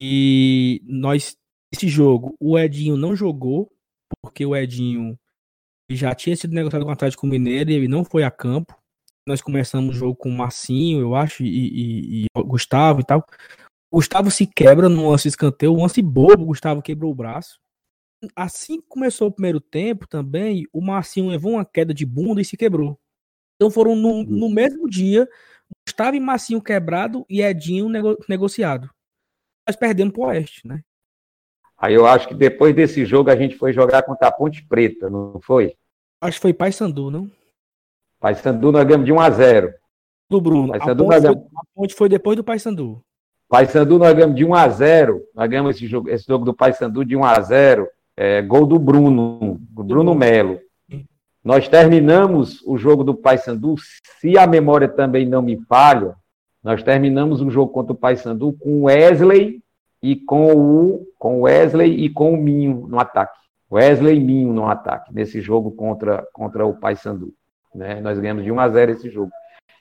E 0.00 0.82
nós, 0.84 1.36
esse 1.72 1.88
jogo, 1.88 2.36
o 2.40 2.58
Edinho 2.58 2.96
não 2.96 3.14
jogou, 3.14 3.70
porque 4.22 4.44
o 4.44 4.56
Edinho 4.56 5.18
já 5.90 6.14
tinha 6.14 6.36
sido 6.36 6.54
negociado 6.54 6.82
com 6.82 6.88
o 6.88 6.92
Atlético 6.92 7.26
Mineiro 7.26 7.70
e 7.70 7.74
ele 7.74 7.88
não 7.88 8.04
foi 8.04 8.22
a 8.22 8.30
campo. 8.30 8.76
Nós 9.26 9.42
começamos 9.42 9.96
o 9.96 9.98
jogo 9.98 10.16
com 10.16 10.28
o 10.28 10.36
Marcinho, 10.36 11.00
eu 11.00 11.14
acho, 11.14 11.44
e, 11.44 11.48
e, 11.48 12.24
e 12.24 12.42
Gustavo 12.42 13.00
e 13.00 13.04
tal. 13.04 13.24
Gustavo 13.92 14.30
se 14.30 14.46
quebra 14.46 14.88
no 14.88 15.10
lance 15.10 15.28
escanteio, 15.28 15.72
um 15.72 15.82
lance 15.82 16.00
bobo, 16.00 16.46
Gustavo 16.46 16.80
quebrou 16.80 17.10
o 17.10 17.14
braço. 17.14 17.58
Assim 18.36 18.80
que 18.80 18.86
começou 18.88 19.28
o 19.28 19.32
primeiro 19.32 19.60
tempo 19.60 20.06
também, 20.06 20.66
o 20.72 20.80
Marcinho 20.80 21.28
levou 21.28 21.52
uma 21.52 21.64
queda 21.64 21.92
de 21.92 22.06
bunda 22.06 22.40
e 22.40 22.44
se 22.44 22.56
quebrou. 22.56 22.98
Então 23.56 23.70
foram 23.70 23.96
no, 23.96 24.22
no 24.22 24.48
mesmo 24.48 24.88
dia 24.88 25.28
Gustavo 25.86 26.16
e 26.16 26.20
Massinho 26.20 26.62
quebrado 26.62 27.24
e 27.28 27.42
Edinho 27.42 27.88
nego 27.88 28.16
negociado. 28.28 28.90
Nós 29.66 29.76
perdemos 29.76 30.12
pro 30.12 30.22
Oeste, 30.22 30.66
né? 30.66 30.82
Aí 31.76 31.94
eu 31.94 32.06
acho 32.06 32.28
que 32.28 32.34
depois 32.34 32.74
desse 32.74 33.04
jogo 33.04 33.30
a 33.30 33.36
gente 33.36 33.56
foi 33.56 33.72
jogar 33.72 34.02
contra 34.02 34.28
a 34.28 34.32
Ponte 34.32 34.66
Preta, 34.66 35.08
não 35.08 35.40
foi? 35.40 35.74
Acho 36.20 36.36
que 36.36 36.42
foi 36.42 36.52
Paysandu, 36.52 37.10
não? 37.10 37.30
Paysandu 38.18 38.70
nós 38.70 38.84
ganhamos 38.84 39.06
de 39.06 39.12
1 39.12 39.20
a 39.20 39.30
0 39.30 39.74
Do 40.28 40.40
Bruno. 40.40 40.74
a, 40.74 40.78
ponte 40.78 41.20
foi, 41.20 41.30
a 41.30 41.64
ponte 41.74 41.94
foi 41.94 42.08
depois 42.08 42.36
do 42.36 42.44
Paysandu. 42.44 43.02
Paysandu 43.50 43.98
nós 43.98 44.14
ganhamos 44.14 44.36
de 44.36 44.44
1 44.44 44.54
a 44.54 44.68
0 44.68 45.22
Nós 45.34 45.50
ganhamos 45.50 45.74
esse 45.74 45.86
jogo, 45.88 46.08
esse 46.08 46.24
jogo 46.24 46.44
do 46.44 46.54
Paysandu 46.54 47.04
de 47.04 47.16
1 47.16 47.24
a 47.24 47.40
0 47.40 47.88
é, 48.16 48.40
Gol 48.42 48.64
do 48.64 48.78
Bruno, 48.78 49.60
do 49.70 49.82
Bruno 49.82 50.14
Melo. 50.14 50.60
Nós 51.42 51.66
terminamos 51.66 52.62
o 52.64 52.78
jogo 52.78 53.02
do 53.02 53.14
Paysandu, 53.14 53.74
se 54.20 54.38
a 54.38 54.46
memória 54.46 54.86
também 54.86 55.26
não 55.26 55.42
me 55.42 55.56
falha, 55.68 56.14
nós 56.62 56.82
terminamos 56.82 57.40
um 57.40 57.50
jogo 57.50 57.72
contra 57.72 57.92
o 57.92 57.96
Paysandu 57.96 58.52
com 58.52 58.84
Wesley 58.84 59.60
e 60.02 60.14
com 60.14 60.52
o 60.54 61.06
com 61.18 61.40
Wesley 61.40 62.04
e 62.04 62.10
com 62.10 62.34
o 62.34 62.36
Minho 62.36 62.86
no 62.86 63.00
ataque. 63.00 63.40
Wesley 63.72 64.18
e 64.18 64.20
Minho 64.20 64.52
no 64.52 64.68
ataque, 64.68 65.12
nesse 65.12 65.40
jogo 65.40 65.72
contra, 65.72 66.24
contra 66.32 66.64
o 66.66 66.74
Paysandu. 66.74 67.32
Né? 67.74 68.00
Nós 68.00 68.18
ganhamos 68.18 68.44
de 68.44 68.52
1 68.52 68.60
a 68.60 68.68
0 68.68 68.92
esse 68.92 69.10
jogo. 69.10 69.32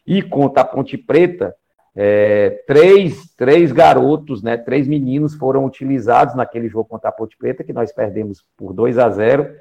E 0.07 0.21
contra 0.23 0.61
a 0.61 0.65
Ponte 0.65 0.97
Preta, 0.97 1.53
é, 2.01 2.63
três, 2.65 3.33
três 3.35 3.73
garotos, 3.73 4.41
né, 4.41 4.55
três 4.55 4.87
meninos 4.87 5.35
foram 5.35 5.65
utilizados 5.65 6.33
naquele 6.33 6.69
jogo 6.69 6.87
contra 6.87 7.09
a 7.09 7.11
Ponte 7.11 7.35
Preta, 7.35 7.61
que 7.61 7.73
nós 7.73 7.91
perdemos 7.91 8.41
por 8.55 8.71
2 8.71 8.97
a 8.97 9.09
0 9.09 9.53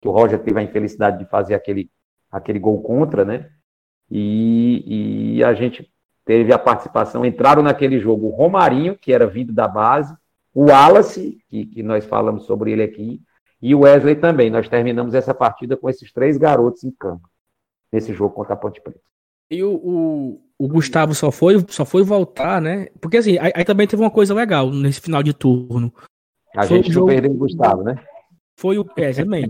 que 0.00 0.06
o 0.06 0.12
Roger 0.12 0.38
teve 0.38 0.60
a 0.60 0.62
infelicidade 0.62 1.18
de 1.18 1.24
fazer 1.28 1.54
aquele, 1.54 1.90
aquele 2.30 2.60
gol 2.60 2.80
contra, 2.82 3.24
né? 3.24 3.50
E, 4.08 5.38
e 5.38 5.42
a 5.42 5.54
gente 5.54 5.90
teve 6.24 6.52
a 6.52 6.58
participação, 6.58 7.26
entraram 7.26 7.64
naquele 7.64 7.98
jogo 7.98 8.28
o 8.28 8.30
Romarinho, 8.30 8.96
que 8.96 9.12
era 9.12 9.26
vindo 9.26 9.52
da 9.52 9.66
base, 9.66 10.14
o 10.54 10.66
Wallace, 10.66 11.36
que, 11.48 11.66
que 11.66 11.82
nós 11.82 12.04
falamos 12.04 12.44
sobre 12.44 12.70
ele 12.70 12.84
aqui, 12.84 13.20
e 13.60 13.74
o 13.74 13.80
Wesley 13.80 14.14
também. 14.14 14.50
Nós 14.50 14.68
terminamos 14.68 15.14
essa 15.14 15.34
partida 15.34 15.76
com 15.76 15.90
esses 15.90 16.12
três 16.12 16.36
garotos 16.36 16.84
em 16.84 16.92
campo, 16.92 17.28
nesse 17.92 18.12
jogo 18.12 18.36
contra 18.36 18.54
a 18.54 18.56
Ponte 18.56 18.80
Preta. 18.80 19.00
E 19.50 19.64
o, 19.64 19.74
o, 19.74 20.45
o, 20.58 20.68
Gustavo 20.68 21.14
só 21.14 21.30
foi, 21.30 21.64
só 21.68 21.84
foi 21.84 22.02
voltar, 22.02 22.60
né? 22.60 22.86
Porque 23.00 23.18
assim, 23.18 23.38
aí, 23.38 23.52
aí 23.54 23.64
também 23.64 23.86
teve 23.86 24.02
uma 24.02 24.10
coisa 24.10 24.34
legal 24.34 24.70
nesse 24.70 25.00
final 25.00 25.22
de 25.22 25.32
turno. 25.32 25.92
A 26.54 26.66
foi 26.66 26.78
gente 26.78 26.92
jogo... 26.92 27.08
perdeu 27.08 27.32
o 27.32 27.36
Gustavo, 27.36 27.82
né? 27.82 27.96
Foi 28.58 28.78
o. 28.78 28.86
É, 28.96 29.12
também. 29.12 29.44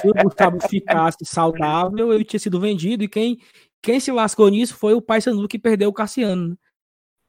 Se 0.00 0.08
o 0.08 0.12
Gustavo 0.12 0.58
ficasse 0.68 1.24
saudável, 1.24 2.12
ele 2.12 2.24
tinha 2.24 2.40
sido 2.40 2.60
vendido. 2.60 3.02
E 3.02 3.08
quem, 3.08 3.38
quem 3.80 3.98
se 3.98 4.12
lascou 4.12 4.48
nisso 4.48 4.76
foi 4.76 4.92
o 4.92 5.00
Paysandu 5.00 5.48
que 5.48 5.58
perdeu 5.58 5.88
o 5.88 5.94
Cassiano. 5.94 6.50
Né? 6.50 6.56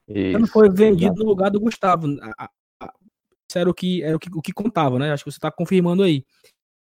Isso, 0.07 0.39
não 0.39 0.47
foi 0.47 0.69
vendido 0.69 1.15
no 1.15 1.25
lugar 1.25 1.49
do 1.49 1.61
Gustavo. 1.61 2.07
Isso 2.07 3.57
era 3.57 3.69
o 3.69 3.73
que, 3.73 4.03
era 4.03 4.15
o 4.15 4.19
que, 4.19 4.29
o 4.33 4.41
que 4.41 4.51
contava, 4.51 4.99
né? 4.99 5.13
Acho 5.13 5.23
que 5.23 5.31
você 5.31 5.37
está 5.37 5.49
confirmando 5.49 6.03
aí. 6.03 6.25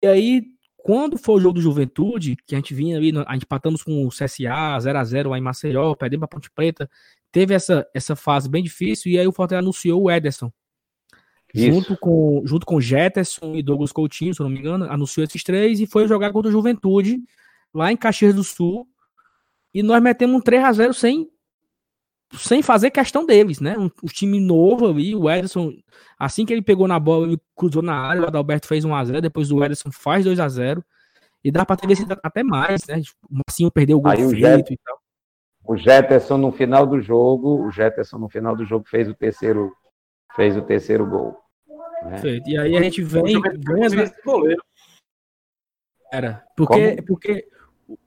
E 0.04 0.08
aí, 0.08 0.44
quando 0.86 1.18
foi 1.18 1.38
o 1.38 1.40
jogo 1.40 1.56
do 1.56 1.62
Juventude, 1.62 2.38
que 2.46 2.54
a 2.54 2.60
gente 2.60 2.72
vinha 2.76 2.96
ali, 2.96 3.12
a 3.26 3.34
gente 3.34 3.42
empatamos 3.42 3.82
com 3.82 4.06
o 4.06 4.10
CSA 4.10 4.78
0x0 4.78 5.30
lá 5.30 5.36
em 5.40 5.42
Maceió, 5.42 5.96
perdemos 5.96 6.28
pra 6.28 6.38
Ponte 6.38 6.52
Preta, 6.52 6.88
teve 7.32 7.56
essa, 7.56 7.88
essa 7.92 8.16
fase 8.16 8.48
bem 8.48 8.62
difícil, 8.62 9.12
e 9.12 9.18
aí 9.18 9.28
o 9.28 9.32
Fortaleza 9.32 9.64
anunciou 9.64 10.04
o 10.04 10.12
Ederson. 10.12 10.52
Junto 11.52 11.98
com, 11.98 12.44
junto 12.46 12.68
com 12.68 12.80
Jetterson 12.80 13.56
e 13.56 13.64
Douglas 13.64 13.92
Coutinho, 13.92 14.36
se 14.36 14.40
eu 14.40 14.44
não 14.44 14.52
me 14.52 14.60
engano, 14.60 14.86
anunciou 14.86 15.24
esses 15.24 15.44
três 15.44 15.80
e 15.80 15.88
foi 15.88 16.08
jogar 16.08 16.32
contra 16.32 16.50
o 16.50 16.52
Juventude, 16.52 17.20
lá 17.74 17.92
em 17.92 17.98
Caxias 17.98 18.36
do 18.36 18.44
Sul. 18.44 18.88
E 19.74 19.82
nós 19.82 20.00
metemos 20.04 20.36
um 20.36 20.40
3x0 20.40 20.94
sem, 20.94 21.28
sem 22.38 22.62
fazer 22.62 22.92
questão 22.92 23.26
deles, 23.26 23.60
né? 23.60 23.78
Um, 23.78 23.86
um, 23.86 24.08
time 24.08 24.40
novo 24.40 24.88
ali, 24.88 25.16
o 25.16 25.30
Ederson, 25.30 25.74
assim 26.18 26.46
que 26.46 26.54
ele 26.54 26.62
pegou 26.62 26.88
na 26.88 27.00
bola, 27.00 27.28
ele 27.28 27.42
cruzou 27.56 27.82
na 27.82 27.96
área, 27.96 28.22
o 28.22 28.26
Adalberto 28.26 28.68
fez 28.68 28.86
1x0, 28.86 29.22
depois 29.22 29.52
o 29.52 29.64
Ederson 29.64 29.92
faz 29.92 30.26
2x0. 30.26 30.84
E 31.44 31.52
dá 31.52 31.64
pra 31.64 31.76
ter 31.76 31.88
vencido 31.88 32.18
até 32.24 32.44
mais, 32.44 32.88
né? 32.88 33.02
O 33.30 33.36
Marcinho 33.46 33.72
perdeu 33.72 33.98
o 33.98 34.02
gol 34.02 34.12
Aí, 34.12 34.30
feito 34.30 34.74
e 34.74 34.78
tal. 34.84 35.00
O 35.68 35.78
Jetterson 35.78 36.38
no 36.38 36.52
final 36.52 36.86
do 36.86 37.02
jogo, 37.02 37.66
o 37.66 37.72
Jetterson 37.72 38.18
no 38.18 38.30
final 38.30 38.56
do 38.56 38.66
jogo 38.66 38.86
fez 38.88 39.08
o 39.08 39.14
terceiro, 39.14 39.72
fez 40.36 40.58
o 40.58 40.62
terceiro 40.62 41.06
gol. 41.06 41.38
Né? 42.04 42.42
E 42.46 42.58
aí 42.58 42.78
a 42.78 42.82
gente 42.82 43.02
vem. 43.02 43.42
ganha. 43.42 44.12
Era. 46.12 46.44
Porque, 46.56 47.02
porque 47.06 47.48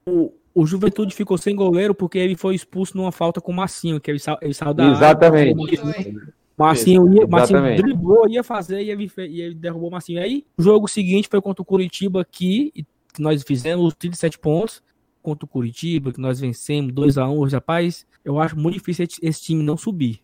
o, 0.06 0.32
o 0.58 0.66
Juventude 0.66 1.14
ficou 1.14 1.38
sem 1.38 1.54
goleiro 1.54 1.94
porque 1.94 2.18
ele 2.18 2.36
foi 2.36 2.56
expulso 2.56 2.96
numa 2.96 3.12
falta 3.12 3.40
com 3.40 3.52
o 3.52 3.54
Massinho, 3.54 4.00
que 4.00 4.10
ele, 4.10 4.18
ele 4.42 4.52
saiu 4.52 4.74
da 4.74 4.90
Exatamente. 4.90 5.56
Área, 5.70 6.34
Massinho, 6.56 7.14
ia, 7.14 7.28
Massinho 7.28 7.76
driblou, 7.76 8.28
ia 8.28 8.42
fazer 8.42 8.82
e 8.82 8.90
ele, 8.90 9.08
e 9.18 9.40
ele 9.40 9.54
derrubou 9.54 9.88
o 9.88 9.92
Massinho. 9.92 10.20
Aí, 10.20 10.44
o 10.58 10.62
jogo 10.62 10.88
seguinte 10.88 11.28
foi 11.28 11.40
contra 11.40 11.62
o 11.62 11.64
Curitiba 11.64 12.20
aqui, 12.20 12.72
que 13.14 13.22
nós 13.22 13.40
fizemos 13.44 13.94
37 13.94 14.36
pontos 14.40 14.82
contra 15.22 15.44
o 15.44 15.48
Curitiba, 15.48 16.12
que 16.12 16.20
nós 16.20 16.40
vencemos 16.40 16.92
2x1. 16.92 17.30
Um, 17.30 17.44
rapaz, 17.48 18.04
eu 18.24 18.40
acho 18.40 18.58
muito 18.58 18.74
difícil 18.74 19.06
esse 19.22 19.40
time 19.40 19.62
não 19.62 19.76
subir. 19.76 20.20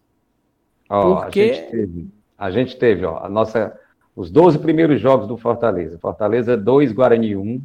Oh, 0.91 1.15
porque... 1.15 1.41
a 1.41 1.47
gente 1.47 1.71
teve, 1.71 2.09
a 2.37 2.51
gente 2.51 2.77
teve 2.77 3.05
ó, 3.05 3.25
a 3.25 3.29
nossa, 3.29 3.73
os 4.17 4.33
12 4.33 4.59
primeiros 4.59 5.01
jogos 5.01 5.29
do 5.29 5.37
Fortaleza. 5.37 5.97
Fortaleza 6.01 6.57
2, 6.57 6.91
Guarani 6.91 7.37
1. 7.37 7.63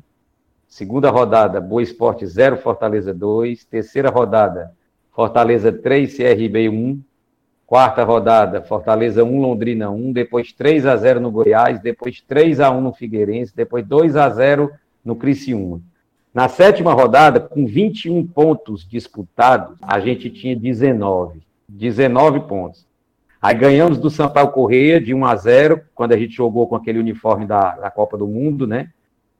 Segunda 0.70 1.10
rodada, 1.10 1.60
Boa 1.60 1.82
Esporte 1.82 2.28
0, 2.28 2.58
Fortaleza 2.58 3.12
2. 3.12 3.66
Terceira 3.66 4.12
rodada, 4.12 4.72
Fortaleza 5.12 5.72
3, 5.72 6.16
CRB 6.16 6.70
1. 6.70 7.02
Quarta 7.66 8.04
rodada, 8.04 8.62
Fortaleza 8.62 9.24
1, 9.24 9.42
Londrina 9.42 9.90
1. 9.90 10.14
Depois 10.14 10.54
3 10.54 10.86
a 10.86 10.96
0 10.96 11.20
no 11.20 11.32
Goiás. 11.32 11.82
Depois 11.82 12.22
3 12.22 12.60
a 12.60 12.70
1 12.70 12.82
no 12.82 12.94
Figueirense. 12.94 13.52
Depois 13.56 13.86
2 13.86 14.16
a 14.16 14.30
0 14.30 14.72
no 15.04 15.16
Criciúma. 15.16 15.82
Na 16.32 16.48
sétima 16.48 16.94
rodada, 16.94 17.40
com 17.40 17.66
21 17.66 18.28
pontos 18.28 18.88
disputados, 18.88 19.76
a 19.82 20.00
gente 20.00 20.30
tinha 20.30 20.56
19. 20.56 21.42
19 21.68 22.42
pontos. 22.42 22.86
Aí 23.42 23.56
ganhamos 23.56 23.98
do 23.98 24.12
Sampaio 24.12 24.50
Correia 24.50 25.02
de 25.02 25.16
1 25.16 25.26
a 25.26 25.36
0, 25.36 25.82
quando 25.96 26.12
a 26.12 26.18
gente 26.18 26.34
jogou 26.34 26.68
com 26.68 26.76
aquele 26.76 27.00
uniforme 27.00 27.48
da, 27.48 27.72
da 27.72 27.90
Copa 27.90 28.16
do 28.16 28.28
Mundo, 28.28 28.68
né? 28.68 28.92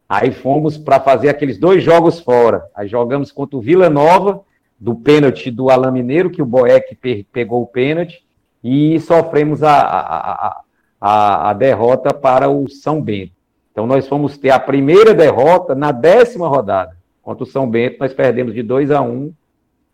Aí 0.10 0.32
fomos 0.32 0.76
para 0.76 1.00
fazer 1.00 1.30
aqueles 1.30 1.60
dois 1.60 1.84
jogos 1.84 2.20
fora. 2.20 2.66
Aí 2.76 2.88
jogamos 2.88 3.32
contra 3.32 3.56
o 3.56 3.62
Vila 3.62 3.92
Nova, 3.92 4.42
do 4.80 4.96
pênalti 4.96 5.52
do 5.52 5.70
Alain 5.70 5.92
Mineiro, 5.92 6.32
que 6.32 6.42
o 6.42 6.46
Boeck 6.48 6.96
pe 6.96 7.28
pegou 7.32 7.62
o 7.62 7.68
pênalti, 7.68 8.26
e 8.64 9.00
sofremos 9.02 9.62
a, 9.62 9.80
a, 9.80 10.62
a, 11.00 11.50
a, 11.52 11.54
derrota 11.54 12.12
para 12.12 12.50
o 12.50 12.68
São 12.68 13.00
Bento. 13.00 13.34
Então 13.72 13.86
nós 13.86 14.08
fomos 14.08 14.36
ter 14.36 14.50
a 14.50 14.60
primeira 14.60 15.14
derrota 15.14 15.76
na 15.76 15.92
décima 15.92 16.48
rodada. 16.48 16.98
Contra 17.22 17.44
o 17.44 17.48
São 17.48 17.70
Bento, 17.70 17.98
nós 18.00 18.12
perdemos 18.12 18.56
de 18.56 18.64
2 18.64 18.90
a 18.90 19.02
1 19.02 19.32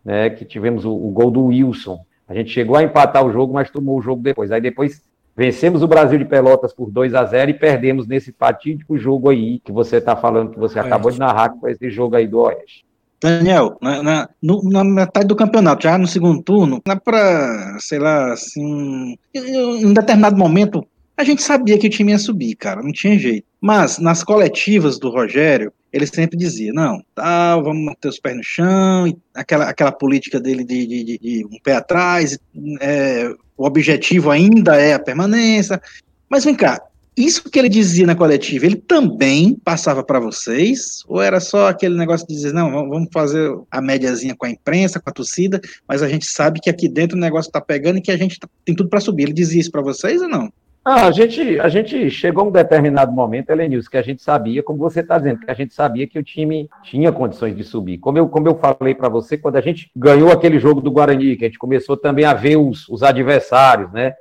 né, 0.03 0.29
que 0.29 0.45
tivemos 0.45 0.85
o, 0.85 0.93
o 0.93 1.09
gol 1.09 1.29
do 1.29 1.47
Wilson. 1.47 1.99
A 2.27 2.33
gente 2.33 2.51
chegou 2.51 2.77
a 2.77 2.83
empatar 2.83 3.25
o 3.25 3.31
jogo, 3.31 3.53
mas 3.53 3.69
tomou 3.69 3.99
o 3.99 4.01
jogo 4.01 4.23
depois. 4.23 4.49
Aí 4.51 4.61
depois 4.61 5.03
vencemos 5.35 5.83
o 5.83 5.87
Brasil 5.87 6.17
de 6.17 6.25
Pelotas 6.25 6.73
por 6.73 6.89
2 6.89 7.13
a 7.13 7.25
0 7.25 7.51
e 7.51 7.53
perdemos 7.53 8.07
nesse 8.07 8.31
fatídico 8.31 8.97
jogo 8.97 9.29
aí 9.29 9.59
que 9.59 9.71
você 9.71 9.97
está 9.97 10.15
falando, 10.15 10.51
que 10.51 10.59
você 10.59 10.79
acabou 10.79 11.11
de 11.11 11.19
narrar, 11.19 11.49
que 11.49 11.59
foi 11.59 11.71
esse 11.71 11.89
jogo 11.89 12.15
aí 12.15 12.27
do 12.27 12.39
Oeste. 12.39 12.85
Daniel, 13.21 13.77
na, 13.81 14.03
na, 14.03 14.29
no, 14.41 14.61
na, 14.69 14.83
metade 14.83 15.27
do 15.27 15.35
campeonato, 15.35 15.83
já 15.83 15.97
no 15.97 16.07
segundo 16.07 16.43
turno, 16.43 16.81
dá 16.85 16.95
para, 16.95 17.77
sei 17.79 17.97
lá, 17.97 18.33
assim, 18.33 19.17
em 19.33 19.85
um 19.85 19.93
determinado 19.93 20.37
momento, 20.37 20.85
a 21.17 21.23
gente 21.23 21.41
sabia 21.41 21.77
que 21.77 21.87
o 21.87 21.89
time 21.89 22.11
ia 22.11 22.19
subir, 22.19 22.55
cara, 22.55 22.81
não 22.81 22.91
tinha 22.91 23.17
jeito. 23.17 23.45
Mas 23.61 23.97
nas 23.99 24.23
coletivas 24.23 24.99
do 24.99 25.09
Rogério, 25.09 25.71
ele 25.91 26.05
sempre 26.05 26.37
dizia, 26.37 26.73
não, 26.73 27.01
tá, 27.15 27.55
vamos 27.57 27.85
manter 27.85 28.09
os 28.09 28.19
pés 28.19 28.35
no 28.35 28.43
chão, 28.43 29.17
aquela, 29.33 29.69
aquela 29.69 29.91
política 29.91 30.39
dele 30.39 30.63
de, 30.63 30.85
de, 30.85 31.03
de, 31.03 31.17
de 31.17 31.45
um 31.45 31.57
pé 31.63 31.75
atrás, 31.75 32.37
é, 32.81 33.33
o 33.57 33.65
objetivo 33.65 34.29
ainda 34.29 34.75
é 34.75 34.93
a 34.93 34.99
permanência. 34.99 35.81
Mas 36.29 36.43
vem 36.43 36.53
cá, 36.53 36.81
isso 37.15 37.49
que 37.49 37.57
ele 37.57 37.69
dizia 37.69 38.05
na 38.05 38.13
coletiva, 38.13 38.65
ele 38.65 38.75
também 38.75 39.55
passava 39.63 40.03
para 40.03 40.19
vocês? 40.19 41.01
Ou 41.07 41.21
era 41.21 41.39
só 41.39 41.69
aquele 41.69 41.97
negócio 41.97 42.27
de 42.27 42.33
dizer, 42.33 42.51
não, 42.51 42.69
vamos 42.69 43.07
fazer 43.13 43.49
a 43.71 43.79
médiazinha 43.79 44.35
com 44.35 44.45
a 44.45 44.49
imprensa, 44.49 44.99
com 44.99 45.09
a 45.09 45.13
torcida, 45.13 45.61
mas 45.87 46.03
a 46.03 46.09
gente 46.09 46.25
sabe 46.25 46.59
que 46.59 46.69
aqui 46.69 46.89
dentro 46.89 47.17
o 47.17 47.21
negócio 47.21 47.47
está 47.47 47.61
pegando 47.61 47.99
e 47.99 48.01
que 48.01 48.11
a 48.11 48.17
gente 48.17 48.37
tá, 48.37 48.49
tem 48.65 48.75
tudo 48.75 48.89
para 48.89 48.99
subir. 48.99 49.23
Ele 49.23 49.33
dizia 49.33 49.61
isso 49.61 49.71
para 49.71 49.81
vocês 49.81 50.21
ou 50.21 50.27
não? 50.27 50.51
Ah, 50.87 51.07
a 51.07 51.11
gente, 51.11 51.59
a 51.59 51.67
gente 51.67 52.11
chegou 52.11 52.43
a 52.43 52.47
um 52.47 52.51
determinado 52.51 53.11
momento, 53.11 53.49
Helenilson, 53.49 53.89
que 53.89 53.97
a 53.97 54.03
gente 54.03 54.21
sabia, 54.21 54.61
como 54.61 54.77
você 54.77 54.99
está 54.99 55.17
dizendo, 55.17 55.39
que 55.39 55.49
a 55.49 55.53
gente 55.55 55.73
sabia 55.73 56.05
que 56.05 56.19
o 56.19 56.23
time 56.23 56.69
tinha 56.83 57.11
condições 57.11 57.57
de 57.57 57.63
subir. 57.63 57.97
Como 57.97 58.19
eu, 58.19 58.29
como 58.29 58.47
eu 58.47 58.53
falei 58.53 58.93
para 58.93 59.09
você, 59.09 59.35
quando 59.35 59.55
a 59.55 59.61
gente 59.61 59.89
ganhou 59.95 60.31
aquele 60.31 60.59
jogo 60.59 60.81
do 60.81 60.91
Guarani, 60.91 61.37
que 61.37 61.45
a 61.45 61.47
gente 61.47 61.57
começou 61.57 61.97
também 61.97 62.23
a 62.23 62.35
ver 62.35 62.57
os, 62.57 62.87
os 62.87 63.01
adversários, 63.01 63.91
né? 63.91 64.13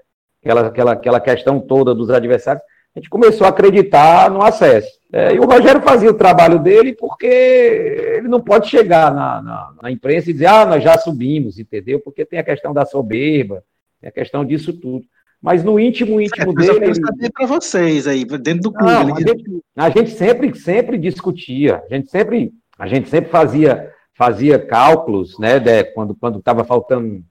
Aquela, 0.43 0.67
aquela, 0.69 0.93
aquela 0.93 1.21
questão 1.21 1.61
toda 1.61 1.95
dos 1.95 2.09
adversários, 2.09 2.65
a 2.97 2.99
gente 2.99 3.11
começou 3.11 3.47
a 3.47 3.51
acreditar 3.51 4.31
no 4.31 4.43
acesso. 4.43 4.89
É, 5.12 5.35
e 5.35 5.39
o 5.39 5.45
Rogério 5.45 5.83
fazia 5.83 6.11
o 6.11 6.15
trabalho 6.15 6.59
dele 6.59 6.95
porque 6.95 7.27
ele 7.27 8.27
não 8.27 8.41
pode 8.41 8.69
chegar 8.69 9.12
na, 9.12 9.43
na, 9.43 9.75
na 9.83 9.91
imprensa 9.91 10.31
e 10.31 10.33
dizer, 10.33 10.47
ah, 10.47 10.65
nós 10.65 10.83
já 10.83 10.97
subimos, 10.97 11.59
entendeu? 11.59 12.01
Porque 12.01 12.24
tem 12.24 12.39
a 12.39 12.45
questão 12.45 12.73
da 12.73 12.86
soberba, 12.86 13.62
tem 14.01 14.09
a 14.09 14.12
questão 14.12 14.47
disso 14.47 14.73
tudo. 14.73 15.05
Mas 15.45 15.62
no 15.62 15.79
íntimo, 15.79 16.19
íntimo 16.19 16.53
é, 16.53 16.55
dele. 16.55 16.87
Eu 16.89 16.95
saber 16.95 17.31
para 17.31 17.45
vocês 17.45 18.07
aí, 18.07 18.25
dentro 18.25 18.62
do 18.62 18.73
clube. 18.73 18.91
Não, 18.91 19.15
a, 19.15 19.21
gente, 19.21 19.62
a, 19.77 19.91
gente, 19.91 20.11
sempre, 20.12 20.59
sempre 20.59 20.97
discutia, 20.97 21.83
a 21.85 21.95
gente 21.95 22.11
sempre, 22.11 22.51
a 22.79 22.87
gente 22.87 23.11
sempre 23.11 23.31
fazia, 23.31 23.93
fazia 24.15 24.59
cálculos, 24.59 25.39
né? 25.39 25.61
De, 25.61 25.85
quando 25.93 26.15
quando 26.15 26.39
estava 26.39 26.65
faltando 26.65 27.23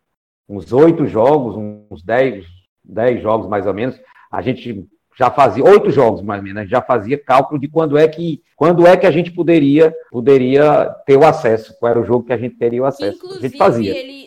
uns 0.47 0.71
oito 0.71 1.07
jogos, 1.07 1.55
uns 1.89 2.03
dez, 2.03 2.45
dez 2.85 3.19
jogos 3.19 3.49
mais 3.49 3.65
ou 3.65 3.73
menos, 3.73 3.99
a 4.31 4.43
gente 4.43 4.87
já 5.17 5.31
fazia 5.31 5.63
oito 5.63 5.89
jogos 5.89 6.21
mais 6.21 6.39
ou 6.39 6.47
menos, 6.47 6.69
já 6.69 6.83
fazia 6.83 7.17
cálculo 7.17 7.59
de 7.59 7.67
quando 7.67 7.97
é 7.97 8.07
que 8.07 8.43
quando 8.55 8.85
é 8.85 8.95
que 8.95 9.07
a 9.07 9.11
gente 9.11 9.31
poderia 9.31 9.91
poderia 10.11 10.85
ter 11.07 11.17
o 11.17 11.25
acesso, 11.25 11.75
qual 11.79 11.89
era 11.89 11.99
o 11.99 12.05
jogo 12.05 12.25
que 12.25 12.33
a 12.33 12.37
gente 12.37 12.57
teria 12.57 12.83
o 12.83 12.85
acesso. 12.85 13.17
Inclusive, 13.17 13.45
a 13.45 13.49
gente 13.49 13.57
fazia. 13.57 13.97
ele 13.97 14.22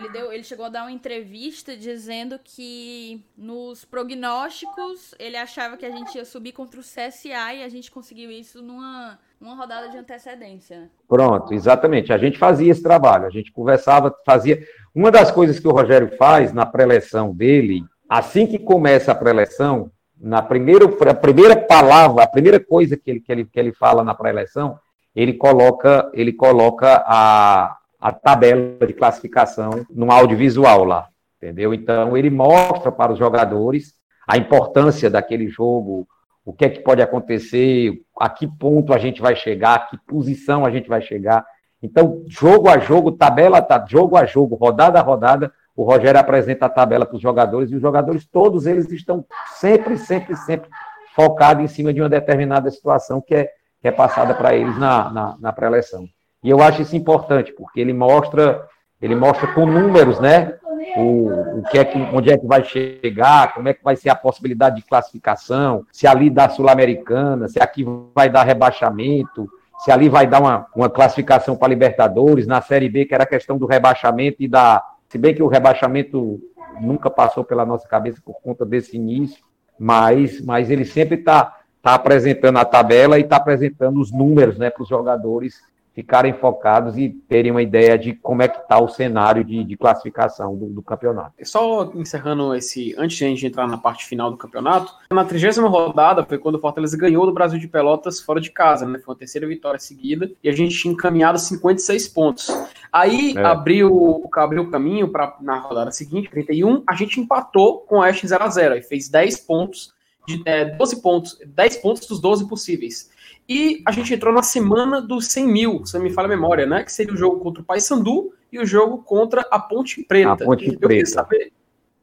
ele, 0.00 0.08
deu, 0.08 0.32
ele 0.32 0.42
chegou 0.42 0.66
a 0.66 0.68
dar 0.68 0.82
uma 0.82 0.92
entrevista 0.92 1.76
dizendo 1.76 2.40
que 2.42 3.22
nos 3.36 3.84
prognósticos 3.84 5.14
ele 5.18 5.36
achava 5.36 5.76
que 5.76 5.84
a 5.84 5.90
gente 5.90 6.14
ia 6.16 6.24
subir 6.24 6.52
contra 6.52 6.80
o 6.80 6.82
CSA 6.82 7.54
e 7.54 7.62
a 7.62 7.68
gente 7.68 7.90
conseguiu 7.90 8.30
isso 8.30 8.62
numa 8.62 9.18
uma 9.40 9.54
rodada 9.54 9.88
de 9.88 9.96
antecedência. 9.96 10.90
Pronto, 11.08 11.54
exatamente. 11.54 12.12
A 12.12 12.18
gente 12.18 12.38
fazia 12.38 12.70
esse 12.70 12.82
trabalho, 12.82 13.24
a 13.24 13.30
gente 13.30 13.50
conversava, 13.50 14.14
fazia. 14.24 14.62
Uma 14.94 15.10
das 15.10 15.30
coisas 15.30 15.58
que 15.58 15.66
o 15.66 15.72
Rogério 15.72 16.14
faz 16.18 16.52
na 16.52 16.66
pré-eleição 16.66 17.34
dele, 17.34 17.82
assim 18.06 18.46
que 18.46 18.58
começa 18.58 19.12
a 19.12 19.14
pré-eleição, 19.14 19.90
na 20.20 20.42
primeira, 20.42 20.84
a 20.84 21.14
primeira 21.14 21.56
palavra, 21.56 22.24
a 22.24 22.26
primeira 22.26 22.60
coisa 22.60 22.98
que 22.98 23.10
ele, 23.10 23.20
que 23.20 23.32
ele, 23.32 23.44
que 23.46 23.58
ele 23.58 23.72
fala 23.72 24.04
na 24.04 24.14
pré-eleição, 24.14 24.78
ele 25.16 25.32
coloca, 25.32 26.10
ele 26.12 26.34
coloca 26.34 27.02
a, 27.06 27.78
a 28.00 28.12
tabela 28.12 28.86
de 28.86 28.92
classificação 28.92 29.84
no 29.90 30.10
audiovisual 30.10 30.84
lá, 30.84 31.08
entendeu? 31.36 31.74
Então 31.74 32.16
ele 32.16 32.30
mostra 32.30 32.90
para 32.90 33.12
os 33.12 33.18
jogadores 33.18 33.94
a 34.26 34.36
importância 34.36 35.10
daquele 35.10 35.48
jogo, 35.48 36.06
o 36.44 36.52
que 36.52 36.64
é 36.64 36.70
que 36.70 36.80
pode 36.80 37.02
acontecer, 37.02 38.00
a 38.18 38.28
que 38.28 38.46
ponto 38.46 38.94
a 38.94 38.98
gente 38.98 39.20
vai 39.20 39.36
chegar, 39.36 39.74
a 39.74 39.78
que 39.80 39.98
posição 40.06 40.64
a 40.64 40.70
gente 40.70 40.88
vai 40.88 41.02
chegar. 41.02 41.44
Então, 41.82 42.22
jogo 42.28 42.68
a 42.68 42.78
jogo, 42.78 43.12
tabela, 43.12 43.60
tá, 43.60 43.84
jogo 43.88 44.16
a 44.16 44.24
jogo, 44.24 44.54
rodada 44.54 44.98
a 44.98 45.02
rodada, 45.02 45.52
o 45.74 45.82
Rogério 45.82 46.20
apresenta 46.20 46.66
a 46.66 46.68
tabela 46.68 47.06
para 47.06 47.16
os 47.16 47.22
jogadores 47.22 47.70
e 47.70 47.74
os 47.74 47.80
jogadores, 47.80 48.26
todos 48.26 48.66
eles 48.66 48.90
estão 48.90 49.24
sempre, 49.54 49.96
sempre, 49.96 50.36
sempre 50.36 50.68
focados 51.14 51.64
em 51.64 51.68
cima 51.68 51.92
de 51.92 52.00
uma 52.00 52.08
determinada 52.08 52.70
situação 52.70 53.20
que 53.20 53.34
é, 53.34 53.50
que 53.80 53.88
é 53.88 53.90
passada 53.90 54.34
para 54.34 54.54
eles 54.54 54.76
na, 54.78 55.10
na, 55.10 55.36
na 55.40 55.52
pré-eleição. 55.52 56.06
E 56.42 56.48
eu 56.48 56.62
acho 56.62 56.82
isso 56.82 56.96
importante, 56.96 57.52
porque 57.52 57.80
ele 57.80 57.92
mostra, 57.92 58.66
ele 59.00 59.14
mostra 59.14 59.46
com 59.52 59.66
números, 59.66 60.18
né? 60.18 60.54
O, 60.96 61.58
o 61.58 61.62
que 61.70 61.78
é 61.78 61.84
que, 61.84 61.98
onde 62.12 62.30
é 62.30 62.38
que 62.38 62.46
vai 62.46 62.64
chegar, 62.64 63.54
como 63.54 63.68
é 63.68 63.74
que 63.74 63.84
vai 63.84 63.94
ser 63.94 64.08
a 64.08 64.14
possibilidade 64.14 64.76
de 64.76 64.82
classificação, 64.82 65.84
se 65.92 66.06
ali 66.06 66.30
dá 66.30 66.48
Sul-Americana, 66.48 67.46
se 67.46 67.62
aqui 67.62 67.84
vai 68.14 68.30
dar 68.30 68.42
rebaixamento, 68.42 69.48
se 69.80 69.92
ali 69.92 70.08
vai 70.08 70.26
dar 70.26 70.40
uma, 70.40 70.66
uma 70.74 70.90
classificação 70.90 71.56
para 71.56 71.68
Libertadores, 71.68 72.46
na 72.46 72.60
Série 72.60 72.88
B, 72.88 73.04
que 73.04 73.14
era 73.14 73.24
a 73.24 73.26
questão 73.26 73.58
do 73.58 73.66
rebaixamento 73.66 74.42
e 74.42 74.48
da. 74.48 74.82
Se 75.08 75.18
bem 75.18 75.34
que 75.34 75.42
o 75.42 75.48
rebaixamento 75.48 76.40
nunca 76.80 77.10
passou 77.10 77.44
pela 77.44 77.66
nossa 77.66 77.86
cabeça 77.86 78.20
por 78.24 78.40
conta 78.40 78.64
desse 78.64 78.96
início, 78.96 79.44
mas, 79.78 80.40
mas 80.40 80.70
ele 80.70 80.84
sempre 80.84 81.16
está 81.16 81.58
tá 81.82 81.94
apresentando 81.94 82.58
a 82.58 82.64
tabela 82.64 83.18
e 83.18 83.22
está 83.22 83.36
apresentando 83.36 84.00
os 84.00 84.12
números 84.12 84.58
né, 84.58 84.70
para 84.70 84.82
os 84.82 84.88
jogadores 84.88 85.60
ficarem 85.94 86.32
focados 86.32 86.96
e 86.96 87.08
terem 87.08 87.50
uma 87.50 87.62
ideia 87.62 87.98
de 87.98 88.14
como 88.14 88.42
é 88.42 88.48
que 88.48 88.58
está 88.58 88.78
o 88.80 88.88
cenário 88.88 89.44
de, 89.44 89.64
de 89.64 89.76
classificação 89.76 90.56
do, 90.56 90.66
do, 90.66 90.82
campeonato. 90.82 91.32
Só 91.42 91.90
encerrando 91.94 92.54
esse, 92.54 92.94
antes 92.96 93.16
de 93.16 93.24
a 93.24 93.28
gente 93.28 93.46
entrar 93.46 93.66
na 93.66 93.76
parte 93.76 94.06
final 94.06 94.30
do 94.30 94.36
campeonato, 94.36 94.92
na 95.10 95.24
trigésima 95.24 95.68
rodada 95.68 96.24
foi 96.24 96.38
quando 96.38 96.54
o 96.54 96.60
Fortaleza 96.60 96.96
ganhou 96.96 97.26
do 97.26 97.32
Brasil 97.32 97.58
de 97.58 97.66
Pelotas 97.66 98.20
fora 98.20 98.40
de 98.40 98.50
casa, 98.50 98.86
né? 98.86 98.98
Foi 98.98 99.14
a 99.14 99.18
terceira 99.18 99.46
vitória 99.46 99.80
seguida 99.80 100.30
e 100.42 100.48
a 100.48 100.52
gente 100.52 100.76
tinha 100.78 100.94
encaminhado 100.94 101.38
56 101.38 102.08
pontos. 102.08 102.48
Aí 102.92 103.34
é. 103.36 103.44
abriu, 103.44 104.28
abriu 104.32 104.62
o 104.62 104.70
caminho 104.70 105.08
para 105.08 105.36
na 105.40 105.58
rodada 105.58 105.90
seguinte, 105.90 106.30
31, 106.30 106.82
a 106.86 106.94
gente 106.94 107.20
empatou 107.20 107.80
com 107.80 107.96
o 107.96 108.00
Oeste 108.00 108.26
0 108.26 108.44
a 108.44 108.48
0 108.48 108.74
e 108.76 108.82
fez 108.82 109.08
10 109.08 109.40
pontos 109.40 109.92
de 110.26 110.42
é, 110.44 110.64
12 110.64 111.02
pontos, 111.02 111.38
10 111.44 111.76
pontos 111.76 112.06
dos 112.06 112.20
12 112.20 112.48
possíveis. 112.48 113.10
E 113.50 113.82
a 113.84 113.90
gente 113.90 114.14
entrou 114.14 114.32
na 114.32 114.44
semana 114.44 115.02
dos 115.02 115.26
100 115.26 115.46
mil, 115.48 115.84
se 115.84 115.94
não 115.94 116.04
me 116.04 116.12
falha 116.12 116.26
a 116.26 116.28
memória, 116.28 116.66
né? 116.66 116.84
Que 116.84 116.92
seria 116.92 117.12
o 117.12 117.16
jogo 117.16 117.40
contra 117.40 117.60
o 117.60 117.64
Paysandu 117.64 118.32
e 118.52 118.60
o 118.60 118.64
jogo 118.64 118.98
contra 118.98 119.44
a 119.50 119.58
Ponte 119.58 120.04
Preta. 120.04 120.30
A 120.30 120.36
Ponte 120.36 120.66
eu 120.66 120.78
Preta. 120.78 120.88
Queria 120.88 121.06
saber, 121.06 121.52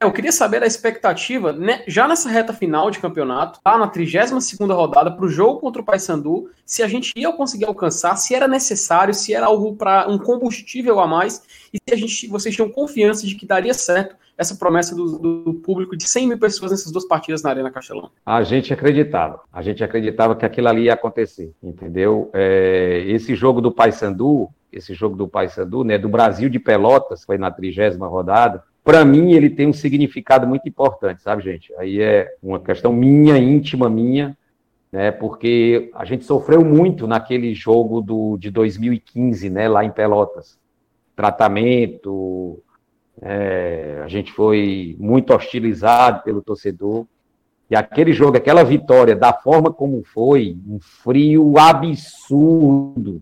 eu 0.02 0.12
queria 0.12 0.32
saber 0.34 0.62
a 0.62 0.68
expectativa, 0.68 1.54
né, 1.54 1.84
já 1.88 2.06
nessa 2.06 2.28
reta 2.28 2.52
final 2.52 2.92
de 2.92 3.00
campeonato, 3.00 3.62
lá 3.66 3.78
na 3.78 3.88
32 3.88 4.58
rodada, 4.60 5.10
para 5.10 5.26
o 5.26 5.30
jogo 5.30 5.62
contra 5.62 5.82
o 5.82 5.86
Paysandu, 5.86 6.52
se 6.66 6.84
a 6.84 6.88
gente 6.88 7.14
ia 7.16 7.32
conseguir 7.32 7.66
alcançar, 7.66 8.18
se 8.18 8.36
era 8.36 8.48
necessário, 8.48 9.14
se 9.14 9.34
era 9.34 9.46
algo 9.46 9.74
para 9.74 10.06
um 10.10 10.20
combustível 10.20 11.00
a 11.00 11.08
mais, 11.08 11.42
e 11.74 11.78
se 11.78 11.94
a 11.94 11.98
gente, 11.98 12.28
vocês 12.28 12.54
tinham 12.54 12.70
confiança 12.70 13.26
de 13.26 13.36
que 13.36 13.46
daria 13.46 13.74
certo 13.74 14.18
essa 14.38 14.56
promessa 14.56 14.96
do, 14.96 15.18
do, 15.18 15.54
público 15.56 15.98
de 15.98 16.08
100 16.08 16.28
mil 16.28 16.38
pessoas 16.38 16.72
nessas 16.72 16.92
duas 16.92 17.08
partidas 17.08 17.42
na 17.42 17.50
Arena 17.50 17.72
Castelão? 17.72 18.12
A 18.26 18.44
gente 18.44 18.72
acreditava. 18.72 19.42
A 19.52 19.62
gente 19.62 19.84
acreditava 19.84 20.36
que 20.36 20.46
aquilo 20.46 20.68
ali 20.68 20.84
ia 20.84 20.94
acontecer, 20.94 21.52
entendeu? 21.62 22.30
É, 22.34 23.04
esse 23.08 23.36
jogo 23.36 23.60
do 23.62 23.72
Paysandu, 23.72 24.48
esse 24.72 24.94
jogo 24.94 25.16
do 25.16 25.28
Paysandu, 25.28 25.84
né, 25.84 25.98
do 25.98 26.08
Brasil 26.08 26.50
de 26.50 26.60
Pelotas, 26.60 27.24
foi 27.24 27.38
na 27.38 27.50
trigésima 27.50 28.08
rodada, 28.08 28.64
para 28.84 29.04
mim 29.04 29.34
ele 29.34 29.50
tem 29.50 29.68
um 29.68 29.74
significado 29.74 30.48
muito 30.48 30.70
importante, 30.70 31.22
sabe, 31.22 31.44
gente? 31.44 31.74
Aí 31.76 32.02
é 32.02 32.34
uma 32.42 32.60
questão 32.60 32.94
minha, 32.94 33.38
íntima 33.38 33.90
minha, 33.90 34.38
né? 34.92 35.12
Porque 35.12 35.92
a 35.94 36.06
gente 36.06 36.24
sofreu 36.24 36.64
muito 36.64 37.08
naquele 37.08 37.54
jogo 37.54 38.02
do, 38.02 38.38
de 38.38 38.52
2015, 38.52 39.50
né, 39.50 39.68
lá 39.68 39.84
em 39.84 39.92
Pelotas. 39.92 40.58
Tratamento, 41.16 42.64
é, 43.22 44.02
a 44.04 44.08
gente 44.08 44.32
foi 44.32 44.96
muito 45.00 45.34
hostilizado 45.34 46.24
pelo 46.24 46.42
torcedor. 46.42 47.06
E 47.70 47.76
aquele 47.76 48.14
jogo, 48.14 48.38
aquela 48.38 48.64
vitória, 48.64 49.16
da 49.16 49.34
forma 49.34 49.74
como 49.74 50.04
foi, 50.04 50.58
um 50.68 50.80
frio 50.80 51.58
absurdo, 51.58 53.22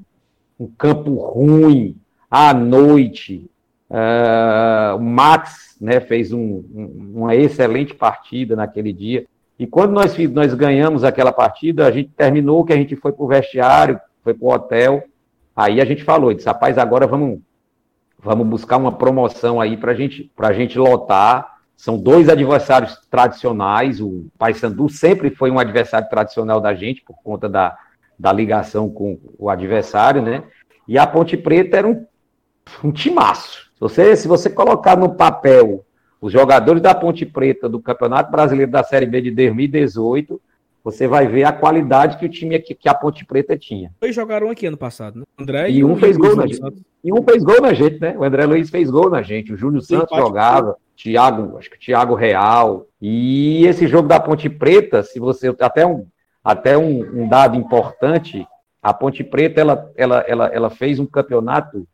um 0.59 0.67
campo 0.67 1.15
ruim, 1.15 1.97
à 2.29 2.53
noite. 2.53 3.49
Uh, 3.89 4.97
o 4.97 4.99
Max 4.99 5.77
né, 5.79 5.99
fez 5.99 6.31
um, 6.31 6.63
um, 6.73 7.11
uma 7.15 7.35
excelente 7.35 7.93
partida 7.93 8.55
naquele 8.55 8.91
dia. 8.91 9.25
E 9.57 9.65
quando 9.65 9.93
nós, 9.93 10.15
nós 10.29 10.53
ganhamos 10.53 11.03
aquela 11.03 11.31
partida, 11.31 11.87
a 11.87 11.91
gente 11.91 12.09
terminou 12.09 12.65
que 12.65 12.73
a 12.73 12.75
gente 12.75 12.95
foi 12.95 13.13
para 13.13 13.23
o 13.23 13.27
vestiário, 13.27 13.99
foi 14.21 14.33
para 14.33 14.45
o 14.45 14.51
hotel. 14.51 15.03
Aí 15.55 15.79
a 15.79 15.85
gente 15.85 16.03
falou, 16.03 16.33
disse, 16.33 16.47
rapaz, 16.47 16.77
agora 16.77 17.07
vamos 17.07 17.39
Vamos 18.25 18.47
buscar 18.47 18.77
uma 18.77 18.91
promoção 18.91 19.61
aí 19.61 19.77
para 19.77 19.93
gente, 19.93 20.31
a 20.35 20.51
gente 20.51 20.79
lotar. 20.79 21.59
São 21.77 21.95
dois 21.95 22.27
adversários 22.27 22.99
tradicionais. 23.07 24.01
O 24.01 24.25
Paysandu 24.35 24.89
sempre 24.89 25.29
foi 25.29 25.51
um 25.51 25.59
adversário 25.59 26.09
tradicional 26.09 26.59
da 26.59 26.73
gente, 26.73 27.03
por 27.03 27.15
conta 27.23 27.47
da, 27.47 27.77
da 28.17 28.33
ligação 28.33 28.89
com 28.89 29.19
o 29.37 29.47
adversário, 29.47 30.23
né? 30.23 30.43
E 30.87 30.97
a 30.97 31.05
Ponte 31.05 31.37
Preta 31.37 31.77
era 31.77 31.87
um, 31.87 32.03
um 32.83 32.91
timaço. 32.91 33.69
Se 33.75 33.79
você, 33.79 34.15
se 34.15 34.27
você 34.27 34.49
colocar 34.49 34.97
no 34.97 35.13
papel 35.13 35.85
os 36.19 36.33
jogadores 36.33 36.81
da 36.81 36.95
Ponte 36.95 37.27
Preta 37.27 37.69
do 37.69 37.79
Campeonato 37.79 38.31
Brasileiro 38.31 38.71
da 38.71 38.83
Série 38.83 39.05
B 39.05 39.21
de 39.21 39.29
2018, 39.29 40.41
você 40.85 41.07
vai 41.07 41.27
ver 41.27 41.45
a 41.45 41.51
qualidade 41.51 42.15
que 42.15 42.27
o 42.27 42.29
time 42.29 42.53
aqui, 42.53 42.75
que 42.75 42.87
a 42.87 42.93
Ponte 42.93 43.25
Preta 43.25 43.57
tinha. 43.57 43.91
Dois 43.99 44.13
jogaram 44.13 44.51
aqui 44.51 44.67
ano 44.67 44.77
passado, 44.77 45.17
né? 45.17 45.25
André 45.35 45.71
e, 45.71 45.77
e 45.77 45.83
um 45.83 45.95
fez 45.95 46.15
gol 46.15 46.35
na 46.35 46.45
gente. 46.45 46.85
E 47.03 47.11
um 47.11 47.23
fez 47.23 47.43
gol 47.43 47.59
na 47.59 47.73
gente, 47.73 47.99
né? 47.99 48.15
O 48.15 48.23
André 48.23 48.45
Luiz 48.45 48.69
fez 48.69 48.91
gol 48.91 49.09
na 49.09 49.23
gente, 49.23 49.51
o 49.51 49.57
Júnior 49.57 49.81
Santos 49.81 50.15
jogava, 50.15 50.77
Thiago, 50.95 51.57
acho 51.57 51.71
que 51.71 51.79
Thiago 51.79 52.13
Real. 52.13 52.85
E 53.01 53.65
esse 53.65 53.87
jogo 53.87 54.07
da 54.07 54.19
Ponte 54.19 54.47
Preta, 54.47 55.01
se 55.01 55.19
você 55.19 55.47
até 55.59 55.87
um 55.87 56.05
até 56.43 56.77
um, 56.77 57.23
um 57.23 57.27
dado 57.27 57.57
importante, 57.57 58.47
a 58.79 58.93
Ponte 58.93 59.23
Preta 59.23 59.59
ela, 59.59 59.91
ela, 59.95 60.19
ela, 60.27 60.45
ela 60.49 60.69
fez 60.69 60.99
um 60.99 61.05
campeonato, 61.07 61.87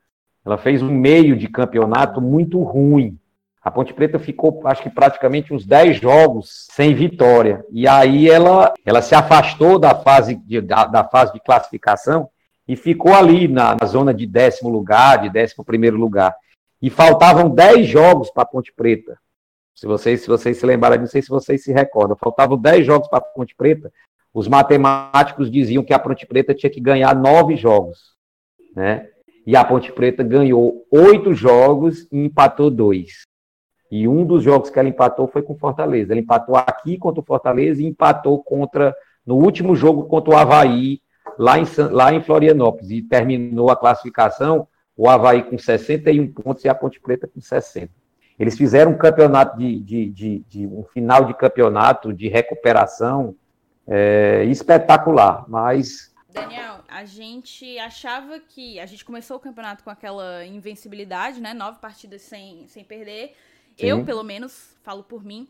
ela 0.46 0.58
fez 0.58 0.82
um 0.82 0.92
meio 0.92 1.38
de 1.38 1.48
campeonato 1.48 2.20
muito 2.20 2.62
ruim. 2.62 3.18
A 3.64 3.70
Ponte 3.70 3.94
Preta 3.94 4.18
ficou, 4.18 4.62
acho 4.66 4.82
que 4.82 4.90
praticamente 4.90 5.54
uns 5.54 5.66
10 5.68 6.02
jogos 6.02 6.68
sem 6.72 6.96
vitória. 6.96 7.64
E 7.70 7.88
aí 7.88 8.28
ela, 8.28 8.74
ela 8.84 9.04
se 9.04 9.14
afastou 9.14 9.78
da 9.78 9.94
fase 9.94 10.36
de, 10.36 10.60
da, 10.62 10.86
da 10.86 11.04
fase 11.04 11.32
de 11.34 11.40
classificação 11.40 12.28
e 12.68 12.76
ficou 12.76 13.14
ali 13.14 13.48
na, 13.48 13.76
na, 13.76 13.86
zona 13.86 14.14
de 14.14 14.26
décimo 14.26 14.70
lugar, 14.70 15.22
de 15.22 15.30
décimo 15.30 15.64
primeiro 15.64 15.96
lugar. 15.98 16.36
E 16.82 16.90
faltavam 16.90 17.50
10 17.50 17.88
jogos 17.88 18.32
para 18.32 18.42
a 18.42 18.48
Ponte 18.48 18.74
Preta. 18.74 19.16
Se 19.76 19.86
vocês, 19.86 20.22
se 20.22 20.28
vocês 20.28 20.58
se 20.58 20.66
lembrarem, 20.66 21.00
não 21.00 21.08
sei 21.08 21.22
se 21.22 21.30
vocês 21.30 21.64
se 21.64 21.72
recordam, 21.72 22.18
faltavam 22.18 22.58
10 22.58 22.84
jogos 22.84 23.08
para 23.08 23.20
a 23.20 23.22
Ponte 23.22 23.56
Preta. 23.56 23.92
Os 24.34 24.48
matemáticos 24.48 25.52
diziam 25.52 25.84
que 25.84 25.94
a 25.94 26.00
Ponte 26.00 26.26
Preta 26.26 26.56
tinha 26.56 26.70
que 26.70 26.82
ganhar 26.82 27.16
9 27.16 27.56
jogos. 27.58 28.16
Né? 28.76 29.08
E 29.46 29.56
a 29.56 29.64
Ponte 29.64 29.92
Preta 29.92 30.24
ganhou 30.24 30.84
8 30.92 31.34
jogos 31.36 32.08
e 32.12 32.18
empatou 32.26 32.72
2. 32.72 33.30
E 33.92 34.08
um 34.08 34.26
dos 34.26 34.42
jogos 34.42 34.70
que 34.70 34.80
ela 34.80 34.88
empatou 34.88 35.28
foi 35.28 35.42
com 35.42 35.52
o 35.52 35.58
Fortaleza. 35.58 36.14
Ela 36.14 36.22
empatou 36.22 36.56
aqui 36.56 36.98
contra 36.98 37.20
o 37.20 37.26
Fortaleza 37.26 37.82
e 37.82 37.86
empatou 37.86 38.42
contra 38.42 38.96
no 39.26 39.36
último 39.36 39.76
jogo 39.76 40.06
contra 40.06 40.34
o 40.34 40.38
Havaí, 40.38 41.02
lá 41.38 41.60
em, 41.60 41.66
lá 41.92 42.14
em 42.14 42.22
Florianópolis. 42.22 42.90
E 42.90 43.02
terminou 43.02 43.70
a 43.70 43.76
classificação, 43.76 44.66
o 44.96 45.10
Havaí 45.10 45.44
com 45.44 45.58
61 45.58 46.32
pontos 46.32 46.64
e 46.64 46.70
a 46.70 46.74
Ponte 46.74 47.02
Preta 47.02 47.28
com 47.28 47.42
60. 47.42 47.92
Eles 48.40 48.58
fizeram 48.58 48.92
um 48.92 48.98
campeonato 48.98 49.58
de, 49.58 49.80
de, 49.82 50.10
de, 50.10 50.40
de 50.48 50.66
um 50.66 50.84
final 50.84 51.26
de 51.26 51.34
campeonato 51.34 52.14
de 52.14 52.30
recuperação 52.30 53.36
é, 53.86 54.46
espetacular, 54.46 55.46
mas. 55.48 56.12
Daniel, 56.30 56.80
a 56.88 57.04
gente 57.04 57.78
achava 57.78 58.40
que. 58.40 58.80
A 58.80 58.86
gente 58.86 59.04
começou 59.04 59.38
o 59.38 59.40
campeonato 59.40 59.84
com 59.84 59.90
aquela 59.90 60.46
invencibilidade, 60.46 61.42
né? 61.42 61.54
Nove 61.54 61.80
partidas 61.80 62.22
sem, 62.22 62.66
sem 62.68 62.84
perder. 62.84 63.36
Sim. 63.78 63.88
Eu, 63.88 64.04
pelo 64.04 64.24
menos, 64.24 64.76
falo 64.84 65.04
por 65.04 65.24
mim, 65.24 65.48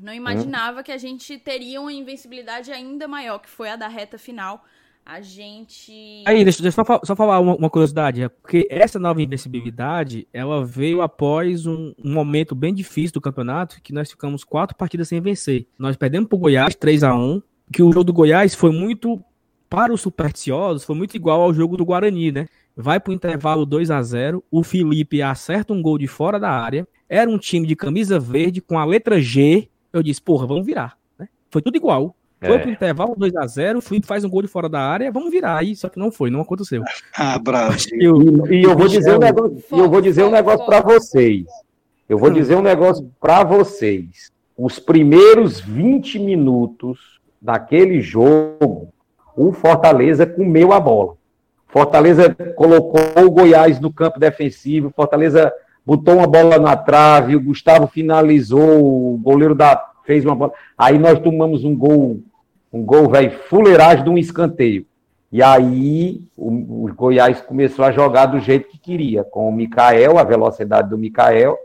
não 0.00 0.12
imaginava 0.12 0.80
hum. 0.80 0.82
que 0.82 0.92
a 0.92 0.98
gente 0.98 1.38
teria 1.38 1.80
uma 1.80 1.92
invencibilidade 1.92 2.70
ainda 2.70 3.08
maior, 3.08 3.38
que 3.38 3.48
foi 3.48 3.70
a 3.70 3.76
da 3.76 3.88
reta 3.88 4.18
final. 4.18 4.64
A 5.04 5.20
gente. 5.20 6.24
Aí, 6.26 6.42
deixa, 6.42 6.60
deixa 6.60 6.80
eu 6.80 6.84
só, 6.84 7.00
só 7.04 7.14
falar 7.14 7.38
uma, 7.38 7.54
uma, 7.54 7.70
curiosidade. 7.70 8.22
É 8.24 8.28
porque 8.28 8.66
essa 8.68 8.98
nova 8.98 9.22
invencibilidade, 9.22 10.26
ela 10.32 10.66
veio 10.66 11.00
após 11.00 11.64
um, 11.64 11.94
um, 12.04 12.12
momento 12.12 12.56
bem 12.56 12.74
difícil 12.74 13.14
do 13.14 13.20
campeonato, 13.20 13.80
que 13.80 13.92
nós 13.92 14.10
ficamos 14.10 14.42
quatro 14.42 14.76
partidas 14.76 15.06
sem 15.06 15.20
vencer. 15.20 15.64
Nós 15.78 15.96
perdemos 15.96 16.28
pro 16.28 16.36
Goiás 16.36 16.74
3 16.74 17.04
a 17.04 17.14
1 17.14 17.40
que 17.72 17.84
o 17.84 17.92
jogo 17.92 18.04
do 18.04 18.12
Goiás 18.12 18.54
foi 18.56 18.72
muito, 18.72 19.22
para 19.70 19.92
os 19.92 20.00
supersticiosos, 20.00 20.84
foi 20.84 20.96
muito 20.96 21.14
igual 21.16 21.40
ao 21.40 21.54
jogo 21.54 21.76
do 21.76 21.84
Guarani, 21.84 22.32
né? 22.32 22.48
Vai 22.76 23.00
pro 23.00 23.12
intervalo 23.12 23.64
2 23.64 23.90
a 23.90 24.02
0 24.02 24.44
o 24.50 24.62
Felipe 24.62 25.22
acerta 25.22 25.72
um 25.72 25.80
gol 25.80 25.96
de 25.96 26.06
fora 26.06 26.38
da 26.38 26.50
área, 26.50 26.86
era 27.08 27.30
um 27.30 27.38
time 27.38 27.66
de 27.66 27.74
camisa 27.74 28.18
verde 28.20 28.60
com 28.60 28.78
a 28.78 28.84
letra 28.84 29.18
G. 29.18 29.68
Eu 29.92 30.02
disse, 30.02 30.20
porra, 30.20 30.46
vamos 30.46 30.66
virar. 30.66 30.98
Né? 31.18 31.26
Foi 31.50 31.62
tudo 31.62 31.76
igual. 31.76 32.14
Foi 32.38 32.56
é. 32.56 32.58
pro 32.58 32.70
intervalo 32.70 33.16
2x0, 33.16 33.78
o 33.78 33.80
Felipe 33.80 34.06
faz 34.06 34.22
um 34.22 34.28
gol 34.28 34.42
de 34.42 34.48
fora 34.48 34.68
da 34.68 34.80
área, 34.80 35.10
vamos 35.10 35.30
virar 35.30 35.56
aí, 35.56 35.74
só 35.74 35.88
que 35.88 35.98
não 35.98 36.12
foi, 36.12 36.30
não 36.30 36.42
aconteceu. 36.42 36.82
Ah, 37.16 37.38
bravo. 37.38 37.78
E, 37.94 38.04
e, 38.54 38.62
eu 38.62 38.76
vou 38.76 38.88
dizer 38.88 39.16
um 39.16 39.18
negócio, 39.18 39.64
eu 39.72 39.88
vou 39.88 40.00
dizer 40.02 40.22
um 40.24 40.30
negócio 40.30 40.66
para 40.66 40.82
vocês. 40.82 41.46
Eu 42.06 42.18
vou 42.18 42.28
hum. 42.28 42.34
dizer 42.34 42.56
um 42.56 42.62
negócio 42.62 43.10
para 43.18 43.42
vocês. 43.42 44.30
Os 44.56 44.78
primeiros 44.78 45.60
20 45.60 46.18
minutos 46.18 47.20
daquele 47.40 48.02
jogo, 48.02 48.92
o 49.34 49.52
Fortaleza 49.52 50.26
comeu 50.26 50.72
a 50.74 50.80
bola. 50.80 51.16
Fortaleza 51.76 52.34
colocou 52.54 53.02
o 53.22 53.30
Goiás 53.30 53.78
no 53.78 53.92
campo 53.92 54.18
defensivo, 54.18 54.90
Fortaleza 54.96 55.52
botou 55.84 56.14
uma 56.14 56.26
bola 56.26 56.58
na 56.58 56.74
trave, 56.74 57.36
o 57.36 57.42
Gustavo 57.42 57.86
finalizou, 57.86 59.12
o 59.12 59.18
goleiro 59.18 59.54
da 59.54 59.84
fez 60.02 60.24
uma 60.24 60.34
bola. 60.34 60.52
Aí 60.78 60.98
nós 60.98 61.18
tomamos 61.18 61.64
um 61.64 61.76
gol, 61.76 62.22
um 62.72 62.82
gol, 62.82 63.10
velho, 63.10 63.30
fuleiragem 63.50 64.04
de 64.04 64.08
um 64.08 64.16
escanteio. 64.16 64.86
E 65.30 65.42
aí 65.42 66.22
o, 66.34 66.86
o, 66.86 66.94
Goiás 66.94 67.42
começou 67.42 67.84
a 67.84 67.92
jogar 67.92 68.24
do 68.24 68.40
jeito 68.40 68.70
que 68.70 68.78
queria, 68.78 69.22
com 69.22 69.46
o 69.46 69.52
Mikael, 69.52 70.16
a 70.16 70.24
velocidade 70.24 70.88
do 70.88 70.96
Mikael, 70.96 71.58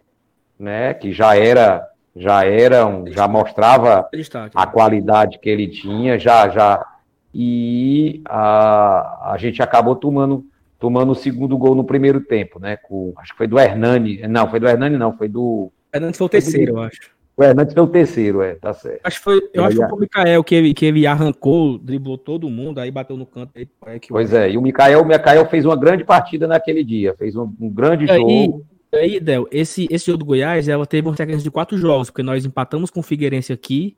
né, 0.60 0.94
que 0.94 1.14
já 1.14 1.38
era 1.38 1.88
já 2.14 2.44
era 2.44 2.86
um, 2.86 3.08
já 3.08 3.30
mostrava 3.30 4.10
a 4.54 4.68
qualidade 4.68 5.40
que 5.40 5.50
ele 5.50 5.70
tinha, 5.70 6.20
já 6.20 6.50
já 6.50 6.86
e 7.34 8.22
a, 8.26 9.32
a 9.34 9.38
gente 9.38 9.62
acabou 9.62 9.96
tomando 9.96 10.46
tomando 10.80 11.12
o 11.12 11.16
segundo 11.16 11.56
gol 11.60 11.76
no 11.76 11.84
primeiro 11.84 12.20
tempo, 12.22 12.60
né, 12.60 12.76
com, 12.76 13.14
acho 13.18 13.34
que 13.34 13.38
foi 13.38 13.46
do 13.46 13.60
Hernani, 13.60 14.28
não, 14.28 14.50
foi 14.50 14.60
do 14.60 14.68
Hernani 14.68 14.98
não, 14.98 15.16
foi 15.16 15.28
do 15.28 15.72
Hernani 15.94 16.14
foi 16.16 16.26
o 16.26 16.30
terceiro, 16.30 16.72
eu 16.72 16.80
acho. 16.80 17.12
O 17.38 17.44
Hernandes 17.44 17.74
foi 17.74 17.84
o 17.84 17.88
terceiro, 17.88 18.42
é, 18.42 18.56
tá 18.56 18.74
certo. 18.74 19.00
Acho 19.04 19.20
foi, 19.22 19.42
eu 19.54 19.64
acho 19.64 19.78
que 19.78 19.88
foi 19.88 19.98
o 19.98 20.02
Mikael 20.02 20.44
que 20.44 20.54
ele, 20.54 20.74
que 20.74 20.86
ele 20.86 21.08
arrancou, 21.08 21.78
driblou 21.78 22.18
todo 22.18 22.50
mundo, 22.50 22.80
aí 22.80 22.92
bateu 22.92 23.16
no 23.16 23.26
canto. 23.26 23.52
Aí, 23.56 23.68
é 23.88 24.00
pois 24.10 24.34
é, 24.34 24.52
e 24.52 24.58
o 24.58 24.62
Mikael, 24.62 25.02
o 25.02 25.06
Mikael 25.06 25.46
fez 25.48 25.66
uma 25.66 25.76
grande 25.76 26.04
partida 26.04 26.46
naquele 26.46 26.84
dia, 26.84 27.16
fez 27.18 27.36
um, 27.36 27.52
um 27.60 27.70
grande 27.70 28.06
e 28.06 28.12
aí, 28.12 28.20
jogo. 28.20 28.66
E 28.94 28.98
aí, 28.98 29.20
Del, 29.20 29.48
esse, 29.52 29.88
esse 29.90 30.06
jogo 30.06 30.20
do 30.20 30.26
Goiás, 30.26 30.68
ela 30.68 30.86
teve 30.86 31.08
uma 31.08 31.16
sequência 31.16 31.42
de 31.42 31.50
quatro 31.50 31.78
jogos, 31.78 32.10
porque 32.10 32.22
nós 32.22 32.46
empatamos 32.46 32.92
com 32.92 33.00
o 33.00 33.04
Figueirense 33.04 33.54
aqui, 33.54 33.96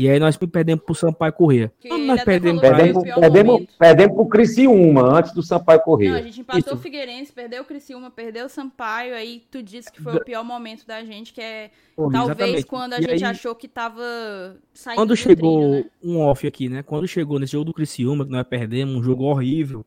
e 0.00 0.08
aí 0.08 0.18
nós 0.18 0.34
perdemos 0.34 0.82
pro 0.82 0.94
Sampaio 0.94 1.30
Corrêa. 1.30 1.70
nós 2.06 2.24
perdemos, 2.24 2.58
perdemos, 2.62 3.02
perdemos, 3.02 3.66
perdemos 3.78 4.16
pro 4.16 4.26
Criciúma 4.28 5.02
antes 5.02 5.34
do 5.34 5.42
Sampaio 5.42 5.78
Corrêa. 5.80 6.12
Não, 6.12 6.18
a 6.18 6.22
gente 6.22 6.40
empatou 6.40 6.60
Isso. 6.60 6.74
o 6.74 6.78
Figueirense, 6.78 7.30
perdeu 7.30 7.60
o 7.60 7.66
Criciúma, 7.66 8.10
perdeu 8.10 8.46
o 8.46 8.48
Sampaio, 8.48 9.14
aí 9.14 9.42
tu 9.50 9.62
disse 9.62 9.92
que 9.92 10.02
foi 10.02 10.16
o 10.16 10.24
pior 10.24 10.42
momento 10.42 10.86
da 10.86 11.04
gente, 11.04 11.34
que 11.34 11.40
é 11.42 11.70
Porra, 11.94 12.12
talvez 12.12 12.38
exatamente. 12.38 12.66
quando 12.66 12.94
a 12.94 12.98
e 12.98 13.02
gente 13.02 13.24
aí, 13.24 13.30
achou 13.30 13.54
que 13.54 13.68
tava 13.68 14.56
saindo 14.72 14.96
Quando 14.96 15.14
chegou 15.14 15.70
trilho, 15.70 15.84
né? 15.84 15.90
um 16.02 16.18
off 16.20 16.46
aqui, 16.46 16.70
né? 16.70 16.82
Quando 16.82 17.06
chegou 17.06 17.38
nesse 17.38 17.52
jogo 17.52 17.66
do 17.66 17.74
Criciúma, 17.74 18.24
que 18.24 18.32
nós 18.32 18.46
perdemos, 18.48 18.94
um 18.94 19.02
jogo 19.02 19.24
horrível. 19.24 19.84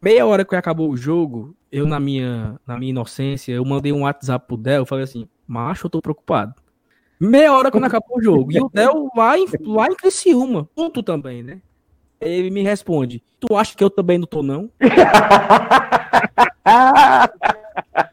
Meia 0.00 0.24
hora 0.24 0.44
que 0.44 0.54
acabou 0.54 0.88
o 0.90 0.96
jogo, 0.96 1.56
eu 1.72 1.88
na 1.88 1.98
minha, 1.98 2.56
na 2.64 2.78
minha 2.78 2.90
inocência, 2.90 3.50
eu 3.50 3.64
mandei 3.64 3.92
um 3.92 4.02
WhatsApp 4.02 4.46
pro 4.46 4.56
Del, 4.56 4.82
eu 4.82 4.86
falei 4.86 5.02
assim, 5.02 5.28
macho, 5.44 5.86
eu 5.86 5.90
tô 5.90 6.00
preocupado. 6.00 6.54
Meia 7.24 7.52
hora 7.52 7.70
quando 7.70 7.84
acabou 7.84 8.18
o 8.18 8.22
jogo. 8.22 8.52
E 8.52 8.60
o 8.60 8.68
Del 8.68 9.10
lá 9.16 9.38
em, 9.38 9.46
lá 9.60 9.86
em 9.86 9.94
Criciúma. 9.94 10.68
Ponto 10.74 11.02
também, 11.02 11.42
né? 11.42 11.60
Ele 12.20 12.50
me 12.50 12.62
responde: 12.62 13.22
Tu 13.40 13.56
acha 13.56 13.76
que 13.76 13.82
eu 13.82 13.90
também 13.90 14.18
não 14.18 14.26
tô, 14.26 14.42
não? 14.42 14.70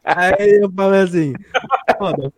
Aí 0.04 0.60
eu 0.62 0.72
falei 0.72 1.02
assim: 1.02 1.34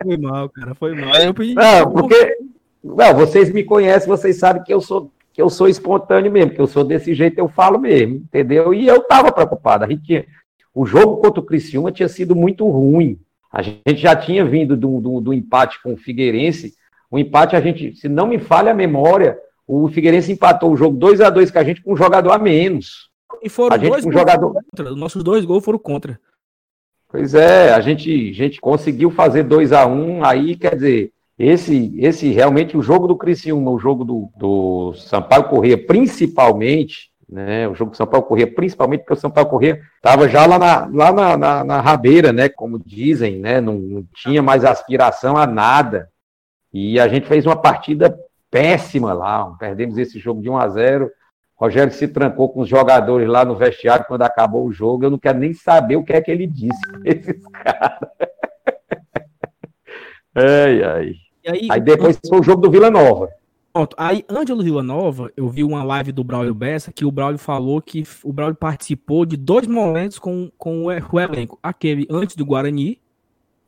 foi 0.02 0.18
mal, 0.18 0.50
cara, 0.50 0.76
foi 0.76 0.94
mal. 0.94 1.16
Eu 1.16 1.34
pedi, 1.34 1.54
não, 1.56 1.92
porque. 1.92 2.38
Não, 2.84 3.14
vocês 3.16 3.50
me 3.52 3.64
conhecem, 3.64 4.10
vocês 4.10 4.38
sabem 4.38 4.62
que 4.62 4.74
eu 4.74 4.82
sou 4.82 5.10
que 5.34 5.42
eu 5.42 5.50
sou 5.50 5.68
espontâneo 5.68 6.32
mesmo, 6.32 6.52
que 6.52 6.62
eu 6.62 6.68
sou 6.68 6.84
desse 6.84 7.16
jeito, 7.16 7.40
eu 7.40 7.48
falo 7.48 7.80
mesmo, 7.80 8.18
entendeu? 8.18 8.72
E 8.72 8.88
eu 8.88 9.02
tava 9.02 9.32
preocupado. 9.32 9.84
A 9.84 9.88
gente 9.88 10.04
tinha, 10.04 10.26
o 10.76 10.86
jogo 10.86 11.18
contra 11.18 11.40
o 11.40 11.46
Criciúma 11.46 11.92
tinha 11.92 12.08
sido 12.08 12.36
muito 12.36 12.70
ruim. 12.70 13.20
A 13.54 13.62
gente 13.62 13.98
já 13.98 14.16
tinha 14.16 14.44
vindo 14.44 14.76
do, 14.76 15.00
do, 15.00 15.22
do 15.22 15.32
empate 15.32 15.80
com 15.84 15.94
o 15.94 15.98
Figueirense. 15.98 16.74
O 17.12 17.20
empate, 17.20 17.56
a 17.56 17.62
gente, 17.62 17.96
se 17.96 18.10
não 18.10 18.26
me 18.26 18.40
falha 18.40 18.72
a 18.72 18.74
memória, 18.76 19.38
o 19.68 19.88
Figueirense 19.88 20.32
empatou 20.32 20.72
o 20.72 20.76
jogo 20.76 20.98
2 20.98 21.22
a 21.22 21.30
2 21.30 21.52
com 21.52 21.60
a 21.60 21.64
gente 21.64 21.84
com 21.84 21.94
um 21.94 21.96
jogador 21.96 22.32
a 22.32 22.40
menos. 22.40 23.12
E 23.44 23.50
foram 23.50 23.76
a 23.76 23.78
gente 23.78 23.92
dois 23.92 24.04
com 24.04 24.12
jogador 24.12 24.54
contra. 24.54 24.96
Nossos 24.96 25.24
dois 25.24 25.46
gols 25.46 25.64
foram 25.64 25.78
contra. 25.78 26.20
Pois 27.10 27.36
é, 27.36 27.72
a 27.72 27.80
gente, 27.80 28.32
a 28.32 28.34
gente 28.34 28.60
conseguiu 28.60 29.12
fazer 29.12 29.44
2 29.44 29.72
a 29.72 29.86
1 29.86 29.92
um, 29.92 30.26
aí 30.26 30.56
quer 30.56 30.74
dizer, 30.74 31.12
esse, 31.38 31.94
esse 32.00 32.32
realmente 32.32 32.76
o 32.76 32.82
jogo 32.82 33.08
do 33.08 33.16
Criciúma, 33.16 33.70
o 33.70 33.78
jogo 33.78 34.04
do, 34.04 34.30
do 34.36 34.94
Sampaio 34.96 35.44
Corrêa, 35.44 35.78
principalmente, 35.78 37.12
né? 37.30 37.68
O 37.68 37.76
jogo 37.76 37.92
do 37.92 37.98
São 37.98 38.08
Paulo 38.08 38.26
corria, 38.26 38.48
principalmente 38.48 39.02
porque 39.02 39.14
o 39.14 39.18
São 39.18 39.32
Paulo 39.32 39.50
corria 39.50 39.80
estava 39.96 40.28
já 40.28 40.46
lá, 40.46 40.60
na, 40.60 40.90
lá 40.92 41.12
na, 41.12 41.38
na, 41.38 41.64
na, 41.64 41.82
rabeira, 41.82 42.32
né? 42.32 42.50
Como 42.50 42.80
dizem, 42.80 43.40
né? 43.40 43.60
Não, 43.60 43.74
não, 43.76 44.06
tinha 44.16 44.42
mais 44.42 44.64
aspiração 44.66 45.38
a 45.38 45.48
nada. 45.48 46.10
E 46.72 47.00
a 47.00 47.08
gente 47.08 47.28
fez 47.28 47.46
uma 47.46 47.56
partida 47.56 48.18
péssima 48.50 49.14
lá. 49.14 49.54
Perdemos 49.60 49.98
esse 49.98 50.20
jogo 50.20 50.42
de 50.42 50.50
1 50.50 50.58
a 50.58 50.68
0 50.68 51.12
Rogério 51.56 51.94
se 51.94 52.08
trancou 52.08 52.50
com 52.50 52.62
os 52.62 52.68
jogadores 52.68 53.28
lá 53.28 53.46
no 53.46 53.56
vestiário 53.56 54.06
quando 54.06 54.24
acabou 54.24 54.66
o 54.66 54.74
jogo. 54.74 55.06
Eu 55.06 55.12
não 55.12 55.18
quero 55.18 55.38
nem 55.38 55.54
saber 55.54 55.96
o 55.96 56.04
que 56.04 56.12
é 56.12 56.22
que 56.22 56.30
ele 56.30 56.46
disse 56.46 56.82
esses 57.06 57.42
caras. 57.48 58.10
ai, 60.36 60.84
ai. 60.84 61.16
Aí, 61.48 61.68
aí 61.70 61.82
depois 61.82 62.20
foi 62.28 62.40
o 62.40 62.44
jogo 62.44 62.62
do 62.62 62.72
Vila 62.72 62.90
Nova. 62.90 63.30
Pronto, 63.74 63.96
aí 63.98 64.24
Ângelo 64.30 64.62
Vila 64.62 64.84
Nova, 64.84 65.34
eu 65.36 65.50
vi 65.50 65.64
uma 65.64 65.84
live 65.84 66.12
do 66.12 66.24
Braulio 66.24 66.54
Bessa 66.54 66.94
que 66.94 67.04
o 67.04 67.12
Braulio 67.12 67.40
falou 67.40 67.82
que 67.82 68.04
o 68.24 68.32
Braulio 68.32 68.56
participou 68.56 69.26
de 69.26 69.36
dois 69.36 69.66
momentos 69.66 70.20
com, 70.20 70.52
com 70.60 70.84
o, 70.84 70.86
o 70.86 71.20
elenco. 71.20 71.58
Aquele 71.62 72.06
antes 72.08 72.36
do 72.36 72.46
Guarani, 72.46 73.02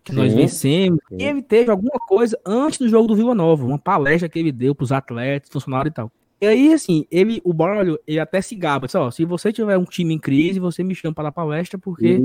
que 0.04 0.12
sim, 0.12 0.18
nós 0.20 0.32
vencemos, 0.32 1.00
sim. 1.10 1.18
e 1.18 1.24
ele 1.24 1.42
teve 1.42 1.72
alguma 1.72 2.00
coisa 2.08 2.40
antes 2.46 2.78
do 2.78 2.88
jogo 2.88 3.08
do 3.08 3.16
Vila 3.16 3.34
Nova, 3.34 3.66
uma 3.66 3.80
palestra 3.80 4.30
que 4.30 4.38
ele 4.38 4.52
deu 4.52 4.76
para 4.76 4.84
os 4.84 4.92
atletas, 4.92 5.50
funcionários 5.50 5.92
e 5.92 5.96
tal. 5.96 6.12
E 6.40 6.46
aí, 6.46 6.74
assim, 6.74 7.06
ele, 7.10 7.42
o 7.46 7.54
Braulio, 7.54 7.98
ele 8.06 8.20
até 8.20 8.42
se 8.42 8.56
gaba, 8.56 8.88
disse, 8.88 8.98
ó, 8.98 9.10
se 9.10 9.24
você 9.24 9.54
tiver 9.54 9.78
um 9.78 9.86
time 9.86 10.14
em 10.14 10.20
crise, 10.20 10.60
você 10.60 10.84
me 10.84 10.94
chama 10.94 11.14
para 11.14 11.30
a 11.30 11.32
palestra, 11.32 11.80
porque 11.80 12.20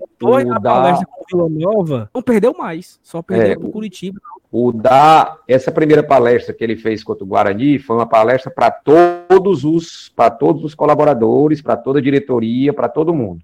depois 0.00 0.46
da 0.46 0.58
palestra 0.58 1.06
com 1.06 1.20
o 1.20 1.48
Vila 1.48 1.60
Nova, 1.60 2.10
não 2.14 2.22
perdeu 2.22 2.54
mais, 2.54 2.98
só 3.02 3.20
perdeu 3.20 3.52
é, 3.52 3.56
para 3.56 3.66
o 3.66 3.70
Curitiba. 3.70 4.18
O 4.50 4.72
da 4.72 5.38
essa 5.46 5.70
primeira 5.70 6.02
palestra 6.02 6.54
que 6.54 6.64
ele 6.64 6.76
fez 6.76 7.04
contra 7.04 7.24
o 7.24 7.26
Guarani 7.26 7.78
foi 7.78 7.96
uma 7.96 8.06
palestra 8.06 8.50
para 8.50 8.70
todos 8.70 9.64
os 9.64 10.10
para 10.10 10.30
todos 10.30 10.64
os 10.64 10.74
colaboradores, 10.74 11.62
para 11.62 11.76
toda 11.76 11.98
a 11.98 12.02
diretoria, 12.02 12.72
para 12.72 12.88
todo 12.88 13.14
mundo. 13.14 13.42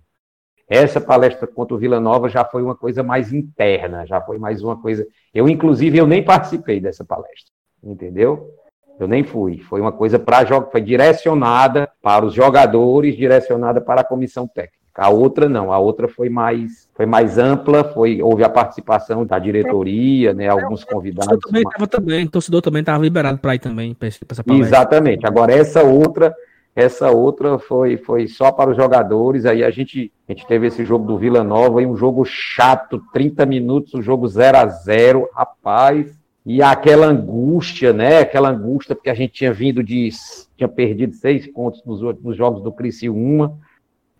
Essa 0.69 1.01
palestra 1.01 1.47
contra 1.47 1.75
o 1.75 1.79
Vila 1.79 1.99
Nova 1.99 2.29
já 2.29 2.45
foi 2.45 2.63
uma 2.63 2.75
coisa 2.75 3.03
mais 3.03 3.33
interna, 3.33 4.05
já 4.07 4.21
foi 4.21 4.39
mais 4.39 4.63
uma 4.63 4.77
coisa. 4.77 5.07
Eu 5.33 5.49
inclusive 5.49 5.97
eu 5.97 6.07
nem 6.07 6.23
participei 6.23 6.79
dessa 6.79 7.05
palestra, 7.05 7.53
entendeu? 7.83 8.55
Eu 8.99 9.07
nem 9.07 9.23
fui. 9.23 9.59
Foi 9.59 9.81
uma 9.81 9.93
coisa 9.93 10.19
para 10.19 10.47
foi 10.71 10.81
direcionada 10.81 11.89
para 12.03 12.25
os 12.25 12.35
jogadores, 12.35 13.17
direcionada 13.17 13.81
para 13.81 14.01
a 14.01 14.05
comissão 14.05 14.47
técnica. 14.47 14.79
A 14.99 15.11
outra 15.11 15.49
não, 15.49 15.73
a 15.73 15.79
outra 15.79 16.09
foi 16.09 16.29
mais, 16.29 16.89
foi 16.93 17.07
mais 17.07 17.39
ampla, 17.39 17.85
foi, 17.85 18.21
houve 18.21 18.43
a 18.43 18.49
participação 18.49 19.25
da 19.25 19.39
diretoria, 19.39 20.35
né, 20.35 20.49
alguns 20.49 20.83
convidados. 20.83 21.37
O 21.37 21.39
também 21.39 21.63
estava 21.63 21.87
também, 21.87 22.25
o 22.25 22.31
torcedor 22.31 22.61
também 22.61 22.81
estava 22.81 23.01
liberado 23.01 23.39
para 23.39 23.55
ir 23.55 23.61
também, 23.61 23.95
para 23.95 24.09
essa 24.09 24.43
palestra. 24.43 24.67
Exatamente. 24.67 25.25
Agora 25.25 25.53
essa 25.53 25.85
outra, 25.85 26.35
essa 26.75 27.13
outra 27.13 27.61
foi, 27.61 27.97
foi 27.97 28.27
só 28.27 28.51
para 28.51 28.71
os 28.71 28.77
jogadores. 28.77 29.47
Aí 29.47 29.63
a 29.63 29.71
gente, 29.71 30.13
a 30.29 30.33
gente 30.33 30.45
teve 30.49 30.67
esse 30.67 30.85
jogo 30.85 31.07
do 31.07 31.17
Vila 31.17 31.45
Nova, 31.45 31.81
e 31.81 31.87
um 31.87 31.97
jogo 31.97 32.25
chato, 32.25 33.01
30 33.13 33.47
minutos, 33.47 33.95
um 33.95 34.03
jogo 34.03 34.27
0 34.27 34.59
a 34.59 34.67
0 34.67 35.29
rapaz. 35.33 36.19
E 36.47 36.63
aquela 36.63 37.07
angústia, 37.07 37.93
né? 37.93 38.21
Aquela 38.21 38.51
angústia, 38.51 38.95
porque 38.95 39.11
a 39.11 39.15
gente 39.15 39.33
tinha 39.33 39.53
vindo 39.53 39.83
de. 39.83 40.11
tinha 40.57 40.69
perdido 40.69 41.15
seis 41.15 41.47
pontos 41.47 41.83
nos, 41.85 42.01
nos 42.23 42.37
jogos 42.37 42.63
do 42.63 42.73
Criciúma 42.73 43.59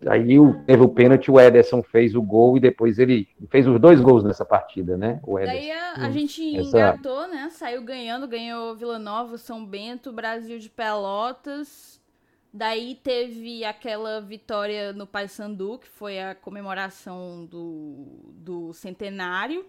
Aí 0.07 0.37
teve 0.65 0.81
o 0.81 0.87
pênalti, 0.87 1.29
o 1.29 1.39
Ederson 1.39 1.83
fez 1.83 2.15
o 2.15 2.21
gol 2.21 2.55
e 2.55 2.59
depois 2.59 2.99
ele 2.99 3.27
fez 3.49 3.67
os 3.67 3.79
dois 3.81 3.99
gols 3.99 4.23
nessa 4.23 4.45
partida, 4.45 4.95
né? 4.95 5.19
O 5.23 5.37
Ederson. 5.37 5.59
Daí 5.59 5.71
a, 5.71 5.93
a 6.05 6.11
gente 6.11 6.57
Essa... 6.57 6.77
engatou, 6.77 7.27
né? 7.27 7.49
Saiu 7.51 7.83
ganhando, 7.83 8.25
ganhou 8.25 8.75
Vila 8.75 8.97
Nova, 8.97 9.37
São 9.37 9.65
Bento, 9.65 10.13
Brasil 10.13 10.57
de 10.57 10.69
Pelotas. 10.69 11.99
Daí 12.51 12.95
teve 12.95 13.65
aquela 13.65 14.21
vitória 14.21 14.93
no 14.93 15.05
Paysandu, 15.05 15.79
que 15.79 15.89
foi 15.89 16.19
a 16.19 16.33
comemoração 16.33 17.45
do, 17.45 18.31
do 18.35 18.73
centenário. 18.73 19.65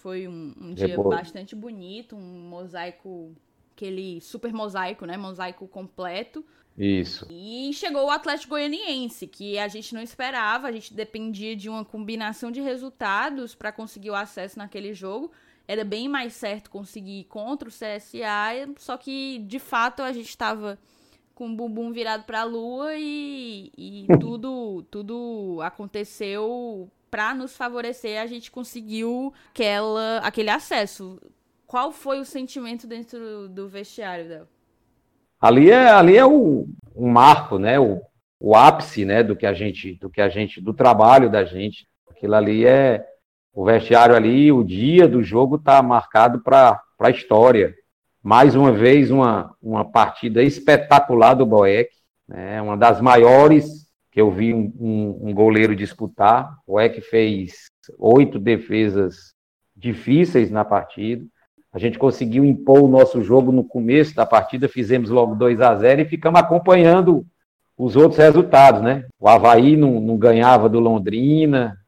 Foi 0.00 0.26
um, 0.26 0.54
um 0.58 0.72
dia 0.72 0.88
depois... 0.88 1.18
bastante 1.18 1.54
bonito, 1.54 2.16
um 2.16 2.48
mosaico, 2.48 3.34
aquele 3.76 4.18
super 4.22 4.50
mosaico, 4.50 5.04
né? 5.04 5.18
Mosaico 5.18 5.68
completo. 5.68 6.42
Isso. 6.76 7.26
E 7.30 7.70
chegou 7.74 8.06
o 8.06 8.10
Atlético 8.10 8.50
Goianiense, 8.50 9.26
que 9.26 9.58
a 9.58 9.68
gente 9.68 9.94
não 9.94 10.00
esperava, 10.00 10.68
a 10.68 10.72
gente 10.72 10.94
dependia 10.94 11.54
de 11.54 11.68
uma 11.68 11.84
combinação 11.84 12.50
de 12.50 12.62
resultados 12.62 13.54
para 13.54 13.70
conseguir 13.70 14.10
o 14.10 14.14
acesso 14.14 14.58
naquele 14.58 14.94
jogo. 14.94 15.30
era 15.68 15.84
bem 15.84 16.08
mais 16.08 16.32
certo 16.32 16.70
conseguir 16.70 17.24
contra 17.24 17.68
o 17.68 17.72
CSA, 17.72 18.72
só 18.78 18.96
que 18.96 19.38
de 19.40 19.58
fato 19.58 20.00
a 20.02 20.12
gente 20.12 20.30
estava 20.30 20.78
com 21.34 21.46
o 21.50 21.54
bumbum 21.54 21.92
virado 21.92 22.24
para 22.24 22.40
a 22.40 22.44
lua 22.44 22.94
e, 22.96 23.70
e 23.76 24.06
tudo 24.18 24.82
tudo 24.90 25.58
aconteceu 25.62 26.90
para 27.10 27.34
nos 27.34 27.56
favorecer, 27.56 28.20
a 28.20 28.26
gente 28.26 28.50
conseguiu 28.50 29.32
aquela, 29.50 30.18
aquele 30.18 30.50
acesso. 30.50 31.20
Qual 31.66 31.92
foi 31.92 32.20
o 32.20 32.24
sentimento 32.24 32.86
dentro 32.86 33.48
do, 33.48 33.68
vestiário, 33.68 34.28
Del? 34.28 34.48
Ali 35.40 35.70
é, 35.70 35.90
ali 35.90 36.16
é 36.16 36.24
o, 36.24 36.66
um 36.94 37.08
marco, 37.08 37.58
né? 37.58 37.78
O, 37.78 38.00
o 38.38 38.54
ápice, 38.54 39.04
né? 39.04 39.22
Do 39.22 39.36
que 39.36 39.46
a 39.46 39.52
gente, 39.52 39.94
do 39.94 40.10
que 40.10 40.20
a 40.20 40.28
gente, 40.28 40.60
do 40.60 40.72
trabalho 40.72 41.30
da 41.30 41.44
gente. 41.44 41.86
Aquilo 42.08 42.34
ali 42.34 42.66
é 42.66 43.06
o 43.52 43.64
vestiário 43.64 44.14
ali, 44.14 44.52
o 44.52 44.62
dia 44.62 45.08
do 45.08 45.22
jogo 45.22 45.56
está 45.56 45.82
marcado 45.82 46.40
para 46.40 46.80
a 46.98 47.10
história. 47.10 47.74
Mais 48.22 48.54
uma 48.54 48.70
vez, 48.70 49.10
uma, 49.10 49.54
uma 49.62 49.84
partida 49.84 50.42
espetacular 50.42 51.34
do 51.34 51.46
Boeck, 51.46 51.90
né? 52.28 52.60
uma 52.60 52.76
das 52.76 53.00
maiores 53.00 53.89
que 54.10 54.20
eu 54.20 54.30
vi 54.30 54.52
um, 54.52 54.72
um, 54.78 55.28
um 55.28 55.34
goleiro 55.34 55.74
disputar. 55.76 56.56
O 56.66 56.72
Boeck 56.72 57.00
fez 57.00 57.70
oito 57.98 58.38
defesas 58.38 59.34
difíceis 59.76 60.50
na 60.50 60.64
partida. 60.64 61.24
A 61.72 61.78
gente 61.78 61.98
conseguiu 61.98 62.44
impor 62.44 62.82
o 62.82 62.88
nosso 62.88 63.22
jogo 63.22 63.52
no 63.52 63.62
começo 63.62 64.14
da 64.14 64.26
partida, 64.26 64.68
fizemos 64.68 65.08
logo 65.08 65.36
2 65.36 65.60
a 65.60 65.74
0 65.76 66.02
e 66.02 66.04
ficamos 66.04 66.40
acompanhando 66.40 67.24
os 67.78 67.96
outros 67.96 68.18
resultados, 68.18 68.82
né? 68.82 69.06
O 69.18 69.28
Havaí 69.28 69.76
não, 69.76 70.00
não 70.00 70.18
ganhava 70.18 70.68
do 70.68 70.80
Londrina, 70.80 71.78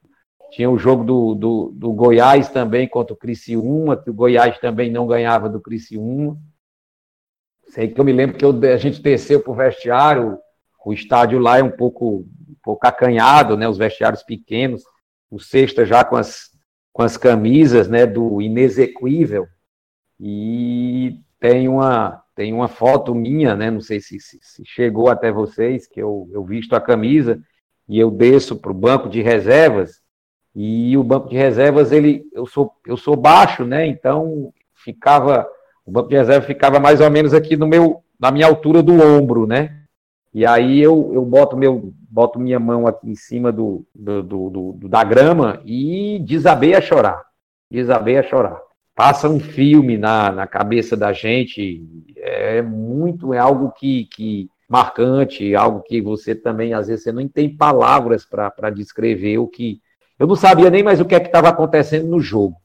tinha 0.53 0.71
o 0.71 0.79
jogo 0.79 1.03
do, 1.03 1.35
do, 1.35 1.73
do, 1.75 1.93
Goiás 1.93 2.49
também 2.49 2.87
contra 2.87 3.13
o 3.13 3.17
Criciúma, 3.17 3.97
que 3.97 4.11
o 4.11 4.15
Goiás 4.15 4.59
também 4.59 4.91
não 4.91 5.07
ganhava 5.07 5.49
do 5.49 5.61
Criciúma. 5.61 6.39
Sei 7.69 7.89
que 7.89 8.01
eu 8.01 8.05
me 8.05 8.13
lembro 8.13 8.37
que 8.37 8.45
eu, 8.45 8.51
a 8.73 8.77
gente 8.77 9.03
desceu 9.03 9.41
para 9.41 9.53
o 9.53 9.57
vestiário, 9.57 10.39
o 10.85 10.93
estádio 10.93 11.39
lá 11.39 11.59
é 11.59 11.63
um 11.63 11.71
pouco, 11.71 12.27
um 12.49 12.57
pouco 12.63 12.87
acanhado, 12.87 13.57
né? 13.57 13.69
Os 13.69 13.79
vestiários 13.79 14.23
pequenos, 14.23 14.83
o 15.31 15.39
sexta 15.39 15.85
já 15.85 16.05
com 16.05 16.17
as, 16.17 16.51
com 16.93 17.03
as 17.03 17.17
camisas 17.17 17.89
né, 17.89 18.07
do 18.07 18.41
inexequível. 18.41 19.47
E 20.19 21.19
tem 21.41 21.69
uma, 21.69 22.23
tem 22.35 22.53
uma 22.53 22.69
foto 22.69 23.15
minha, 23.15 23.57
né? 23.57 23.71
Não 23.71 23.81
sei 23.81 24.01
se, 24.01 24.21
se, 24.21 24.39
se 24.41 24.63
chegou 24.65 25.09
até 25.09 25.33
vocês, 25.33 25.87
que 25.87 26.01
eu, 26.01 26.29
eu 26.33 26.45
visto 26.45 26.75
a 26.75 26.81
camisa 26.81 27.41
e 27.89 27.99
eu 27.99 28.11
desço 28.11 28.57
para 28.57 28.71
o 28.71 28.75
banco 28.75 29.09
de 29.09 29.21
reservas 29.21 30.03
e 30.55 30.97
o 30.97 31.03
banco 31.03 31.29
de 31.29 31.37
reservas, 31.37 31.93
ele, 31.93 32.25
eu 32.33 32.47
sou, 32.47 32.73
eu 32.87 32.97
sou 32.97 33.17
baixo, 33.17 33.65
né? 33.65 33.87
Então 33.87 34.53
ficava, 34.75 35.49
o 35.85 35.91
banco 35.91 36.09
de 36.09 36.17
reserva 36.17 36.47
ficava 36.47 36.79
mais 36.79 37.01
ou 37.01 37.11
menos 37.11 37.33
aqui 37.33 37.57
no 37.57 37.67
meu, 37.67 38.03
na 38.21 38.31
minha 38.31 38.47
altura 38.47 38.83
do 38.83 38.93
ombro, 38.93 39.47
né? 39.47 39.82
E 40.35 40.47
aí 40.47 40.81
eu, 40.81 41.11
eu 41.13 41.25
boto 41.25 41.57
meu, 41.57 41.93
boto 42.09 42.39
minha 42.39 42.59
mão 42.59 42.87
aqui 42.87 43.11
em 43.11 43.15
cima 43.15 43.53
do, 43.53 43.87
do, 43.95 44.23
do, 44.23 44.51
do 44.51 44.89
da 44.89 45.05
grama 45.05 45.61
e 45.65 46.19
desabei 46.21 46.75
a 46.75 46.81
chorar, 46.81 47.23
desabei 47.71 48.19
a 48.19 48.23
chorar. 48.23 48.61
Passa 48.95 49.29
um 49.29 49.41
filme 49.41 49.97
na, 49.97 50.31
na 50.31 50.47
cabeça 50.47 50.97
da 50.97 51.13
gente, 51.13 51.83
é 52.17 52.63
muito, 52.63 53.33
é 53.33 53.39
algo 53.39 53.73
que, 53.73 54.07
que 54.07 54.49
marcante, 54.69 55.55
algo 55.55 55.83
que 55.83 56.01
você 56.01 56.35
também 56.35 56.75
às 56.75 56.89
vezes 56.89 57.05
você 57.05 57.13
não 57.13 57.27
tem 57.29 57.55
palavras 57.55 58.25
para 58.25 58.71
descrever 58.71 59.39
o 59.39 59.47
que 59.47 59.81
eu 60.23 60.27
não 60.29 60.37
sabia 60.37 60.71
nem 60.71 60.85
mais 60.85 61.01
o 61.01 61.05
que 61.05 61.17
é 61.17 61.19
estava 61.19 61.49
acontecendo 61.49 62.07
no 62.07 62.21
jogo. 62.21 62.57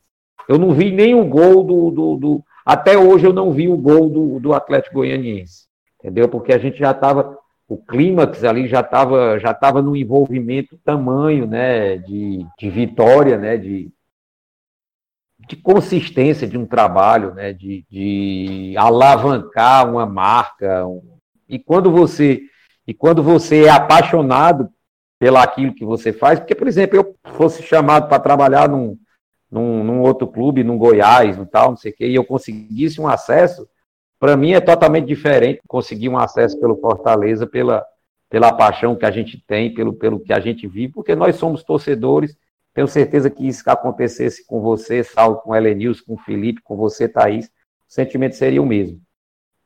Eu 0.47 0.59
não 0.59 0.73
vi 0.73 0.91
nem 0.91 1.15
o 1.15 1.25
gol 1.25 1.63
do, 1.63 1.89
do, 1.89 2.15
do, 2.15 2.43
Até 2.63 2.95
hoje 2.95 3.25
eu 3.25 3.33
não 3.33 3.51
vi 3.51 3.67
o 3.67 3.75
gol 3.75 4.09
do, 4.11 4.39
do 4.39 4.53
Atlético 4.53 4.97
Goianiense. 4.97 5.65
Entendeu? 5.99 6.29
Porque 6.29 6.53
a 6.53 6.59
gente 6.59 6.77
já 6.77 6.91
estava. 6.91 7.35
O 7.67 7.77
clímax 7.77 8.43
ali 8.43 8.67
já 8.67 8.79
estava 8.79 9.37
já 9.39 9.53
tava 9.53 9.81
no 9.81 9.95
envolvimento 9.95 10.77
tamanho, 10.83 11.45
né? 11.45 11.97
De, 11.97 12.45
de 12.57 12.69
vitória, 12.69 13.37
né? 13.37 13.57
De, 13.57 13.91
de 15.47 15.55
consistência 15.57 16.47
de 16.47 16.57
um 16.57 16.65
trabalho, 16.65 17.33
né? 17.33 17.51
De, 17.53 17.85
de 17.89 18.73
alavancar 18.77 19.89
uma 19.89 20.05
marca. 20.05 20.87
Um... 20.87 21.17
E 21.47 21.59
quando 21.59 21.91
você 21.91 22.41
e 22.87 22.93
quando 22.93 23.21
você 23.21 23.65
é 23.65 23.69
apaixonado 23.69 24.69
pelo 25.19 25.37
aquilo 25.37 25.73
que 25.73 25.83
você 25.83 26.13
faz, 26.13 26.39
porque, 26.39 26.55
por 26.55 26.67
exemplo, 26.67 26.95
eu 26.95 27.15
fosse 27.33 27.61
chamado 27.61 28.07
para 28.07 28.19
trabalhar 28.19 28.69
num, 28.69 28.97
num, 29.51 29.83
num, 29.83 30.01
outro 30.01 30.27
clube, 30.27 30.63
num 30.63 30.77
Goiás, 30.77 31.37
no 31.37 31.45
tal, 31.45 31.71
não 31.71 31.77
sei 31.77 31.91
o 31.91 31.95
quê, 31.95 32.07
e 32.07 32.15
eu 32.15 32.23
conseguisse 32.23 33.01
um 33.01 33.07
acesso, 33.07 33.67
para 34.19 34.35
mim 34.35 34.51
é 34.53 34.59
totalmente 34.59 35.05
diferente 35.05 35.61
conseguir 35.67 36.09
um 36.09 36.17
acesso 36.17 36.59
pelo 36.59 36.77
Fortaleza, 36.77 37.45
pela, 37.45 37.85
pela 38.29 38.51
paixão 38.53 38.95
que 38.95 39.05
a 39.05 39.11
gente 39.11 39.43
tem, 39.45 39.73
pelo, 39.73 39.93
pelo 39.93 40.19
que 40.19 40.33
a 40.33 40.39
gente 40.39 40.67
vive, 40.67 40.93
porque 40.93 41.15
nós 41.15 41.35
somos 41.35 41.63
torcedores, 41.63 42.35
tenho 42.73 42.87
certeza 42.87 43.29
que 43.29 43.47
isso 43.47 43.63
que 43.63 43.69
acontecesse 43.69 44.45
com 44.45 44.61
você, 44.61 45.03
Saulo, 45.03 45.37
com 45.37 45.51
o 45.51 45.55
Helenils, 45.55 46.01
com 46.01 46.13
o 46.13 46.17
Felipe, 46.17 46.61
com 46.61 46.75
você, 46.75 47.07
Thaís, 47.07 47.47
o 47.47 47.49
sentimento 47.87 48.35
seria 48.35 48.61
o 48.61 48.65
mesmo. 48.65 49.01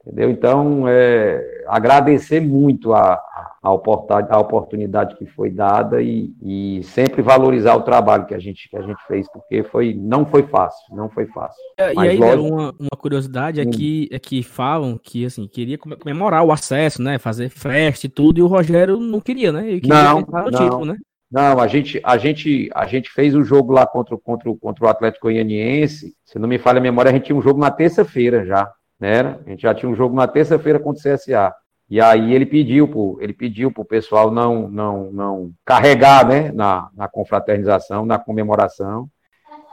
Entendeu? 0.05 0.31
Então, 0.31 0.87
é, 0.87 1.63
agradecer 1.67 2.39
muito 2.39 2.91
a, 2.91 3.21
a, 3.61 3.71
oportunidade, 3.71 4.27
a 4.31 4.39
oportunidade 4.39 5.15
que 5.15 5.27
foi 5.27 5.51
dada 5.51 6.01
e, 6.01 6.33
e, 6.41 6.81
sempre 6.83 7.21
valorizar 7.21 7.75
o 7.75 7.83
trabalho 7.83 8.25
que 8.25 8.33
a 8.33 8.39
gente, 8.39 8.67
que 8.67 8.75
a 8.75 8.81
gente 8.81 8.99
fez, 9.07 9.27
porque 9.31 9.63
foi, 9.63 9.93
não 9.93 10.25
foi 10.25 10.41
fácil, 10.41 10.95
não 10.95 11.07
foi 11.07 11.27
fácil. 11.27 11.61
É, 11.77 11.93
Mas, 11.93 12.07
e 12.07 12.09
aí, 12.09 12.17
lógico, 12.17 12.47
uma, 12.47 12.73
uma 12.79 12.97
curiosidade 12.97 13.61
é 13.61 13.65
que, 13.65 14.09
é 14.11 14.17
que 14.17 14.41
falam 14.41 14.97
que 14.97 15.23
assim, 15.23 15.47
queria 15.47 15.77
comemorar 15.77 16.43
o 16.43 16.51
acesso, 16.51 16.99
né? 16.99 17.19
Fazer 17.19 17.49
festa 17.49 18.07
e 18.07 18.09
tudo, 18.09 18.39
e 18.39 18.41
o 18.41 18.47
Rogério 18.47 18.99
não 18.99 19.21
queria, 19.21 19.51
né? 19.51 19.67
Ele 19.69 19.81
queria 19.81 20.03
não, 20.03 20.21
não. 20.21 20.45
Título, 20.45 20.85
né? 20.85 20.97
Não, 21.31 21.59
a 21.59 21.67
gente, 21.67 22.01
a 22.03 22.17
gente, 22.17 22.69
a 22.73 22.87
gente 22.87 23.09
fez 23.11 23.35
o 23.35 23.43
jogo 23.43 23.71
lá 23.71 23.85
contra, 23.85 24.17
contra, 24.17 24.51
contra 24.55 24.85
o 24.85 24.89
Atlético 24.89 25.27
Goianiense. 25.27 26.13
Se 26.25 26.39
não 26.39 26.49
me 26.49 26.57
falha 26.57 26.79
a 26.79 26.81
memória, 26.81 27.09
a 27.09 27.13
gente 27.13 27.25
tinha 27.25 27.37
um 27.37 27.41
jogo 27.41 27.59
na 27.59 27.71
terça-feira 27.71 28.43
já 28.45 28.69
né? 29.01 29.39
A 29.45 29.49
gente 29.49 29.63
já 29.63 29.73
tinha 29.73 29.89
um 29.89 29.95
jogo 29.95 30.15
na 30.15 30.27
terça-feira 30.27 30.79
contra 30.79 30.99
o 30.99 31.15
CSA. 31.15 31.51
E 31.89 31.99
aí 31.99 32.33
ele 32.33 32.45
pediu 32.45 32.87
pro, 32.87 33.17
ele 33.19 33.33
pediu 33.33 33.71
para 33.71 33.81
o 33.81 33.85
pessoal 33.85 34.31
não, 34.31 34.69
não, 34.69 35.11
não 35.11 35.51
carregar 35.65 36.25
né, 36.25 36.51
na, 36.53 36.87
na 36.95 37.07
confraternização, 37.07 38.05
na 38.05 38.19
comemoração. 38.19 39.09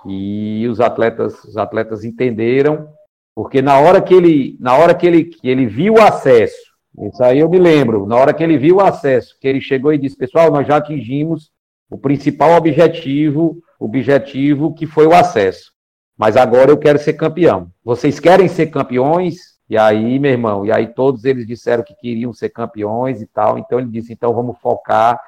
E 0.07 0.67
os 0.67 0.81
atletas, 0.81 1.45
os 1.45 1.57
atletas 1.57 2.05
entenderam, 2.05 2.89
porque 3.35 3.61
na 3.61 3.79
hora 3.79 4.01
que 4.01 4.15
ele, 4.15 4.57
na 4.59 4.77
hora 4.77 4.95
que 4.95 5.07
ele, 5.07 5.25
que 5.25 5.47
ele 5.49 5.67
viu 5.67 5.95
o 5.95 6.03
acesso, 6.03 6.57
isso 7.03 7.23
aí 7.23 7.41
eu 7.41 7.49
me 7.49 7.59
lembro, 7.59 8.07
na 8.07 8.17
hora 8.17 8.33
que 8.33 8.43
ele 8.43 8.57
viu 8.57 8.77
o 8.77 8.81
acesso, 8.81 9.37
que 9.41 9.47
ele 9.47 9.61
chegou 9.61 9.93
e 9.93 9.99
disse, 9.99 10.17
pessoal, 10.17 10.51
nós 10.51 10.67
já 10.67 10.79
atingimos 10.79 11.51
o 11.91 11.99
principal 11.99 12.57
objetivo, 12.57 13.59
objetivo 13.79 14.75
que 14.75 14.87
foi 14.87 15.07
o 15.07 15.15
acesso. 15.15 15.73
Mas 16.19 16.37
agora 16.37 16.73
eu 16.73 16.77
quero 16.77 16.99
ser 16.99 17.13
campeão. 17.13 17.71
Vocês 17.85 18.19
querem 18.19 18.49
ser 18.49 18.67
campeões? 18.67 19.57
E 19.71 19.79
aí, 19.79 20.19
meu 20.19 20.33
irmão, 20.33 20.67
e 20.67 20.73
aí 20.73 20.89
todos 20.89 21.25
eles 21.25 21.47
disseram 21.47 21.85
que 21.85 21.95
queriam 21.95 22.33
ser 22.33 22.49
campeões 22.49 23.23
e 23.23 23.27
tal. 23.27 23.57
Então 23.57 23.79
ele 23.79 23.89
disse: 23.89 24.13
então 24.13 24.35
vamos 24.35 24.59
focar 24.59 25.21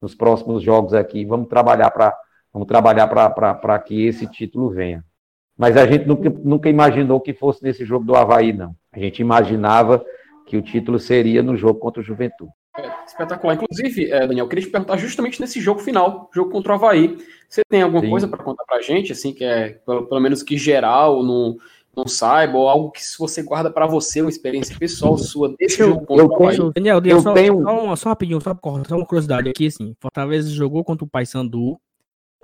nos 0.00 0.16
próximos 0.16 0.60
jogos 0.60 0.94
aqui, 0.94 1.24
vamos 1.24 1.48
trabalhar 1.48 1.92
para 1.92 2.12
vamos 2.52 2.66
trabalhar 2.66 3.06
para 3.06 3.78
que 3.78 4.04
esse 4.04 4.26
título 4.26 4.70
venha. 4.70 5.04
Mas 5.56 5.76
a 5.76 5.86
gente 5.86 6.06
nunca, 6.06 6.28
nunca 6.28 6.68
imaginou 6.68 7.20
que 7.20 7.32
fosse 7.32 7.62
nesse 7.62 7.84
jogo 7.84 8.04
do 8.04 8.16
Havaí, 8.16 8.52
não. 8.52 8.74
A 8.90 8.98
gente 8.98 9.20
imaginava 9.20 10.04
que 10.46 10.56
o 10.56 10.62
título 10.62 10.98
seria 10.98 11.42
no 11.42 11.56
jogo 11.56 11.78
contra 11.78 12.02
o 12.02 12.04
Juventude. 12.04 12.50
É, 12.76 12.90
espetacular. 13.06 13.54
Inclusive, 13.54 14.10
é, 14.10 14.20
Daniel, 14.20 14.46
eu 14.46 14.48
queria 14.48 14.64
te 14.64 14.70
perguntar 14.70 14.96
justamente 14.96 15.40
nesse 15.40 15.60
jogo 15.60 15.80
final, 15.80 16.30
jogo 16.34 16.50
contra 16.50 16.72
o 16.72 16.74
Havaí. 16.74 17.18
Você 17.48 17.60
tem 17.68 17.82
alguma 17.82 18.02
Sim. 18.02 18.10
coisa 18.10 18.28
para 18.28 18.42
contar 18.42 18.64
para 18.64 18.78
a 18.78 18.82
gente, 18.82 19.12
assim, 19.12 19.34
que 19.34 19.44
é 19.44 19.70
pelo, 19.84 20.06
pelo, 20.06 20.20
menos 20.20 20.42
que 20.42 20.56
geral 20.56 21.22
não, 21.22 21.58
não 21.94 22.06
saiba, 22.06 22.56
ou 22.56 22.68
algo 22.68 22.90
que 22.90 23.02
você 23.18 23.42
guarda 23.42 23.70
para 23.70 23.86
você, 23.86 24.22
uma 24.22 24.30
experiência 24.30 24.74
pessoal 24.78 25.18
sua 25.18 25.54
desse 25.58 25.80
eu, 25.82 25.88
jogo 25.88 26.06
contra 26.06 26.24
eu 26.24 26.28
o 26.28 26.34
Havaí? 26.34 26.56
Tenho, 26.56 26.72
Daniel, 26.72 27.02
eu 27.04 27.20
só, 27.20 27.34
tenho... 27.34 27.62
Só, 27.62 27.84
uma, 27.84 27.96
só 27.96 28.08
rapidinho, 28.08 28.40
só, 28.40 28.58
só 28.88 28.96
uma 28.96 29.06
curiosidade 29.06 29.50
aqui, 29.50 29.66
assim, 29.66 29.94
Fortaleza 30.00 30.48
jogou 30.48 30.82
contra 30.82 31.04
o 31.04 31.08
Paysandu, 31.08 31.78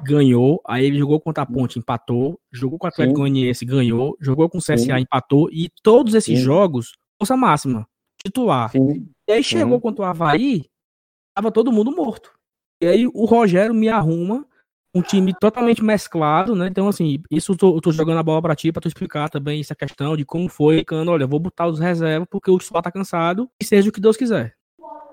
ganhou, 0.02 0.60
aí 0.66 0.84
ele 0.84 0.98
jogou 0.98 1.18
contra 1.20 1.42
a 1.42 1.46
Ponte, 1.46 1.78
empatou, 1.78 2.38
jogou 2.52 2.78
com 2.78 2.86
o 2.86 2.88
Atlético 2.88 3.20
Goianiense, 3.20 3.64
ganhou, 3.64 4.14
jogou 4.20 4.46
com 4.50 4.58
o 4.58 4.60
CSA, 4.60 4.76
Sim. 4.76 4.98
empatou, 4.98 5.48
e 5.50 5.70
todos 5.82 6.14
esses 6.14 6.38
Sim. 6.38 6.44
jogos, 6.44 6.98
força 7.18 7.34
máxima, 7.34 7.86
titular. 8.28 8.70
Sim. 8.70 9.08
E 9.28 9.32
aí 9.32 9.42
chegou 9.42 9.74
uhum. 9.74 9.80
contra 9.80 10.02
o 10.02 10.06
Havaí, 10.06 10.64
tava 11.34 11.50
todo 11.50 11.72
mundo 11.72 11.94
morto. 11.94 12.32
E 12.80 12.86
aí 12.86 13.06
o 13.06 13.24
Rogério 13.24 13.74
me 13.74 13.88
arruma 13.88 14.46
um 14.94 15.02
time 15.02 15.34
totalmente 15.38 15.82
mesclado, 15.82 16.54
né? 16.54 16.68
Então, 16.68 16.88
assim, 16.88 17.20
isso 17.30 17.52
eu 17.52 17.56
tô, 17.56 17.76
eu 17.76 17.80
tô 17.80 17.92
jogando 17.92 18.18
a 18.18 18.22
bola 18.22 18.40
pra 18.40 18.56
ti, 18.56 18.72
pra 18.72 18.80
tu 18.80 18.88
explicar 18.88 19.28
também 19.28 19.60
essa 19.60 19.74
questão 19.74 20.16
de 20.16 20.24
como 20.24 20.48
foi, 20.48 20.84
cano, 20.84 21.12
olha, 21.12 21.26
vou 21.26 21.38
botar 21.38 21.66
os 21.66 21.78
reservas 21.78 22.26
porque 22.30 22.50
o 22.50 22.56
Sport 22.56 22.84
tá 22.84 22.90
cansado 22.90 23.48
e 23.60 23.64
seja 23.64 23.88
o 23.88 23.92
que 23.92 24.00
Deus 24.00 24.16
quiser. 24.16 24.54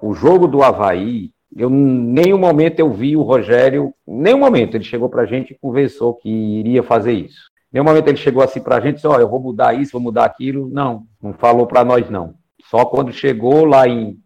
O 0.02 0.14
jogo 0.14 0.48
do 0.48 0.64
Havaí, 0.64 1.32
eu 1.56 1.70
nenhum 1.70 2.38
momento 2.38 2.80
eu 2.80 2.92
vi 2.92 3.16
o 3.16 3.22
Rogério, 3.22 3.94
nenhum 4.08 4.40
momento 4.40 4.76
ele 4.76 4.84
chegou 4.84 5.10
pra 5.10 5.26
gente 5.26 5.54
e 5.54 5.58
conversou 5.58 6.14
que 6.14 6.30
iria 6.30 6.84
fazer 6.84 7.14
isso. 7.14 7.50
nenhum 7.72 7.86
momento 7.86 8.08
ele 8.08 8.18
chegou 8.18 8.44
assim 8.44 8.62
para 8.62 8.78
a 8.78 8.82
gente, 8.82 9.06
ó, 9.06 9.16
oh, 9.16 9.20
eu 9.20 9.30
vou 9.30 9.40
mudar 9.40 9.74
isso, 9.74 9.94
vou 9.94 10.02
mudar 10.02 10.26
aquilo. 10.26 10.70
Não, 10.70 11.06
não 11.22 11.34
falou 11.34 11.68
para 11.68 11.84
nós 11.84 12.10
não. 12.10 12.36
Só 12.70 12.86
quando 12.86 13.12
chegou 13.12 13.66
lá 13.66 13.88
em, 13.88 14.18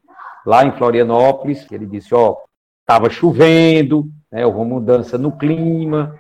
lá 0.45 0.66
em 0.66 0.72
Florianópolis, 0.72 1.70
ele 1.72 1.86
disse, 1.86 2.14
ó, 2.14 2.38
estava 2.82 3.10
chovendo, 3.10 4.10
né, 4.32 4.45
houve 4.45 4.57
uma 4.60 4.66
mudança 4.66 5.18
no 5.18 5.32
clima, 5.32 6.16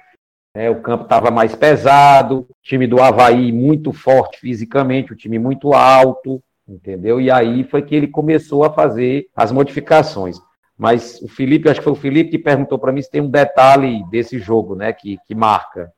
né, 0.55 0.69
o 0.69 0.81
campo 0.81 1.03
estava 1.03 1.31
mais 1.31 1.55
pesado, 1.55 2.39
o 2.49 2.55
time 2.61 2.85
do 2.87 3.01
Havaí 3.01 3.51
muito 3.51 3.93
forte 3.93 4.39
fisicamente, 4.39 5.13
o 5.13 5.15
time 5.15 5.39
muito 5.39 5.73
alto, 5.73 6.41
entendeu? 6.67 7.19
E 7.19 7.31
aí 7.31 7.63
foi 7.63 7.81
que 7.81 7.95
ele 7.95 8.07
começou 8.07 8.63
a 8.63 8.71
fazer 8.71 9.27
as 9.35 9.51
modificações. 9.51 10.39
Mas 10.77 11.21
o 11.21 11.27
Felipe, 11.27 11.69
acho 11.69 11.79
que 11.79 11.83
foi 11.83 11.93
o 11.93 11.95
Felipe 11.95 12.31
que 12.31 12.39
perguntou 12.39 12.79
para 12.79 12.91
mim 12.91 13.01
se 13.01 13.11
tem 13.11 13.21
um 13.21 13.29
detalhe 13.29 14.03
desse 14.09 14.39
jogo, 14.39 14.75
né, 14.75 14.93
que, 14.93 15.17
que 15.25 15.35
marca. 15.35 15.91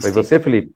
Foi 0.00 0.10
sim. 0.10 0.14
você, 0.14 0.40
Felipe? 0.40 0.72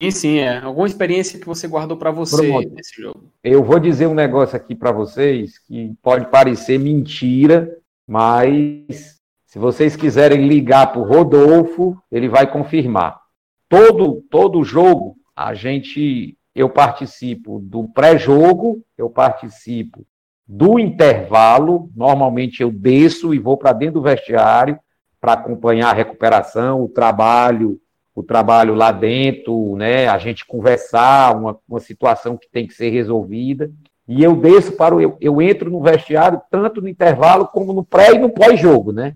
Sim, 0.00 0.10
sim, 0.10 0.38
é. 0.38 0.58
Alguma 0.58 0.86
experiência 0.86 1.40
que 1.40 1.46
você 1.46 1.66
guardou 1.66 1.96
para 1.96 2.12
você 2.12 2.48
Pronto. 2.48 2.70
nesse 2.70 3.02
jogo? 3.02 3.32
Eu 3.42 3.64
vou 3.64 3.80
dizer 3.80 4.06
um 4.06 4.14
negócio 4.14 4.56
aqui 4.56 4.74
para 4.74 4.92
vocês 4.92 5.58
que 5.58 5.92
pode 6.00 6.30
parecer 6.30 6.78
mentira, 6.78 7.76
mas 8.06 9.18
se 9.44 9.58
vocês 9.58 9.96
quiserem 9.96 10.46
ligar 10.46 10.92
para 10.92 11.00
o 11.00 11.04
Rodolfo, 11.04 12.00
ele 12.12 12.28
vai 12.28 12.50
confirmar. 12.50 13.20
Todo 13.68 14.22
todo 14.30 14.62
jogo 14.62 15.16
a 15.34 15.52
gente 15.52 16.36
eu 16.54 16.68
participo 16.68 17.60
do 17.60 17.88
pré-jogo, 17.88 18.82
eu 18.96 19.08
participo 19.08 20.04
do 20.46 20.78
intervalo, 20.78 21.90
normalmente 21.94 22.62
eu 22.62 22.70
desço 22.70 23.34
e 23.34 23.38
vou 23.38 23.56
para 23.56 23.72
dentro 23.72 23.94
do 23.94 24.02
vestiário 24.02 24.78
para 25.20 25.34
acompanhar 25.34 25.90
a 25.90 25.94
recuperação, 25.94 26.82
o 26.82 26.88
trabalho, 26.88 27.80
o 28.18 28.22
trabalho 28.22 28.74
lá 28.74 28.90
dentro, 28.90 29.76
né? 29.76 30.08
A 30.08 30.18
gente 30.18 30.44
conversar, 30.44 31.36
uma, 31.36 31.58
uma 31.68 31.78
situação 31.78 32.36
que 32.36 32.50
tem 32.50 32.66
que 32.66 32.74
ser 32.74 32.90
resolvida. 32.90 33.70
E 34.08 34.24
eu 34.24 34.34
desço 34.34 34.72
para 34.72 34.94
o. 34.94 35.00
Eu, 35.00 35.16
eu 35.20 35.40
entro 35.40 35.70
no 35.70 35.80
vestiário 35.80 36.40
tanto 36.50 36.80
no 36.80 36.88
intervalo 36.88 37.46
como 37.46 37.72
no 37.72 37.84
pré 37.84 38.14
e 38.14 38.18
no 38.18 38.30
pós-jogo, 38.30 38.92
né? 38.92 39.14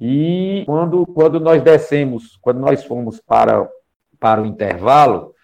E 0.00 0.62
quando, 0.66 1.06
quando 1.06 1.40
nós 1.40 1.62
descemos, 1.62 2.36
quando 2.40 2.60
nós 2.60 2.84
fomos 2.84 3.20
para, 3.20 3.68
para 4.18 4.42
o 4.42 4.46
intervalo, 4.46 5.34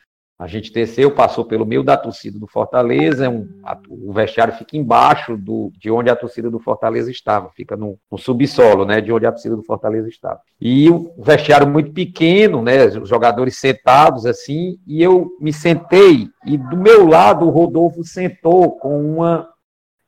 a 0.42 0.48
gente 0.48 0.72
desceu, 0.72 1.14
passou 1.14 1.44
pelo 1.44 1.64
meio 1.64 1.84
da 1.84 1.96
torcida 1.96 2.36
do 2.36 2.48
Fortaleza, 2.48 3.26
é 3.26 3.28
um, 3.28 3.48
a, 3.62 3.78
o 3.88 4.12
vestiário 4.12 4.52
fica 4.52 4.76
embaixo 4.76 5.36
do, 5.36 5.70
de 5.78 5.88
onde 5.88 6.10
a 6.10 6.16
torcida 6.16 6.50
do 6.50 6.58
Fortaleza 6.58 7.12
estava, 7.12 7.48
fica 7.50 7.76
no, 7.76 7.96
no, 8.10 8.18
subsolo, 8.18 8.84
né, 8.84 9.00
de 9.00 9.12
onde 9.12 9.24
a 9.24 9.30
torcida 9.30 9.54
do 9.54 9.62
Fortaleza 9.62 10.08
estava. 10.08 10.40
E 10.60 10.90
o 10.90 11.14
vestiário 11.16 11.64
muito 11.68 11.92
pequeno, 11.92 12.60
né, 12.60 12.86
os 12.86 13.08
jogadores 13.08 13.56
sentados 13.56 14.26
assim, 14.26 14.80
e 14.84 15.00
eu 15.00 15.30
me 15.40 15.52
sentei, 15.52 16.26
e 16.44 16.58
do 16.58 16.76
meu 16.76 17.06
lado 17.06 17.46
o 17.46 17.50
Rodolfo 17.50 18.02
sentou 18.02 18.72
com 18.72 19.14
uma, 19.14 19.48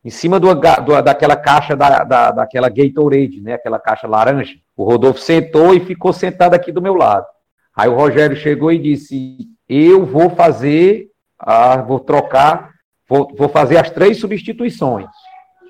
em 0.05 0.11
cima 0.11 0.41
do, 0.41 0.53
do, 0.53 1.01
daquela 1.01 1.37
caixa 1.37 1.77
da, 1.77 2.03
da, 2.03 2.33
daquela 2.33 2.69
Gatorade, 2.69 3.41
né, 3.41 3.53
aquela 3.53 3.79
caixa 3.79 4.09
laranja. 4.09 4.57
O 4.77 4.83
Rodolfo 4.83 5.21
sentou 5.21 5.73
e 5.73 5.79
ficou 5.79 6.13
sentado 6.13 6.55
aqui 6.55 6.73
do 6.73 6.83
meu 6.83 6.95
lado. 6.95 7.25
Aí 7.77 7.89
o 7.89 7.95
Rogério 7.95 8.37
chegou 8.37 8.73
e 8.73 8.79
disse: 8.79 9.54
Eu 9.69 10.05
vou 10.05 10.31
fazer, 10.31 11.09
ah, 11.39 11.77
vou 11.77 12.01
trocar, 12.01 12.71
vou, 13.09 13.33
vou 13.37 13.49
fazer 13.49 13.79
as 13.79 13.91
três 13.91 14.19
substituições. 14.19 15.07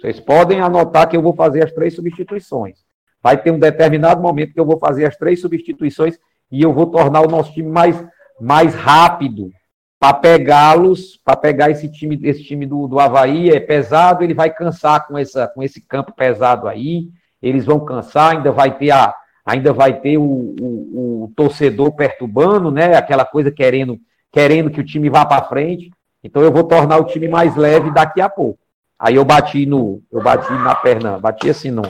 Vocês 0.01 0.21
podem 0.21 0.61
anotar 0.61 1.09
que 1.09 1.17
eu 1.17 1.23
vou 1.23 1.35
fazer 1.35 1.65
as 1.65 1.73
três 1.73 1.95
substituições. 1.95 2.79
Vai 3.23 3.41
ter 3.41 3.51
um 3.51 3.59
determinado 3.59 4.21
momento 4.21 4.53
que 4.53 4.61
eu 4.61 4.67
vou 4.67 4.79
fazer 4.79 5.07
as 5.07 5.17
três 5.17 5.41
substituições 5.41 6.19
e 6.51 6.63
eu 6.63 6.73
vou 6.73 6.87
tornar 6.87 7.23
o 7.23 7.31
nosso 7.31 7.53
time 7.53 7.71
mais, 7.71 8.05
mais 8.41 8.75
rápido 8.75 9.51
para 9.99 10.13
pegá-los, 10.13 11.17
para 11.25 11.35
pegar 11.35 11.71
esse 11.71 11.89
time, 11.89 12.21
esse 12.25 12.45
time 12.45 12.67
do, 12.67 12.87
do 12.87 13.01
Havaí, 13.01 13.49
é 13.49 13.59
pesado, 13.59 14.23
ele 14.23 14.35
vai 14.35 14.51
cansar 14.51 15.07
com, 15.07 15.17
essa, 15.17 15.49
com 15.49 15.63
esse 15.63 15.81
campo 15.81 16.13
pesado 16.13 16.69
aí, 16.69 17.09
eles 17.41 17.65
vão 17.65 17.81
cansar, 17.83 18.33
ainda 18.33 18.53
vai 18.53 18.77
ter 18.77 18.91
a, 18.91 19.15
ainda 19.45 19.73
vai 19.73 20.01
ter 20.01 20.17
o, 20.19 20.23
o, 20.23 21.25
o 21.25 21.33
torcedor 21.37 21.93
perturbando, 21.93 22.71
né? 22.71 22.97
Aquela 22.97 23.25
coisa 23.25 23.51
querendo, 23.51 23.99
querendo 24.33 24.71
que 24.71 24.81
o 24.81 24.85
time 24.85 25.11
vá 25.11 25.25
para 25.25 25.45
frente. 25.45 25.91
Então 26.23 26.43
eu 26.43 26.53
vou 26.53 26.65
tornar 26.65 26.99
o 26.99 27.05
time 27.05 27.29
mais 27.29 27.55
leve 27.57 27.91
daqui 27.91 28.21
a 28.21 28.29
pouco. 28.29 28.59
Aí 28.99 29.17
eu 29.17 29.25
bati 29.25 29.67
no, 29.67 30.03
eu 30.11 30.23
bati 30.23 30.53
na 30.53 30.75
perna, 30.75 31.19
bati 31.19 31.51
assim 31.51 31.71
no, 31.71 31.83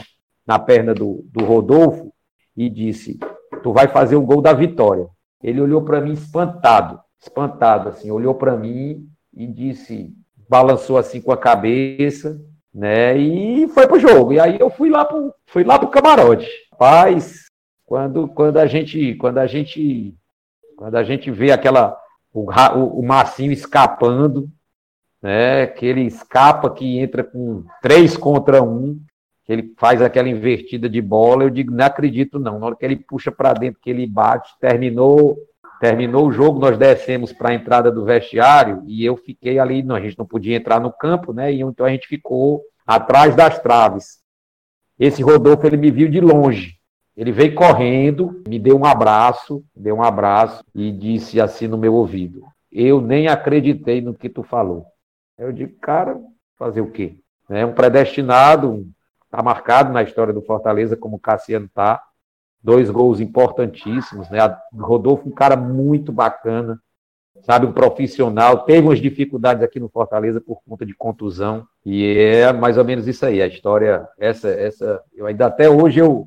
na 0.46 0.58
perna 0.58 0.92
do, 0.94 1.24
do 1.30 1.44
Rodolfo 1.44 2.12
e 2.56 2.68
disse: 2.68 3.18
"Tu 3.62 3.72
vai 3.72 3.86
fazer 3.86 4.16
o 4.16 4.22
gol 4.22 4.40
da 4.40 4.52
vitória". 4.52 5.06
Ele 5.42 5.60
olhou 5.60 5.82
para 5.82 6.00
mim 6.00 6.12
espantado, 6.12 6.98
espantado 7.20 7.90
assim, 7.90 8.10
olhou 8.10 8.34
para 8.34 8.56
mim 8.56 9.06
e 9.36 9.46
disse, 9.46 10.10
balançou 10.48 10.96
assim 10.96 11.20
com 11.20 11.32
a 11.32 11.36
cabeça, 11.36 12.40
né? 12.72 13.16
E 13.16 13.68
foi 13.68 13.86
pro 13.86 13.98
jogo. 13.98 14.32
E 14.32 14.40
aí 14.40 14.56
eu 14.58 14.70
fui 14.70 14.88
lá 14.88 15.04
pro, 15.04 15.34
fui 15.46 15.64
lá 15.64 15.78
pro 15.78 15.88
camarote. 15.88 16.48
Paz, 16.78 17.43
quando, 17.86 18.28
quando 18.28 18.58
a 18.58 18.66
gente 18.66 19.14
quando 19.16 19.38
a 19.38 19.46
gente 19.46 20.14
quando 20.76 20.96
a 20.96 21.04
gente 21.04 21.30
vê 21.30 21.52
aquela 21.52 21.96
o, 22.32 22.50
o, 22.50 23.00
o 23.00 23.02
Massinho 23.06 23.52
escapando, 23.52 24.48
né? 25.22 25.66
Que 25.66 25.86
ele 25.86 26.02
escapa 26.02 26.68
que 26.70 26.98
entra 26.98 27.22
com 27.22 27.64
três 27.80 28.16
contra 28.16 28.62
um, 28.62 29.00
que 29.44 29.52
ele 29.52 29.74
faz 29.78 30.02
aquela 30.02 30.28
invertida 30.28 30.88
de 30.88 31.00
bola, 31.00 31.44
eu 31.44 31.50
digo, 31.50 31.72
não 31.72 31.84
acredito 31.84 32.38
não. 32.38 32.58
Na 32.58 32.66
hora 32.66 32.76
que 32.76 32.84
ele 32.84 32.96
puxa 32.96 33.30
para 33.30 33.52
dentro, 33.52 33.80
que 33.80 33.90
ele 33.90 34.06
bate, 34.06 34.52
terminou 34.60 35.38
terminou 35.80 36.28
o 36.28 36.32
jogo, 36.32 36.58
nós 36.58 36.78
descemos 36.78 37.32
para 37.32 37.50
a 37.50 37.54
entrada 37.54 37.90
do 37.90 38.04
vestiário 38.04 38.82
e 38.86 39.04
eu 39.04 39.16
fiquei 39.16 39.58
ali, 39.58 39.82
não, 39.82 39.96
a 39.96 40.00
gente 40.00 40.18
não 40.18 40.24
podia 40.24 40.56
entrar 40.56 40.80
no 40.80 40.90
campo, 40.90 41.32
né? 41.32 41.52
E 41.52 41.60
então 41.60 41.84
a 41.84 41.90
gente 41.90 42.08
ficou 42.08 42.62
atrás 42.86 43.34
das 43.34 43.58
traves. 43.58 44.18
Esse 44.98 45.22
Rodolfo 45.22 45.66
ele 45.66 45.76
me 45.76 45.90
viu 45.90 46.08
de 46.08 46.20
longe. 46.20 46.78
Ele 47.16 47.30
veio 47.30 47.54
correndo, 47.54 48.42
me 48.48 48.58
deu 48.58 48.76
um 48.76 48.84
abraço, 48.84 49.64
deu 49.74 49.96
um 49.96 50.02
abraço 50.02 50.64
e 50.74 50.90
disse 50.90 51.40
assim 51.40 51.68
no 51.68 51.78
meu 51.78 51.94
ouvido: 51.94 52.42
Eu 52.72 53.00
nem 53.00 53.28
acreditei 53.28 54.00
no 54.00 54.14
que 54.14 54.28
tu 54.28 54.42
falou. 54.42 54.84
Eu 55.38 55.52
digo, 55.52 55.76
cara, 55.80 56.20
fazer 56.58 56.80
o 56.80 56.90
quê? 56.90 57.16
É 57.48 57.64
um 57.64 57.72
predestinado, 57.72 58.86
está 59.24 59.42
marcado 59.42 59.92
na 59.92 60.02
história 60.02 60.32
do 60.32 60.42
Fortaleza 60.42 60.96
como 60.96 61.18
Cassiano 61.18 61.68
tá. 61.72 62.02
Dois 62.62 62.90
gols 62.90 63.20
importantíssimos, 63.20 64.30
né? 64.30 64.38
Rodolfo, 64.72 65.28
um 65.28 65.32
cara 65.32 65.54
muito 65.54 66.10
bacana, 66.10 66.80
sabe, 67.42 67.66
um 67.66 67.72
profissional, 67.72 68.64
teve 68.64 68.86
umas 68.86 68.98
dificuldades 68.98 69.62
aqui 69.62 69.78
no 69.78 69.88
Fortaleza 69.88 70.40
por 70.40 70.62
conta 70.66 70.86
de 70.86 70.94
contusão, 70.94 71.66
e 71.84 72.16
é 72.16 72.52
mais 72.54 72.78
ou 72.78 72.84
menos 72.84 73.06
isso 73.06 73.26
aí, 73.26 73.42
a 73.42 73.46
história, 73.46 74.08
essa, 74.18 74.48
essa, 74.48 75.02
eu 75.14 75.26
ainda 75.26 75.44
até 75.44 75.68
hoje 75.68 76.00
eu 76.00 76.26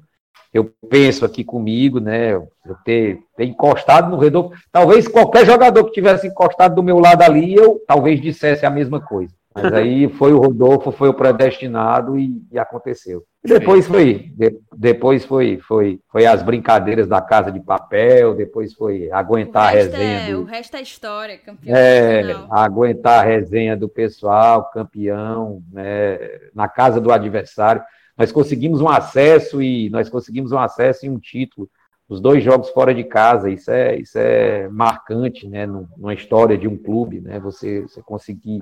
eu 0.57 0.71
penso 0.89 1.23
aqui 1.23 1.43
comigo, 1.43 1.99
né? 1.99 2.34
Eu 2.34 2.49
ter, 2.84 3.19
ter 3.35 3.45
encostado 3.45 4.09
no 4.09 4.17
redor. 4.17 4.51
Talvez 4.71 5.07
qualquer 5.07 5.45
jogador 5.45 5.84
que 5.85 5.91
tivesse 5.91 6.27
encostado 6.27 6.75
do 6.75 6.84
meu 6.84 6.99
lado 6.99 7.21
ali, 7.21 7.53
eu 7.53 7.81
talvez 7.88 8.19
dissesse 8.19 8.65
a 8.65 8.69
mesma 8.69 8.99
coisa. 8.99 9.34
Mas 9.53 9.73
aí 9.73 10.07
foi 10.07 10.34
o 10.34 10.39
Rodolfo, 10.39 10.91
foi 10.91 11.09
o 11.09 11.13
predestinado 11.13 12.17
e, 12.17 12.43
e 12.51 12.59
aconteceu. 12.59 13.23
E 13.43 13.47
depois 13.47 13.88
foi, 13.88 14.31
de, 14.35 14.59
depois 14.75 15.25
foi, 15.25 15.57
foi, 15.59 15.99
foi 16.11 16.27
as 16.27 16.43
brincadeiras 16.43 17.07
da 17.07 17.21
casa 17.21 17.51
de 17.51 17.59
papel, 17.59 18.35
depois 18.35 18.73
foi 18.73 19.09
aguentar 19.11 19.69
a 19.69 19.71
resenha. 19.71 20.29
É, 20.29 20.31
do, 20.31 20.41
o 20.41 20.43
resto 20.43 20.77
é 20.77 20.81
história, 20.81 21.38
campeão. 21.39 21.75
É, 21.75 22.35
aguentar 22.51 23.19
a 23.19 23.27
resenha 23.27 23.75
do 23.75 23.89
pessoal, 23.89 24.69
campeão, 24.71 25.61
né, 25.71 26.19
na 26.53 26.67
casa 26.67 27.01
do 27.01 27.11
adversário 27.11 27.81
nós 28.18 28.31
conseguimos 28.31 28.81
um 28.81 28.89
acesso 28.89 29.61
e 29.61 29.89
nós 29.89 30.10
conseguimos 30.10 30.52
um 30.52 30.57
acesso 30.57 31.06
e 31.06 31.10
um 31.10 31.19
título. 31.19 31.69
Os 32.10 32.19
dois 32.19 32.44
jogos 32.44 32.69
fora 32.69 32.94
de 32.94 33.03
casa, 33.03 33.49
isso 33.49 33.69
é, 33.69 33.98
isso 33.98 34.18
é 34.18 34.68
marcante, 34.69 35.48
né, 35.48 35.65
numa 35.65 36.14
história 36.14 36.57
de 36.57 36.68
um 36.68 36.77
clube, 36.77 37.19
né, 37.19 37.39
você, 37.39 37.81
você 37.81 38.02
conseguir 38.02 38.61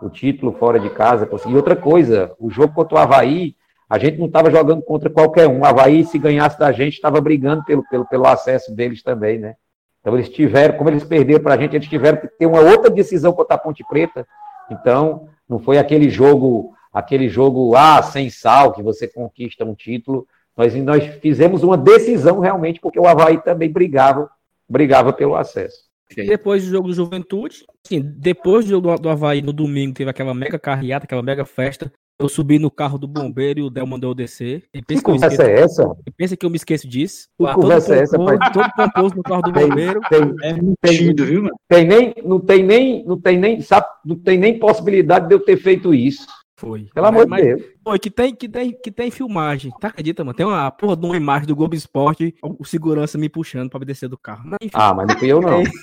o 0.00 0.08
título 0.08 0.52
fora 0.52 0.78
de 0.78 0.88
casa, 0.90 1.26
conseguir. 1.26 1.56
Outra 1.56 1.76
coisa, 1.76 2.32
o 2.38 2.48
jogo 2.50 2.72
contra 2.72 2.96
o 2.96 2.98
Havaí, 2.98 3.56
a 3.90 3.98
gente 3.98 4.18
não 4.18 4.26
estava 4.26 4.50
jogando 4.50 4.80
contra 4.82 5.10
qualquer 5.10 5.48
um, 5.48 5.60
o 5.60 5.64
Havaí, 5.64 6.04
se 6.04 6.18
ganhasse 6.18 6.58
da 6.58 6.72
gente, 6.72 6.94
estava 6.94 7.20
brigando 7.20 7.64
pelo, 7.64 7.82
pelo, 7.88 8.06
pelo 8.06 8.26
acesso 8.26 8.74
deles 8.74 9.02
também, 9.02 9.38
né, 9.38 9.56
então 10.00 10.14
eles 10.14 10.28
tiveram, 10.28 10.76
como 10.76 10.90
eles 10.90 11.02
perderam 11.02 11.42
para 11.42 11.54
a 11.54 11.58
gente, 11.58 11.74
eles 11.74 11.88
tiveram 11.88 12.18
que 12.18 12.28
ter 12.28 12.46
uma 12.46 12.60
outra 12.60 12.90
decisão 12.90 13.32
contra 13.32 13.56
a 13.56 13.58
Ponte 13.58 13.84
Preta, 13.88 14.26
então 14.70 15.28
não 15.48 15.58
foi 15.58 15.78
aquele 15.78 16.08
jogo 16.08 16.74
aquele 16.94 17.28
jogo 17.28 17.74
ah, 17.74 18.00
sem 18.02 18.30
sal, 18.30 18.72
que 18.72 18.82
você 18.82 19.08
conquista 19.08 19.64
um 19.64 19.74
título. 19.74 20.26
Nós, 20.56 20.72
nós 20.76 21.04
fizemos 21.20 21.64
uma 21.64 21.76
decisão 21.76 22.38
realmente, 22.38 22.80
porque 22.80 23.00
o 23.00 23.06
Havaí 23.08 23.42
também 23.42 23.68
brigava, 23.68 24.30
brigava 24.68 25.12
pelo 25.12 25.34
acesso. 25.34 25.92
Depois 26.14 26.64
do 26.64 26.70
jogo 26.70 26.86
do 26.88 26.94
Juventude, 26.94 27.64
sim, 27.84 28.00
depois 28.00 28.64
do 28.64 28.70
jogo 28.70 28.96
do 28.98 29.08
Havaí 29.10 29.42
no 29.42 29.52
domingo, 29.52 29.94
teve 29.94 30.08
aquela 30.08 30.32
mega 30.32 30.58
carreata, 30.58 31.06
aquela 31.06 31.22
mega 31.22 31.44
festa. 31.44 31.90
Eu 32.20 32.28
subi 32.28 32.60
no 32.60 32.70
carro 32.70 32.96
do 32.96 33.08
bombeiro 33.08 33.58
e 33.58 33.62
o 33.64 33.70
Del 33.70 33.86
mandou 33.88 34.12
eu 34.12 34.14
descer. 34.14 34.62
Que 34.72 34.80
pensa 34.80 35.02
que, 35.02 35.10
eu 35.10 35.14
conversa 35.14 35.42
esqueço, 35.42 35.50
é 35.50 35.64
essa? 35.64 35.96
pensa 36.16 36.36
que 36.36 36.46
eu 36.46 36.50
me 36.50 36.54
esqueço 36.56 36.86
disso. 36.86 37.26
Que 37.36 37.42
Lá, 37.42 37.54
todo 37.54 37.62
conversa 37.62 37.96
é 37.96 38.02
essa, 38.02 38.16
pai? 38.16 38.38
todo 38.52 38.70
pomposo 38.76 39.16
no 39.16 39.22
carro 39.24 39.42
do 39.42 39.52
Tem, 39.52 39.68
bombeiro. 39.68 40.00
tem, 40.08 40.34
É 40.44 40.52
mentido, 40.52 41.24
viu, 41.24 41.42
mano? 41.42 41.56
tem 41.68 41.84
nem, 41.84 42.14
não 42.22 42.38
tem 42.38 42.62
nem, 42.62 43.04
não 43.04 43.20
tem 43.20 43.36
nem, 43.36 43.60
sabe, 43.60 43.86
não 44.04 44.14
tem 44.14 44.38
nem 44.38 44.60
possibilidade 44.60 45.26
de 45.26 45.34
eu 45.34 45.40
ter 45.40 45.56
feito 45.56 45.92
isso. 45.92 46.24
Foi. 46.56 46.88
Pelo 46.94 47.06
amor 47.06 47.26
de 47.26 47.42
Deus. 47.42 47.62
Pô, 47.82 47.98
que 47.98 48.08
tem, 48.10 48.34
que 48.34 48.48
tem, 48.48 48.72
que 48.72 48.90
tem 48.90 49.10
filmagem. 49.10 49.72
Tá 49.80 49.88
acredita, 49.88 50.22
mano? 50.24 50.36
Tem 50.36 50.46
uma 50.46 50.70
porra 50.70 50.96
de 50.96 51.04
uma 51.04 51.16
imagem 51.16 51.48
do 51.48 51.56
Globo 51.56 51.74
Esporte, 51.74 52.32
o 52.42 52.64
segurança 52.64 53.18
me 53.18 53.28
puxando 53.28 53.68
pra 53.68 53.80
me 53.80 53.86
descer 53.86 54.08
do 54.08 54.16
carro. 54.16 54.42
Mas 54.44 54.58
enfim, 54.62 54.70
Ah, 54.74 54.94
mas 54.94 55.08
não 55.08 55.18
fui 55.18 55.32
eu 55.32 55.40
não. 55.40 55.62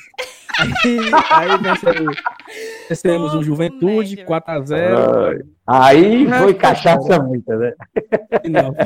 aí, 0.61 1.49
vencemos 2.89 3.33
Ô, 3.33 3.39
um 3.39 3.43
Juventude, 3.43 4.23
comédia. 4.23 4.25
4x0. 4.25 5.45
Ai, 5.67 5.95
Aí 5.97 6.27
foi 6.29 6.53
cachaça 6.53 7.19
muita, 7.21 7.55
né? 7.57 7.73
Não, 8.49 8.73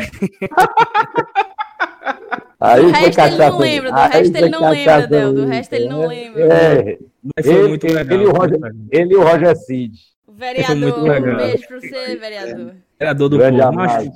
Aí 2.59 2.81
Do 2.81 2.89
foi 2.89 2.91
resto 2.99 3.05
ele 3.05 3.15
cachaça 3.15 3.49
não 3.51 3.57
lembra, 3.59 3.91
do 3.91 3.97
resto 3.97 4.31
foi 4.31 4.41
ele 4.41 4.49
não 4.49 4.69
lembra, 4.71 5.07
Del, 5.07 5.33
do 5.33 5.45
resto 5.45 5.73
ele 5.73 5.89
não 5.89 5.99
né? 5.99 6.07
lembra. 6.07 6.41
É, 6.53 6.97
mas 7.35 7.45
foi 7.45 7.55
Ele- 7.55 7.67
muito 7.67 7.85
ele 7.85 7.93
legal. 7.93 8.17
e 8.19 8.25
o 8.25 8.29
foi 8.31 8.39
Roger- 8.39 8.59
muito 8.59 8.73
legal. 8.73 8.87
ele 8.91 9.13
e 9.13 9.17
o 9.17 9.23
Roger 9.23 9.55
Cid. 9.57 10.14
Vereador, 10.37 10.99
um 10.99 11.37
beijo 11.37 11.67
pra 11.67 11.79
você, 11.79 12.15
vereador. 12.17 12.75
Vereador 12.99 13.29
do 13.29 13.37
Grande 13.37 13.61
povo. 13.61 13.73
Mas 13.73 14.09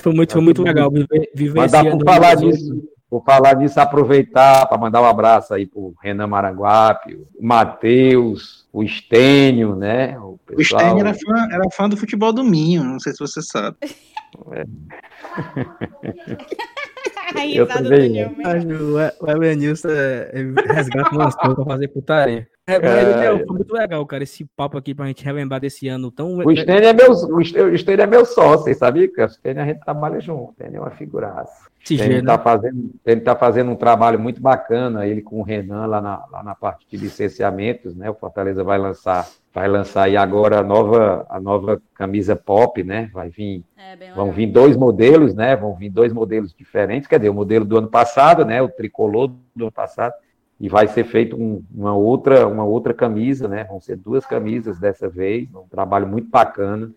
foi 0.00 0.14
muito, 0.14 0.32
foi 0.32 0.40
muito 0.40 0.62
legal 0.62 0.88
viver, 0.90 1.30
viver 1.34 1.58
Mas 1.58 1.72
dá 1.72 1.84
esse 1.84 1.98
falar 2.04 2.36
2018. 2.36 2.74
nisso. 2.74 2.94
Por 3.10 3.22
falar 3.24 3.56
nisso, 3.56 3.78
aproveitar 3.78 4.66
para 4.66 4.78
mandar 4.78 5.02
um 5.02 5.04
abraço 5.04 5.54
aí 5.54 5.66
pro 5.66 5.94
Renan 6.02 6.26
Maranguape, 6.26 7.14
o 7.14 7.28
Matheus, 7.40 8.66
o 8.72 8.82
Estênio, 8.82 9.76
né? 9.76 10.18
O 10.18 10.38
O. 10.52 10.64
Stein 10.64 11.00
era 11.00 11.14
fã, 11.14 11.48
era 11.50 11.70
fã 11.70 11.88
do 11.88 11.96
futebol 11.96 12.32
do 12.32 12.42
Minho, 12.42 12.82
não 12.82 12.98
sei 12.98 13.12
se 13.12 13.18
você 13.18 13.40
sabe. 13.42 13.76
A 17.34 17.46
Eu 17.46 17.64
risada 17.64 17.82
do 17.82 17.88
também, 17.90 18.00
Daniel 18.00 18.30
né? 18.36 18.44
Acho 18.44 18.66
que 18.66 18.74
o 18.74 18.96
o 18.96 19.30
Evanilson 19.30 19.88
é, 19.88 20.30
é, 20.32 20.72
resgata 20.72 21.14
umas 21.14 21.34
coisas 21.34 21.54
pra 21.56 21.64
fazer 21.64 21.88
putaria. 21.88 22.48
É, 22.66 22.76
É. 22.76 23.46
Foi 23.46 23.56
muito 23.56 23.74
legal, 23.74 24.04
cara, 24.06 24.22
esse 24.22 24.44
papo 24.56 24.78
aqui 24.78 24.94
pra 24.94 25.06
gente 25.06 25.22
relembrar 25.24 25.60
desse 25.60 25.86
ano 25.86 26.10
tão. 26.10 26.36
O 26.36 26.50
Estênio 26.50 26.88
é 26.88 26.92
meu, 26.92 27.12
o 27.12 27.40
Estênio 27.40 27.70
o 27.70 27.74
Estênio 27.74 28.02
é 28.02 28.06
meu 28.06 28.24
sócio, 28.24 28.74
sabiam 28.74 29.12
que 29.12 29.20
o 29.20 29.24
Estênio 29.26 29.62
a 29.62 29.66
gente 29.66 29.80
trabalha 29.80 30.18
junto, 30.20 30.48
o 30.48 30.50
Estênio 30.52 30.78
é 30.78 30.80
uma 30.80 30.90
figuraça. 30.90 31.68
Ele 31.90 32.20
está 32.20 32.38
fazendo, 32.38 32.90
ele 33.04 33.20
tá 33.20 33.36
fazendo 33.36 33.70
um 33.70 33.76
trabalho 33.76 34.18
muito 34.18 34.40
bacana, 34.40 35.06
ele 35.06 35.20
com 35.20 35.40
o 35.40 35.42
Renan 35.42 35.84
lá 35.86 36.00
na, 36.00 36.24
lá 36.32 36.42
na 36.42 36.54
parte 36.54 36.86
de 36.88 36.96
licenciamentos, 36.96 37.94
né? 37.94 38.08
O 38.08 38.14
Fortaleza 38.14 38.64
vai 38.64 38.78
lançar, 38.78 39.28
vai 39.54 39.68
lançar 39.68 40.04
aí 40.04 40.16
agora 40.16 40.58
a 40.60 40.62
nova, 40.62 41.26
a 41.28 41.40
nova 41.40 41.80
camisa 41.94 42.34
pop, 42.36 42.82
né? 42.82 43.08
Vai 43.12 43.30
vir, 43.30 43.64
É, 43.76 43.96
vão 44.14 44.32
vir 44.32 44.46
dois 44.48 44.76
modelos, 44.76 45.34
né? 45.34 45.56
Vão 45.56 45.74
vir 45.74 45.90
dois 45.90 46.12
modelos 46.12 46.52
diferentes, 46.54 47.08
quer 47.08 47.18
dizer, 47.18 47.30
o 47.30 47.34
modelo 47.34 47.64
do 47.64 47.78
ano 47.78 47.88
passado, 47.88 48.44
né? 48.44 48.60
O 48.62 48.68
tricolor 48.68 49.28
do 49.54 49.64
ano 49.64 49.72
passado, 49.72 50.12
e 50.60 50.68
vai 50.68 50.86
ser 50.88 51.04
feito 51.04 51.36
um- 51.36 51.62
uma 51.74 51.94
outra, 51.94 52.46
uma 52.46 52.64
outra 52.64 52.92
camisa, 52.94 53.48
né? 53.48 53.64
Vão 53.64 53.80
ser 53.80 53.96
duas 53.96 54.24
camisas 54.26 54.78
dessa 54.78 55.08
vez, 55.08 55.48
um 55.54 55.68
trabalho 55.68 56.06
muito 56.06 56.28
bacana. 56.28 56.90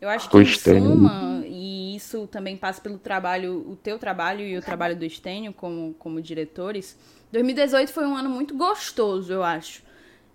Eu 0.00 0.08
acho 0.08 0.28
que 0.30 0.36
O 0.36 0.44
suma, 0.44 1.42
e 1.46 1.94
isso 1.94 2.26
também 2.26 2.56
passa 2.56 2.80
pelo 2.80 2.98
trabalho, 2.98 3.64
o 3.70 3.76
teu 3.76 3.98
trabalho 3.98 4.40
e 4.40 4.56
o 4.58 4.62
trabalho 4.62 4.96
do 4.96 5.04
Estênio 5.04 5.52
como, 5.52 5.94
como 5.94 6.20
diretores, 6.20 6.98
2018 7.30 7.92
foi 7.92 8.04
um 8.04 8.16
ano 8.16 8.28
muito 8.28 8.56
gostoso, 8.56 9.32
eu 9.32 9.42
acho. 9.44 9.82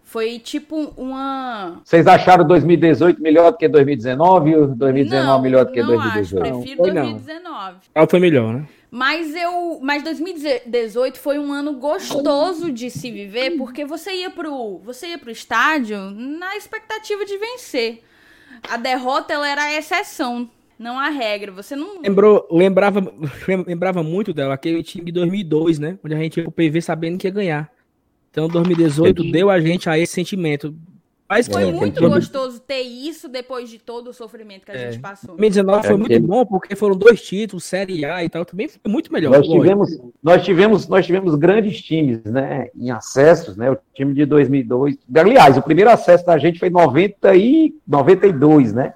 Foi 0.07 0.39
tipo 0.39 0.93
uma... 0.95 1.81
Vocês 1.84 2.07
acharam 2.07 2.47
2018 2.47 3.21
melhor 3.21 3.51
do 3.51 3.57
que 3.57 3.67
2019 3.67 4.55
ou 4.55 4.67
2019 4.67 5.27
não, 5.27 5.41
melhor 5.41 5.65
do 5.65 5.71
que 5.73 5.81
não 5.81 5.88
2018? 5.88 6.17
acho, 6.21 6.53
prefiro 6.53 6.77
Foi 6.77 6.93
não. 6.93 7.11
2019. 7.11 7.75
Qual 7.93 8.09
foi 8.09 8.19
melhor, 8.21 8.53
né? 8.53 8.67
Mas 8.89 9.35
eu, 9.35 9.79
mas 9.81 10.03
2018 10.03 11.19
foi 11.19 11.38
um 11.38 11.51
ano 11.51 11.73
gostoso 11.73 12.71
de 12.71 12.89
se 12.89 13.11
viver, 13.11 13.57
porque 13.57 13.84
você 13.84 14.21
ia 14.21 14.29
pro, 14.29 14.77
você 14.77 15.07
ia 15.07 15.17
pro 15.17 15.29
estádio 15.29 15.99
na 16.09 16.55
expectativa 16.55 17.25
de 17.25 17.38
vencer. 17.38 18.01
A 18.69 18.77
derrota 18.77 19.34
ela 19.34 19.49
era 19.49 19.63
a 19.63 19.73
exceção, 19.73 20.49
não 20.79 20.97
a 20.97 21.09
regra. 21.09 21.51
Você 21.51 21.75
não 21.75 22.01
Lembrou, 22.01 22.47
lembrava, 22.49 23.01
lembrava 23.67 24.01
muito 24.01 24.34
dela, 24.34 24.53
aquele 24.53 24.81
time 24.84 25.03
de 25.03 25.11
2002, 25.11 25.79
né? 25.79 25.99
Onde 26.01 26.15
a 26.15 26.17
gente 26.17 26.38
ia 26.38 26.43
pro 26.43 26.51
PV 26.53 26.81
sabendo 26.81 27.17
que 27.17 27.27
ia 27.27 27.31
ganhar. 27.34 27.76
Então 28.38 28.47
2018 28.47 29.09
Entendi. 29.22 29.31
deu 29.31 29.49
a 29.49 29.59
gente 29.59 29.89
a 29.89 29.97
esse 29.97 30.14
sentimento. 30.14 30.72
Mas 31.27 31.47
foi 31.47 31.64
É, 31.68 31.72
muito 31.73 31.99
gostoso 32.07 32.59
ter 32.61 32.81
isso 32.81 33.27
depois 33.27 33.68
de 33.68 33.80
todo 33.80 34.11
o 34.11 34.14
sofrimento 34.14 34.64
que 34.64 34.72
a 34.72 34.76
É. 34.76 34.91
gente 34.91 35.01
passou. 35.01 35.30
2019 35.35 35.81
foi 35.88 35.93
É, 35.95 35.97
muito 35.97 36.05
aquele- 36.11 36.27
bom, 36.27 36.45
porque 36.45 36.76
foram 36.76 36.95
dois 36.95 37.19
títulos, 37.22 37.64
Série 37.65 38.05
A 38.05 38.23
e 38.23 38.30
tal, 38.30 38.45
também 38.45 38.68
foi 38.69 38.80
muito 38.88 39.11
melhor. 39.11 39.31
Nós 39.31 39.47
tivemos, 39.47 39.99
nós 40.23 40.45
tivemos, 40.45 40.88
nós 40.88 41.05
tivemos 41.05 41.34
grandes 41.35 41.81
times, 41.81 42.23
né, 42.26 42.69
em 42.76 42.91
acessos, 42.91 43.57
né, 43.57 43.72
o 43.72 43.77
time 43.95 44.14
de 44.14 44.23
2002. 44.26 44.95
Aliás, 45.15 45.57
o 45.57 45.61
primeiro 45.64 45.89
acesso 45.89 46.23
da 46.23 46.38
gente 46.38 46.59
foi 46.59 46.68
em 46.68 46.72
90 46.72 47.35
e 47.35 47.73
92, 47.88 48.72
né? 48.72 48.93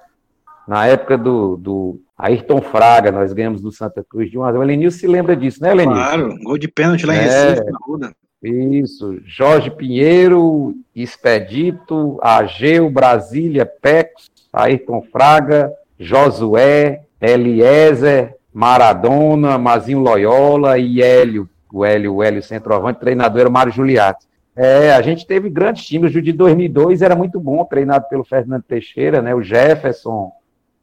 Na 0.68 0.86
época 0.86 1.18
do, 1.18 1.56
do 1.56 2.00
Ayrton 2.16 2.62
Fraga, 2.62 3.10
nós 3.10 3.32
ganhamos 3.32 3.60
do 3.60 3.72
Santa 3.72 4.02
Cruz 4.08 4.30
de 4.30 4.38
1 4.38 4.44
a 4.44 4.52
0. 4.52 4.60
O 4.60 4.62
Elenilson 4.64 4.98
se 5.00 5.06
lembra 5.08 5.34
disso, 5.36 5.60
né, 5.60 5.72
Elenilson? 5.72 6.00
Claro, 6.00 6.38
gol 6.44 6.56
de 6.56 6.68
pênalti 6.68 7.04
lá 7.04 7.14
em 7.16 7.18
É. 7.18 7.22
Recife, 7.50 7.70
na 7.70 7.78
Ruda. 7.84 8.12
Isso, 8.42 9.20
Jorge 9.24 9.70
Pinheiro, 9.70 10.74
Expedito, 10.94 12.18
Ageu, 12.20 12.90
Brasília, 12.90 13.64
Pecos, 13.64 14.30
Ayrton 14.52 15.02
Fraga, 15.12 15.72
Josué, 15.98 17.02
Eliezer, 17.20 18.34
Maradona, 18.52 19.56
Mazinho 19.58 20.00
Loyola 20.00 20.76
e 20.78 21.00
Hélio, 21.00 21.48
o 21.72 21.84
Hélio, 21.84 22.14
o 22.16 22.22
Hélio 22.22 22.42
centroavante, 22.42 23.00
treinador 23.00 23.40
era 23.40 23.48
o 23.48 23.52
Mário 23.52 23.72
Juliati. 23.72 24.26
É, 24.54 24.92
a 24.92 25.00
gente 25.00 25.26
teve 25.26 25.48
grandes 25.48 25.84
times, 25.86 26.14
o 26.14 26.20
de 26.20 26.32
2002 26.32 27.00
era 27.00 27.14
muito 27.16 27.40
bom, 27.40 27.64
treinado 27.64 28.06
pelo 28.08 28.24
Fernando 28.24 28.62
Teixeira, 28.64 29.22
né, 29.22 29.34
o 29.34 29.42
Jefferson, 29.42 30.30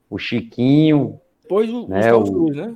o 0.10 0.18
Chiquinho, 0.18 1.20
Depois 1.44 1.70
o, 1.70 1.88
né, 1.88 2.02
Carlos 2.04 2.30
o- 2.30 2.34
Cruz, 2.34 2.56
né? 2.58 2.74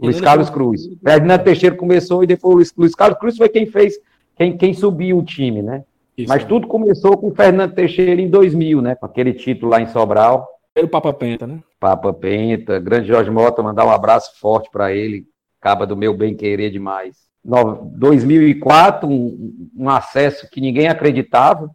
Luiz 0.00 0.20
Carlos 0.20 0.50
Cruz. 0.50 0.88
Ferdinando 1.04 1.44
Teixeira 1.44 1.76
começou 1.76 2.22
e 2.24 2.26
depois 2.26 2.52
o 2.52 2.56
Luiz, 2.56 2.74
Luiz 2.76 2.94
Carlos 2.94 3.18
Cruz 3.18 3.36
foi 3.36 3.48
quem 3.48 3.66
fez, 3.66 3.94
quem, 4.36 4.56
quem 4.56 4.74
subiu 4.74 5.18
o 5.18 5.22
time, 5.24 5.62
né? 5.62 5.84
Isso, 6.16 6.28
Mas 6.28 6.42
né? 6.42 6.48
tudo 6.48 6.66
começou 6.66 7.16
com 7.16 7.28
o 7.28 7.34
Fernando 7.34 7.72
Teixeira 7.74 8.20
em 8.20 8.28
2000, 8.28 8.82
né? 8.82 8.94
Com 8.94 9.06
aquele 9.06 9.32
título 9.32 9.70
lá 9.70 9.80
em 9.80 9.86
Sobral, 9.86 10.46
Pelo 10.74 10.88
Papa 10.88 11.12
Penta, 11.12 11.46
né? 11.46 11.60
Papa 11.80 12.12
Penta, 12.12 12.78
grande 12.78 13.08
Jorge 13.08 13.30
Mota, 13.30 13.62
mandar 13.62 13.86
um 13.86 13.90
abraço 13.90 14.38
forte 14.38 14.68
para 14.70 14.92
ele, 14.92 15.24
acaba 15.60 15.86
do 15.86 15.96
meu 15.96 16.16
bem 16.16 16.34
querer 16.34 16.70
demais. 16.70 17.16
No- 17.44 17.90
2004, 17.96 19.08
um, 19.08 19.68
um 19.76 19.88
acesso 19.88 20.48
que 20.50 20.60
ninguém 20.60 20.88
acreditava, 20.88 21.70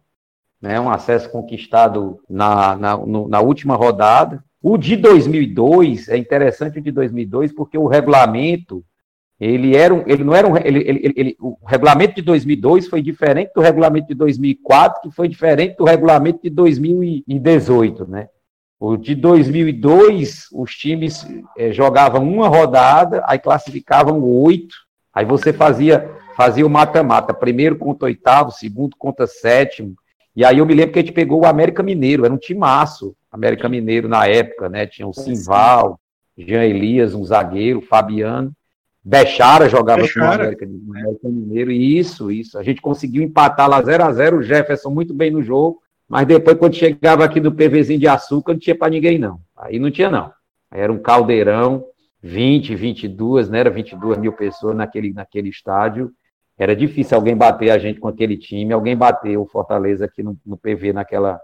né? 0.60 0.80
Um 0.80 0.90
acesso 0.90 1.30
conquistado 1.30 2.18
na, 2.28 2.76
na, 2.76 2.96
no- 2.96 3.28
na 3.28 3.40
última 3.40 3.74
rodada. 3.76 4.42
O 4.62 4.76
de 4.76 4.96
2002 4.96 6.08
é 6.08 6.16
interessante 6.16 6.78
o 6.78 6.82
de 6.82 6.90
2002 6.90 7.52
porque 7.52 7.78
o 7.78 7.86
regulamento 7.86 8.84
ele 9.40 9.76
era 9.76 9.94
um, 9.94 10.02
ele 10.06 10.24
não 10.24 10.34
era 10.34 10.48
um, 10.48 10.56
ele, 10.56 10.80
ele, 10.80 11.12
ele- 11.16 11.36
o 11.40 11.56
regulamento 11.64 12.16
de 12.16 12.22
2002 12.22 12.88
foi 12.88 13.00
diferente 13.00 13.52
do 13.54 13.60
regulamento 13.60 14.08
de 14.08 14.14
2004 14.14 15.00
que 15.02 15.10
foi 15.14 15.28
diferente 15.28 15.76
do 15.76 15.84
regulamento 15.84 16.40
de 16.42 16.50
2018, 16.50 18.06
né? 18.08 18.28
O 18.80 18.96
de 18.96 19.14
2002 19.14 20.46
os 20.52 20.72
times 20.74 21.26
eh, 21.56 21.72
jogavam 21.72 22.22
uma 22.28 22.48
rodada, 22.48 23.22
aí 23.26 23.38
classificavam 23.38 24.22
oito, 24.22 24.74
aí 25.12 25.24
você 25.24 25.52
fazia 25.52 26.10
fazia 26.36 26.64
o 26.64 26.70
mata-mata, 26.70 27.34
primeiro 27.34 27.76
contra 27.76 28.06
oitavo, 28.06 28.52
segundo 28.52 28.96
contra 28.96 29.26
sétimo, 29.26 29.96
e 30.38 30.44
aí 30.44 30.58
eu 30.58 30.66
me 30.66 30.72
lembro 30.72 30.92
que 30.92 31.00
a 31.00 31.02
gente 31.02 31.10
pegou 31.10 31.40
o 31.40 31.46
América 31.46 31.82
Mineiro, 31.82 32.24
era 32.24 32.32
um 32.32 32.38
timaço, 32.38 33.12
América 33.28 33.68
Mineiro 33.68 34.08
na 34.08 34.24
época, 34.28 34.68
né? 34.68 34.86
Tinha 34.86 35.08
o 35.08 35.12
Simval, 35.12 35.98
Jean 36.38 36.62
Elias, 36.62 37.12
um 37.12 37.24
zagueiro, 37.24 37.80
Fabiano, 37.80 38.52
Bechara 39.04 39.68
jogava 39.68 40.02
com 40.02 40.04
o 40.04 40.06
Bechara. 40.06 40.42
América, 40.44 40.64
no 40.64 40.96
América 40.96 41.28
Mineiro, 41.28 41.72
e 41.72 41.98
isso, 41.98 42.30
isso. 42.30 42.56
A 42.56 42.62
gente 42.62 42.80
conseguiu 42.80 43.20
empatar 43.24 43.68
lá 43.68 43.82
0 43.82 44.04
a 44.04 44.12
0 44.12 44.38
o 44.38 44.42
Jefferson 44.44 44.90
muito 44.90 45.12
bem 45.12 45.32
no 45.32 45.42
jogo, 45.42 45.82
mas 46.08 46.24
depois, 46.24 46.56
quando 46.56 46.76
chegava 46.76 47.24
aqui 47.24 47.40
do 47.40 47.50
PVzinho 47.50 47.98
de 47.98 48.06
açúcar, 48.06 48.52
não 48.52 48.60
tinha 48.60 48.78
para 48.78 48.90
ninguém, 48.90 49.18
não. 49.18 49.40
Aí 49.56 49.80
não 49.80 49.90
tinha, 49.90 50.08
não. 50.08 50.30
Aí 50.70 50.80
era 50.80 50.92
um 50.92 51.00
caldeirão, 51.00 51.84
20, 52.22 52.76
22, 52.76 53.50
né? 53.50 53.58
Era 53.58 53.70
22 53.70 54.18
mil 54.18 54.32
pessoas 54.34 54.76
naquele, 54.76 55.12
naquele 55.12 55.48
estádio. 55.48 56.12
Era 56.58 56.74
difícil 56.74 57.16
alguém 57.16 57.36
bater 57.36 57.70
a 57.70 57.78
gente 57.78 58.00
com 58.00 58.08
aquele 58.08 58.36
time, 58.36 58.72
alguém 58.72 58.96
bater 58.96 59.36
o 59.38 59.46
Fortaleza 59.46 60.04
aqui 60.06 60.22
no, 60.22 60.36
no 60.44 60.56
PV 60.56 60.92
naquela, 60.92 61.38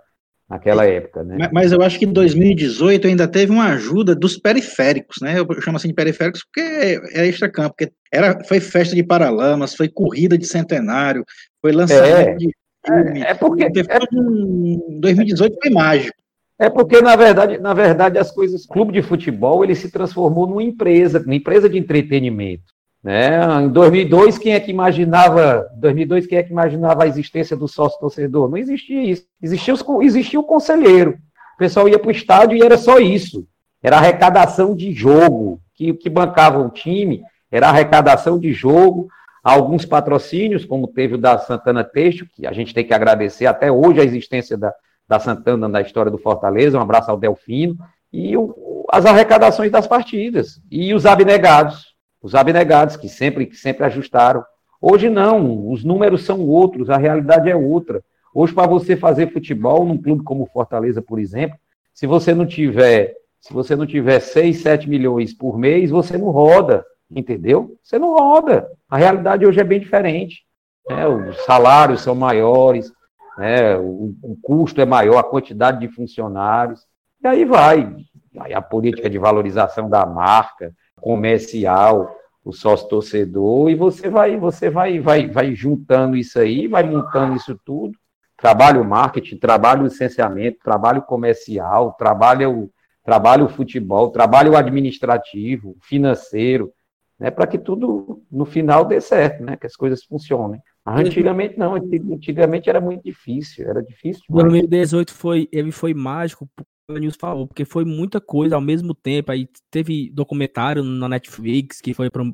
naquela 0.50 0.84
época, 0.84 1.22
né? 1.22 1.36
Mas- 1.38 1.50
Mas 1.52 1.72
eu 1.72 1.80
acho 1.82 1.98
que 1.98 2.04
em 2.04 2.12
2018 2.12 3.06
ainda 3.06 3.28
teve 3.28 3.52
uma 3.52 3.68
ajuda 3.74 4.14
dos 4.14 4.36
periféricos, 4.36 5.18
né? 5.22 5.38
Eu 5.38 5.46
chamo 5.62 5.76
assim 5.76 5.88
de 5.88 5.94
periféricos 5.94 6.42
porque 6.44 7.00
é 7.14 7.26
extra-campo, 7.26 7.74
porque 7.78 7.92
era, 8.12 8.42
foi 8.44 8.58
festa 8.60 8.94
de 8.96 9.04
Paralamas, 9.04 9.74
foi 9.74 9.88
corrida 9.88 10.36
de 10.36 10.46
centenário, 10.46 11.24
foi 11.62 11.70
lançamento 11.72 12.28
É. 12.30 12.34
de 12.34 12.48
filme. 12.86 13.20
É 13.22 13.34
porque. 13.34 13.70
Teve 13.70 13.88
é- 13.92 13.98
um- 14.12 14.98
2018 15.00 15.56
foi 15.62 15.70
mágico. 15.70 16.16
É 16.58 16.68
porque, 16.68 17.00
na 17.00 17.16
verdade, 17.16 17.58
na 17.58 17.72
verdade, 17.72 18.18
as 18.18 18.30
coisas. 18.30 18.64
O 18.64 18.68
clube 18.68 18.92
de 18.92 19.02
futebol 19.02 19.64
ele 19.64 19.74
se 19.74 19.90
transformou 19.90 20.46
numa 20.46 20.62
empresa, 20.62 21.18
numa 21.20 21.34
empresa 21.34 21.68
de 21.68 21.78
entretenimento. 21.78 22.73
Né? 23.04 23.38
Em 23.62 23.68
2002, 23.68 24.38
quem 24.38 24.54
é 24.54 24.60
que 24.60 24.70
imaginava? 24.70 25.68
2002, 25.76 26.26
quem 26.26 26.38
é 26.38 26.42
que 26.42 26.50
imaginava 26.50 27.04
a 27.04 27.06
existência 27.06 27.54
do 27.54 27.68
sócio 27.68 28.00
torcedor? 28.00 28.48
Não 28.48 28.56
existia 28.56 29.02
isso. 29.02 29.26
Existia, 29.42 29.74
os, 29.74 29.84
existia 30.00 30.40
o 30.40 30.44
conselheiro. 30.44 31.18
O 31.54 31.58
pessoal 31.58 31.86
ia 31.86 31.98
para 31.98 32.08
o 32.08 32.12
estádio 32.12 32.56
e 32.56 32.62
era 32.62 32.78
só 32.78 32.98
isso. 32.98 33.46
Era 33.82 33.98
arrecadação 33.98 34.74
de 34.74 34.90
jogo. 34.92 35.60
Que, 35.74 35.92
que 35.92 36.08
bancava 36.08 36.60
o 36.60 36.70
time 36.70 37.22
era 37.54 37.68
arrecadação 37.68 38.36
de 38.36 38.52
jogo, 38.52 39.06
alguns 39.42 39.84
patrocínios, 39.84 40.64
como 40.64 40.88
teve 40.88 41.14
o 41.14 41.18
da 41.18 41.38
Santana 41.38 41.84
Têxtil, 41.84 42.26
que 42.34 42.48
a 42.48 42.52
gente 42.52 42.74
tem 42.74 42.84
que 42.84 42.92
agradecer 42.92 43.46
até 43.46 43.70
hoje 43.70 44.00
a 44.00 44.04
existência 44.04 44.56
da, 44.56 44.74
da 45.06 45.20
Santana 45.20 45.68
na 45.68 45.80
história 45.80 46.10
do 46.10 46.18
Fortaleza. 46.18 46.76
Um 46.76 46.82
abraço 46.82 47.12
ao 47.12 47.16
Delfino. 47.16 47.76
E 48.12 48.36
o, 48.36 48.84
as 48.90 49.06
arrecadações 49.06 49.70
das 49.70 49.86
partidas. 49.86 50.60
E 50.68 50.92
os 50.92 51.06
abnegados 51.06 51.93
os 52.24 52.34
abnegados, 52.34 52.96
que 52.96 53.06
sempre, 53.06 53.44
que 53.44 53.54
sempre 53.54 53.84
ajustaram. 53.84 54.42
Hoje 54.80 55.10
não, 55.10 55.70
os 55.70 55.84
números 55.84 56.24
são 56.24 56.40
outros, 56.40 56.88
a 56.88 56.96
realidade 56.96 57.50
é 57.50 57.54
outra. 57.54 58.02
Hoje, 58.34 58.54
para 58.54 58.66
você 58.66 58.96
fazer 58.96 59.30
futebol 59.30 59.84
num 59.84 60.00
clube 60.00 60.24
como 60.24 60.46
Fortaleza, 60.46 61.02
por 61.02 61.18
exemplo, 61.18 61.58
se 61.92 62.06
você 62.06 62.32
não 62.32 62.46
tiver, 62.46 63.14
se 63.38 63.52
você 63.52 63.76
não 63.76 63.86
tiver 63.86 64.20
6, 64.20 64.56
7 64.56 64.88
milhões 64.88 65.34
por 65.34 65.58
mês, 65.58 65.90
você 65.90 66.16
não 66.16 66.30
roda, 66.30 66.82
entendeu? 67.10 67.76
Você 67.82 67.98
não 67.98 68.14
roda. 68.14 68.70
A 68.88 68.96
realidade 68.96 69.44
hoje 69.44 69.60
é 69.60 69.64
bem 69.64 69.78
diferente. 69.78 70.46
Né? 70.88 71.06
Os 71.06 71.44
salários 71.44 72.00
são 72.00 72.14
maiores, 72.14 72.90
né? 73.36 73.76
o, 73.76 74.14
o 74.22 74.38
custo 74.40 74.80
é 74.80 74.86
maior, 74.86 75.18
a 75.18 75.22
quantidade 75.22 75.78
de 75.78 75.88
funcionários, 75.94 76.80
e 77.22 77.26
aí 77.26 77.44
vai. 77.44 77.94
Aí 78.40 78.54
a 78.54 78.62
política 78.62 79.10
de 79.10 79.18
valorização 79.18 79.90
da 79.90 80.06
marca, 80.06 80.72
comercial, 81.04 82.16
o 82.42 82.50
sócio 82.50 82.88
torcedor, 82.88 83.68
e 83.68 83.74
você 83.74 84.08
vai, 84.08 84.38
você 84.38 84.70
vai, 84.70 84.98
vai, 84.98 85.28
vai 85.28 85.54
juntando 85.54 86.16
isso 86.16 86.38
aí, 86.38 86.66
vai 86.66 86.82
montando 86.82 87.36
isso 87.36 87.60
tudo. 87.62 87.92
Trabalho 88.38 88.82
marketing, 88.82 89.36
trabalho 89.36 89.84
licenciamento, 89.84 90.58
trabalho 90.64 91.02
comercial, 91.02 91.92
trabalho, 91.98 92.70
trabalho 93.04 93.50
futebol, 93.50 94.10
trabalho 94.10 94.56
administrativo, 94.56 95.76
financeiro, 95.82 96.72
né, 97.20 97.30
para 97.30 97.46
que 97.46 97.58
tudo 97.58 98.22
no 98.32 98.46
final 98.46 98.86
dê 98.86 98.98
certo, 98.98 99.44
né, 99.44 99.56
que 99.56 99.66
as 99.66 99.76
coisas 99.76 100.02
funcionem. 100.04 100.58
Antigamente 100.86 101.58
não, 101.58 101.74
antigamente 101.74 102.68
era 102.68 102.80
muito 102.80 103.02
difícil, 103.02 103.68
era 103.68 103.82
difícil. 103.82 104.22
Demais. 104.28 104.48
2018 104.50 105.12
foi, 105.12 105.48
ele 105.52 105.70
foi 105.70 105.92
mágico 105.92 106.48
News 106.90 107.16
falou, 107.18 107.46
porque 107.46 107.64
foi 107.64 107.84
muita 107.84 108.20
coisa 108.20 108.54
ao 108.54 108.60
mesmo 108.60 108.94
tempo. 108.94 109.32
Aí 109.32 109.48
teve 109.70 110.10
documentário 110.10 110.82
na 110.82 111.08
Netflix 111.08 111.80
que 111.80 111.94
foi, 111.94 112.10
prom 112.10 112.32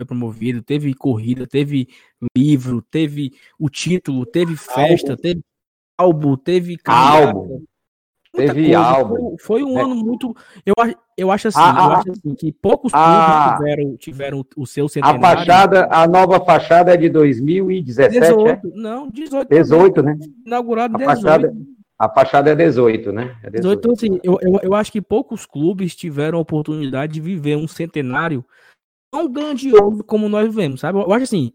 foi 0.00 0.06
promovido, 0.06 0.62
teve 0.62 0.94
corrida, 0.94 1.44
teve 1.44 1.88
livro, 2.36 2.80
teve 2.80 3.32
o 3.58 3.68
título, 3.68 4.24
teve 4.24 4.56
festa, 4.56 5.12
álbum. 5.12 5.22
teve 5.22 5.42
álbum, 5.96 6.36
teve 6.36 6.78
álbum. 6.84 7.64
Teve 8.32 8.62
coisa. 8.62 8.78
álbum. 8.78 9.16
Foi, 9.40 9.60
foi 9.60 9.62
um 9.64 9.76
é. 9.76 9.82
ano 9.82 9.96
muito. 9.96 10.36
Eu, 10.64 10.74
eu 11.16 11.30
acho 11.32 11.48
assim, 11.48 11.58
eu 11.58 11.64
acho 11.64 12.12
assim 12.12 12.34
que 12.36 12.52
poucos 12.52 12.92
clubes 12.92 13.58
tiveram, 13.58 13.96
tiveram 13.96 14.46
o 14.56 14.66
seu 14.66 14.88
centenário. 14.88 15.24
A 15.24 15.36
fachada, 15.36 15.88
a 15.90 16.06
nova 16.06 16.44
fachada 16.44 16.94
é 16.94 16.96
de 16.96 17.08
2017. 17.08 18.20
18, 18.20 18.48
é? 18.48 18.60
Não, 18.74 19.10
18. 19.10 19.48
18, 19.48 20.02
né? 20.02 20.16
Inaugurado 20.46 20.94
em 20.94 20.98
18. 20.98 21.20
Fachada, 21.20 21.52
a 21.98 22.08
fachada 22.08 22.50
é 22.50 22.54
18, 22.54 23.12
né? 23.12 23.36
É 23.42 23.50
18. 23.50 23.78
Então, 23.78 23.92
assim, 23.92 24.20
eu, 24.22 24.38
eu, 24.40 24.60
eu 24.62 24.74
acho 24.74 24.92
que 24.92 25.02
poucos 25.02 25.44
clubes 25.44 25.96
tiveram 25.96 26.38
a 26.38 26.40
oportunidade 26.40 27.14
de 27.14 27.20
viver 27.20 27.56
um 27.56 27.66
centenário 27.66 28.44
tão 29.10 29.30
grandioso 29.30 30.04
como 30.04 30.28
nós 30.28 30.46
vivemos, 30.46 30.80
sabe? 30.80 30.98
Eu 30.98 31.12
acho 31.12 31.24
assim, 31.24 31.52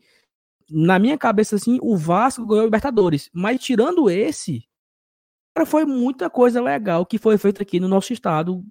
na 0.69 0.99
minha 0.99 1.17
cabeça, 1.17 1.55
assim, 1.55 1.79
o 1.81 1.95
Vasco 1.95 2.45
ganhou 2.45 2.63
o 2.63 2.65
Libertadores, 2.65 3.29
mas 3.33 3.61
tirando 3.61 4.09
esse, 4.09 4.67
foi 5.65 5.85
muita 5.85 6.29
coisa 6.29 6.61
legal 6.61 7.05
que 7.05 7.17
foi 7.17 7.37
feita 7.37 7.63
aqui 7.63 7.79
no 7.79 7.87
nosso 7.87 8.11
estado, 8.11 8.65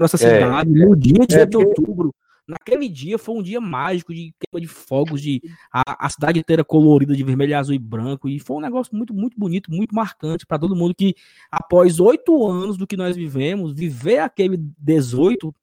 nossa 0.00 0.16
é. 0.16 0.18
cidade, 0.18 0.82
é, 0.82 0.86
no 0.86 0.96
dia 0.96 1.26
de, 1.26 1.36
é, 1.36 1.44
de 1.44 1.56
outubro. 1.56 2.14
Naquele 2.46 2.88
dia 2.88 3.18
foi 3.18 3.36
um 3.36 3.42
dia 3.42 3.60
mágico 3.60 4.12
de 4.12 4.34
queima 4.38 4.60
de 4.60 4.66
fogos, 4.66 5.22
de 5.22 5.40
a, 5.72 6.06
a, 6.06 6.10
cidade 6.10 6.40
inteira 6.40 6.64
colorida 6.64 7.14
de 7.14 7.22
vermelho, 7.22 7.56
azul 7.56 7.74
e 7.74 7.78
branco. 7.78 8.28
E 8.28 8.40
foi 8.40 8.56
um 8.56 8.60
negócio 8.60 8.94
muito, 8.96 9.14
muito 9.14 9.38
bonito, 9.38 9.70
muito 9.70 9.94
marcante 9.94 10.44
para 10.44 10.58
todo 10.58 10.74
mundo 10.74 10.94
que, 10.94 11.14
após 11.50 12.00
oito 12.00 12.46
anos 12.46 12.76
do 12.76 12.86
que 12.86 12.96
nós 12.96 13.16
vivemos, 13.16 13.72
viver 13.72 14.18
aquele 14.18 14.56
18 14.78 15.54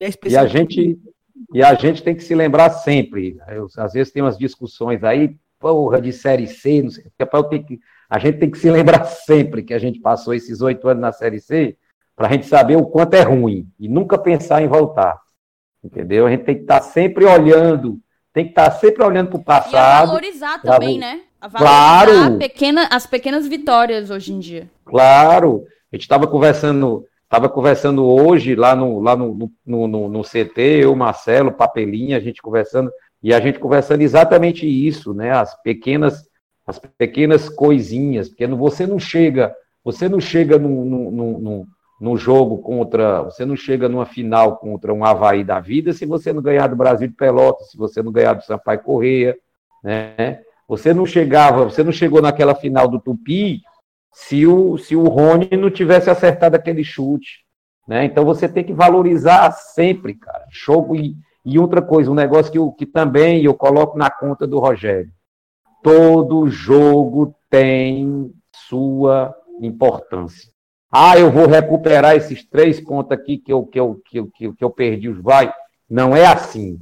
é 0.00 0.08
especial. 0.08 0.44
E 0.44 0.46
a 0.46 0.48
gente, 0.48 0.98
e 1.52 1.62
a 1.62 1.74
gente 1.74 2.02
tem 2.02 2.14
que 2.14 2.24
se 2.24 2.34
lembrar 2.34 2.70
sempre. 2.70 3.36
Eu, 3.48 3.68
às 3.76 3.92
vezes 3.92 4.12
tem 4.12 4.22
umas 4.22 4.36
discussões 4.36 5.04
aí, 5.04 5.36
porra, 5.58 6.00
de 6.00 6.12
série 6.12 6.48
C, 6.48 6.82
não 6.82 6.90
sei, 6.90 7.04
que, 7.04 7.80
a 8.10 8.18
gente 8.18 8.38
tem 8.38 8.50
que 8.50 8.58
se 8.58 8.70
lembrar 8.70 9.04
sempre 9.24 9.62
que 9.62 9.72
a 9.72 9.78
gente 9.78 10.00
passou 10.00 10.34
esses 10.34 10.60
oito 10.60 10.88
anos 10.88 11.00
na 11.00 11.12
série 11.12 11.40
C 11.40 11.76
para 12.16 12.28
a 12.28 12.32
gente 12.32 12.46
saber 12.46 12.76
o 12.76 12.86
quanto 12.86 13.14
é 13.14 13.22
ruim 13.22 13.68
e 13.78 13.88
nunca 13.88 14.18
pensar 14.18 14.62
em 14.62 14.68
voltar. 14.68 15.23
Entendeu? 15.84 16.26
A 16.26 16.30
gente 16.30 16.44
tem 16.44 16.54
que 16.54 16.62
estar 16.62 16.80
tá 16.80 16.86
sempre 16.86 17.26
olhando, 17.26 18.00
tem 18.32 18.44
que 18.44 18.52
estar 18.52 18.70
tá 18.70 18.76
sempre 18.78 19.04
olhando 19.04 19.28
para 19.28 19.38
o 19.38 19.44
passado. 19.44 20.04
E 20.04 20.06
valorizar 20.06 20.62
também, 20.62 20.98
né? 20.98 21.20
Valorizar 21.40 21.58
claro. 21.58 22.38
Pequena, 22.38 22.88
as 22.90 23.06
pequenas 23.06 23.46
vitórias 23.46 24.10
hoje 24.10 24.32
em 24.32 24.38
dia. 24.38 24.70
Claro. 24.84 25.66
A 25.92 25.96
gente 25.96 26.02
estava 26.02 26.26
conversando, 26.26 27.04
estava 27.22 27.48
conversando 27.50 28.04
hoje 28.04 28.54
lá 28.54 28.74
no, 28.74 28.98
lá 29.00 29.14
no, 29.14 29.50
no, 29.64 29.86
no, 29.86 30.08
no 30.08 30.22
CT, 30.22 30.60
eu, 30.82 30.96
Marcelo, 30.96 31.52
Papelinha, 31.52 32.16
a 32.16 32.20
gente 32.20 32.40
conversando, 32.40 32.90
e 33.22 33.32
a 33.32 33.40
gente 33.40 33.58
conversando 33.58 34.00
exatamente 34.00 34.66
isso, 34.66 35.12
né? 35.12 35.30
As 35.30 35.54
pequenas, 35.62 36.26
as 36.66 36.78
pequenas 36.78 37.48
coisinhas, 37.48 38.28
porque 38.28 38.46
você 38.46 38.86
não 38.86 38.98
chega, 38.98 39.54
você 39.84 40.08
não 40.08 40.20
chega 40.20 40.58
num, 40.58 40.84
num, 40.84 41.38
num, 41.38 41.66
no 42.04 42.18
jogo 42.18 42.58
contra. 42.58 43.22
Você 43.22 43.46
não 43.46 43.56
chega 43.56 43.88
numa 43.88 44.04
final 44.04 44.58
contra 44.58 44.92
um 44.92 45.02
Havaí 45.02 45.42
da 45.42 45.58
vida 45.58 45.94
se 45.94 46.04
você 46.04 46.34
não 46.34 46.42
ganhar 46.42 46.66
do 46.66 46.76
Brasil 46.76 47.08
de 47.08 47.14
Pelotas, 47.14 47.70
se 47.70 47.78
você 47.78 48.02
não 48.02 48.12
ganhar 48.12 48.34
do 48.34 48.44
Sampaio 48.44 48.82
Correia, 48.82 49.34
né? 49.82 50.40
Você 50.68 50.92
não 50.92 51.06
chegava, 51.06 51.64
você 51.64 51.82
não 51.82 51.92
chegou 51.92 52.20
naquela 52.20 52.54
final 52.54 52.86
do 52.88 53.00
Tupi 53.00 53.62
se 54.12 54.46
o, 54.46 54.76
se 54.76 54.94
o 54.94 55.04
Rony 55.04 55.48
não 55.52 55.70
tivesse 55.70 56.10
acertado 56.10 56.56
aquele 56.56 56.84
chute. 56.84 57.42
Né? 57.88 58.04
Então 58.04 58.24
você 58.24 58.48
tem 58.48 58.64
que 58.64 58.72
valorizar 58.72 59.50
sempre, 59.50 60.14
cara. 60.14 60.44
Jogo 60.50 60.94
e, 60.94 61.16
e 61.44 61.58
outra 61.58 61.82
coisa, 61.82 62.10
um 62.10 62.14
negócio 62.14 62.52
que, 62.52 62.58
eu, 62.58 62.70
que 62.72 62.86
também 62.86 63.42
eu 63.44 63.54
coloco 63.54 63.98
na 63.98 64.10
conta 64.10 64.46
do 64.46 64.58
Rogério. 64.58 65.10
Todo 65.82 66.48
jogo 66.48 67.34
tem 67.50 68.30
sua 68.68 69.34
importância. 69.60 70.53
Ah, 70.96 71.18
eu 71.18 71.28
vou 71.28 71.48
recuperar 71.48 72.14
esses 72.14 72.44
três 72.44 72.80
pontos 72.80 73.10
aqui 73.10 73.36
que 73.36 73.52
eu, 73.52 73.66
que 73.66 73.80
eu, 73.80 74.00
que 74.06 74.16
eu, 74.16 74.30
que 74.52 74.64
eu 74.64 74.70
perdi 74.70 75.08
vai. 75.08 75.52
Não 75.90 76.14
é 76.14 76.24
assim. 76.24 76.78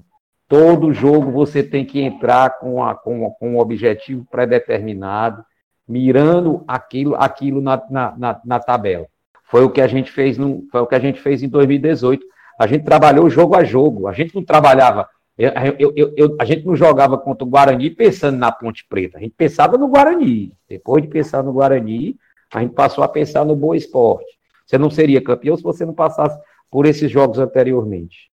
Todo 0.46 0.92
jogo 0.92 1.30
você 1.30 1.62
tem 1.62 1.82
que 1.82 1.98
entrar 1.98 2.58
com, 2.58 2.84
a, 2.84 2.94
com, 2.94 3.30
com 3.30 3.54
um 3.54 3.58
objetivo 3.58 4.26
pré-determinado, 4.30 5.42
mirando 5.88 6.62
aquilo, 6.68 7.16
aquilo 7.16 7.62
na, 7.62 7.82
na, 7.88 8.14
na, 8.18 8.40
na, 8.44 8.60
tabela. 8.60 9.06
Foi 9.44 9.64
o 9.64 9.70
que 9.70 9.80
a 9.80 9.86
gente 9.86 10.12
fez 10.12 10.36
no, 10.36 10.62
foi 10.70 10.82
o 10.82 10.86
que 10.86 10.94
a 10.94 11.00
gente 11.00 11.18
fez 11.18 11.42
em 11.42 11.48
2018. 11.48 12.22
A 12.60 12.66
gente 12.66 12.84
trabalhou 12.84 13.30
jogo 13.30 13.56
a 13.56 13.64
jogo. 13.64 14.08
A 14.08 14.12
gente 14.12 14.34
não 14.34 14.44
trabalhava. 14.44 15.08
Eu, 15.38 15.74
eu, 15.96 16.12
eu, 16.14 16.36
a 16.38 16.44
gente 16.44 16.66
não 16.66 16.76
jogava 16.76 17.16
contra 17.16 17.46
o 17.46 17.48
Guarani 17.48 17.88
pensando 17.88 18.36
na 18.36 18.52
Ponte 18.52 18.84
Preta. 18.86 19.16
A 19.16 19.20
gente 19.22 19.34
pensava 19.34 19.78
no 19.78 19.88
Guarani. 19.88 20.52
Depois 20.68 21.02
de 21.02 21.08
pensar 21.08 21.42
no 21.42 21.54
Guarani, 21.54 22.14
a 22.52 22.60
gente 22.60 22.74
passou 22.74 23.02
a 23.02 23.08
pensar 23.08 23.44
no 23.44 23.56
bom 23.56 23.74
esporte. 23.74 24.38
Você 24.66 24.78
não 24.78 24.90
seria 24.90 25.22
campeão 25.22 25.56
se 25.56 25.62
você 25.62 25.84
não 25.84 25.94
passasse 25.94 26.38
por 26.70 26.86
esses 26.86 27.10
jogos 27.10 27.38
anteriormente. 27.38 28.30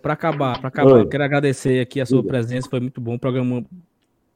Para 0.00 0.12
acabar, 0.12 0.58
para 0.58 0.68
acabar, 0.68 0.98
eu 0.98 1.08
quero 1.08 1.24
agradecer 1.24 1.80
aqui 1.80 2.00
a 2.00 2.06
sua 2.06 2.22
presença, 2.22 2.68
foi 2.70 2.80
muito 2.80 3.00
bom, 3.00 3.18
programa 3.18 3.64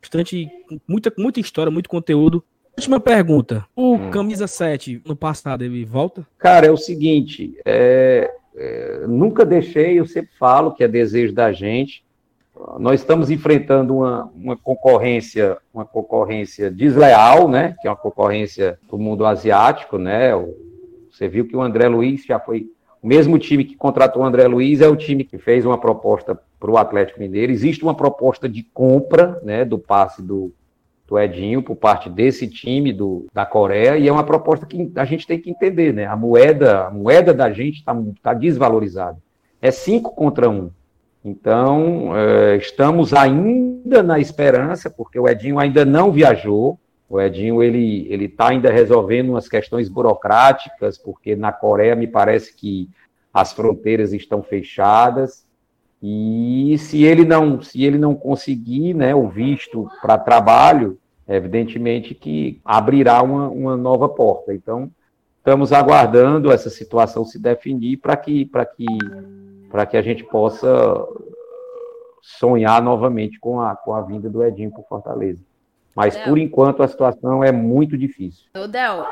bastante, 0.00 0.48
muita, 0.86 1.12
muita 1.16 1.40
história, 1.40 1.70
muito 1.70 1.88
conteúdo. 1.88 2.42
Última 2.76 3.00
pergunta, 3.00 3.64
o 3.74 3.94
hum. 3.94 4.10
camisa 4.10 4.46
7 4.46 5.02
no 5.06 5.16
passado 5.16 5.64
ele 5.64 5.84
volta? 5.84 6.26
Cara, 6.36 6.66
é 6.66 6.70
o 6.70 6.76
seguinte, 6.76 7.58
é, 7.64 8.30
é, 8.54 9.06
nunca 9.06 9.46
deixei, 9.46 9.98
eu 9.98 10.06
sempre 10.06 10.30
falo 10.38 10.72
que 10.72 10.84
é 10.84 10.88
desejo 10.88 11.32
da 11.32 11.52
gente, 11.52 12.04
nós 12.78 13.00
estamos 13.00 13.30
enfrentando 13.30 13.96
uma, 13.98 14.30
uma 14.34 14.56
concorrência, 14.56 15.58
uma 15.72 15.84
concorrência 15.84 16.70
desleal, 16.70 17.48
né? 17.48 17.76
Que 17.80 17.86
é 17.86 17.90
uma 17.90 17.96
concorrência 17.96 18.78
do 18.90 18.98
mundo 18.98 19.26
asiático, 19.26 19.98
né? 19.98 20.32
Você 21.10 21.28
viu 21.28 21.46
que 21.46 21.56
o 21.56 21.62
André 21.62 21.88
Luiz 21.88 22.24
já 22.24 22.38
foi 22.38 22.70
o 23.02 23.06
mesmo 23.06 23.38
time 23.38 23.64
que 23.64 23.76
contratou 23.76 24.22
o 24.22 24.24
André 24.24 24.48
Luiz 24.48 24.80
é 24.80 24.88
o 24.88 24.96
time 24.96 25.22
que 25.22 25.38
fez 25.38 25.64
uma 25.64 25.78
proposta 25.78 26.38
para 26.58 26.70
o 26.70 26.78
Atlético 26.78 27.20
Mineiro. 27.20 27.52
Existe 27.52 27.84
uma 27.84 27.94
proposta 27.94 28.48
de 28.48 28.62
compra, 28.62 29.38
né? 29.42 29.64
Do 29.64 29.78
passe 29.78 30.22
do 30.22 30.52
do 31.06 31.18
Edinho 31.18 31.62
por 31.62 31.76
parte 31.76 32.10
desse 32.10 32.48
time 32.48 32.92
do, 32.92 33.26
da 33.32 33.46
Coreia 33.46 33.96
e 33.96 34.08
é 34.08 34.12
uma 34.12 34.24
proposta 34.24 34.66
que 34.66 34.90
a 34.96 35.04
gente 35.04 35.24
tem 35.26 35.40
que 35.40 35.48
entender, 35.48 35.94
né? 35.94 36.04
A 36.04 36.16
moeda, 36.16 36.86
a 36.86 36.90
moeda 36.90 37.32
da 37.32 37.52
gente 37.52 37.76
está 37.76 37.96
tá 38.20 38.34
desvalorizada. 38.34 39.16
É 39.62 39.70
cinco 39.70 40.14
contra 40.14 40.50
um. 40.50 40.70
Então, 41.26 42.16
é, 42.16 42.56
estamos 42.56 43.12
ainda 43.12 44.00
na 44.00 44.20
esperança, 44.20 44.88
porque 44.88 45.18
o 45.18 45.28
Edinho 45.28 45.58
ainda 45.58 45.84
não 45.84 46.12
viajou. 46.12 46.78
O 47.08 47.20
Edinho 47.20 47.60
ele 47.60 48.06
ele 48.08 48.26
está 48.26 48.50
ainda 48.50 48.70
resolvendo 48.70 49.30
umas 49.30 49.48
questões 49.48 49.88
burocráticas, 49.88 50.96
porque 50.96 51.34
na 51.34 51.50
Coreia 51.50 51.96
me 51.96 52.06
parece 52.06 52.54
que 52.54 52.88
as 53.34 53.52
fronteiras 53.52 54.12
estão 54.12 54.40
fechadas. 54.40 55.44
E 56.00 56.76
se 56.78 57.02
ele 57.02 57.24
não, 57.24 57.60
se 57.60 57.82
ele 57.82 57.98
não 57.98 58.14
conseguir 58.14 58.94
né, 58.94 59.12
o 59.12 59.28
visto 59.28 59.88
para 60.00 60.16
trabalho, 60.16 60.96
evidentemente 61.26 62.14
que 62.14 62.60
abrirá 62.64 63.20
uma, 63.20 63.48
uma 63.48 63.76
nova 63.76 64.08
porta. 64.08 64.54
Então, 64.54 64.92
estamos 65.38 65.72
aguardando 65.72 66.52
essa 66.52 66.70
situação 66.70 67.24
se 67.24 67.36
definir 67.36 67.96
para 67.96 68.16
que, 68.16 68.48
que, 68.76 68.86
que 69.84 69.96
a 69.96 70.02
gente 70.02 70.24
possa 70.24 71.06
sonhar 72.22 72.80
novamente 72.82 73.38
com 73.38 73.60
a, 73.60 73.76
com 73.76 73.94
a 73.94 74.00
vinda 74.00 74.28
do 74.30 74.42
Edinho 74.42 74.70
para 74.70 74.82
Fortaleza. 74.84 75.44
Mas 75.96 76.14
Del. 76.14 76.24
por 76.24 76.38
enquanto 76.38 76.82
a 76.82 76.88
situação 76.88 77.42
é 77.42 77.50
muito 77.50 77.96
difícil. 77.96 78.44
Ô 78.54 78.66
Del, 78.66 79.06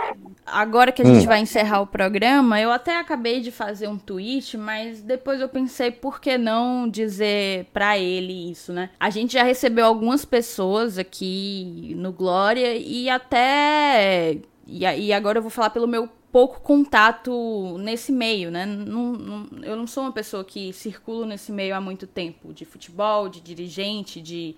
agora 0.44 0.92
que 0.92 1.00
a 1.00 1.04
gente 1.04 1.24
hum. 1.24 1.28
vai 1.28 1.40
encerrar 1.40 1.80
o 1.80 1.86
programa, 1.86 2.60
eu 2.60 2.70
até 2.70 3.00
acabei 3.00 3.40
de 3.40 3.50
fazer 3.50 3.88
um 3.88 3.96
tweet, 3.96 4.58
mas 4.58 5.00
depois 5.00 5.40
eu 5.40 5.48
pensei 5.48 5.90
por 5.90 6.20
que 6.20 6.36
não 6.36 6.86
dizer 6.86 7.66
para 7.72 7.98
ele 7.98 8.50
isso, 8.50 8.70
né? 8.70 8.90
A 9.00 9.08
gente 9.08 9.32
já 9.32 9.42
recebeu 9.42 9.86
algumas 9.86 10.26
pessoas 10.26 10.98
aqui 10.98 11.94
no 11.96 12.12
Glória 12.12 12.76
e 12.76 13.08
até 13.08 14.36
e, 14.66 14.84
e 14.84 15.12
agora 15.12 15.38
eu 15.38 15.42
vou 15.42 15.50
falar 15.50 15.70
pelo 15.70 15.88
meu 15.88 16.06
pouco 16.34 16.60
contato 16.60 17.78
nesse 17.78 18.10
meio, 18.10 18.50
né? 18.50 18.66
Não, 18.66 19.12
não, 19.12 19.48
eu 19.62 19.76
não 19.76 19.86
sou 19.86 20.02
uma 20.02 20.10
pessoa 20.10 20.44
que 20.44 20.72
circulo 20.72 21.24
nesse 21.24 21.52
meio 21.52 21.76
há 21.76 21.80
muito 21.80 22.08
tempo, 22.08 22.52
de 22.52 22.64
futebol, 22.64 23.28
de 23.28 23.40
dirigente, 23.40 24.20
de 24.20 24.56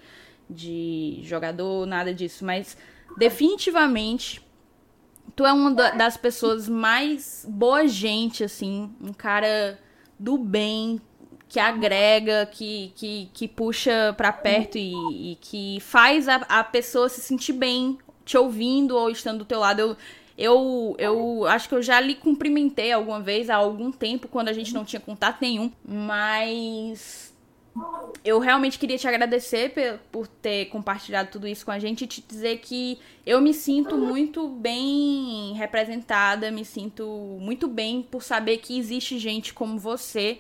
de 0.49 1.21
jogador, 1.25 1.87
nada 1.87 2.15
disso, 2.15 2.45
mas 2.45 2.77
definitivamente 3.19 4.41
tu 5.35 5.45
é 5.45 5.53
uma 5.53 5.73
das 5.73 6.17
pessoas 6.17 6.69
mais 6.69 7.45
boa 7.49 7.87
gente, 7.87 8.45
assim, 8.45 8.91
um 9.01 9.13
cara 9.13 9.79
do 10.19 10.39
bem, 10.39 11.01
que 11.49 11.61
agrega, 11.61 12.47
que, 12.47 12.93
que, 12.95 13.31
que 13.35 13.49
puxa 13.49 14.15
para 14.17 14.33
perto 14.33 14.79
e, 14.79 15.33
e, 15.33 15.37
que 15.41 15.79
faz 15.81 16.29
a, 16.29 16.37
a 16.37 16.65
pessoa 16.65 17.09
se 17.09 17.21
sentir 17.21 17.53
bem 17.53 17.99
te 18.25 18.39
ouvindo 18.39 18.97
ou 18.97 19.11
estando 19.11 19.39
do 19.39 19.45
teu 19.45 19.61
lado. 19.61 19.81
Eu, 19.81 19.97
eu, 20.37 20.95
eu 20.99 21.47
acho 21.47 21.69
que 21.69 21.75
eu 21.75 21.83
já 21.83 22.01
lhe 22.01 22.15
cumprimentei 22.15 22.93
alguma 22.93 23.21
vez 23.21 23.49
há 23.49 23.57
algum 23.57 23.91
tempo, 23.91 24.29
quando 24.29 24.49
a 24.49 24.53
gente 24.53 24.75
não 24.75 24.85
tinha 24.85 25.01
contato 25.01 25.39
nenhum, 25.41 25.73
mas 25.85 27.35
eu 28.25 28.39
realmente 28.39 28.79
queria 28.79 28.99
te 28.99 29.07
agradecer 29.07 30.01
por 30.11 30.27
ter 30.27 30.67
compartilhado 30.67 31.31
tudo 31.31 31.47
isso 31.47 31.65
com 31.65 31.71
a 31.71 31.79
gente 31.79 32.05
e 32.05 32.07
te 32.07 32.23
dizer 32.27 32.59
que 32.59 32.99
eu 33.25 33.41
me 33.41 33.53
sinto 33.53 33.97
muito 33.97 34.49
bem 34.49 35.53
representada, 35.55 36.51
me 36.51 36.65
sinto 36.65 37.05
muito 37.41 37.69
bem 37.69 38.03
por 38.03 38.23
saber 38.23 38.59
que 38.59 38.79
existe 38.79 39.19
gente 39.19 39.53
como 39.55 39.79
você 39.79 40.39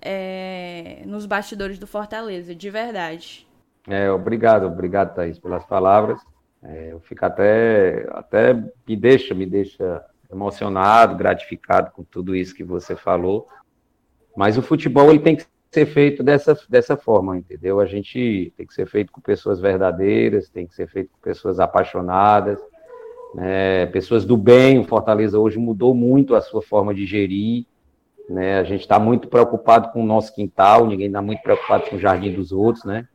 é, 0.00 1.02
nos 1.04 1.26
bastidores 1.26 1.78
do 1.78 1.86
Fortaleza, 1.86 2.54
de 2.54 2.70
verdade. 2.70 3.46
É, 3.86 4.10
obrigado, 4.10 4.66
obrigado, 4.66 5.14
Thaís, 5.14 5.38
pelas 5.38 5.64
palavras. 5.64 6.20
É, 6.62 6.92
eu 6.92 7.00
fico 7.00 7.24
até, 7.24 8.06
até 8.10 8.54
me 8.86 8.96
deixa, 8.96 9.34
me 9.34 9.46
deixa 9.46 10.04
emocionado, 10.30 11.16
gratificado 11.16 11.90
com 11.92 12.02
tudo 12.02 12.34
isso 12.34 12.54
que 12.54 12.64
você 12.64 12.96
falou. 12.96 13.48
Mas 14.36 14.58
o 14.58 14.62
futebol 14.62 15.10
ele 15.10 15.20
tem 15.20 15.36
que 15.36 15.46
ser 15.70 15.86
feito 15.86 16.22
dessa, 16.22 16.58
dessa 16.68 16.96
forma, 16.96 17.36
entendeu? 17.36 17.80
A 17.80 17.86
gente 17.86 18.52
tem 18.56 18.66
que 18.66 18.74
ser 18.74 18.86
feito 18.86 19.12
com 19.12 19.20
pessoas 19.20 19.60
verdadeiras, 19.60 20.48
tem 20.48 20.66
que 20.66 20.74
ser 20.74 20.88
feito 20.88 21.10
com 21.10 21.18
pessoas 21.20 21.60
apaixonadas, 21.60 22.58
né? 23.34 23.86
pessoas 23.86 24.24
do 24.24 24.36
bem. 24.36 24.78
O 24.78 24.84
Fortaleza 24.84 25.38
hoje 25.38 25.58
mudou 25.58 25.94
muito 25.94 26.34
a 26.34 26.40
sua 26.40 26.62
forma 26.62 26.94
de 26.94 27.06
gerir, 27.06 27.66
né? 28.28 28.58
A 28.58 28.64
gente 28.64 28.80
está 28.80 28.98
muito 28.98 29.28
preocupado 29.28 29.90
com 29.92 30.02
o 30.02 30.06
nosso 30.06 30.34
quintal, 30.34 30.86
ninguém 30.86 31.06
está 31.06 31.22
muito 31.22 31.42
preocupado 31.42 31.88
com 31.88 31.96
o 31.96 32.00
jardim 32.00 32.32
dos 32.32 32.52
outros, 32.52 32.84
né? 32.84 33.06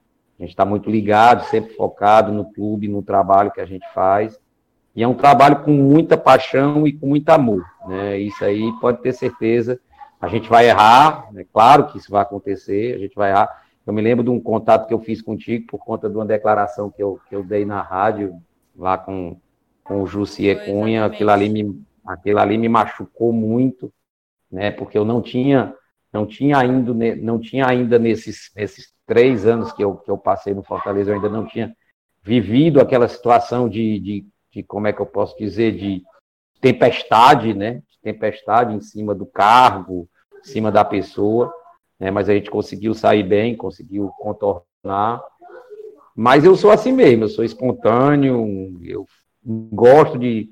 A 0.43 0.45
gente 0.45 0.53
está 0.53 0.65
muito 0.65 0.89
ligado, 0.89 1.45
sempre 1.45 1.73
focado 1.73 2.31
no 2.31 2.45
clube, 2.51 2.87
no 2.87 3.01
trabalho 3.01 3.51
que 3.51 3.61
a 3.61 3.65
gente 3.65 3.85
faz. 3.93 4.39
E 4.95 5.01
é 5.01 5.07
um 5.07 5.13
trabalho 5.13 5.63
com 5.63 5.71
muita 5.71 6.17
paixão 6.17 6.85
e 6.85 6.93
com 6.93 7.07
muito 7.07 7.29
amor, 7.29 7.65
né? 7.87 8.19
Isso 8.19 8.43
aí 8.43 8.71
pode 8.79 9.01
ter 9.01 9.13
certeza 9.13 9.79
a 10.23 10.29
gente 10.29 10.47
vai 10.47 10.69
errar, 10.69 11.27
é 11.35 11.43
claro 11.43 11.87
que 11.87 11.97
isso 11.97 12.09
vai 12.09 12.21
acontecer, 12.21 12.95
a 12.95 12.97
gente 12.97 13.13
vai 13.13 13.31
errar. 13.31 13.61
Eu 13.85 13.91
me 13.91 14.01
lembro 14.01 14.23
de 14.23 14.29
um 14.29 14.39
contato 14.39 14.87
que 14.87 14.93
eu 14.93 14.99
fiz 15.01 15.21
contigo 15.21 15.67
por 15.67 15.79
conta 15.79 16.09
de 16.09 16.15
uma 16.15 16.25
declaração 16.25 16.89
que 16.89 17.03
eu, 17.03 17.19
que 17.27 17.35
eu 17.35 17.43
dei 17.43 17.65
na 17.65 17.81
rádio, 17.81 18.41
lá 18.73 18.97
com, 18.97 19.35
com 19.83 20.01
o 20.01 20.07
Jussier 20.07 20.63
Cunha, 20.63 21.03
aquilo 21.03 21.29
ali, 21.29 21.49
me, 21.49 21.83
aquilo 22.05 22.39
ali 22.39 22.57
me 22.57 22.69
machucou 22.69 23.33
muito, 23.33 23.91
né? 24.49 24.71
Porque 24.71 24.97
eu 24.97 25.03
não 25.03 25.21
tinha, 25.21 25.75
não 26.13 26.25
tinha 26.25 26.57
ainda, 26.57 26.93
não 27.17 27.37
tinha 27.37 27.67
ainda 27.67 27.99
nesses, 27.99 28.49
nesses 28.55 28.92
três 29.05 29.45
anos 29.45 29.71
que 29.71 29.83
eu, 29.83 29.95
que 29.97 30.09
eu 30.09 30.17
passei 30.17 30.53
no 30.53 30.63
Fortaleza, 30.63 31.11
eu 31.11 31.15
ainda 31.15 31.29
não 31.29 31.45
tinha 31.45 31.75
vivido 32.21 32.79
aquela 32.79 33.07
situação 33.07 33.67
de, 33.67 33.99
de, 33.99 34.25
de 34.51 34.63
como 34.63 34.87
é 34.87 34.93
que 34.93 35.01
eu 35.01 35.05
posso 35.05 35.37
dizer, 35.37 35.75
de 35.75 36.01
tempestade, 36.61 37.53
né? 37.53 37.81
Tempestade 38.01 38.73
em 38.73 38.81
cima 38.81 39.13
do 39.13 39.25
cargo, 39.25 40.07
em 40.39 40.47
cima 40.47 40.71
da 40.71 40.83
pessoa, 40.83 41.53
né? 41.99 42.11
mas 42.11 42.29
a 42.29 42.33
gente 42.33 42.49
conseguiu 42.49 42.93
sair 42.93 43.23
bem, 43.23 43.55
conseguiu 43.55 44.09
contornar. 44.19 45.21
Mas 46.15 46.43
eu 46.43 46.55
sou 46.55 46.71
assim 46.71 46.91
mesmo, 46.91 47.25
eu 47.25 47.29
sou 47.29 47.43
espontâneo, 47.43 48.77
eu 48.83 49.05
gosto 49.45 50.17
de, 50.17 50.49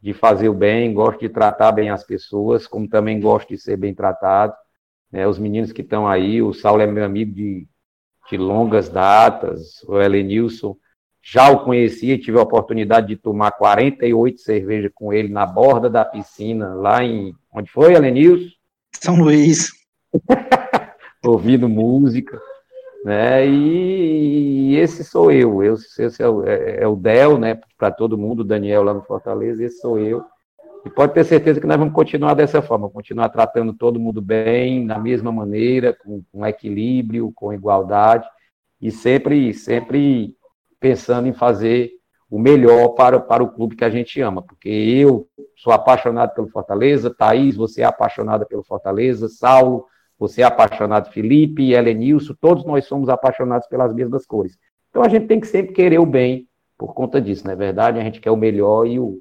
de 0.00 0.12
fazer 0.12 0.48
o 0.48 0.54
bem, 0.54 0.92
gosto 0.92 1.20
de 1.20 1.28
tratar 1.28 1.72
bem 1.72 1.90
as 1.90 2.04
pessoas, 2.04 2.66
como 2.66 2.88
também 2.88 3.20
gosto 3.20 3.48
de 3.48 3.58
ser 3.58 3.76
bem 3.76 3.94
tratado. 3.94 4.54
Né? 5.10 5.26
Os 5.26 5.38
meninos 5.38 5.72
que 5.72 5.82
estão 5.82 6.08
aí, 6.08 6.42
o 6.42 6.52
Saulo 6.52 6.82
é 6.82 6.86
meu 6.86 7.04
amigo 7.04 7.32
de, 7.32 7.66
de 8.28 8.36
longas 8.36 8.88
datas, 8.88 9.82
o 9.86 10.00
Elenilson, 10.00 10.76
já 11.22 11.50
o 11.50 11.64
conhecia, 11.64 12.18
tive 12.18 12.38
a 12.38 12.42
oportunidade 12.42 13.08
de 13.08 13.16
tomar 13.16 13.52
48 13.52 14.40
cervejas 14.40 14.90
com 14.94 15.12
ele 15.12 15.28
na 15.28 15.46
borda 15.46 15.88
da 15.88 16.04
piscina, 16.04 16.74
lá 16.74 17.02
em. 17.02 17.34
Onde 17.52 17.70
foi, 17.70 17.94
Elenilson? 17.94 18.50
São 18.92 19.16
Luís. 19.16 19.70
Ouvindo 21.24 21.68
música, 21.68 22.40
né? 23.04 23.46
E, 23.46 24.76
esse 24.76 25.02
sou 25.02 25.32
eu. 25.32 25.62
eu 25.62 25.74
esse 25.74 26.22
é 26.22 26.28
o, 26.28 26.44
é, 26.46 26.82
é 26.82 26.86
o 26.86 26.94
Del, 26.94 27.38
né? 27.38 27.58
Para 27.78 27.90
todo 27.90 28.18
mundo, 28.18 28.40
o 28.40 28.44
Daniel 28.44 28.82
lá 28.82 28.92
no 28.92 29.02
Fortaleza, 29.02 29.64
esse 29.64 29.80
sou 29.80 29.98
eu. 29.98 30.22
E 30.84 30.90
pode 30.90 31.14
ter 31.14 31.24
certeza 31.24 31.60
que 31.60 31.66
nós 31.66 31.78
vamos 31.78 31.94
continuar 31.94 32.34
dessa 32.34 32.60
forma, 32.60 32.90
continuar 32.90 33.30
tratando 33.30 33.72
todo 33.72 33.98
mundo 33.98 34.20
bem, 34.20 34.86
da 34.86 34.98
mesma 34.98 35.32
maneira, 35.32 35.94
com, 35.94 36.22
com 36.30 36.46
equilíbrio, 36.46 37.32
com 37.34 37.54
igualdade, 37.54 38.28
e 38.80 38.90
sempre, 38.90 39.54
sempre 39.54 40.36
pensando 40.78 41.26
em 41.26 41.32
fazer 41.32 41.90
o 42.30 42.38
melhor 42.38 42.88
para, 42.90 43.18
para 43.18 43.42
o 43.42 43.50
clube 43.50 43.76
que 43.76 43.84
a 43.84 43.88
gente 43.88 44.20
ama, 44.20 44.42
porque 44.42 44.68
eu 44.68 45.26
sou 45.56 45.72
apaixonado 45.72 46.34
pelo 46.34 46.48
Fortaleza, 46.48 47.14
Thaís, 47.14 47.56
você 47.56 47.80
é 47.80 47.84
apaixonada 47.84 48.44
pelo 48.44 48.62
Fortaleza, 48.62 49.28
Saulo, 49.28 49.86
você 50.18 50.42
é 50.42 50.44
apaixonado, 50.44 51.12
Felipe, 51.12 51.72
Helenilson, 51.72 52.34
todos 52.38 52.64
nós 52.64 52.84
somos 52.84 53.08
apaixonados 53.08 53.66
pelas 53.68 53.94
mesmas 53.94 54.26
cores. 54.26 54.58
Então 54.90 55.02
a 55.02 55.08
gente 55.08 55.26
tem 55.26 55.40
que 55.40 55.46
sempre 55.46 55.72
querer 55.72 55.98
o 55.98 56.06
bem 56.06 56.46
por 56.76 56.92
conta 56.92 57.20
disso, 57.20 57.44
não 57.46 57.52
é 57.52 57.56
verdade? 57.56 57.98
A 57.98 58.02
gente 58.02 58.20
quer 58.20 58.30
o 58.30 58.36
melhor 58.36 58.86
e, 58.86 58.98
o, 58.98 59.20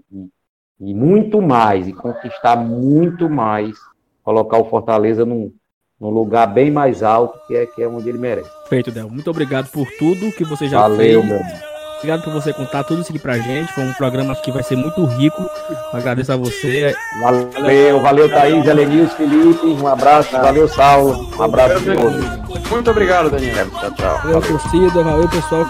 e, 0.86 0.94
muito 0.94 1.42
mais, 1.42 1.88
e 1.88 1.94
conquistar 1.94 2.56
muito 2.56 3.30
mais, 3.30 3.76
colocar 4.24 4.58
o 4.58 4.70
Fortaleza 4.70 5.26
num, 5.26 5.52
num 6.00 6.10
lugar 6.10 6.48
bem 6.48 6.70
mais 6.70 7.02
alto, 7.02 7.40
que 7.48 7.56
é, 7.56 7.66
que 7.66 7.82
é 7.82 7.88
onde 7.88 8.10
ele 8.10 8.18
merece. 8.18 8.50
Feito, 8.68 8.92
Del. 8.92 9.10
Muito 9.10 9.30
obrigado 9.30 9.70
por 9.70 9.88
tudo 9.98 10.32
que 10.32 10.44
você 10.44 10.68
já 10.68 10.82
Valeu, 10.82 11.22
fez. 11.22 11.26
Meu. 11.26 11.40
Obrigado 11.98 12.24
por 12.26 12.34
você 12.34 12.52
contar 12.52 12.84
tudo 12.84 13.02
isso 13.02 13.12
aqui 13.12 13.20
pra 13.20 13.38
gente. 13.38 13.72
Foi 13.72 13.86
um 13.86 13.94
programa 13.94 14.36
que 14.36 14.52
vai 14.52 14.62
ser 14.62 14.76
muito 14.76 15.06
rico. 15.06 15.42
Agradeço 15.94 16.34
a 16.34 16.36
você. 16.36 16.94
Valeu, 17.22 18.02
valeu, 18.02 18.30
Thaís, 18.30 18.66
Elenils, 18.66 19.14
Felipe. 19.14 19.68
Um 19.68 19.88
abraço, 19.88 20.32
valeu, 20.32 20.68
Saulo. 20.68 21.30
Um 21.40 21.44
abraço 21.44 21.78
a 21.78 21.96
todos. 21.96 22.70
Muito 22.70 22.92
obrigado, 22.92 23.30
Daniel. 23.30 23.70
Tchau, 23.80 23.92
tchau. 23.92 24.18
Valeu, 24.22 24.42
torcida. 24.42 25.02
Valeu, 25.02 25.30
pessoal. 25.30 25.66